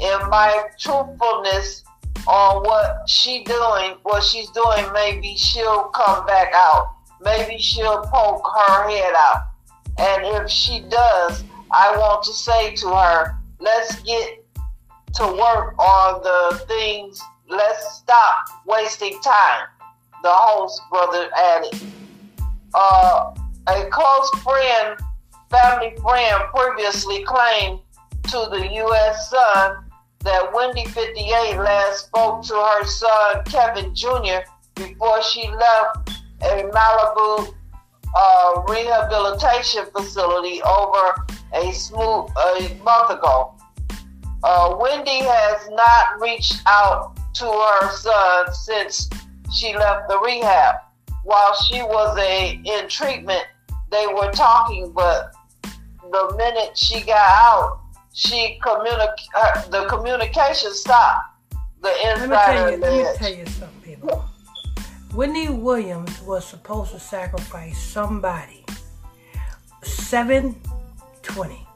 in 0.00 0.30
my 0.30 0.64
truthfulness 0.78 1.84
on 2.26 2.62
what 2.62 3.08
she 3.08 3.44
doing, 3.44 3.96
what 4.04 4.22
she's 4.22 4.50
doing, 4.50 4.86
maybe 4.94 5.36
she'll 5.36 5.84
come 5.84 6.24
back 6.24 6.52
out. 6.54 6.94
Maybe 7.24 7.58
she'll 7.58 8.02
poke 8.02 8.46
her 8.46 8.88
head 8.88 9.14
out. 9.16 9.42
And 9.98 10.24
if 10.36 10.50
she 10.50 10.80
does, 10.80 11.44
I 11.70 11.96
want 11.96 12.24
to 12.24 12.32
say 12.32 12.74
to 12.76 12.88
her, 12.88 13.36
let's 13.60 14.00
get 14.02 14.44
to 15.14 15.26
work 15.26 15.78
on 15.78 16.22
the 16.22 16.58
things. 16.66 17.20
Let's 17.48 17.96
stop 17.96 18.46
wasting 18.66 19.20
time. 19.20 19.66
The 20.22 20.30
host 20.30 20.80
brother 20.90 21.28
added. 21.36 21.80
Uh, 22.74 23.34
a 23.66 23.86
close 23.90 24.30
friend, 24.42 24.98
family 25.50 25.96
friend, 26.00 26.44
previously 26.54 27.22
claimed 27.24 27.80
to 28.24 28.48
the 28.50 28.68
U.S. 28.74 29.30
Sun 29.30 29.84
that 30.20 30.52
Wendy 30.52 30.84
58 30.86 31.58
last 31.58 32.06
spoke 32.06 32.42
to 32.44 32.54
her 32.54 32.84
son 32.84 33.44
Kevin 33.44 33.94
Jr. 33.94 34.40
before 34.74 35.22
she 35.22 35.48
left 35.48 36.21
a 36.44 36.70
Malibu 36.70 37.54
uh, 38.14 38.62
rehabilitation 38.68 39.84
facility 39.94 40.62
over 40.62 41.26
a 41.54 41.72
smooth 41.72 42.30
a 42.36 42.78
month 42.84 43.10
ago. 43.10 43.54
Uh, 44.44 44.76
Wendy 44.78 45.20
has 45.22 45.68
not 45.70 46.20
reached 46.20 46.60
out 46.66 47.16
to 47.34 47.44
her 47.44 47.90
son 47.92 48.52
since 48.52 49.08
she 49.52 49.74
left 49.76 50.08
the 50.08 50.18
rehab. 50.18 50.76
While 51.24 51.54
she 51.54 51.82
was 51.82 52.18
a 52.18 52.60
in 52.64 52.88
treatment, 52.88 53.44
they 53.90 54.06
were 54.06 54.32
talking, 54.32 54.92
but 54.92 55.32
the 56.10 56.34
minute 56.36 56.76
she 56.76 57.00
got 57.02 57.30
out, 57.30 57.80
she 58.12 58.58
communic- 58.64 59.28
uh, 59.36 59.68
the 59.68 59.86
communication 59.86 60.72
stopped. 60.72 61.20
The 61.80 61.88
Let 61.88 61.94
me 61.94 62.04
tell 62.04 62.16
insider 62.16 62.70
you. 62.72 62.76
Let 62.78 62.92
me 62.92 63.18
tell 63.18 63.34
you 63.34 63.46
something. 63.46 63.81
Whitney 65.14 65.50
Williams 65.50 66.22
was 66.22 66.42
supposed 66.42 66.92
to 66.92 66.98
sacrifice 66.98 67.78
somebody. 67.78 68.64
Seven 69.82 70.56
twenty 71.22 71.66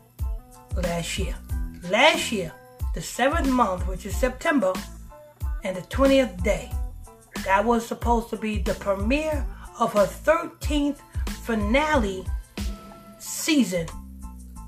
last 0.75 1.19
year. 1.19 1.35
Last 1.91 2.33
year, 2.33 2.51
the 2.95 3.03
seventh 3.03 3.49
month, 3.49 3.87
which 3.87 4.07
is 4.07 4.17
September, 4.17 4.73
and 5.65 5.77
the 5.77 5.83
twentieth 5.83 6.43
day. 6.43 6.73
That 7.45 7.63
was 7.63 7.87
supposed 7.87 8.31
to 8.31 8.39
be 8.39 8.59
the 8.59 8.73
premiere 8.75 9.47
of 9.79 9.93
her 9.93 10.07
thirteenth 10.07 11.03
finale 11.45 12.25
season 13.19 13.87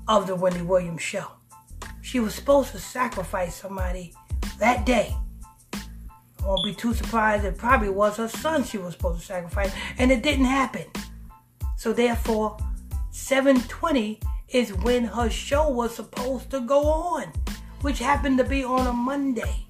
of 0.07 0.27
the 0.27 0.35
Wendy 0.35 0.61
Williams 0.61 1.01
show. 1.01 1.25
She 2.01 2.19
was 2.19 2.35
supposed 2.35 2.71
to 2.73 2.79
sacrifice 2.79 3.55
somebody 3.55 4.13
that 4.59 4.85
day. 4.85 5.15
Won't 6.45 6.63
be 6.63 6.73
too 6.73 6.93
surprised. 6.93 7.45
It 7.45 7.57
probably 7.57 7.89
was 7.89 8.17
her 8.17 8.27
son 8.27 8.63
she 8.63 8.77
was 8.77 8.93
supposed 8.93 9.21
to 9.21 9.25
sacrifice, 9.25 9.73
and 9.97 10.11
it 10.11 10.23
didn't 10.23 10.45
happen. 10.45 10.85
So 11.77 11.93
therefore, 11.93 12.57
720 13.11 14.19
is 14.49 14.73
when 14.73 15.05
her 15.05 15.29
show 15.29 15.69
was 15.69 15.95
supposed 15.95 16.49
to 16.51 16.61
go 16.61 16.83
on, 16.87 17.31
which 17.81 17.99
happened 17.99 18.37
to 18.39 18.43
be 18.43 18.63
on 18.63 18.87
a 18.87 18.93
Monday. 18.93 19.65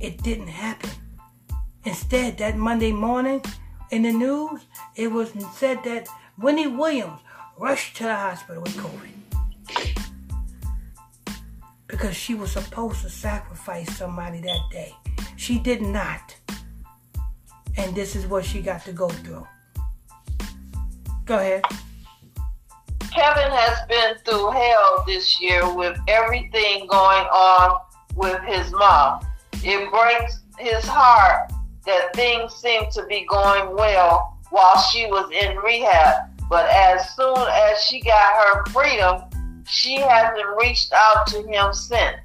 It 0.00 0.22
didn't 0.22 0.48
happen. 0.48 0.90
Instead, 1.84 2.38
that 2.38 2.56
Monday 2.56 2.92
morning 2.92 3.42
in 3.90 4.02
the 4.02 4.12
news, 4.12 4.60
it 4.96 5.10
was 5.10 5.32
said 5.54 5.84
that 5.84 6.08
Winnie 6.38 6.66
Williams 6.66 7.20
rushed 7.58 7.96
to 7.96 8.04
the 8.04 8.14
hospital 8.14 8.62
with 8.62 8.74
COVID 8.76 9.14
because 11.94 12.16
she 12.16 12.34
was 12.34 12.50
supposed 12.50 13.02
to 13.02 13.08
sacrifice 13.08 13.96
somebody 13.96 14.40
that 14.40 14.60
day. 14.68 14.92
She 15.36 15.60
did 15.60 15.80
not. 15.80 16.34
And 17.76 17.94
this 17.94 18.16
is 18.16 18.26
what 18.26 18.44
she 18.44 18.60
got 18.60 18.84
to 18.86 18.92
go 18.92 19.08
through. 19.08 19.46
Go 21.24 21.36
ahead. 21.38 21.62
Kevin 23.12 23.48
has 23.48 23.78
been 23.88 24.16
through 24.24 24.50
hell 24.50 25.04
this 25.06 25.40
year 25.40 25.72
with 25.72 25.96
everything 26.08 26.88
going 26.88 27.26
on 27.26 27.80
with 28.16 28.42
his 28.42 28.72
mom. 28.72 29.24
It 29.62 29.88
breaks 29.92 30.40
his 30.58 30.84
heart 30.84 31.52
that 31.86 32.12
things 32.12 32.52
seem 32.56 32.90
to 32.90 33.06
be 33.06 33.24
going 33.30 33.72
well 33.76 34.36
while 34.50 34.78
she 34.78 35.06
was 35.06 35.30
in 35.30 35.56
rehab. 35.58 36.28
But 36.50 36.68
as 36.68 37.14
soon 37.14 37.38
as 37.38 37.80
she 37.84 38.00
got 38.00 38.34
her 38.34 38.66
freedom, 38.72 39.22
she 39.66 39.96
hasn't 39.96 40.46
reached 40.60 40.92
out 40.92 41.26
to 41.28 41.42
him 41.42 41.72
since. 41.72 42.16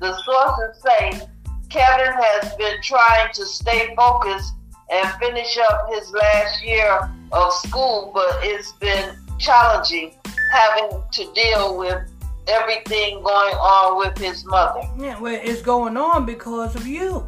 The 0.00 0.16
sources 0.22 0.82
say 0.82 1.28
Kevin 1.68 2.12
has 2.12 2.54
been 2.54 2.80
trying 2.82 3.32
to 3.34 3.44
stay 3.44 3.94
focused 3.96 4.54
and 4.90 5.08
finish 5.20 5.58
up 5.70 5.88
his 5.92 6.10
last 6.12 6.64
year 6.64 7.10
of 7.32 7.52
school, 7.52 8.10
but 8.14 8.38
it's 8.42 8.72
been 8.72 9.16
challenging 9.38 10.14
having 10.52 11.02
to 11.12 11.32
deal 11.34 11.76
with 11.76 12.08
everything 12.46 13.22
going 13.22 13.54
on 13.54 13.98
with 13.98 14.16
his 14.16 14.44
mother. 14.46 14.80
Yeah, 14.98 15.18
well, 15.20 15.38
it's 15.42 15.62
going 15.62 15.96
on 15.96 16.24
because 16.24 16.74
of 16.74 16.86
you. 16.86 17.26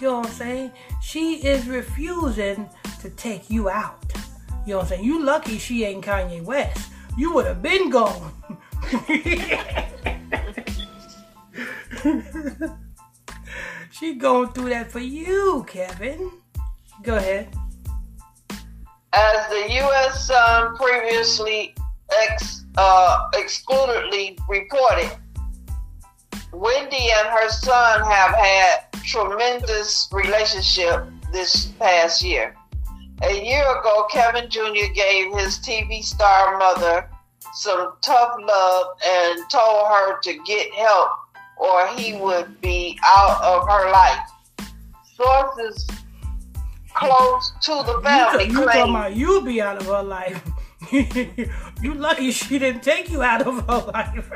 You 0.00 0.08
know 0.08 0.18
what 0.18 0.26
I'm 0.26 0.32
saying? 0.32 0.72
She 1.02 1.36
is 1.46 1.68
refusing 1.68 2.68
to 3.00 3.10
take 3.10 3.50
you 3.50 3.68
out. 3.68 4.02
You 4.66 4.72
know 4.72 4.78
what 4.78 4.84
I'm 4.84 4.88
saying? 4.88 5.04
You 5.04 5.22
lucky 5.22 5.58
she 5.58 5.84
ain't 5.84 6.04
Kanye 6.04 6.42
West. 6.42 6.90
You 7.16 7.34
would 7.34 7.46
have 7.46 7.62
been 7.62 7.90
gone. 7.90 8.32
she 13.90 14.14
going 14.14 14.48
through 14.50 14.70
that 14.70 14.90
for 14.90 14.98
you, 14.98 15.64
Kevin. 15.68 16.30
Go 17.02 17.16
ahead. 17.16 17.48
As 19.12 19.48
the 19.48 19.74
U.S. 19.74 20.26
Sun 20.26 20.76
previously 20.76 21.74
ex, 22.22 22.64
uh, 22.76 23.28
excludedly 23.34 24.36
reported, 24.48 25.10
Wendy 26.52 27.08
and 27.18 27.28
her 27.28 27.48
son 27.48 28.02
have 28.02 28.34
had 28.34 28.86
tremendous 29.04 30.08
relationship 30.12 31.06
this 31.32 31.66
past 31.78 32.22
year. 32.22 32.56
A 33.22 33.44
year 33.44 33.64
ago, 33.78 34.06
Kevin 34.10 34.50
Jr. 34.50 34.92
gave 34.94 35.32
his 35.34 35.58
TV 35.58 36.02
star 36.02 36.58
mother 36.58 37.08
some 37.54 37.92
tough 38.00 38.36
love 38.40 38.86
and 39.04 39.40
told 39.50 39.86
her 39.88 40.20
to 40.20 40.38
get 40.44 40.72
help 40.74 41.10
or 41.56 41.86
he 41.88 42.16
would 42.16 42.60
be 42.60 42.98
out 43.04 43.40
of 43.42 43.68
her 43.68 43.90
life. 43.90 44.28
Sources 45.16 45.86
close 46.94 47.52
to 47.62 47.82
the 47.86 48.00
family 48.02 48.44
you, 48.44 48.60
you 48.60 48.64
talking 48.66 48.90
about 48.90 49.16
you'll 49.16 49.42
be 49.42 49.60
out 49.60 49.76
of 49.78 49.86
her 49.86 50.02
life. 50.02 50.42
you 50.90 51.94
lucky 51.94 52.30
she 52.30 52.58
didn't 52.58 52.82
take 52.82 53.10
you 53.10 53.22
out 53.22 53.42
of 53.46 53.66
her 53.66 53.92
life. 53.92 54.30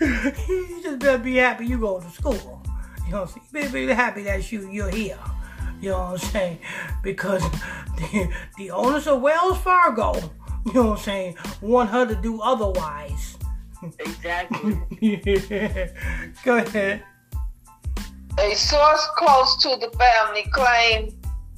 you 0.48 0.82
just 0.82 0.98
better 0.98 1.18
be 1.18 1.36
happy 1.36 1.66
you 1.66 1.78
go 1.78 2.00
to 2.00 2.10
school. 2.10 2.62
You 3.06 3.12
know 3.12 3.22
what 3.22 3.36
I'm 3.36 3.42
saying? 3.52 3.72
Be, 3.72 3.86
be 3.86 3.92
happy 3.92 4.22
that 4.24 4.50
you 4.52 4.68
you're 4.70 4.90
here. 4.90 5.18
You 5.80 5.90
know 5.90 5.98
what 5.98 6.12
I'm 6.12 6.18
saying? 6.18 6.58
Because 7.02 7.42
the, 7.96 8.32
the 8.56 8.70
owners 8.70 9.06
of 9.06 9.20
Wells 9.20 9.58
Fargo, 9.58 10.14
you 10.66 10.72
know 10.72 10.90
what 10.90 10.98
I'm 10.98 11.04
saying, 11.04 11.36
want 11.60 11.90
her 11.90 12.06
to 12.06 12.14
do 12.14 12.40
otherwise. 12.40 13.36
Exactly. 13.98 14.78
Go 16.44 16.56
ahead. 16.58 17.02
A 18.38 18.54
source 18.54 19.08
close 19.16 19.56
to 19.62 19.76
the 19.80 19.90
family 19.98 20.44
claimed 20.52 21.14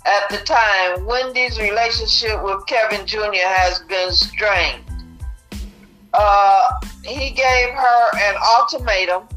at 0.07 0.29
the 0.31 0.39
time 0.39 1.05
Wendy's 1.07 1.59
relationship 1.61 2.43
with 2.43 2.65
Kevin 2.67 3.07
Jr. 3.07 3.21
has 3.35 3.81
been 3.89 4.11
strained. 4.11 4.83
Uh, 6.13 6.71
he 7.05 7.31
gave 7.31 7.71
her 7.75 8.17
an 8.17 8.35
ultimatum. 8.59 9.29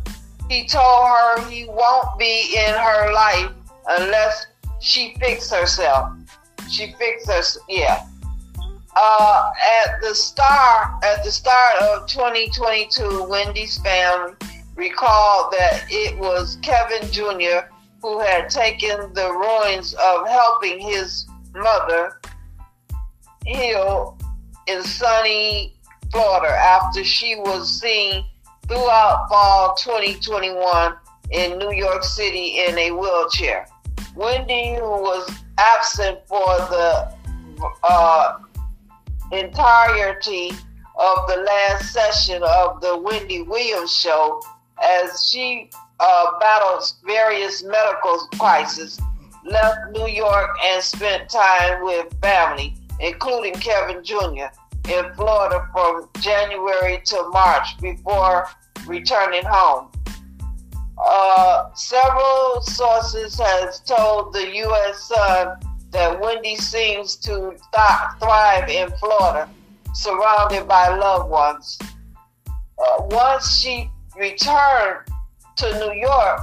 He 0.50 0.68
told 0.68 1.08
her 1.08 1.50
he 1.50 1.66
won't 1.66 2.18
be 2.18 2.56
in 2.56 2.74
her 2.74 3.14
life 3.14 3.52
unless 3.90 4.48
she 4.80 5.16
fixes 5.20 5.52
herself. 5.52 6.14
She 6.70 6.94
fixes. 6.98 7.60
Yeah. 7.68 8.06
Uh, 9.00 9.52
at 9.86 10.02
the 10.02 10.16
start, 10.16 11.04
at 11.04 11.24
the 11.24 11.30
start 11.32 11.80
of 11.84 12.08
2022, 12.08 13.28
Wendy's 13.30 13.78
family 13.78 14.34
recalled 14.76 15.54
that 15.54 15.86
it 15.88 16.18
was 16.18 16.58
Kevin 16.64 17.08
Jr. 17.12 17.68
who 18.02 18.20
had 18.20 18.50
taken 18.50 19.14
the 19.14 19.32
ruins 19.32 19.94
of 19.94 20.28
helping 20.28 20.80
his 20.80 21.28
mother 21.54 22.20
heal 23.46 24.18
in 24.66 24.82
sunny 24.82 25.76
Florida 26.12 26.56
after 26.56 27.04
she 27.04 27.36
was 27.36 27.80
seen 27.80 28.26
throughout 28.68 29.28
fall 29.30 29.76
2021 29.76 30.96
in 31.30 31.60
New 31.60 31.72
York 31.72 32.04
City 32.04 32.66
in 32.68 32.76
a 32.76 32.90
wheelchair. 32.90 33.68
Wendy, 34.16 34.74
who 34.74 34.82
was 34.82 35.30
absent 35.60 36.18
for 36.28 36.48
the 36.72 37.16
uh, 37.84 38.40
entirety 39.32 40.52
of 40.98 41.28
the 41.28 41.38
last 41.38 41.94
session 41.94 42.42
of 42.44 42.82
the 42.82 42.98
Wendy 42.98 43.44
Williams 43.44 43.94
show, 43.94 44.42
as 44.82 45.30
she 45.30 45.70
uh, 46.00 46.40
battled 46.40 46.92
various 47.06 47.64
medical 47.64 48.18
crises, 48.38 49.00
left 49.44 49.80
New 49.92 50.08
York 50.08 50.50
and 50.66 50.84
spent 50.84 51.30
time 51.30 51.84
with 51.84 52.14
family, 52.22 52.76
including 53.00 53.54
Kevin 53.54 54.04
Jr 54.04 54.48
in 54.90 55.14
Florida 55.16 55.68
from 55.74 56.08
January 56.20 57.02
to 57.06 57.30
March 57.30 57.78
before 57.82 58.48
returning 58.86 59.44
home. 59.46 59.92
Uh, 60.98 61.70
several 61.76 62.62
sources 62.62 63.38
has 63.38 63.82
told 63.82 64.34
the 64.34 64.56
U.S. 64.56 65.04
Sun 65.04 65.60
that 65.92 66.20
Wendy 66.20 66.56
seems 66.56 67.16
to 67.18 67.52
th- 67.52 68.20
thrive 68.20 68.70
in 68.70 68.90
Florida, 68.98 69.50
surrounded 69.94 70.68
by 70.68 70.90
loved 70.96 71.30
ones. 71.30 71.80
Uh, 72.48 73.04
once 73.10 73.60
she 73.60 73.90
returned 74.16 75.00
to 75.56 75.80
New 75.80 75.94
York, 75.94 76.42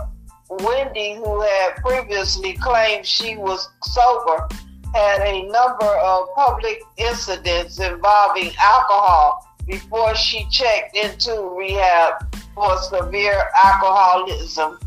Wendy, 0.51 1.15
who 1.15 1.41
had 1.41 1.77
previously 1.77 2.55
claimed 2.55 3.07
she 3.07 3.37
was 3.37 3.69
sober, 3.83 4.49
had 4.95 5.21
a 5.23 5.43
number 5.49 5.87
of 5.87 6.29
public 6.35 6.83
incidents 6.97 7.81
involving 7.81 8.51
alcohol 8.61 9.49
before 9.66 10.15
she 10.15 10.47
checked 10.51 10.97
into 10.97 11.55
rehab 11.57 12.35
for 12.55 12.77
severe 12.79 13.49
alcoholism 13.65 14.79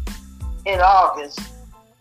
in 0.66 0.80
August. 0.80 1.40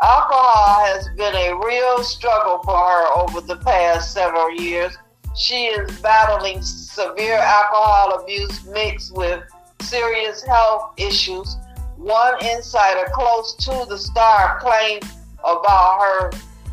Alcohol 0.03 0.85
has 0.85 1.09
been 1.17 1.35
a 1.35 1.59
real 1.65 2.03
struggle 2.03 2.61
for 2.63 2.77
her 2.77 3.07
over 3.15 3.41
the 3.41 3.57
past 3.57 4.13
several 4.13 4.51
years. 4.51 4.95
She 5.35 5.67
is 5.67 6.01
battling 6.01 6.61
severe 6.61 7.39
alcohol 7.39 8.21
abuse 8.21 8.65
mixed 8.67 9.15
with 9.15 9.43
serious 9.81 10.43
health 10.43 10.93
issues. 10.99 11.57
One 11.97 12.35
insider 12.45 13.09
close 13.15 13.55
to 13.55 13.87
the 13.89 13.97
star 13.97 14.61
claimed 14.61 15.05
about 15.43 16.01
her 16.01 16.31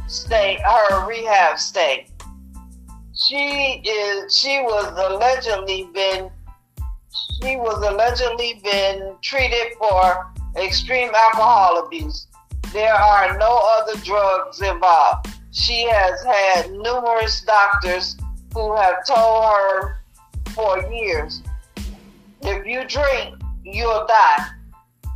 stay, 0.07 0.59
her 0.65 1.07
rehab 1.07 1.57
stay. 1.59 2.07
She 3.15 3.81
is. 3.85 4.35
She 4.35 4.59
was 4.59 4.91
allegedly 4.97 5.89
been. 5.93 6.29
She 7.41 7.55
was 7.55 7.81
allegedly 7.87 8.59
been 8.63 9.15
treated 9.21 9.77
for 9.77 10.33
extreme 10.57 11.11
alcohol 11.13 11.85
abuse. 11.85 12.27
There 12.73 12.95
are 12.95 13.37
no 13.37 13.61
other 13.77 13.99
drugs 13.99 14.59
involved. 14.59 15.27
She 15.51 15.87
has 15.87 16.23
had 16.23 16.71
numerous 16.71 17.41
doctors 17.41 18.17
who 18.51 18.75
have 18.75 19.05
told 19.05 19.45
her 19.45 19.97
for 20.55 20.81
years, 20.91 21.43
if 22.41 22.65
you 22.65 22.83
drink, 22.87 23.39
you'll 23.63 24.07
die. 24.07 24.47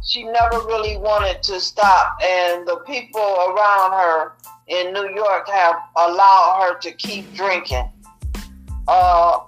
she 0.06 0.24
never 0.24 0.60
really 0.68 0.98
wanted 0.98 1.42
to 1.44 1.60
stop, 1.60 2.20
and 2.24 2.68
the 2.68 2.78
people 2.86 3.22
around 3.22 3.92
her 3.92 4.34
in 4.68 4.94
New 4.94 5.10
York 5.16 5.50
have 5.50 5.78
allowed 5.96 6.60
her 6.62 6.80
to 6.80 6.92
keep 6.92 7.34
drinking. 7.34 7.90
Uh, 8.88 9.40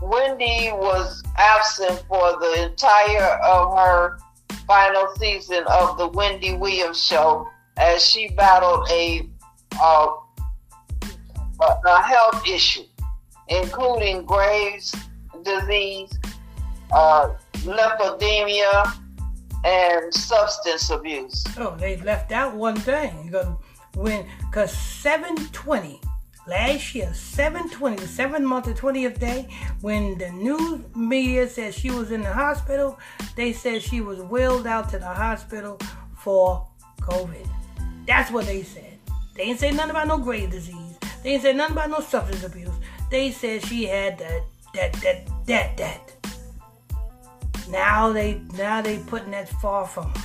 Wendy 0.00 0.70
was 0.72 1.22
absent 1.36 2.02
for 2.08 2.38
the 2.40 2.64
entire 2.64 3.38
of 3.44 3.76
her 3.76 4.18
final 4.66 5.08
season 5.16 5.64
of 5.68 5.98
the 5.98 6.08
Wendy 6.08 6.54
Williams 6.54 7.02
show 7.02 7.48
as 7.76 8.06
she 8.06 8.28
battled 8.30 8.88
a 8.90 9.28
uh, 9.80 10.08
a 11.60 12.02
health 12.02 12.46
issue, 12.46 12.84
including 13.48 14.24
Graves' 14.24 14.94
disease, 15.42 16.10
uh, 16.92 17.34
and 19.64 20.14
substance 20.14 20.90
abuse. 20.90 21.44
Oh, 21.58 21.76
they 21.78 21.96
left 21.98 22.32
out 22.32 22.54
one 22.54 22.76
thing. 22.76 23.26
Because 23.26 23.46
when, 23.94 24.26
cause 24.52 24.72
720 24.72 26.00
last 26.46 26.94
year, 26.94 27.12
720, 27.14 27.96
the 27.96 28.08
seventh 28.08 28.44
month, 28.44 28.66
the 28.66 28.74
20th 28.74 29.18
day, 29.18 29.48
when 29.80 30.18
the 30.18 30.30
news 30.30 30.84
media 30.94 31.48
said 31.48 31.74
she 31.74 31.90
was 31.90 32.10
in 32.10 32.22
the 32.22 32.32
hospital, 32.32 32.98
they 33.36 33.52
said 33.52 33.82
she 33.82 34.00
was 34.00 34.20
wheeled 34.20 34.66
out 34.66 34.90
to 34.90 34.98
the 34.98 35.06
hospital 35.06 35.78
for 36.16 36.66
COVID. 37.00 37.46
That's 38.06 38.30
what 38.30 38.46
they 38.46 38.62
said. 38.62 38.98
They 39.34 39.46
didn't 39.46 39.60
say 39.60 39.70
nothing 39.70 39.90
about 39.90 40.08
no 40.08 40.18
grave 40.18 40.50
disease. 40.50 40.98
They 41.22 41.32
didn't 41.32 41.42
say 41.42 41.52
nothing 41.52 41.76
about 41.76 41.90
no 41.90 42.00
substance 42.00 42.42
abuse. 42.42 42.74
They 43.10 43.30
said 43.30 43.64
she 43.64 43.84
had 43.84 44.18
that, 44.18 44.42
that, 44.74 44.92
that, 44.94 45.46
that, 45.46 45.76
that. 45.76 46.12
Now 47.68 48.12
they, 48.12 48.40
now 48.56 48.82
they 48.82 48.98
putting 48.98 49.30
that 49.30 49.48
far 49.48 49.86
from 49.86 50.10
her. 50.10 50.22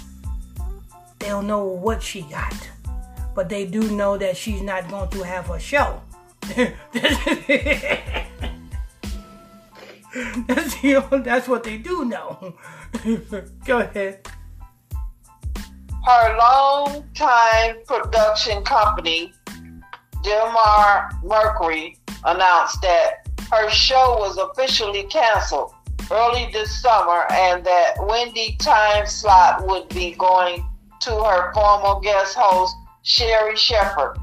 They 1.20 1.28
don't 1.28 1.48
know 1.48 1.66
what 1.66 2.02
she 2.02 2.24
got, 2.24 2.54
but 3.36 3.50
they 3.50 3.66
do 3.66 3.92
know 3.92 4.18
that 4.18 4.38
she's 4.38 4.62
not 4.62 4.90
going 4.90 5.10
to 5.10 5.22
have 5.24 5.48
her 5.48 5.60
show. 5.60 6.02
that's, 10.48 10.84
you 10.84 10.94
know, 10.94 11.08
that's 11.20 11.48
what 11.48 11.64
they 11.64 11.78
do 11.78 12.06
know. 12.06 12.56
Go 13.66 13.80
ahead. 13.80 14.28
Her 16.06 16.38
long-time 16.38 17.78
production 17.86 18.64
company, 18.64 19.34
Debmar 20.24 21.22
Mercury, 21.24 21.98
announced 22.24 22.82
that 22.82 23.28
her 23.52 23.70
show 23.70 24.18
was 24.20 24.38
officially 24.38 25.04
canceled 25.04 25.74
early 26.12 26.50
this 26.54 26.82
summer 26.82 27.26
and 27.32 27.66
that 27.66 27.96
Wendy 28.00 28.56
time 28.60 29.06
slot 29.08 29.68
would 29.68 29.90
be 29.90 30.12
going 30.14 30.66
to 31.02 31.12
her 31.12 31.54
former 31.54 32.00
guest 32.02 32.36
host, 32.38 32.76
Sherri 33.06 33.56
Shepherd. 33.56 34.18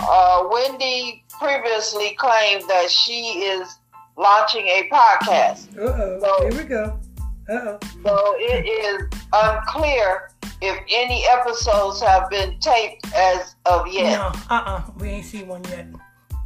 Uh, 0.00 0.48
Wendy 0.50 1.24
previously 1.38 2.16
claimed 2.18 2.64
that 2.68 2.90
she 2.90 3.42
is 3.44 3.78
launching 4.16 4.66
a 4.66 4.88
podcast. 4.90 5.78
Uh-oh. 5.78 6.18
So- 6.20 6.48
Here 6.50 6.62
we 6.62 6.68
go. 6.68 6.98
Uh-oh. 7.48 7.78
So 8.02 8.34
it 8.38 8.64
is 8.66 9.20
unclear 9.32 10.30
if 10.62 10.78
any 10.90 11.26
episodes 11.28 12.00
have 12.02 12.30
been 12.30 12.58
taped 12.60 13.12
as 13.14 13.54
of 13.66 13.86
yet. 13.88 14.16
No, 14.16 14.32
uh-uh. 14.56 14.82
We 14.98 15.08
ain't 15.08 15.26
seen 15.26 15.46
one 15.48 15.62
yet. 15.64 15.86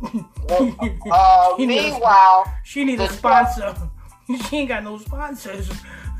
Uh, 0.48 1.54
meanwhile, 1.58 2.44
She 2.64 2.84
needs 2.84 3.02
a 3.02 3.08
sponsor. 3.08 3.74
She 4.48 4.56
ain't 4.58 4.68
got 4.68 4.84
no 4.84 4.98
sponsors. 4.98 5.70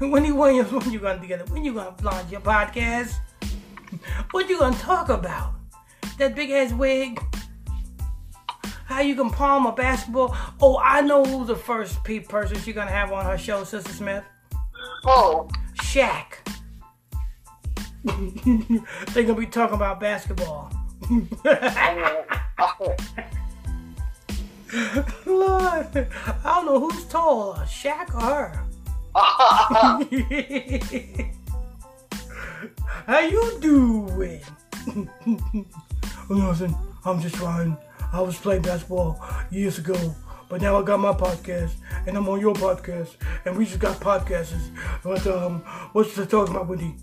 Wendy 0.00 0.32
Williams, 0.32 0.70
when 0.72 0.90
you 0.90 0.98
gonna 1.00 1.20
together? 1.20 1.44
When 1.48 1.64
you 1.64 1.74
gonna 1.74 1.94
launch 2.02 2.30
your 2.30 2.40
podcast? 2.40 3.14
What 4.30 4.48
you 4.48 4.58
gonna 4.58 4.76
talk 4.76 5.08
about? 5.08 5.54
That 6.18 6.34
big 6.34 6.50
ass 6.50 6.72
wig? 6.72 7.22
How 8.86 9.00
you 9.00 9.14
can 9.14 9.30
palm 9.30 9.66
a 9.66 9.72
basketball? 9.72 10.36
Oh, 10.60 10.78
I 10.82 11.00
know 11.00 11.24
who 11.24 11.44
the 11.44 11.56
first 11.56 12.02
pe- 12.04 12.20
person 12.20 12.58
she 12.60 12.72
gonna 12.72 12.90
have 12.90 13.12
on 13.12 13.24
her 13.24 13.36
show, 13.38 13.64
Sister 13.64 13.92
Smith. 13.92 14.24
oh, 15.04 15.48
Shaq. 15.82 16.34
they 19.14 19.24
gonna 19.24 19.38
be 19.38 19.46
talking 19.46 19.74
about 19.76 20.00
basketball. 20.00 20.70
Lord, 25.26 26.08
I 26.44 26.54
don't 26.54 26.66
know 26.66 26.80
who's 26.80 27.04
taller, 27.04 27.64
Shaq 27.64 28.14
or 28.14 28.20
her. 28.20 28.62
How 33.06 33.20
you 33.20 33.58
doing? 33.60 34.40
Listen, 36.28 36.74
I'm 37.04 37.20
just 37.20 37.34
trying. 37.36 37.76
I 38.12 38.20
was 38.20 38.36
playing 38.36 38.62
basketball 38.62 39.20
years 39.50 39.78
ago, 39.78 40.14
but 40.48 40.60
now 40.60 40.78
I 40.78 40.82
got 40.82 41.00
my 41.00 41.12
podcast, 41.12 41.72
and 42.06 42.16
I'm 42.16 42.28
on 42.28 42.40
your 42.40 42.54
podcast, 42.54 43.16
and 43.44 43.56
we 43.56 43.64
just 43.64 43.78
got 43.78 44.00
podcasts. 44.00 44.70
But 45.02 45.26
um, 45.26 45.60
what's 45.92 46.14
the 46.14 46.26
talk 46.26 46.48
about, 46.48 46.68
Wendy? 46.68 46.94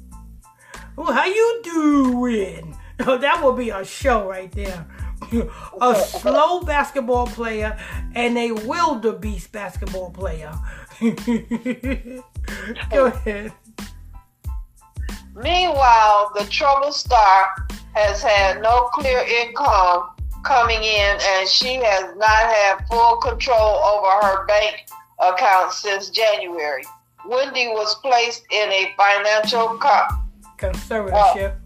Well, 0.95 1.11
how 1.11 1.25
you 1.25 1.61
doing? 1.63 2.77
Oh, 3.05 3.17
that 3.17 3.43
would 3.43 3.57
be 3.57 3.71
a 3.71 3.83
show 3.83 4.29
right 4.29 4.51
there. 4.51 4.85
a 5.81 5.95
slow 5.95 6.61
basketball 6.61 7.25
player 7.25 7.77
and 8.13 8.37
a 8.37 8.51
wildebeest 8.51 9.51
basketball 9.51 10.11
player. 10.11 10.53
Go 12.91 13.05
ahead. 13.07 13.51
Meanwhile, 15.35 16.31
the 16.35 16.45
trouble 16.45 16.91
star 16.91 17.47
has 17.93 18.21
had 18.21 18.61
no 18.61 18.89
clear 18.93 19.19
income 19.19 20.09
coming 20.43 20.83
in, 20.83 21.17
and 21.21 21.47
she 21.47 21.75
has 21.75 22.15
not 22.17 22.27
had 22.27 22.85
full 22.89 23.17
control 23.17 23.77
over 23.83 24.25
her 24.25 24.45
bank 24.45 24.85
account 25.19 25.71
since 25.71 26.09
January. 26.09 26.83
Wendy 27.25 27.67
was 27.67 27.95
placed 28.01 28.43
in 28.51 28.69
a 28.69 28.93
financial 28.97 29.77
co- 29.77 30.07
Conservatorship. 30.57 31.57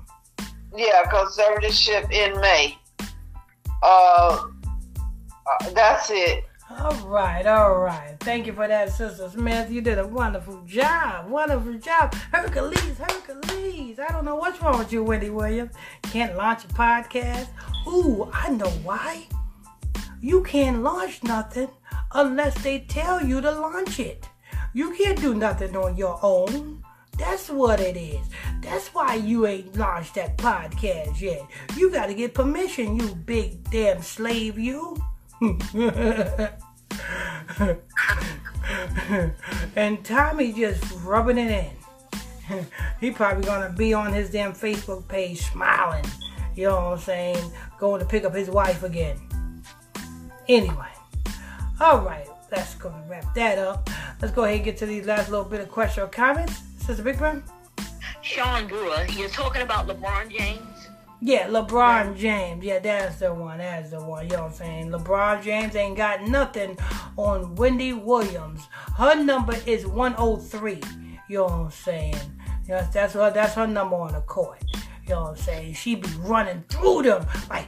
yeah 0.76 1.04
conservatorship 1.06 2.12
in 2.12 2.40
May. 2.40 2.78
Uh, 3.84 4.46
uh, 5.48 5.70
that's 5.72 6.10
it. 6.12 6.44
All 6.70 7.08
right, 7.08 7.46
all 7.46 7.80
right. 7.80 8.18
Thank 8.20 8.46
you 8.46 8.52
for 8.52 8.68
that, 8.68 8.92
Sister 8.92 9.30
Smith. 9.30 9.72
You 9.72 9.80
did 9.80 10.00
a 10.00 10.08
wonderful 10.08 10.62
job. 10.66 11.30
Wonderful 11.30 11.76
job. 11.76 12.14
Hercules, 12.34 12.98
Hercules. 12.98 14.00
I 14.00 14.12
don't 14.12 14.26
know 14.26 14.36
what's 14.36 14.62
wrong 14.62 14.78
with 14.78 14.92
you, 14.92 15.02
Wendy 15.02 15.30
Williams. 15.30 15.72
Can't 16.04 16.36
launch 16.36 16.66
a 16.66 16.68
podcast. 16.68 17.48
Ooh, 17.88 18.30
I 18.34 18.50
know 18.50 18.70
why. 18.84 19.28
You 20.20 20.44
can't 20.44 20.84
launch 20.84 21.24
nothing 21.24 21.70
unless 22.14 22.62
they 22.62 22.80
tell 22.80 23.26
you 23.26 23.40
to 23.40 23.52
launch 23.52 24.02
it. 24.02 24.28
You 24.74 24.94
can't 24.94 25.22
do 25.22 25.34
nothing 25.34 25.74
on 25.78 25.96
your 25.96 26.20
own. 26.22 26.84
That's 27.18 27.50
what 27.50 27.80
it 27.80 27.96
is. 27.96 28.28
That's 28.62 28.90
why 28.90 29.16
you 29.16 29.48
ain't 29.48 29.78
launched 29.78 30.16
that 30.16 30.38
podcast 30.38 31.22
yet. 31.22 31.48
You 31.78 31.90
gotta 31.92 32.14
get 32.14 32.34
permission, 32.34 33.00
you 33.00 33.16
big 33.16 33.72
damn 33.72 34.02
slave, 34.02 34.60
you. 34.60 34.98
and 39.76 40.04
Tommy 40.04 40.54
just 40.54 40.84
rubbing 41.04 41.38
it 41.38 41.72
in. 42.52 42.66
he 43.00 43.12
probably 43.12 43.44
gonna 43.44 43.70
be 43.70 43.94
on 43.94 44.14
his 44.14 44.30
damn 44.30 44.54
Facebook 44.54 45.08
page 45.08 45.42
smiling. 45.42 46.06
You 46.56 46.70
know 46.70 46.76
what 46.76 46.94
I'm 46.94 47.00
saying? 47.00 47.52
Going 47.78 48.00
to 48.00 48.06
pick 48.06 48.24
up 48.24 48.34
his 48.34 48.50
wife 48.50 48.82
again. 48.82 49.20
Anyway. 50.48 50.88
Alright, 51.80 52.28
let's 52.52 52.74
go 52.76 52.90
and 52.90 53.08
wrap 53.08 53.36
that 53.36 53.60
up. 53.60 53.88
Let's 54.20 54.34
go 54.34 54.46
ahead 54.46 54.56
and 54.56 54.66
get 54.66 54.78
to 54.78 54.88
these 54.88 55.06
last 55.06 55.30
little 55.30 55.46
bit 55.46 55.62
of 55.62 55.70
question 55.70 56.04
or 56.04 56.08
comments. 56.08 56.62
Sister 56.80 57.04
Big 57.04 57.20
Bird? 57.20 57.44
Sean 58.24 58.68
Brewer, 58.68 59.06
you're 59.12 59.30
talking 59.30 59.62
about 59.62 59.88
LeBron 59.88 60.36
James? 60.36 60.77
Yeah, 61.20 61.48
LeBron 61.48 62.16
James. 62.16 62.64
Yeah, 62.64 62.80
that's 62.80 63.20
the 63.20 63.34
one. 63.34 63.58
That's 63.58 63.90
the 63.90 64.04
one. 64.04 64.26
You 64.26 64.38
know 64.38 64.44
what 64.44 64.52
I'm 64.52 64.58
saying? 64.58 64.90
LeBron 64.90 65.42
James 65.42 65.76
ain't 65.76 65.98
got 65.98 66.28
nothing 66.28 66.78
on 67.18 67.56
Wendy 67.56 67.94
Williams. 67.94 68.68
Her 68.98 69.16
number 69.16 69.56
is 69.66 69.88
103. 69.88 70.82
You 71.28 71.38
know 71.38 71.44
what 71.44 71.52
I'm 71.52 71.72
saying? 71.72 72.16
Yes, 72.68 72.94
that's 72.94 73.14
her, 73.14 73.32
that's 73.32 73.56
her 73.56 73.66
number 73.66 73.96
on 73.96 74.14
the 74.14 74.22
court. 74.22 74.64
You 75.08 75.16
know 75.16 75.22
what 75.24 75.30
I'm 75.32 75.38
saying? 75.38 75.74
She 75.74 75.96
be 75.96 76.10
running 76.20 76.64
through 76.70 77.04
them 77.04 77.26
like 77.50 77.66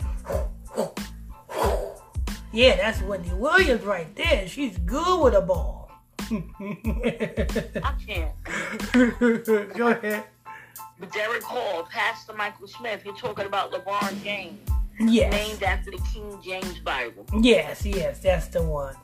Yeah, 2.51 2.75
that's 2.75 3.01
Wendy 3.01 3.33
Williams 3.33 3.83
right 3.83 4.13
there. 4.15 4.47
She's 4.47 4.77
good 4.79 5.23
with 5.23 5.33
a 5.33 5.41
ball. 5.41 5.89
I 6.29 7.93
can't. 8.05 8.35
Go 9.75 9.87
ahead. 9.87 10.25
Derek 11.07 11.43
Hall, 11.43 11.83
Pastor 11.89 12.33
Michael 12.33 12.67
Smith, 12.67 13.01
you're 13.05 13.15
talking 13.15 13.45
about 13.45 13.71
LeBron 13.71 14.21
James, 14.23 14.59
Yes. 14.99 15.31
named 15.31 15.63
after 15.63 15.91
the 15.91 15.99
King 16.13 16.39
James 16.43 16.79
Bible. 16.79 17.25
Yes, 17.41 17.85
yes, 17.85 18.19
that's 18.19 18.47
the 18.47 18.61
one. 18.61 18.95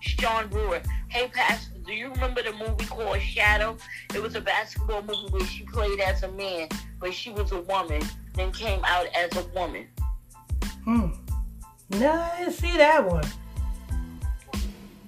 Sean 0.00 0.48
Brewer, 0.48 0.82
hey 1.08 1.28
Pastor 1.28 1.72
Do 1.86 1.92
you 1.94 2.10
remember 2.10 2.42
the 2.42 2.52
movie 2.52 2.84
called 2.84 3.20
Shadow? 3.20 3.76
It 4.14 4.22
was 4.22 4.34
a 4.34 4.40
basketball 4.40 5.02
movie 5.02 5.28
where 5.30 5.46
she 5.46 5.64
played 5.64 5.98
as 6.00 6.22
a 6.22 6.32
man, 6.32 6.68
but 7.00 7.12
she 7.14 7.30
was 7.30 7.52
a 7.52 7.60
woman, 7.62 8.02
then 8.34 8.52
came 8.52 8.80
out 8.84 9.06
as 9.14 9.34
a 9.36 9.44
woman. 9.54 9.86
Hmm. 10.84 11.08
No, 11.90 12.10
I 12.12 12.38
didn't 12.38 12.54
see 12.54 12.76
that 12.76 13.04
one. 13.06 13.24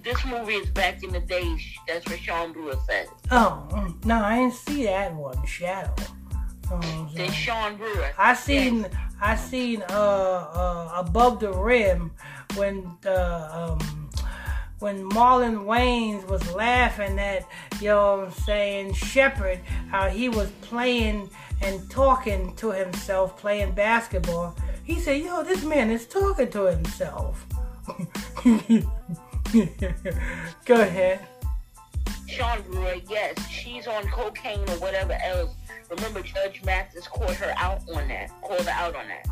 This 0.06 0.24
movie 0.24 0.54
is 0.54 0.70
back 0.70 1.02
in 1.02 1.10
the 1.10 1.18
days. 1.18 1.60
That's 1.88 2.08
what 2.08 2.20
Sean 2.20 2.52
Brewer 2.52 2.76
said. 2.86 3.08
Oh, 3.32 3.66
mm, 3.72 4.04
no, 4.04 4.22
I 4.22 4.36
didn't 4.36 4.54
see 4.54 4.84
that 4.84 5.12
one. 5.12 5.44
Shadow. 5.44 5.92
Oh, 6.70 7.10
Then 7.12 7.32
Sean 7.32 7.76
Brewer. 7.76 8.12
I 8.16 8.34
seen 8.34 8.86
I 9.20 9.34
seen 9.34 9.82
uh, 9.90 9.92
uh 9.92 10.92
above 10.94 11.40
the 11.40 11.52
rim 11.52 12.12
when 12.54 12.96
the 13.00 13.52
um 13.52 14.08
when 14.78 15.10
Marlon 15.10 15.64
Wayans 15.64 16.24
was 16.28 16.54
laughing 16.54 17.18
at 17.18 17.44
you 17.80 17.88
know 17.88 18.18
what 18.18 18.26
I'm 18.26 18.32
saying 18.32 18.92
Shepard 18.92 19.58
how 19.90 20.08
he 20.08 20.28
was 20.28 20.52
playing 20.60 21.30
and 21.62 21.90
talking 21.90 22.54
to 22.56 22.70
himself 22.70 23.36
playing 23.36 23.72
basketball. 23.72 24.56
He 24.84 25.00
said, 25.00 25.20
"Yo, 25.20 25.42
this 25.42 25.64
man 25.64 25.90
is 25.90 26.06
talking 26.06 26.50
to 26.50 26.66
himself." 26.66 27.44
Go 30.64 30.80
ahead. 30.80 31.26
Sean 32.28 32.60
Brewer, 32.62 32.96
yes, 33.08 33.48
she's 33.48 33.86
on 33.86 34.06
cocaine 34.08 34.68
or 34.68 34.78
whatever 34.78 35.14
else. 35.24 35.54
Remember, 35.90 36.20
Judge 36.20 36.62
Mathis 36.64 37.06
called 37.06 37.34
her 37.34 37.54
out 37.56 37.80
on 37.94 38.08
that. 38.08 38.30
Called 38.42 38.60
her 38.62 38.70
out 38.70 38.96
on 38.96 39.08
that. 39.08 39.26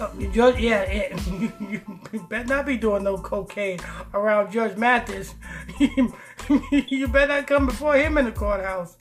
Oh, 0.00 0.10
you 0.18 0.28
Judge, 0.32 0.58
yeah, 0.58 0.90
yeah. 0.90 1.50
you 2.12 2.26
better 2.28 2.48
not 2.48 2.66
be 2.66 2.76
doing 2.76 3.04
no 3.04 3.16
cocaine 3.18 3.78
around 4.12 4.50
Judge 4.50 4.76
Mathis. 4.76 5.34
you 5.78 7.08
better 7.08 7.28
not 7.28 7.46
come 7.46 7.66
before 7.66 7.94
him 7.94 8.18
in 8.18 8.24
the 8.24 8.32
courthouse. 8.32 8.96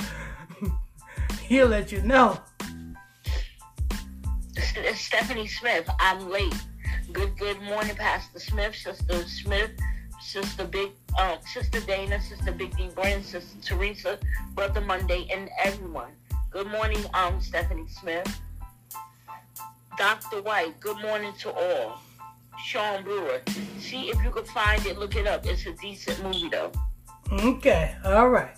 He'll 1.42 1.68
let 1.68 1.92
you 1.92 2.02
know. 2.02 2.40
Stephanie 4.94 5.48
Smith, 5.48 5.90
I'm 6.00 6.30
late. 6.30 6.54
Good, 7.12 7.38
good 7.38 7.62
morning, 7.62 7.96
Pastor 7.96 8.40
Smith, 8.40 8.76
Sister 8.76 9.28
Smith, 9.28 9.72
Sister 10.24 10.64
Big, 10.64 10.91
um, 11.20 11.38
Sister 11.45 11.82
Dana, 11.82 12.20
Sister 12.22 12.54
Big 12.54 12.76
D 12.78 12.90
Brand, 12.95 13.24
Sister 13.24 13.58
Teresa, 13.62 14.18
Brother 14.56 14.82
Monday, 14.82 15.28
and 15.32 15.50
everyone. 15.62 16.12
Good 16.50 16.68
morning, 16.68 17.04
um, 17.14 17.41
Stephanie 17.41 17.88
Smith. 17.90 18.40
Dr. 19.98 20.41
White, 20.41 20.80
good 20.80 21.00
morning 21.02 21.34
to 21.40 21.52
all. 21.54 22.00
Sean 22.64 23.04
Brewer, 23.04 23.41
see 23.80 24.10
if 24.10 24.24
you 24.24 24.32
can 24.32 24.45
find 24.45 24.84
it, 24.86 24.98
look 24.98 25.16
it 25.16 25.28
up. 25.28 25.45
It's 25.45 25.66
a 25.66 25.74
decent 25.74 26.24
movie 26.24 26.50
though. 26.50 26.72
Okay, 27.32 27.95
all 28.06 28.30
right. 28.30 28.56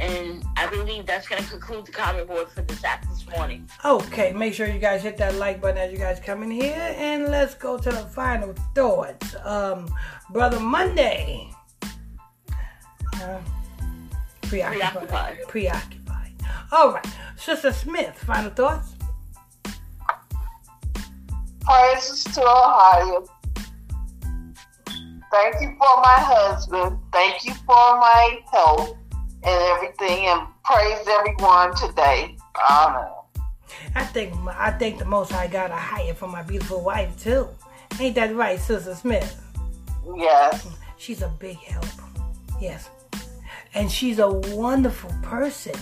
And 0.00 0.44
I 0.56 0.66
believe 0.66 1.06
that's 1.06 1.28
going 1.28 1.42
to 1.42 1.48
conclude 1.48 1.86
the 1.86 1.92
comment 1.92 2.26
board 2.26 2.48
for 2.48 2.62
this 2.62 2.82
app 2.84 3.06
this 3.08 3.26
morning. 3.36 3.68
Okay, 3.84 4.32
make 4.32 4.54
sure 4.54 4.66
you 4.66 4.78
guys 4.78 5.02
hit 5.02 5.16
that 5.18 5.34
like 5.36 5.60
button 5.60 5.78
as 5.78 5.92
you 5.92 5.98
guys 5.98 6.18
come 6.18 6.42
in 6.42 6.50
here, 6.50 6.94
and 6.96 7.28
let's 7.28 7.54
go 7.54 7.78
to 7.78 7.90
the 7.90 8.06
final 8.06 8.54
thoughts. 8.74 9.36
Um, 9.44 9.88
Brother 10.30 10.58
Monday. 10.58 11.50
Uh, 13.14 13.38
preoccupied. 14.42 14.92
Preoccupied. 14.92 15.48
Preoccupied. 15.48 16.32
All 16.72 16.92
right, 16.92 17.06
Sister 17.36 17.72
Smith. 17.72 18.16
Final 18.18 18.50
thoughts. 18.50 18.94
Praises 21.60 22.24
to 22.24 22.40
Ohio. 22.42 23.24
Thank 25.30 25.60
you 25.60 25.76
for 25.78 26.02
my 26.02 26.16
husband. 26.18 26.98
Thank 27.12 27.44
you 27.44 27.54
for 27.54 27.98
my 27.98 28.40
health 28.50 28.96
and 29.44 29.62
everything. 29.76 30.26
And 30.26 30.46
praise 30.64 31.06
everyone 31.08 31.74
today. 31.76 32.36
Amen. 32.70 33.08
I 33.94 34.04
think 34.04 34.34
I 34.46 34.70
think 34.70 34.98
the 34.98 35.04
most 35.04 35.32
I 35.32 35.46
got 35.46 35.70
a 35.70 35.76
higher 35.76 36.14
for 36.14 36.28
my 36.28 36.42
beautiful 36.42 36.82
wife 36.82 37.20
too. 37.22 37.48
Ain't 38.00 38.14
that 38.14 38.34
right, 38.34 38.58
Sister 38.58 38.94
Smith? 38.94 39.40
Yes. 40.16 40.66
She's 40.96 41.22
a 41.22 41.28
big 41.28 41.56
help. 41.58 41.84
Yes. 42.60 42.88
And 43.74 43.90
she's 43.90 44.18
a 44.18 44.30
wonderful 44.30 45.10
person. 45.22 45.74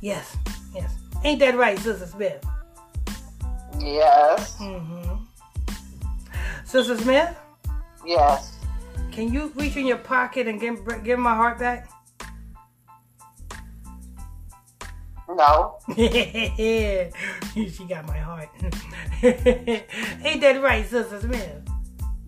Yes. 0.00 0.36
Yes. 0.74 0.94
Ain't 1.24 1.40
that 1.40 1.56
right, 1.56 1.78
Sister 1.78 2.06
Smith? 2.06 2.44
Yes. 3.78 4.56
Mm-hmm. 4.58 5.24
Sister 6.64 6.96
Smith, 6.98 7.36
Yes. 8.04 8.58
can 9.12 9.32
you 9.32 9.52
reach 9.54 9.76
in 9.76 9.86
your 9.86 9.98
pocket 9.98 10.46
and 10.48 10.60
give, 10.60 10.80
give 11.04 11.18
my 11.18 11.34
heart 11.34 11.58
back? 11.58 11.88
No. 15.34 15.78
she 15.96 17.84
got 17.88 18.06
my 18.06 18.18
heart. 18.18 18.48
Ain't 19.22 20.40
that 20.40 20.60
right, 20.62 20.86
Sister 20.86 21.20
Smith? 21.20 21.62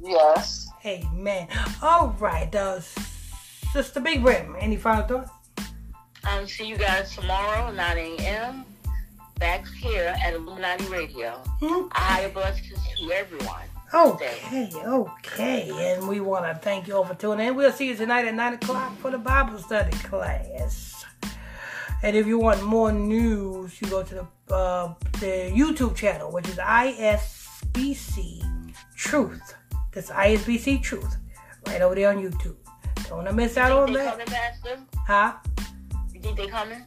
Yes. 0.03 0.69
Amen. 0.85 1.49
All 1.83 2.17
right, 2.19 2.55
uh, 2.55 2.81
Sister 3.73 4.01
Big 4.01 4.25
Rim, 4.25 4.57
any 4.59 4.77
final 4.77 5.07
thoughts? 5.07 5.31
Um, 6.29 6.47
see 6.47 6.67
you 6.67 6.77
guys 6.77 7.15
tomorrow, 7.15 7.71
9 7.71 7.99
a.m. 7.99 8.65
Back 9.39 9.67
here 9.69 10.15
at 10.25 10.35
Illuminati 10.35 10.87
Radio. 10.87 11.43
Hmm? 11.61 11.89
A 11.93 11.99
higher 11.99 12.29
blessings 12.31 12.81
to 12.99 13.13
everyone. 13.13 13.63
Okay, 13.95 14.71
okay. 14.85 15.95
And 15.95 16.09
we 16.09 16.21
want 16.21 16.45
to 16.45 16.55
thank 16.61 16.89
you 16.89 16.97
all 16.97 17.05
for 17.05 17.15
tuning 17.15 17.49
in. 17.49 17.55
We'll 17.55 17.71
see 17.71 17.89
you 17.89 17.97
tonight 17.97 18.27
at 18.27 18.35
9 18.35 18.55
o'clock 18.55 18.97
for 18.99 19.11
the 19.11 19.19
Bible 19.19 19.59
study 19.59 19.97
class. 19.99 20.96
And 22.03 22.17
if 22.17 22.27
you 22.27 22.39
want 22.39 22.63
more 22.63 22.93
news, 22.93 23.81
you 23.81 23.89
go 23.89 24.03
to 24.03 24.15
the, 24.15 24.55
uh, 24.55 24.95
the 25.21 25.51
YouTube 25.55 25.95
channel, 25.97 26.31
which 26.31 26.49
is 26.49 26.57
ISBC 26.57 28.43
Truth. 28.95 29.55
That's 29.93 30.11
ISBC 30.11 30.83
Truth. 30.83 31.17
Right 31.67 31.81
over 31.81 31.95
there 31.95 32.11
on 32.11 32.17
YouTube. 32.19 32.57
Don't 33.09 33.19
want 33.19 33.29
to 33.29 33.33
miss 33.33 33.57
out 33.57 33.73
on 33.73 33.93
that. 33.95 34.11
coming, 34.11 34.27
Pastor? 34.27 34.79
Huh? 35.07 35.35
You 36.13 36.21
think 36.21 36.37
they 36.37 36.47
coming? 36.47 36.85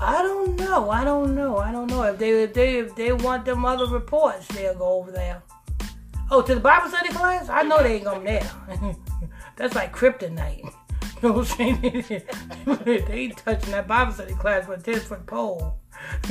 I 0.00 0.22
don't 0.22 0.56
know. 0.56 0.90
I 0.90 1.04
don't 1.04 1.34
know. 1.34 1.56
I 1.56 1.72
don't 1.72 1.86
know. 1.86 2.02
If 2.02 2.18
they 2.18 2.42
if 2.42 2.52
they 2.52 2.78
if 2.78 2.94
they 2.94 3.12
want 3.12 3.44
them 3.46 3.64
other 3.64 3.86
reports, 3.86 4.46
they'll 4.48 4.74
go 4.74 4.98
over 4.98 5.10
there. 5.10 5.42
Oh, 6.30 6.42
to 6.42 6.54
the 6.54 6.60
Bible 6.60 6.88
study 6.88 7.08
class? 7.10 7.48
I 7.48 7.62
know 7.62 7.82
they 7.82 7.94
ain't 7.94 8.04
going 8.04 8.24
there. 8.24 8.50
That's 9.56 9.74
like 9.74 9.94
kryptonite. 9.94 10.70
Know 11.22 11.32
what 11.32 11.50
I'm 11.50 11.56
saying? 11.56 12.04
they 12.84 13.04
ain't 13.10 13.38
touching 13.38 13.70
that 13.70 13.88
Bible 13.88 14.12
study 14.12 14.34
class 14.34 14.68
with 14.68 14.86
a 14.86 14.92
10 14.92 15.00
foot 15.00 15.26
pole. 15.26 15.78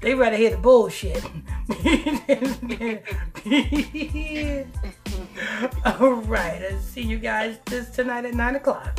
they 0.00 0.14
rather 0.14 0.36
hear 0.36 0.50
the 0.50 0.56
bullshit. 0.56 1.24
All 6.00 6.14
right. 6.22 6.62
I'll 6.70 6.80
see 6.80 7.02
you 7.02 7.18
guys 7.18 7.58
this 7.66 7.90
tonight 7.90 8.24
at 8.24 8.34
9 8.34 8.56
o'clock. 8.56 8.98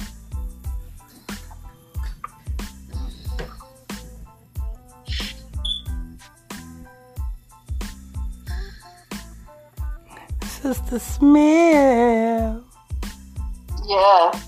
Sister 10.44 11.00
Smith. 11.00 12.67
Yes. 13.88 14.47